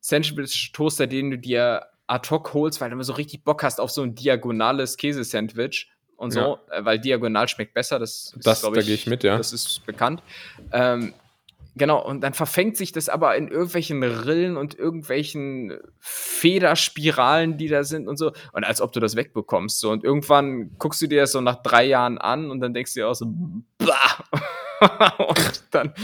Sandwich-Toaster, 0.00 1.06
den 1.06 1.30
du 1.30 1.38
dir 1.38 1.86
ad 2.06 2.28
hoc 2.30 2.52
holst, 2.54 2.80
weil 2.80 2.90
du 2.90 2.94
immer 2.94 3.04
so 3.04 3.14
richtig 3.14 3.44
Bock 3.44 3.62
hast 3.62 3.80
auf 3.80 3.90
so 3.90 4.02
ein 4.02 4.14
diagonales 4.14 4.96
Käsesandwich 4.96 5.90
und 6.22 6.30
so, 6.30 6.58
äh, 6.70 6.84
weil 6.84 6.98
diagonal 6.98 7.48
schmeckt 7.48 7.74
besser, 7.74 7.98
das, 7.98 8.32
ist, 8.36 8.46
Das- 8.46 8.62
da 8.62 8.72
ich 8.72 9.06
mit, 9.06 9.24
ja. 9.24 9.36
Das 9.36 9.52
ist 9.52 9.84
bekannt. 9.84 10.22
Ähm, 10.72 11.14
Genau, 11.74 12.04
und 12.04 12.20
dann 12.20 12.34
verfängt 12.34 12.76
sich 12.76 12.92
das 12.92 13.08
aber 13.08 13.34
in 13.34 13.48
irgendwelchen 13.48 14.02
Rillen 14.02 14.58
und 14.58 14.78
irgendwelchen 14.78 15.78
Federspiralen, 16.00 17.56
die 17.56 17.68
da 17.68 17.82
sind 17.82 18.08
und 18.08 18.18
so. 18.18 18.32
Und 18.52 18.64
als 18.64 18.82
ob 18.82 18.92
du 18.92 19.00
das 19.00 19.16
wegbekommst. 19.16 19.80
So. 19.80 19.90
Und 19.90 20.04
irgendwann 20.04 20.76
guckst 20.78 21.00
du 21.00 21.06
dir 21.06 21.22
das 21.22 21.32
so 21.32 21.40
nach 21.40 21.62
drei 21.62 21.84
Jahren 21.84 22.18
an 22.18 22.50
und 22.50 22.60
dann 22.60 22.74
denkst 22.74 22.92
du 22.92 23.00
dir 23.00 23.08
auch 23.08 23.14
so, 23.14 23.26
bah! 23.78 24.24
und 25.18 25.64
dann 25.70 25.94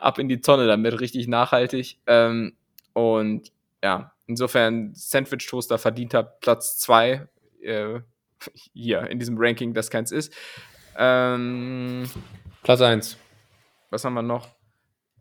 ab 0.00 0.18
in 0.18 0.28
die 0.28 0.40
Tonne 0.40 0.66
damit, 0.66 0.98
richtig 1.00 1.28
nachhaltig. 1.28 1.98
Ähm, 2.08 2.56
und 2.92 3.52
ja, 3.80 4.12
insofern 4.26 4.90
Sandwich-Toaster 4.94 5.78
verdient 5.78 6.14
hat 6.14 6.40
Platz 6.40 6.78
zwei 6.78 7.28
äh, 7.62 8.00
hier 8.72 9.08
in 9.08 9.18
diesem 9.18 9.36
Ranking, 9.38 9.74
das 9.74 9.90
keins 9.90 10.12
ist. 10.12 10.32
Ähm, 10.96 12.08
Platz 12.62 12.80
1. 12.80 13.16
was 13.90 14.04
haben 14.04 14.14
wir 14.14 14.22
noch? 14.22 14.48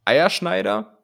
Eierschneider? 0.06 0.98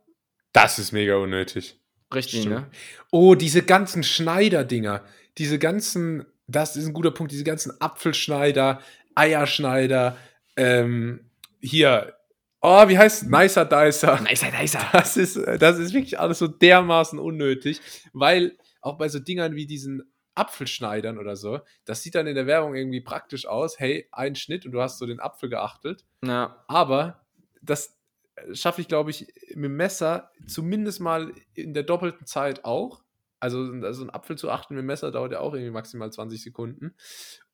Das 0.54 0.80
ist 0.80 0.92
mega 0.92 1.16
unnötig. 1.16 1.80
Richtig, 2.14 2.42
Stimmt. 2.42 2.56
ne? 2.56 2.68
Oh, 3.12 3.36
diese 3.36 3.64
ganzen 3.64 4.04
Schneider-Dinger. 4.04 5.04
Diese 5.38 5.60
ganzen, 5.60 6.26
das 6.48 6.76
ist 6.76 6.88
ein 6.88 6.94
guter 6.94 7.12
Punkt, 7.12 7.32
diese 7.32 7.44
ganzen 7.44 7.80
Apfelschneider, 7.80 8.82
Eierschneider, 9.16 10.18
ähm, 10.56 11.30
hier 11.62 12.18
Oh, 12.60 12.88
wie 12.88 12.98
heißt 12.98 13.30
Nicer 13.30 13.66
Dicer? 13.66 14.20
Nicer, 14.22 14.52
nicer. 14.52 14.82
Das 14.92 15.16
ist, 15.16 15.36
äh, 15.38 15.58
das 15.60 15.78
ist 15.78 15.94
wirklich 15.94 16.20
alles 16.20 16.40
so 16.40 16.48
dermaßen 16.48 17.20
unnötig, 17.20 17.80
weil 18.14 18.58
auch 18.82 18.98
bei 18.98 19.10
so 19.10 19.20
Dingern 19.20 19.56
wie 19.56 19.68
diesen 19.68 20.02
Apfelschneidern 20.38 21.18
oder 21.18 21.36
so, 21.36 21.60
das 21.86 22.04
sieht 22.04 22.16
dann 22.16 22.28
in 22.28 22.36
der 22.36 22.48
Werbung 22.48 22.76
irgendwie 22.76 23.02
praktisch 23.02 23.46
aus. 23.48 23.80
Hey, 23.80 24.08
ein 24.12 24.36
Schnitt 24.36 24.66
und 24.66 24.72
du 24.72 24.82
hast 24.82 25.00
so 25.00 25.06
den 25.06 25.20
Apfel 25.20 25.50
geachtelt. 25.50 26.06
Ja. 26.24 26.64
Aber 26.68 27.26
das 27.62 27.98
äh, 28.36 28.54
schaffe 28.56 28.82
ich, 28.82 28.88
glaube 28.88 29.10
ich, 29.12 29.28
mit 29.56 29.66
dem 29.66 29.76
Messer 29.78 30.32
zumindest 30.48 31.00
mal 31.00 31.32
in 31.54 31.74
der 31.74 31.84
doppelten 31.84 32.26
Zeit 32.26 32.66
auch. 32.66 33.04
Also, 33.40 33.60
also 33.84 34.04
ein 34.04 34.10
Apfel 34.10 34.38
zu 34.38 34.50
achten 34.50 34.74
mit 34.76 34.82
dem 34.82 34.88
Messer 34.88 35.12
dauert 35.12 35.32
ja 35.32 35.40
auch 35.40 35.54
irgendwie 35.54 35.72
maximal 35.72 36.12
20 36.12 36.42
Sekunden. 36.42 36.96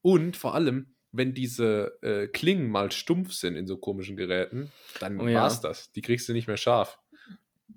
Und 0.02 0.38
vor 0.38 0.56
allem, 0.56 0.96
wenn 1.12 1.34
diese 1.34 1.98
äh, 2.02 2.28
Klingen 2.28 2.70
mal 2.70 2.92
stumpf 2.92 3.34
sind 3.34 3.56
in 3.56 3.68
so 3.68 3.78
komischen 3.78 4.16
Geräten, 4.16 4.72
dann 5.00 5.20
Oh 5.20 5.28
ja. 5.28 5.42
war's 5.42 5.62
das. 5.62 5.92
Die 5.92 6.02
kriegst 6.02 6.28
du 6.30 6.34
nicht 6.34 6.48
mehr 6.48 6.58
scharf. 6.58 7.00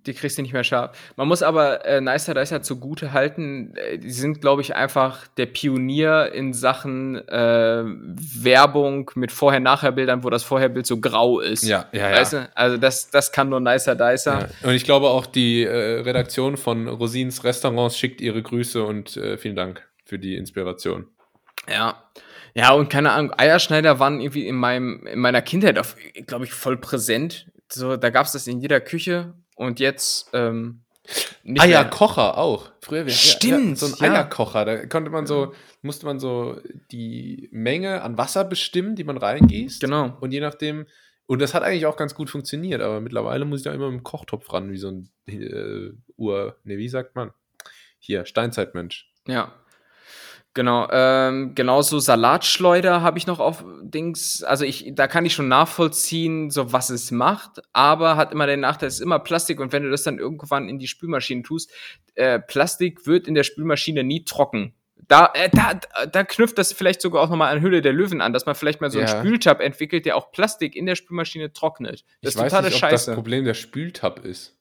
Die 0.07 0.15
kriegst 0.15 0.39
du 0.39 0.43
nicht 0.43 0.53
mehr 0.53 0.65
scharf. 0.65 0.97
Man 1.17 1.27
muss 1.27 1.43
aber 1.43 1.85
äh, 1.85 2.01
Nicer 2.01 2.35
Dicer 2.35 2.63
zugute 2.63 3.13
halten, 3.13 3.75
äh, 3.77 3.99
die 3.99 4.11
sind, 4.11 4.41
glaube 4.41 4.63
ich, 4.63 4.77
einfach 4.77 5.27
der 5.37 5.47
Pionier 5.47 6.33
in 6.33 6.53
Sachen 6.53 7.17
äh, 7.29 7.83
Werbung 7.85 9.11
mit 9.15 9.33
Vorher-Nachher-Bildern, 9.33 10.23
wo 10.23 10.31
das 10.31 10.45
Vorherbild 10.45 10.87
so 10.87 11.01
grau 11.01 11.41
ist. 11.41 11.65
Ja, 11.65 11.87
ja, 11.93 12.13
Weißt 12.13 12.35
du? 12.35 12.49
Also 12.55 12.77
das, 12.77 13.11
das 13.11 13.33
kann 13.33 13.49
nur 13.49 13.61
Nicer 13.61 13.97
Dicer. 13.97 14.49
Ja. 14.63 14.69
Und 14.69 14.75
ich 14.75 14.85
glaube 14.85 15.09
auch, 15.09 15.27
die 15.27 15.65
äh, 15.65 16.01
Redaktion 16.01 16.57
von 16.57 16.89
Rosins 16.89 17.45
Restaurants 17.45 17.99
schickt 17.99 18.21
ihre 18.21 18.43
Grüße 18.43 18.83
und 18.85 19.17
äh, 19.17 19.37
vielen 19.39 19.57
Dank 19.57 19.83
für 20.05 20.19
die 20.19 20.37
Inspiration. 20.37 21.07
Ja. 21.69 22.03
Ja, 22.55 22.73
und 22.73 22.89
keine 22.89 23.13
Ahnung, 23.13 23.35
Eierschneider 23.37 23.99
waren 24.01 24.19
irgendwie 24.19 24.49
in, 24.49 24.57
meinem, 24.57 25.07
in 25.07 25.19
meiner 25.19 25.43
Kindheit, 25.43 25.79
glaube 26.27 26.47
ich, 26.47 26.53
voll 26.55 26.79
präsent. 26.79 27.47
So, 27.69 27.99
da 27.99 28.09
gab 28.09 28.25
es 28.25 28.33
das 28.33 28.47
in 28.47 28.61
jeder 28.61 28.81
Küche 28.81 29.35
und 29.57 29.81
jetzt 29.81 30.31
ähm. 30.33 30.83
Eierkocher 31.59 32.37
auch. 32.37 32.73
Früher 32.81 33.07
wir, 33.07 33.13
Stimmt, 33.13 33.79
so 33.79 33.87
ein 33.87 33.95
ja. 34.01 34.13
Eierkocher. 34.13 34.65
Da 34.65 34.87
konnte 34.87 35.11
man 35.11 35.25
so, 35.27 35.55
musste 35.83 36.05
man 36.05 36.19
so 36.19 36.61
die 36.91 37.49
Menge 37.53 38.03
an 38.03 38.19
Wasser 38.19 38.45
bestimmen, 38.45 38.97
die 38.97 39.05
man 39.05 39.17
reingießt. 39.17 39.81
Genau. 39.81 40.17
Und 40.21 40.33
je 40.33 40.41
nachdem, 40.41 40.87
und 41.27 41.41
das 41.41 41.55
hat 41.55 41.63
eigentlich 41.63 41.87
auch 41.87 41.97
ganz 41.97 42.15
gut 42.15 42.29
funktioniert, 42.29 42.83
aber 42.83 43.01
mittlerweile 43.01 43.45
muss 43.45 43.61
ich 43.61 43.65
da 43.65 43.73
immer 43.73 43.91
mit 43.91 44.01
dem 44.01 44.03
Kochtopf 44.03 44.53
ran, 44.53 44.73
wie 44.73 44.79
so 44.79 44.89
ein 44.89 45.11
äh, 45.27 45.91
Ur, 46.17 46.57
ne, 46.65 46.77
wie 46.77 46.89
sagt 46.89 47.15
man? 47.15 47.33
Hier, 47.99 48.27
Steinzeitmensch. 48.27 49.13
Ja. 49.29 49.53
Genau, 50.57 50.89
ähm, 50.91 51.55
genauso 51.55 51.99
Salatschleuder 51.99 53.03
habe 53.03 53.19
ich 53.19 53.27
noch 53.27 53.41
auf 53.41 53.63
Dings, 53.83 54.43
also 54.43 54.65
ich, 54.65 54.91
da 54.95 55.07
kann 55.07 55.27
ich 55.27 55.35
schon 55.35 55.49
nachvollziehen, 55.49 56.49
so 56.49 56.73
was 56.73 56.89
es 56.89 57.11
macht, 57.11 57.61
aber 57.75 58.17
hat 58.17 58.33
immer 58.33 58.47
den 58.47 58.61
Nachteil, 58.61 58.89
es 58.89 58.95
ist 58.95 59.01
immer 59.03 59.19
Plastik 59.19 59.61
und 59.61 59.75
wenn 59.75 59.83
du 59.83 59.91
das 59.91 60.03
dann 60.05 60.19
irgendwann 60.19 60.71
in 60.71 60.79
die 60.79 60.87
Spülmaschine 60.87 61.43
tust, 61.43 61.71
äh, 62.15 62.39
Plastik 62.39 63.07
wird 63.07 63.29
in 63.29 63.35
der 63.35 63.43
Spülmaschine 63.43 64.03
nie 64.03 64.25
trocken. 64.25 64.73
Da, 65.09 65.31
äh, 65.35 65.51
da, 65.53 65.79
da 66.07 66.25
knüpft 66.25 66.57
das 66.57 66.73
vielleicht 66.73 67.03
sogar 67.03 67.23
auch 67.23 67.29
nochmal 67.29 67.55
an 67.55 67.61
Hülle 67.61 67.83
der 67.83 67.93
Löwen 67.93 68.23
an, 68.23 68.33
dass 68.33 68.47
man 68.47 68.55
vielleicht 68.55 68.81
mal 68.81 68.91
so 68.91 68.99
einen 68.99 69.09
Ja. 69.09 69.19
Spültab 69.19 69.61
entwickelt, 69.61 70.07
der 70.07 70.17
auch 70.17 70.33
Plastik 70.33 70.75
in 70.75 70.87
der 70.87 70.95
Spülmaschine 70.95 71.53
trocknet. 71.53 72.07
Das 72.23 72.33
ich 72.33 72.37
ist 72.37 72.43
weiß 72.45 72.51
totale 72.51 72.69
nicht, 72.69 72.77
ob 72.77 72.81
Scheiße. 72.81 73.11
das 73.11 73.15
Problem 73.15 73.45
der 73.45 73.53
Spültab 73.53 74.25
ist. 74.25 74.57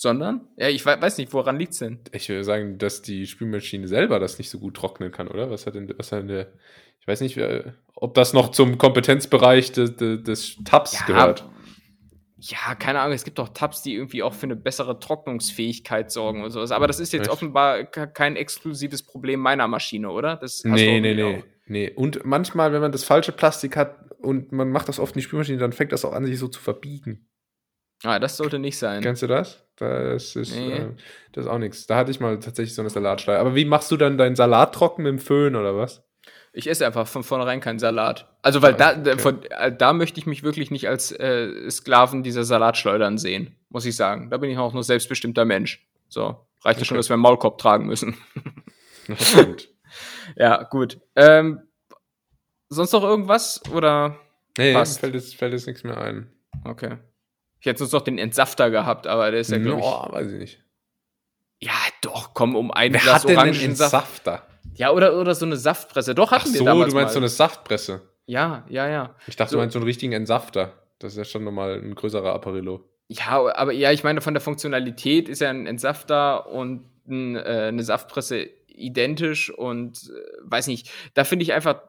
Sondern? 0.00 0.46
Ja, 0.56 0.68
ich 0.68 0.86
wei- 0.86 1.00
weiß 1.02 1.18
nicht, 1.18 1.32
woran 1.32 1.58
liegt's 1.58 1.80
denn? 1.80 1.98
Ich 2.12 2.28
würde 2.28 2.44
sagen, 2.44 2.78
dass 2.78 3.02
die 3.02 3.26
Spülmaschine 3.26 3.88
selber 3.88 4.20
das 4.20 4.38
nicht 4.38 4.48
so 4.48 4.60
gut 4.60 4.74
trocknen 4.74 5.10
kann, 5.10 5.26
oder? 5.26 5.50
Was 5.50 5.66
hat 5.66 5.74
denn, 5.74 5.92
was 5.98 6.12
hat 6.12 6.20
denn 6.20 6.28
der, 6.28 6.52
ich 7.00 7.08
weiß 7.08 7.20
nicht, 7.20 7.36
ob 7.96 8.14
das 8.14 8.32
noch 8.32 8.52
zum 8.52 8.78
Kompetenzbereich 8.78 9.72
des, 9.72 9.96
des, 9.96 10.56
Tabs 10.64 11.04
gehört. 11.06 11.48
Ja, 12.40 12.76
keine 12.76 13.00
Ahnung, 13.00 13.14
es 13.16 13.24
gibt 13.24 13.40
doch 13.40 13.48
Tabs, 13.48 13.82
die 13.82 13.94
irgendwie 13.94 14.22
auch 14.22 14.34
für 14.34 14.44
eine 14.44 14.54
bessere 14.54 15.00
Trocknungsfähigkeit 15.00 16.12
sorgen 16.12 16.44
und 16.44 16.52
sowas. 16.52 16.70
Aber 16.70 16.86
das 16.86 17.00
ist 17.00 17.12
jetzt 17.12 17.22
Echt? 17.22 17.30
offenbar 17.32 17.82
ke- 17.82 18.06
kein 18.06 18.36
exklusives 18.36 19.02
Problem 19.02 19.40
meiner 19.40 19.66
Maschine, 19.66 20.10
oder? 20.12 20.36
Das 20.36 20.58
hast 20.58 20.64
du 20.64 20.68
Nee, 20.70 21.00
nee, 21.00 21.14
nee, 21.14 21.38
auch. 21.40 21.44
nee. 21.66 21.90
Und 21.90 22.24
manchmal, 22.24 22.72
wenn 22.72 22.80
man 22.80 22.92
das 22.92 23.02
falsche 23.02 23.32
Plastik 23.32 23.76
hat 23.76 24.12
und 24.20 24.52
man 24.52 24.70
macht 24.70 24.88
das 24.88 25.00
oft 25.00 25.16
in 25.16 25.18
die 25.18 25.24
Spülmaschine, 25.24 25.58
dann 25.58 25.72
fängt 25.72 25.90
das 25.90 26.04
auch 26.04 26.12
an, 26.12 26.24
sich 26.24 26.38
so 26.38 26.46
zu 26.46 26.60
verbiegen. 26.60 27.28
Ah, 28.04 28.20
das 28.20 28.36
sollte 28.36 28.60
nicht 28.60 28.78
sein. 28.78 29.02
Kennst 29.02 29.22
du 29.22 29.26
das? 29.26 29.67
Das 29.78 30.34
ist, 30.36 30.54
Nee. 30.56 30.72
äh, 30.72 30.86
das 31.32 31.44
ist 31.44 31.50
auch 31.50 31.58
nichts. 31.58 31.86
Da 31.86 31.96
hatte 31.96 32.10
ich 32.10 32.18
mal 32.20 32.38
tatsächlich 32.40 32.74
so 32.74 32.82
eine 32.82 32.90
Salatschleife. 32.90 33.38
Aber 33.40 33.54
wie 33.54 33.64
machst 33.64 33.90
du 33.90 33.96
dann 33.96 34.18
deinen 34.18 34.34
Salat 34.36 34.74
trocken 34.74 35.02
mit 35.04 35.10
dem 35.10 35.18
Föhn 35.18 35.54
oder 35.56 35.76
was? 35.76 36.02
Ich 36.52 36.68
esse 36.68 36.84
einfach 36.86 37.06
von 37.06 37.22
vornherein 37.22 37.60
keinen 37.60 37.78
Salat. 37.78 38.26
Also, 38.42 38.62
weil 38.62 38.74
da, 38.74 38.88
Ah, 38.88 38.94
da, 38.94 39.12
okay. 39.12 39.20
von, 39.20 39.42
äh, 39.44 39.72
da 39.76 39.92
möchte 39.92 40.18
ich 40.18 40.26
mich 40.26 40.42
wirklich 40.42 40.70
nicht 40.72 40.88
als 40.88 41.12
äh, 41.12 41.70
Sklaven 41.70 42.22
dieser 42.24 42.42
Salatschleudern 42.42 43.18
sehen, 43.18 43.54
muss 43.68 43.84
ich 43.84 43.94
sagen. 43.94 44.30
Da 44.30 44.38
bin 44.38 44.50
ich 44.50 44.58
auch 44.58 44.72
nur 44.72 44.82
selbstbestimmter 44.82 45.44
Mensch. 45.44 45.86
So, 46.08 46.36
reicht 46.64 46.80
ja 46.80 46.84
schon, 46.84 46.96
Okay. 46.96 47.00
dass 47.00 47.08
wir 47.10 47.14
einen 47.14 47.22
Maulkorb 47.22 47.58
tragen 47.58 47.86
müssen. 47.86 48.16
Stimmt. 49.20 49.68
ja, 50.36 50.64
gut. 50.64 50.98
Ähm, 51.14 51.60
sonst 52.68 52.92
noch 52.92 53.04
irgendwas? 53.04 53.60
Oder? 53.72 54.16
nee, 54.56 54.72
fällt 54.84 55.14
jetzt, 55.14 55.36
fällt 55.36 55.52
jetzt 55.52 55.66
nichts 55.66 55.84
mehr 55.84 55.98
ein. 55.98 56.32
Okay. 56.64 56.96
Ich 57.60 57.66
hätte 57.66 57.78
sonst 57.80 57.92
noch 57.92 58.02
den 58.02 58.18
Entsafter 58.18 58.70
gehabt, 58.70 59.06
aber 59.06 59.30
der 59.30 59.40
ist 59.40 59.50
ja, 59.50 59.58
glaube 59.58 59.80
ich. 59.80 59.84
no, 59.86 60.08
weiß 60.10 60.32
ich 60.32 60.38
nicht. 60.38 60.64
Ja, 61.60 61.72
doch, 62.02 62.34
komm, 62.34 62.54
um 62.54 62.70
ein 62.70 62.92
Wer 62.92 63.00
Glas 63.00 63.22
hat 63.22 63.28
denn 63.30 63.38
einen. 63.38 63.60
Entsafter? 63.60 64.46
Ja, 64.74 64.92
oder, 64.92 65.18
oder 65.18 65.34
so 65.34 65.44
eine 65.44 65.56
Saftpresse. 65.56 66.14
Doch, 66.14 66.30
Ach 66.32 66.40
hatten 66.40 66.52
wir 66.52 66.58
so, 66.58 66.64
damals 66.64 66.90
du 66.90 66.94
meinst 66.94 67.14
so 67.14 67.18
mal. 67.18 67.24
eine 67.24 67.28
Saftpresse. 67.30 68.02
Ja, 68.26 68.64
ja, 68.68 68.86
ja. 68.88 69.14
Ich 69.26 69.34
dachte, 69.36 69.50
So. 69.50 69.56
du 69.56 69.62
meinst 69.62 69.72
so 69.72 69.78
einen 69.80 69.86
richtigen 69.86 70.12
Entsafter. 70.12 70.72
Das 71.00 71.12
ist 71.12 71.18
ja 71.18 71.24
schon 71.24 71.42
nochmal 71.44 71.80
ein 71.82 71.94
größerer 71.94 72.32
Apparillo. 72.32 72.84
Ja, 73.08 73.54
aber 73.56 73.72
ja, 73.72 73.90
ich 73.90 74.04
meine, 74.04 74.20
von 74.20 74.34
der 74.34 74.40
Funktionalität 74.40 75.28
ist 75.28 75.40
ja 75.40 75.50
ein 75.50 75.66
Entsafter 75.66 76.48
und 76.50 76.84
ein, 77.08 77.34
äh, 77.36 77.40
eine 77.68 77.82
Saftpresse 77.82 78.48
identisch 78.68 79.50
und 79.50 80.10
äh, 80.10 80.36
weiß 80.42 80.66
nicht, 80.68 80.90
da 81.14 81.24
finde 81.24 81.42
ich 81.42 81.52
einfach 81.54 81.82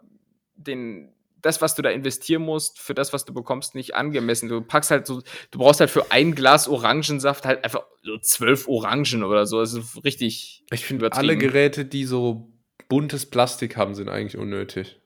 den, 0.56 1.14
das, 1.42 1.62
was 1.62 1.76
du 1.76 1.82
da 1.82 1.90
investieren 1.90 2.42
musst, 2.42 2.80
für 2.80 2.94
das, 2.94 3.14
was 3.14 3.26
du 3.26 3.34
bekommst, 3.34 3.76
nicht 3.76 3.96
angemessen. 3.96 4.50
Du 4.50 4.62
packst 4.62 4.92
halt 4.92 5.08
so, 5.08 5.22
du 5.52 5.60
brauchst 5.60 5.80
halt 5.80 5.90
für 5.90 6.12
ein 6.12 6.36
Glas 6.36 6.68
Orangensaft 6.68 7.46
halt 7.46 7.64
einfach 7.64 7.84
so 8.04 8.18
zwölf 8.20 8.68
Orangen 8.68 9.24
oder 9.24 9.46
so. 9.46 9.60
Das 9.60 9.74
ist 9.74 10.04
richtig. 10.04 10.64
Ich 10.72 10.86
finde, 10.86 11.12
alle 11.12 11.38
Geräte, 11.38 11.86
die 11.86 12.06
so 12.06 12.52
buntes 12.88 13.26
Plastik 13.30 13.78
haben, 13.78 13.96
sind 13.96 14.10
eigentlich 14.10 14.38
unnötig. 14.38 15.00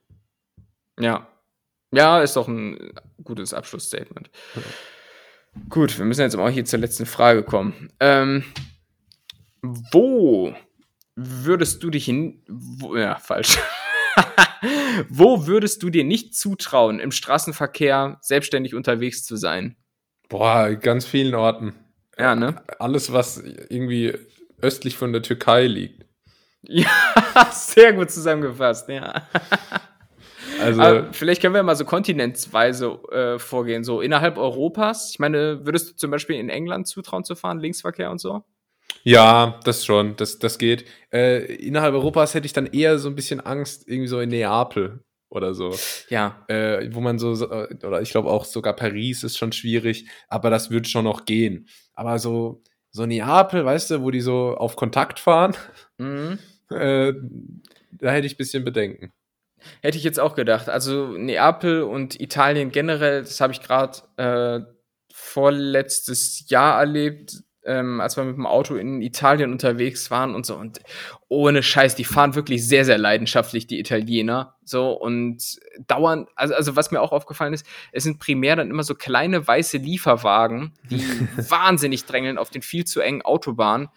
Ja. 0.98 1.28
Ja, 1.92 2.20
ist 2.20 2.36
doch 2.36 2.48
ein 2.48 2.92
gutes 3.22 3.54
Abschlussstatement. 3.54 4.30
Gut, 5.68 5.96
wir 5.96 6.04
müssen 6.04 6.22
jetzt 6.22 6.36
auch 6.36 6.48
hier 6.48 6.64
zur 6.64 6.80
letzten 6.80 7.06
Frage 7.06 7.44
kommen. 7.44 7.90
Ähm, 8.00 8.44
wo 9.62 10.54
würdest 11.16 11.82
du 11.82 11.90
dich 11.90 12.04
hin. 12.04 12.42
Wo, 12.48 12.96
ja, 12.96 13.16
falsch. 13.16 13.58
Wo 15.08 15.46
würdest 15.46 15.82
du 15.82 15.90
dir 15.90 16.04
nicht 16.04 16.34
zutrauen, 16.34 17.00
im 17.00 17.12
Straßenverkehr 17.12 18.18
selbstständig 18.20 18.74
unterwegs 18.74 19.24
zu 19.24 19.36
sein? 19.36 19.76
Boah, 20.28 20.74
ganz 20.74 21.04
vielen 21.04 21.34
Orten. 21.34 21.74
Ja, 22.18 22.34
ne? 22.34 22.62
Alles, 22.78 23.12
was 23.12 23.42
irgendwie 23.68 24.14
östlich 24.60 24.96
von 24.96 25.12
der 25.12 25.22
Türkei 25.22 25.66
liegt. 25.66 26.06
Ja, 26.62 26.88
sehr 27.52 27.92
gut 27.92 28.10
zusammengefasst, 28.10 28.88
ja. 28.88 29.28
Also, 30.60 30.80
Aber 30.80 31.12
vielleicht 31.12 31.42
können 31.42 31.54
wir 31.54 31.62
mal 31.62 31.76
so 31.76 31.84
kontinentsweise 31.84 32.98
äh, 33.10 33.38
vorgehen, 33.38 33.84
so 33.84 34.00
innerhalb 34.00 34.38
Europas. 34.38 35.10
Ich 35.10 35.18
meine, 35.18 35.66
würdest 35.66 35.90
du 35.90 35.96
zum 35.96 36.10
Beispiel 36.10 36.36
in 36.36 36.48
England 36.48 36.86
zutrauen 36.86 37.24
zu 37.24 37.34
fahren, 37.34 37.58
Linksverkehr 37.58 38.10
und 38.10 38.20
so? 38.20 38.44
Ja, 39.02 39.60
das 39.64 39.84
schon, 39.84 40.16
das, 40.16 40.38
das 40.38 40.58
geht. 40.58 40.84
Äh, 41.12 41.54
innerhalb 41.56 41.94
Europas 41.94 42.34
hätte 42.34 42.46
ich 42.46 42.52
dann 42.52 42.66
eher 42.66 42.98
so 42.98 43.08
ein 43.08 43.14
bisschen 43.14 43.40
Angst, 43.40 43.88
irgendwie 43.88 44.08
so 44.08 44.20
in 44.20 44.30
Neapel 44.30 45.00
oder 45.30 45.54
so. 45.54 45.74
Ja. 46.08 46.44
Äh, 46.48 46.88
wo 46.94 47.00
man 47.00 47.18
so, 47.18 47.34
so, 47.34 47.50
äh, 47.50 47.74
oder 47.84 48.00
ich 48.00 48.10
glaube 48.10 48.30
auch 48.30 48.44
sogar 48.44 48.74
Paris 48.74 49.24
ist 49.24 49.36
schon 49.36 49.52
schwierig, 49.52 50.06
aber 50.28 50.48
das 50.50 50.70
wird 50.70 50.88
schon 50.88 51.04
noch 51.04 51.24
gehen. 51.24 51.68
Aber 51.94 52.18
so, 52.18 52.62
so 52.90 53.04
Neapel, 53.04 53.64
weißt 53.64 53.90
du, 53.90 54.02
wo 54.02 54.10
die 54.10 54.20
so 54.20 54.56
auf 54.56 54.76
Kontakt 54.76 55.18
fahren, 55.18 55.54
Mhm. 55.98 56.38
äh, 56.70 57.12
da 57.92 58.10
hätte 58.10 58.26
ich 58.26 58.34
ein 58.34 58.38
bisschen 58.38 58.64
Bedenken. 58.64 59.12
Hätte 59.80 59.96
ich 59.96 60.04
jetzt 60.04 60.20
auch 60.20 60.34
gedacht. 60.34 60.68
Also 60.68 61.08
Neapel 61.16 61.82
und 61.82 62.20
Italien 62.20 62.70
generell, 62.70 63.22
das 63.22 63.40
habe 63.40 63.52
ich 63.52 63.60
gerade 63.62 63.98
äh, 64.16 64.60
vorletztes 65.12 66.48
Jahr 66.48 66.80
erlebt, 66.80 67.42
ähm, 67.66 68.00
als 68.00 68.16
wir 68.16 68.24
mit 68.24 68.36
dem 68.36 68.46
Auto 68.46 68.76
in 68.76 69.00
Italien 69.02 69.52
unterwegs 69.52 70.10
waren 70.10 70.34
und 70.34 70.46
so. 70.46 70.56
Und 70.56 70.80
ohne 71.28 71.62
Scheiß, 71.62 71.94
die 71.94 72.04
fahren 72.04 72.34
wirklich 72.34 72.66
sehr, 72.66 72.84
sehr 72.84 72.98
leidenschaftlich, 72.98 73.66
die 73.66 73.78
Italiener. 73.78 74.56
So 74.64 74.92
und 74.92 75.58
dauernd, 75.86 76.28
also, 76.36 76.54
also 76.54 76.76
was 76.76 76.90
mir 76.90 77.00
auch 77.00 77.12
aufgefallen 77.12 77.54
ist, 77.54 77.66
es 77.92 78.04
sind 78.04 78.18
primär 78.18 78.56
dann 78.56 78.70
immer 78.70 78.82
so 78.82 78.94
kleine 78.94 79.46
weiße 79.46 79.78
Lieferwagen, 79.78 80.72
die 80.90 81.02
wahnsinnig 81.50 82.04
drängeln 82.04 82.38
auf 82.38 82.50
den 82.50 82.62
viel 82.62 82.84
zu 82.84 83.00
engen 83.00 83.22
Autobahnen. 83.22 83.88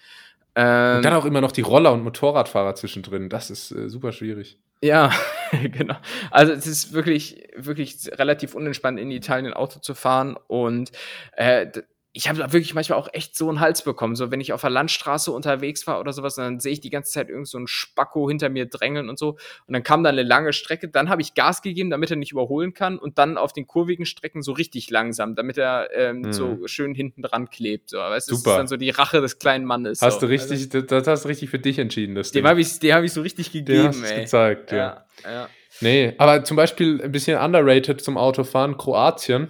Ähm, 0.55 0.97
Und 0.97 1.05
dann 1.05 1.13
auch 1.13 1.26
immer 1.26 1.41
noch 1.41 1.51
die 1.51 1.61
Roller- 1.61 1.93
und 1.93 2.03
Motorradfahrer 2.03 2.76
zwischendrin. 2.76 3.30
Das 3.30 3.49
ist 3.51 3.72
äh, 3.72 3.89
super 3.89 4.11
schwierig. 4.11 4.57
Ja, 4.82 5.11
genau. 5.51 5.95
Also 6.32 6.53
es 6.53 6.68
ist 6.68 6.93
wirklich, 6.93 7.47
wirklich 7.55 7.97
relativ 8.13 8.55
unentspannt, 8.55 8.99
in 8.99 9.11
Italien 9.11 9.53
Auto 9.53 9.80
zu 9.80 9.95
fahren. 9.95 10.38
Und 10.47 10.91
äh, 11.34 11.68
ich 12.18 12.28
habe 12.28 12.39
da 12.39 12.51
wirklich 12.51 12.74
manchmal 12.74 12.97
auch 12.97 13.09
echt 13.13 13.36
so 13.36 13.47
einen 13.47 13.59
Hals 13.59 13.84
bekommen. 13.84 14.15
So, 14.15 14.32
wenn 14.32 14.41
ich 14.41 14.51
auf 14.51 14.61
der 14.61 14.72
Landstraße 14.72 15.32
unterwegs 15.32 15.86
war 15.86 15.99
oder 15.99 16.13
sowas, 16.13 16.34
dann 16.34 16.59
sehe 16.59 16.74
ich 16.74 16.82
die 16.82 16.89
ganze 16.89 17.11
Zeit 17.11 17.30
irgend 17.30 17.47
so 17.47 17.59
einen 17.59 17.68
Spacko 17.68 18.28
hinter 18.28 18.49
mir 18.49 18.65
drängeln 18.65 19.07
und 19.07 19.20
so. 19.20 19.38
Und 19.68 19.74
dann 19.74 19.84
kam 19.84 20.03
da 20.03 20.09
eine 20.09 20.24
lange 20.24 20.51
Strecke, 20.51 20.88
dann 20.88 21.09
habe 21.09 21.22
ich 21.22 21.36
Gas 21.36 21.61
gegeben, 21.61 21.91
damit 21.91 22.09
er 22.09 22.18
nicht 22.18 22.32
überholen 22.32 22.74
kann 22.74 22.97
und 22.97 23.20
dann 23.20 23.38
auf 23.38 23.53
den 23.53 23.68
kurvigen 23.68 24.07
Strecken 24.07 24.41
so 24.41 24.51
richtig 24.53 24.89
langsam, 24.89 25.36
damit 25.36 25.59
er 25.59 25.89
ähm, 25.93 26.22
Mhm. 26.22 26.34
so 26.34 26.68
schön 26.68 26.95
hinten 26.95 27.22
dran 27.22 27.49
klebt. 27.51 27.91
So. 27.91 27.97
Weißt, 27.97 28.28
du, 28.28 28.32
das 28.32 28.39
ist 28.39 28.43
Super. 28.45 28.57
dann 28.57 28.68
so 28.68 28.78
die 28.78 28.89
Rache 28.89 29.22
des 29.22 29.38
kleinen 29.38 29.65
Mannes. 29.65 30.01
Hast 30.01 30.15
so. 30.15 30.22
du 30.22 30.26
richtig, 30.32 30.70
das, 30.70 30.88
das 30.88 31.05
hast 31.05 31.26
du 31.26 31.30
richtig 31.30 31.51
für 31.51 31.59
dich 31.59 31.78
entschieden, 31.78 32.15
das 32.15 32.30
Also, 32.30 32.39
dem 32.39 32.47
habe 32.47 32.59
ich, 32.61 32.80
dem 32.80 32.95
hab 32.95 33.03
ich 33.03 33.13
so 33.13 33.22
richtig 33.22 33.51
gegeben, 33.51 33.89
hast 33.89 34.01
du's 34.01 34.09
ey. 34.09 34.22
gezeigt, 34.22 34.72
ja. 34.72 35.05
ja, 35.24 35.32
ja. 35.32 35.49
Nee, 35.82 36.15
aber 36.18 36.43
zum 36.43 36.57
Beispiel 36.57 36.99
ein 37.03 37.11
bisschen 37.11 37.39
underrated 37.39 38.01
zum 38.01 38.18
Autofahren, 38.18 38.78
Kroatien. 38.78 39.49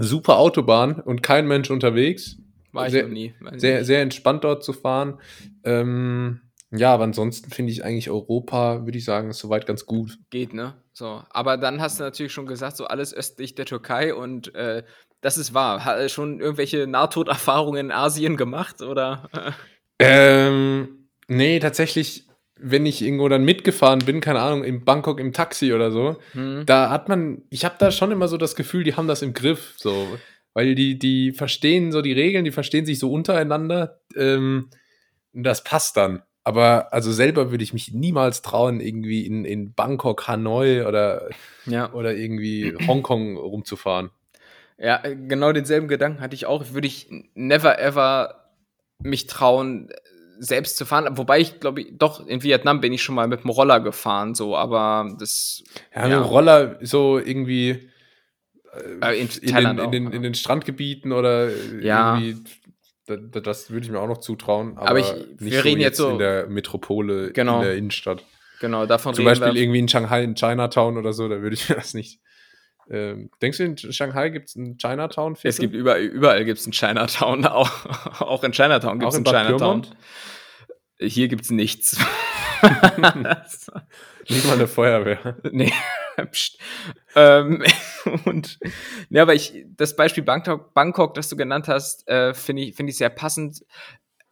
Super 0.00 0.38
Autobahn 0.38 1.00
und 1.00 1.22
kein 1.22 1.46
Mensch 1.46 1.70
unterwegs. 1.70 2.36
War 2.72 2.86
ich 2.86 2.92
Sehr- 2.92 3.04
noch 3.04 3.10
nie. 3.10 3.34
Sehr, 3.56 3.84
sehr 3.84 4.02
entspannt 4.02 4.44
dort 4.44 4.64
zu 4.64 4.72
fahren. 4.72 5.18
Ähm, 5.64 6.40
ja, 6.70 6.94
aber 6.94 7.04
ansonsten 7.04 7.50
finde 7.50 7.72
ich 7.72 7.84
eigentlich 7.84 8.10
Europa, 8.10 8.84
würde 8.84 8.96
ich 8.96 9.04
sagen, 9.04 9.30
ist 9.30 9.40
soweit 9.40 9.66
ganz 9.66 9.86
gut. 9.86 10.18
Geht, 10.30 10.54
ne? 10.54 10.74
So. 10.92 11.22
Aber 11.30 11.56
dann 11.56 11.80
hast 11.80 11.98
du 11.98 12.04
natürlich 12.04 12.32
schon 12.32 12.46
gesagt, 12.46 12.76
so 12.76 12.86
alles 12.86 13.12
östlich 13.12 13.56
der 13.56 13.66
Türkei 13.66 14.14
und 14.14 14.54
äh, 14.54 14.84
das 15.20 15.36
ist 15.36 15.52
wahr. 15.52 15.84
Hat 15.84 16.10
schon 16.10 16.40
irgendwelche 16.40 16.86
Nahtoderfahrungen 16.86 17.86
in 17.86 17.92
Asien 17.92 18.36
gemacht 18.36 18.82
oder? 18.82 19.28
Ähm, 19.98 21.08
nee, 21.28 21.58
tatsächlich, 21.58 22.26
wenn 22.62 22.86
ich 22.86 23.02
irgendwo 23.02 23.28
dann 23.28 23.44
mitgefahren 23.44 24.00
bin, 24.00 24.20
keine 24.20 24.40
Ahnung, 24.40 24.64
in 24.64 24.84
Bangkok 24.84 25.18
im 25.20 25.32
Taxi 25.32 25.72
oder 25.72 25.90
so, 25.90 26.16
Hm. 26.32 26.64
da 26.66 26.90
hat 26.90 27.08
man, 27.08 27.42
ich 27.50 27.64
habe 27.64 27.76
da 27.78 27.90
schon 27.90 28.10
immer 28.12 28.28
so 28.28 28.36
das 28.36 28.54
Gefühl, 28.56 28.84
die 28.84 28.94
haben 28.94 29.08
das 29.08 29.22
im 29.22 29.32
Griff, 29.32 29.74
so, 29.76 30.18
weil 30.54 30.74
die, 30.74 30.98
die 30.98 31.32
verstehen 31.32 31.92
so 31.92 32.02
die 32.02 32.12
Regeln, 32.12 32.44
die 32.44 32.50
verstehen 32.50 32.86
sich 32.86 32.98
so 32.98 33.10
untereinander, 33.12 34.00
ähm, 34.16 34.68
das 35.32 35.62
passt 35.64 35.96
dann. 35.96 36.22
Aber 36.42 36.92
also 36.92 37.12
selber 37.12 37.50
würde 37.50 37.62
ich 37.64 37.72
mich 37.72 37.92
niemals 37.92 38.42
trauen, 38.42 38.80
irgendwie 38.80 39.26
in, 39.26 39.44
in 39.44 39.74
Bangkok, 39.74 40.26
Hanoi 40.26 40.86
oder, 40.86 41.28
Ja. 41.66 41.92
oder 41.92 42.14
irgendwie 42.14 42.74
Hongkong 42.86 43.36
rumzufahren. 43.36 44.10
Ja, 44.78 45.04
äh, 45.04 45.14
genau 45.14 45.52
denselben 45.52 45.86
Gedanken 45.88 46.20
hatte 46.20 46.34
ich 46.34 46.46
auch. 46.46 46.72
Würde 46.72 46.86
ich 46.86 47.08
never 47.34 47.78
ever 47.78 48.46
mich 49.02 49.26
trauen, 49.26 49.90
selbst 50.42 50.76
zu 50.78 50.86
fahren. 50.86 51.18
Wobei 51.18 51.38
ich 51.40 51.60
glaube, 51.60 51.84
doch, 51.92 52.26
in 52.26 52.42
Vietnam 52.42 52.80
bin 52.80 52.92
ich 52.94 53.02
schon 53.02 53.14
mal 53.14 53.28
mit 53.28 53.42
dem 53.44 53.50
Roller 53.50 53.78
gefahren, 53.80 54.34
so, 54.34 54.56
aber 54.56 55.14
das. 55.18 55.62
Ja, 55.94 56.08
dem 56.08 56.22
Roller 56.22 56.78
so 56.80 57.18
irgendwie 57.18 57.90
Äh, 59.02 59.20
in 59.20 59.28
in, 59.42 59.50
Thailand 59.50 59.78
den, 59.80 59.84
in, 59.86 59.92
den, 59.92 60.12
in 60.12 60.22
den 60.22 60.34
Strandgebieten 60.34 61.12
oder 61.12 61.50
Ja. 61.82 62.16
irgendwie, 62.18 62.42
da, 63.06 63.16
da, 63.16 63.40
das 63.40 63.70
würde 63.70 63.84
ich 63.84 63.90
mir 63.92 63.98
auch 64.00 64.06
noch 64.08 64.18
zutrauen. 64.18 64.78
Aber, 64.78 64.90
Aber 64.90 64.98
ich- 65.00 65.14
wir 65.38 65.64
reden 65.64 65.80
jetzt 65.80 65.96
so- 65.98 66.10
in 66.10 66.18
der 66.18 66.46
Metropole, 66.46 67.32
Genau. 67.32 67.56
in 67.58 67.64
der 67.64 67.76
Innenstadt. 67.76 68.24
Genau, 68.60 68.86
davon 68.86 69.14
Zum 69.14 69.24
Beispiel 69.24 69.54
wir. 69.54 69.60
irgendwie 69.60 69.78
in 69.80 69.88
Shanghai, 69.88 70.22
in 70.22 70.34
Chinatown 70.36 70.96
oder 70.98 71.12
so, 71.12 71.28
da 71.28 71.40
würde 71.42 71.54
ich 71.54 71.68
mir 71.68 71.74
das 71.76 71.94
nicht. 71.94 72.20
Ähm, 72.90 73.30
denkst 73.40 73.58
du, 73.58 73.64
in 73.64 73.78
Shanghai 73.78 74.30
gibt 74.30 74.48
es 74.48 74.56
einen 74.56 74.76
Chinatown? 74.76 75.36
Es 75.42 75.58
gibt 75.58 75.74
überall, 75.74 76.00
überall 76.00 76.44
gibt 76.44 76.58
es 76.58 76.66
einen 76.66 76.72
Chinatown. 76.72 77.46
Auch, 77.50 78.20
auch 78.20 78.42
in 78.42 78.52
Chinatown 78.52 78.98
gibt 78.98 79.12
es 79.12 79.18
in 79.18 79.26
einen 79.26 79.32
Bad 79.32 79.46
Chinatown. 79.46 79.82
Pyrmont? 79.82 79.96
Hier 80.98 81.28
gibt 81.28 81.44
es 81.44 81.50
nichts. 81.50 81.96
nicht 84.28 84.46
mal 84.46 84.54
eine 84.54 84.66
Feuerwehr. 84.66 85.36
nee, 85.50 85.72
pst. 86.30 86.58
ähm, 87.14 87.62
und 88.24 88.58
ja, 89.08 89.22
aber 89.22 89.34
ich, 89.34 89.64
das 89.76 89.96
Beispiel 89.96 90.24
Bangkok, 90.24 90.74
Bangkok 90.74 91.14
das 91.14 91.28
du 91.28 91.36
genannt 91.36 91.68
hast, 91.68 92.06
äh, 92.08 92.34
finde 92.34 92.62
ich, 92.62 92.74
finde 92.74 92.90
ich 92.90 92.98
sehr 92.98 93.08
passend. 93.08 93.64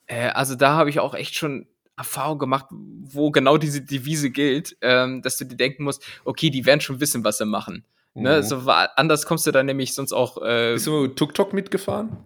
Äh, 0.07 0.29
also 0.31 0.57
da 0.57 0.75
habe 0.75 0.91
ich 0.91 1.01
auch 1.01 1.15
echt 1.15 1.37
schon 1.37 1.69
Erfahrung 1.97 2.39
gemacht, 2.39 2.67
wo 2.71 3.31
genau 3.31 3.57
diese 3.57 3.83
Devise 3.83 4.31
gilt, 4.31 4.77
ähm, 4.83 5.23
dass 5.23 5.39
du 5.39 5.45
dir 5.45 5.57
denken 5.57 5.85
musst, 5.85 6.05
okay, 6.25 6.51
die 6.51 6.67
werden 6.67 6.81
schon 6.81 7.01
wissen, 7.01 7.25
was 7.25 7.39
sie 7.39 7.47
machen. 7.47 7.85
Ne? 8.15 8.39
Mhm. 8.39 8.43
So, 8.43 8.57
anders 8.67 9.27
kommst 9.27 9.47
du 9.47 9.53
dann 9.53 9.67
nämlich 9.67 9.95
sonst 9.95 10.13
auch. 10.13 10.43
Äh, 10.43 10.75
Bist 10.75 10.87
du 10.87 11.09
Tuk-Tuk 11.09 11.53
mitgefahren? 11.53 12.17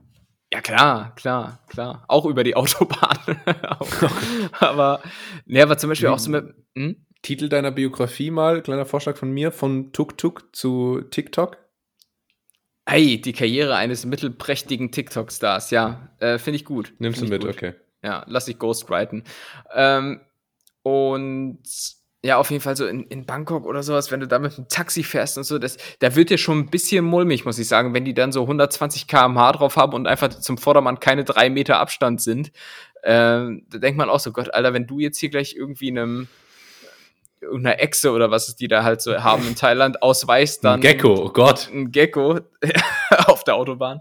ja, 0.52 0.60
klar, 0.60 1.14
klar, 1.14 1.60
klar. 1.68 2.04
Auch 2.08 2.26
über 2.26 2.44
die 2.44 2.54
Autobahn. 2.56 3.18
Aber, 4.60 5.02
ne, 5.46 5.62
aber 5.62 5.78
zum 5.78 5.90
Beispiel 5.90 6.08
auch 6.08 6.18
so 6.18 6.30
mit. 6.30 6.54
Hm? 6.76 7.06
Titel 7.22 7.48
deiner 7.48 7.70
Biografie 7.70 8.32
mal, 8.32 8.62
kleiner 8.62 8.84
Vorschlag 8.84 9.16
von 9.16 9.30
mir, 9.30 9.52
von 9.52 9.92
Tuk-Tuk 9.92 10.48
zu 10.56 11.02
TikTok. 11.02 11.56
Hey, 12.84 13.20
die 13.20 13.32
Karriere 13.32 13.76
eines 13.76 14.04
mittelprächtigen 14.04 14.90
TikTok-Stars, 14.90 15.70
ja, 15.70 16.08
äh, 16.18 16.38
finde 16.38 16.56
ich 16.56 16.64
gut. 16.64 16.92
Nimmst 16.98 17.22
du 17.22 17.26
mit, 17.26 17.42
gut. 17.42 17.50
okay. 17.50 17.74
Ja, 18.02 18.24
lass 18.26 18.48
ich 18.48 18.58
ghostwriten. 18.58 19.22
Ähm, 19.72 20.20
und 20.82 21.62
ja, 22.24 22.36
auf 22.36 22.50
jeden 22.50 22.62
Fall 22.62 22.76
so 22.76 22.86
in, 22.86 23.04
in 23.08 23.26
Bangkok 23.26 23.66
oder 23.66 23.82
sowas, 23.82 24.12
wenn 24.12 24.20
du 24.20 24.28
da 24.28 24.38
mit 24.38 24.56
einem 24.56 24.68
Taxi 24.68 25.02
fährst 25.02 25.38
und 25.38 25.44
so, 25.44 25.58
das, 25.58 25.76
da 25.98 26.14
wird 26.14 26.30
dir 26.30 26.38
schon 26.38 26.60
ein 26.60 26.70
bisschen 26.70 27.04
mulmig, 27.04 27.44
muss 27.44 27.58
ich 27.58 27.66
sagen, 27.66 27.94
wenn 27.94 28.04
die 28.04 28.14
dann 28.14 28.30
so 28.30 28.42
120 28.42 29.08
km/h 29.08 29.52
drauf 29.52 29.76
haben 29.76 29.92
und 29.92 30.06
einfach 30.06 30.28
zum 30.28 30.56
Vordermann 30.56 31.00
keine 31.00 31.24
drei 31.24 31.50
Meter 31.50 31.80
Abstand 31.80 32.20
sind. 32.20 32.52
Ähm, 33.02 33.66
da 33.70 33.78
denkt 33.78 33.98
man 33.98 34.08
auch 34.08 34.20
so, 34.20 34.30
Gott, 34.30 34.54
Alter, 34.54 34.72
wenn 34.72 34.86
du 34.86 35.00
jetzt 35.00 35.18
hier 35.18 35.30
gleich 35.30 35.56
irgendwie 35.56 35.90
einem 35.90 36.28
irgendeiner 37.40 37.80
Echse 37.80 38.12
oder 38.12 38.30
was 38.30 38.48
es 38.48 38.56
die 38.56 38.68
da 38.68 38.84
halt 38.84 39.02
so 39.02 39.22
haben 39.22 39.46
in 39.46 39.56
Thailand 39.56 40.00
ausweist, 40.02 40.64
dann 40.64 40.74
Ein 40.74 40.80
Gecko, 40.80 41.26
oh 41.26 41.28
Gott. 41.30 41.68
ein 41.72 41.90
Gecko 41.90 42.38
auf 43.26 43.42
der 43.42 43.56
Autobahn, 43.56 44.00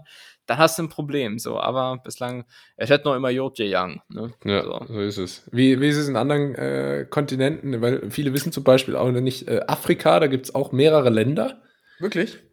dann 0.52 0.58
hast 0.58 0.78
du 0.78 0.82
ein 0.84 0.88
Problem. 0.88 1.38
So, 1.38 1.60
aber 1.60 1.98
bislang, 2.04 2.44
es 2.76 2.90
hat 2.90 3.04
noch 3.04 3.14
immer 3.16 3.30
Jotje 3.30 3.66
Young. 3.68 4.00
Ne? 4.08 4.32
Ja, 4.44 4.62
So. 4.62 4.84
so. 4.86 5.00
ist 5.00 5.18
es. 5.18 5.48
Wie, 5.52 5.80
wie 5.80 5.88
ist 5.88 5.96
es 5.96 6.08
in 6.08 6.16
anderen 6.16 6.54
äh, 6.54 7.06
Kontinenten? 7.08 7.80
Weil 7.80 8.10
viele 8.10 8.32
wissen 8.32 8.52
zum 8.52 8.64
Beispiel 8.64 8.96
auch 8.96 9.10
nicht, 9.10 9.48
äh, 9.48 9.60
Afrika, 9.66 10.20
da 10.20 10.26
gibt 10.26 10.46
es 10.46 10.54
auch 10.54 10.72
mehrere 10.72 11.10
Länder. 11.10 11.62
Wirklich? 11.98 12.38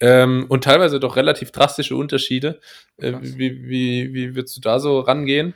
Ähm, 0.00 0.46
und 0.48 0.64
teilweise 0.64 0.98
doch 0.98 1.14
relativ 1.14 1.52
drastische 1.52 1.94
Unterschiede. 1.94 2.58
Äh, 2.96 3.12
wie, 3.20 3.62
wie, 3.68 4.12
wie 4.12 4.34
würdest 4.34 4.56
du 4.56 4.60
da 4.60 4.80
so 4.80 4.98
rangehen? 4.98 5.54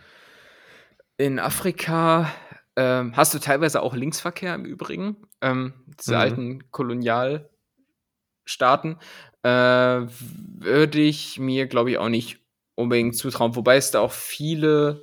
In 1.17 1.41
Afrika 1.41 2.33
ähm, 2.77 3.17
hast 3.17 3.35
du 3.35 3.41
teilweise 3.41 3.83
auch 3.83 3.95
Linksverkehr 3.97 4.55
im 4.55 4.65
Übrigen. 4.65 5.17
Ähm, 5.41 5.73
diese 5.99 6.13
Mhm. 6.13 6.19
alten 6.21 6.71
Kolonialstaaten. 6.71 7.49
Äh, 9.49 10.07
würde 10.61 11.01
ich 11.01 11.39
mir, 11.39 11.67
glaube 11.67 11.91
ich, 11.91 11.99
auch 11.99 12.09
nicht 12.09 12.39
unbedingt 12.75 13.17
zutrauen. 13.17 13.57
Wobei 13.57 13.77
es 13.77 13.91
da 13.91 14.01
auch 14.01 14.13
viele, 14.13 15.03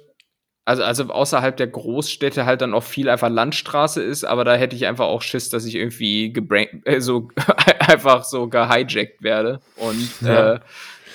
also, 0.65 0.83
also 0.83 1.05
außerhalb 1.05 1.55
der 1.57 1.67
Großstädte 1.67 2.45
halt 2.45 2.61
dann 2.61 2.73
auch 2.73 2.83
viel 2.83 3.09
einfach 3.09 3.29
Landstraße 3.29 4.01
ist, 4.03 4.23
aber 4.23 4.43
da 4.43 4.55
hätte 4.55 4.75
ich 4.75 4.85
einfach 4.85 5.05
auch 5.05 5.21
Schiss, 5.21 5.49
dass 5.49 5.65
ich 5.65 5.75
irgendwie 5.75 6.33
äh, 6.85 6.99
so 6.99 7.29
einfach 7.79 8.23
so 8.23 8.47
gehijackt 8.47 9.23
werde. 9.23 9.59
Und 9.75 10.09
Ja. 10.21 10.53
äh, 10.53 10.59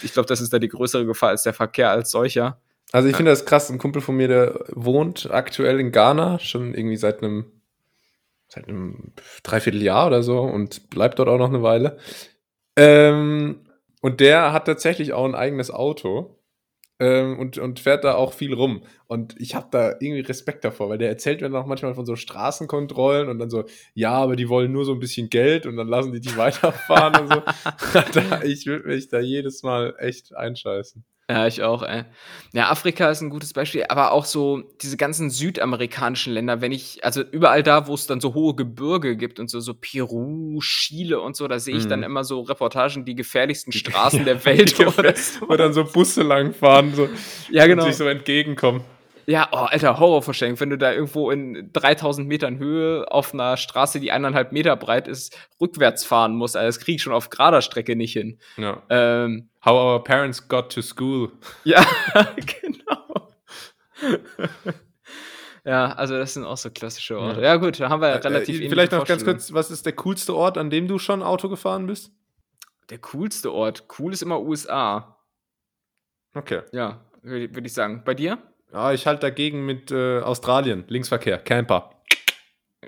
ich 0.02 0.12
glaube, 0.12 0.26
das 0.26 0.40
ist 0.40 0.52
da 0.52 0.58
die 0.58 0.68
größere 0.68 1.04
Gefahr 1.06 1.30
als 1.30 1.42
der 1.42 1.52
Verkehr 1.52 1.90
als 1.90 2.10
solcher. 2.10 2.58
Also 2.92 3.08
ich 3.08 3.16
finde 3.16 3.30
das 3.30 3.44
krass, 3.46 3.70
ein 3.70 3.78
Kumpel 3.78 4.02
von 4.02 4.16
mir, 4.16 4.28
der 4.28 4.64
wohnt 4.72 5.30
aktuell 5.30 5.78
in 5.78 5.92
Ghana, 5.92 6.38
schon 6.40 6.74
irgendwie 6.74 6.96
seit 6.96 7.22
einem, 7.22 7.44
seit 8.48 8.66
einem 8.68 9.12
Dreivierteljahr 9.44 10.08
oder 10.08 10.22
so 10.22 10.40
und 10.40 10.90
bleibt 10.90 11.18
dort 11.18 11.28
auch 11.28 11.38
noch 11.38 11.48
eine 11.50 11.62
Weile. 11.62 11.98
Ähm, 12.80 13.60
und 14.00 14.20
der 14.20 14.52
hat 14.52 14.64
tatsächlich 14.64 15.12
auch 15.12 15.26
ein 15.26 15.34
eigenes 15.34 15.70
Auto 15.70 16.38
ähm, 16.98 17.38
und, 17.38 17.58
und 17.58 17.78
fährt 17.78 18.04
da 18.04 18.14
auch 18.14 18.32
viel 18.32 18.54
rum. 18.54 18.82
Und 19.06 19.38
ich 19.38 19.54
habe 19.54 19.68
da 19.70 19.90
irgendwie 20.00 20.20
Respekt 20.20 20.64
davor, 20.64 20.88
weil 20.88 20.98
der 20.98 21.10
erzählt 21.10 21.42
mir 21.42 21.50
dann 21.50 21.60
auch 21.60 21.66
manchmal 21.66 21.94
von 21.94 22.06
so 22.06 22.16
Straßenkontrollen 22.16 23.28
und 23.28 23.38
dann 23.38 23.50
so, 23.50 23.64
ja, 23.92 24.12
aber 24.12 24.36
die 24.36 24.48
wollen 24.48 24.72
nur 24.72 24.86
so 24.86 24.92
ein 24.92 25.00
bisschen 25.00 25.28
Geld 25.28 25.66
und 25.66 25.76
dann 25.76 25.88
lassen 25.88 26.12
die 26.12 26.20
die 26.20 26.36
weiterfahren 26.38 27.22
und 27.22 27.32
so. 27.32 27.42
ich 28.46 28.64
würde 28.64 28.88
mich 28.88 29.08
da 29.08 29.20
jedes 29.20 29.62
Mal 29.62 29.94
echt 29.98 30.34
einscheißen. 30.34 31.04
Ja, 31.30 31.46
ich 31.46 31.62
auch, 31.62 31.84
ey. 31.84 32.02
Ja, 32.52 32.70
Afrika 32.70 33.08
ist 33.08 33.20
ein 33.20 33.30
gutes 33.30 33.52
Beispiel, 33.52 33.84
aber 33.88 34.10
auch 34.10 34.24
so 34.24 34.64
diese 34.82 34.96
ganzen 34.96 35.30
südamerikanischen 35.30 36.32
Länder, 36.32 36.60
wenn 36.60 36.72
ich, 36.72 37.04
also 37.04 37.22
überall 37.22 37.62
da, 37.62 37.86
wo 37.86 37.94
es 37.94 38.08
dann 38.08 38.20
so 38.20 38.34
hohe 38.34 38.56
Gebirge 38.56 39.16
gibt 39.16 39.38
und 39.38 39.48
so, 39.48 39.60
so 39.60 39.74
Peru, 39.74 40.58
Chile 40.60 41.20
und 41.20 41.36
so, 41.36 41.46
da 41.46 41.60
sehe 41.60 41.76
ich 41.76 41.86
dann 41.86 42.00
Mhm. 42.00 42.06
immer 42.06 42.24
so 42.24 42.40
Reportagen, 42.40 43.04
die 43.04 43.14
gefährlichsten 43.14 43.70
Straßen 43.70 44.24
der 44.24 44.44
Welt 44.44 44.80
oder 44.80 45.14
so. 45.14 45.40
Wo 45.48 45.54
dann 45.54 45.72
so 45.72 45.84
Busse 45.84 46.22
langfahren 46.24 46.92
so, 46.94 47.08
Ja, 47.50 47.66
genau. 47.68 47.84
und 47.84 47.90
sich 47.90 47.96
so 47.98 48.08
entgegenkommen. 48.08 48.82
Ja, 49.26 49.48
oh, 49.52 49.58
alter, 49.58 50.00
Horrorvorstellung, 50.00 50.58
wenn 50.58 50.70
du 50.70 50.78
da 50.78 50.92
irgendwo 50.92 51.30
in 51.30 51.70
3000 51.72 52.26
Metern 52.26 52.58
Höhe 52.58 53.06
auf 53.12 53.32
einer 53.32 53.56
Straße, 53.56 54.00
die 54.00 54.10
eineinhalb 54.10 54.50
Meter 54.50 54.74
breit 54.74 55.06
ist, 55.06 55.38
rückwärts 55.60 56.04
fahren 56.04 56.34
musst. 56.34 56.56
Also 56.56 56.66
das 56.66 56.80
krieg 56.84 56.96
ich 56.96 57.02
schon 57.02 57.12
auf 57.12 57.30
gerader 57.30 57.62
Strecke 57.62 57.94
nicht 57.94 58.14
hin. 58.14 58.40
Ja. 58.56 58.82
Ähm, 58.90 59.49
How 59.64 59.74
our 59.74 60.02
parents 60.02 60.46
got 60.48 60.72
to 60.72 60.82
school. 60.82 61.32
Ja, 61.64 61.84
genau. 62.62 63.28
Ja, 65.64 65.92
also 65.92 66.16
das 66.16 66.32
sind 66.34 66.44
auch 66.44 66.56
so 66.56 66.70
klassische 66.70 67.18
Orte. 67.18 67.42
Ja, 67.42 67.56
gut, 67.56 67.78
da 67.78 67.90
haben 67.90 68.00
wir 68.00 68.08
relativ 68.24 68.48
Äh, 68.48 68.52
ähnliche 68.58 68.70
Vielleicht 68.70 68.92
noch 68.92 69.06
ganz 69.06 69.24
kurz, 69.24 69.52
was 69.52 69.70
ist 69.70 69.84
der 69.84 69.92
coolste 69.92 70.34
Ort, 70.34 70.56
an 70.56 70.70
dem 70.70 70.88
du 70.88 70.98
schon 70.98 71.22
Auto 71.22 71.48
gefahren 71.50 71.86
bist? 71.86 72.12
Der 72.88 72.98
coolste 72.98 73.52
Ort. 73.52 73.84
Cool 73.98 74.12
ist 74.14 74.22
immer 74.22 74.40
USA. 74.40 75.18
Okay. 76.34 76.62
Ja, 76.72 77.04
würde 77.22 77.54
würd 77.54 77.66
ich 77.66 77.74
sagen. 77.74 78.02
Bei 78.04 78.14
dir? 78.14 78.38
Ja, 78.72 78.92
ich 78.92 79.06
halte 79.06 79.20
dagegen 79.20 79.66
mit 79.66 79.90
äh, 79.90 80.20
Australien, 80.20 80.84
Linksverkehr, 80.88 81.38
Camper. 81.38 81.90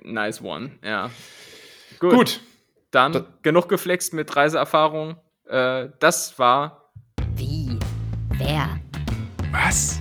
Nice 0.02 0.40
one, 0.40 0.78
ja. 0.82 1.10
Gut. 1.98 2.12
Gut. 2.14 2.40
Dann 2.90 3.12
Da- 3.12 3.26
genug 3.42 3.68
geflext 3.68 4.14
mit 4.14 4.34
Reiseerfahrung. 4.34 5.16
Äh, 5.46 5.88
das 5.98 6.38
war 6.38 6.90
Wie? 7.36 7.78
Wer? 8.30 8.80
Was? 9.50 10.00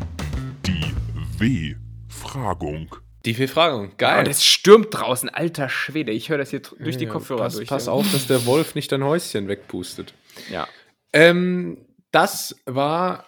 Die 0.65 0.93
W-Fragung. 1.37 2.95
Die 3.25 3.33
vier 3.33 3.49
Fragen. 3.49 3.81
Und 3.81 3.97
Geil. 3.97 4.27
es 4.27 4.43
stürmt 4.43 4.87
draußen, 4.91 5.29
alter 5.29 5.69
Schwede. 5.69 6.11
Ich 6.11 6.29
höre 6.29 6.39
das 6.39 6.49
hier 6.49 6.61
durch 6.79 6.97
die 6.97 7.05
Ja, 7.05 7.11
Kopfhörer 7.11 7.43
pass, 7.43 7.55
durch. 7.55 7.69
Pass 7.69 7.87
auf, 7.87 8.11
dass 8.11 8.27
der 8.27 8.45
Wolf 8.45 8.73
nicht 8.73 8.91
dein 8.91 9.03
Häuschen 9.03 9.47
wegpustet. 9.47 10.13
Ja. 10.49 10.67
Ähm, 11.13 11.77
das 12.11 12.55
war 12.65 13.25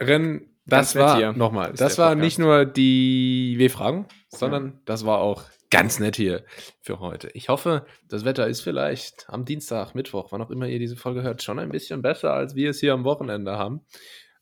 Rennen. 0.00 0.50
Das 0.66 0.96
war 0.96 1.16
hier. 1.16 1.32
nochmal. 1.32 1.74
Das 1.76 1.98
war 1.98 2.16
nicht 2.16 2.38
nur 2.40 2.64
die 2.64 3.54
W-Fragen, 3.58 4.06
sondern 4.28 4.80
das 4.84 5.06
war 5.06 5.18
auch 5.18 5.44
ganz 5.76 5.98
nett 5.98 6.16
hier 6.16 6.42
für 6.80 7.00
heute. 7.00 7.28
Ich 7.34 7.50
hoffe, 7.50 7.84
das 8.08 8.24
Wetter 8.24 8.46
ist 8.46 8.62
vielleicht 8.62 9.26
am 9.28 9.44
Dienstag, 9.44 9.94
Mittwoch, 9.94 10.32
wann 10.32 10.40
auch 10.40 10.48
immer 10.48 10.66
ihr 10.66 10.78
diese 10.78 10.96
Folge 10.96 11.22
hört, 11.22 11.42
schon 11.42 11.58
ein 11.58 11.68
bisschen 11.68 12.00
besser, 12.00 12.32
als 12.32 12.54
wir 12.54 12.70
es 12.70 12.80
hier 12.80 12.94
am 12.94 13.04
Wochenende 13.04 13.58
haben. 13.58 13.82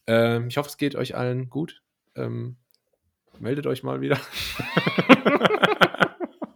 Ähm, 0.06 0.46
ich 0.46 0.58
hoffe, 0.58 0.68
es 0.68 0.76
geht 0.76 0.94
euch 0.94 1.16
allen 1.16 1.50
gut. 1.50 1.82
Ähm, 2.14 2.54
meldet 3.40 3.66
euch 3.66 3.82
mal 3.82 4.00
wieder. 4.00 4.16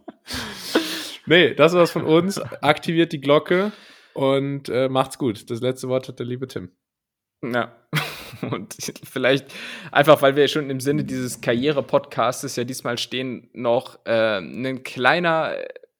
nee, 1.25 1.53
das 1.55 1.73
war's 1.73 1.91
von 1.91 2.05
uns. 2.05 2.39
Aktiviert 2.39 3.11
die 3.11 3.19
Glocke 3.19 3.73
und 4.13 4.69
äh, 4.69 4.87
macht's 4.87 5.17
gut. 5.17 5.51
Das 5.51 5.59
letzte 5.59 5.89
Wort 5.89 6.07
hat 6.07 6.19
der 6.19 6.25
liebe 6.25 6.47
Tim. 6.47 6.71
Ja. 7.43 7.75
Und 8.51 8.75
vielleicht 9.03 9.53
einfach, 9.91 10.21
weil 10.21 10.35
wir 10.35 10.47
schon 10.47 10.69
im 10.69 10.79
Sinne 10.79 11.03
dieses 11.03 11.41
Karriere-Podcastes 11.41 12.55
ja 12.55 12.63
diesmal 12.63 12.97
stehen, 12.97 13.49
noch 13.53 13.99
äh, 14.05 14.39
ein 14.39 14.83
kleiner 14.83 15.55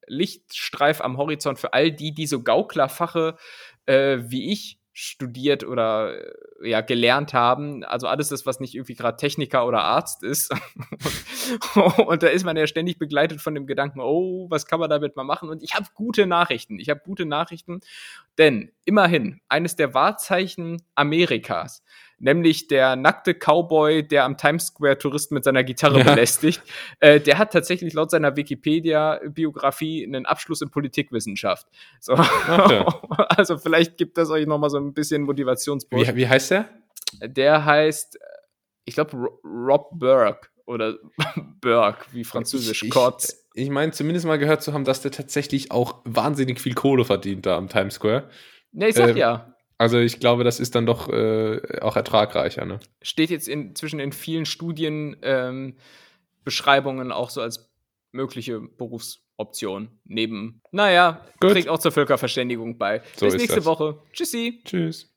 Lichtstreif 0.07 1.01
am 1.01 1.18
Horizont 1.18 1.60
für 1.60 1.73
all 1.73 1.91
die, 1.91 2.14
die 2.14 2.27
so 2.27 2.41
Gauklerfache 2.41 3.38
äh, 3.85 4.19
wie 4.30 4.51
ich 4.51 4.80
studiert 4.91 5.64
oder 5.64 6.14
äh, 6.61 6.69
ja 6.69 6.81
gelernt 6.81 7.34
haben. 7.34 7.85
Also 7.85 8.07
alles 8.07 8.30
das, 8.30 8.45
was 8.45 8.60
nicht 8.60 8.76
irgendwie 8.76 8.95
gerade 8.95 9.15
Techniker 9.15 9.65
oder 9.65 9.81
Arzt 9.81 10.23
ist. 10.23 10.51
und, 11.76 11.99
und 12.07 12.23
da 12.23 12.27
ist 12.27 12.43
man 12.43 12.57
ja 12.57 12.68
ständig 12.68 12.99
begleitet 12.99 13.39
von 13.39 13.56
dem 13.56 13.65
Gedanken, 13.65 14.01
oh, 14.01 14.47
was 14.49 14.65
kann 14.65 14.80
man 14.80 14.89
damit 14.89 15.15
mal 15.15 15.23
machen? 15.23 15.49
Und 15.49 15.64
ich 15.64 15.73
habe 15.73 15.88
gute 15.95 16.26
Nachrichten. 16.26 16.80
Ich 16.80 16.89
habe 16.89 16.99
gute 17.03 17.26
Nachrichten, 17.26 17.80
denn 18.40 18.72
immerhin 18.86 19.40
eines 19.49 19.76
der 19.76 19.94
Wahrzeichen 19.94 20.82
Amerikas, 20.95 21.84
nämlich 22.18 22.68
der 22.68 22.95
nackte 22.95 23.34
Cowboy, 23.36 24.07
der 24.07 24.24
am 24.24 24.38
Times 24.38 24.68
Square 24.68 24.98
Touristen 24.98 25.36
mit 25.36 25.44
seiner 25.44 25.64
Gitarre 25.64 25.99
Ja. 25.99 26.06
belästigt, 26.06 26.61
äh, 26.99 27.20
der 27.20 27.38
hat 27.38 27.53
tatsächlich 27.53 27.94
laut 27.94 28.10
seiner 28.10 28.36
Wikipedia-Biografie 28.36 30.06
einen 30.06 30.26
Abschluss 30.26 30.61
in 30.61 30.70
Politikwissenschaft. 30.72 31.68
So. 31.99 32.16
ja. 32.16 32.86
Also 33.38 33.57
vielleicht 33.57 33.98
gibt 33.98 34.18
das 34.18 34.30
euch 34.32 34.48
noch 34.48 34.57
mal 34.57 34.70
so 34.70 34.78
ein 34.78 34.94
bisschen 34.94 35.22
Motivationsboost. 35.24 36.10
Wie, 36.10 36.16
wie 36.16 36.28
heißt 36.28 36.52
der? 36.52 36.70
Der 37.22 37.64
heißt, 37.64 38.16
äh, 38.16 38.20
ich 38.86 38.95
glaube, 38.95 39.16
Rob 39.44 39.90
Burke 39.94 40.49
oder 40.66 40.95
Burke, 41.61 42.06
wie 42.11 42.24
französisch, 42.24 42.84
Ich, 42.84 42.90
Kotz. 42.90 43.39
Ich, 43.54 43.70
meine, 43.70 43.92
zumindest 43.92 44.26
mal 44.26 44.38
gehört 44.38 44.64
zu 44.64 44.74
haben, 44.74 44.86
dass 44.86 45.02
der 45.02 45.12
tatsächlich 45.12 45.72
auch 45.72 46.02
wahnsinnig 46.06 46.60
viel 46.60 46.74
Kohle 46.74 47.06
verdient 47.06 47.46
da 47.46 47.58
am 47.58 47.70
Times 47.70 47.96
Square. 47.96 48.30
Ja, 48.74 48.88
ich 48.88 48.96
sag 48.96 49.10
ähm, 49.10 49.18
ja. 49.18 49.56
Also 49.78 49.98
ich 49.98 50.20
glaube, 50.20 50.44
das 50.44 50.60
ist 50.60 50.76
dann 50.76 50.86
doch 50.86 51.08
äh, 51.10 51.80
auch 51.82 51.96
ertragreicher. 51.96 52.66
Ne? 52.66 52.80
steht 53.02 53.30
jetzt 53.30 53.48
inzwischen 53.48 54.00
in 54.02 54.12
vielen 54.12 54.46
Studien 54.46 55.16
ähm, 55.22 55.78
auch 57.12 57.30
so 57.30 57.42
als 57.42 57.72
mögliche 58.12 58.60
Berufsoption 58.60 60.00
neben, 60.04 60.62
naja, 60.72 61.26
Gut. 61.40 61.52
trägt 61.52 61.70
auch 61.70 61.80
zur 61.80 61.92
Völkerverständigung 61.92 62.78
bei. 62.78 63.02
So 63.16 63.28
Bis 63.28 63.36
nächste 63.36 63.58
das. 63.58 63.66
Woche. 63.66 64.02
Tschüssi. 64.12 64.62
Tschüss. 64.66 65.16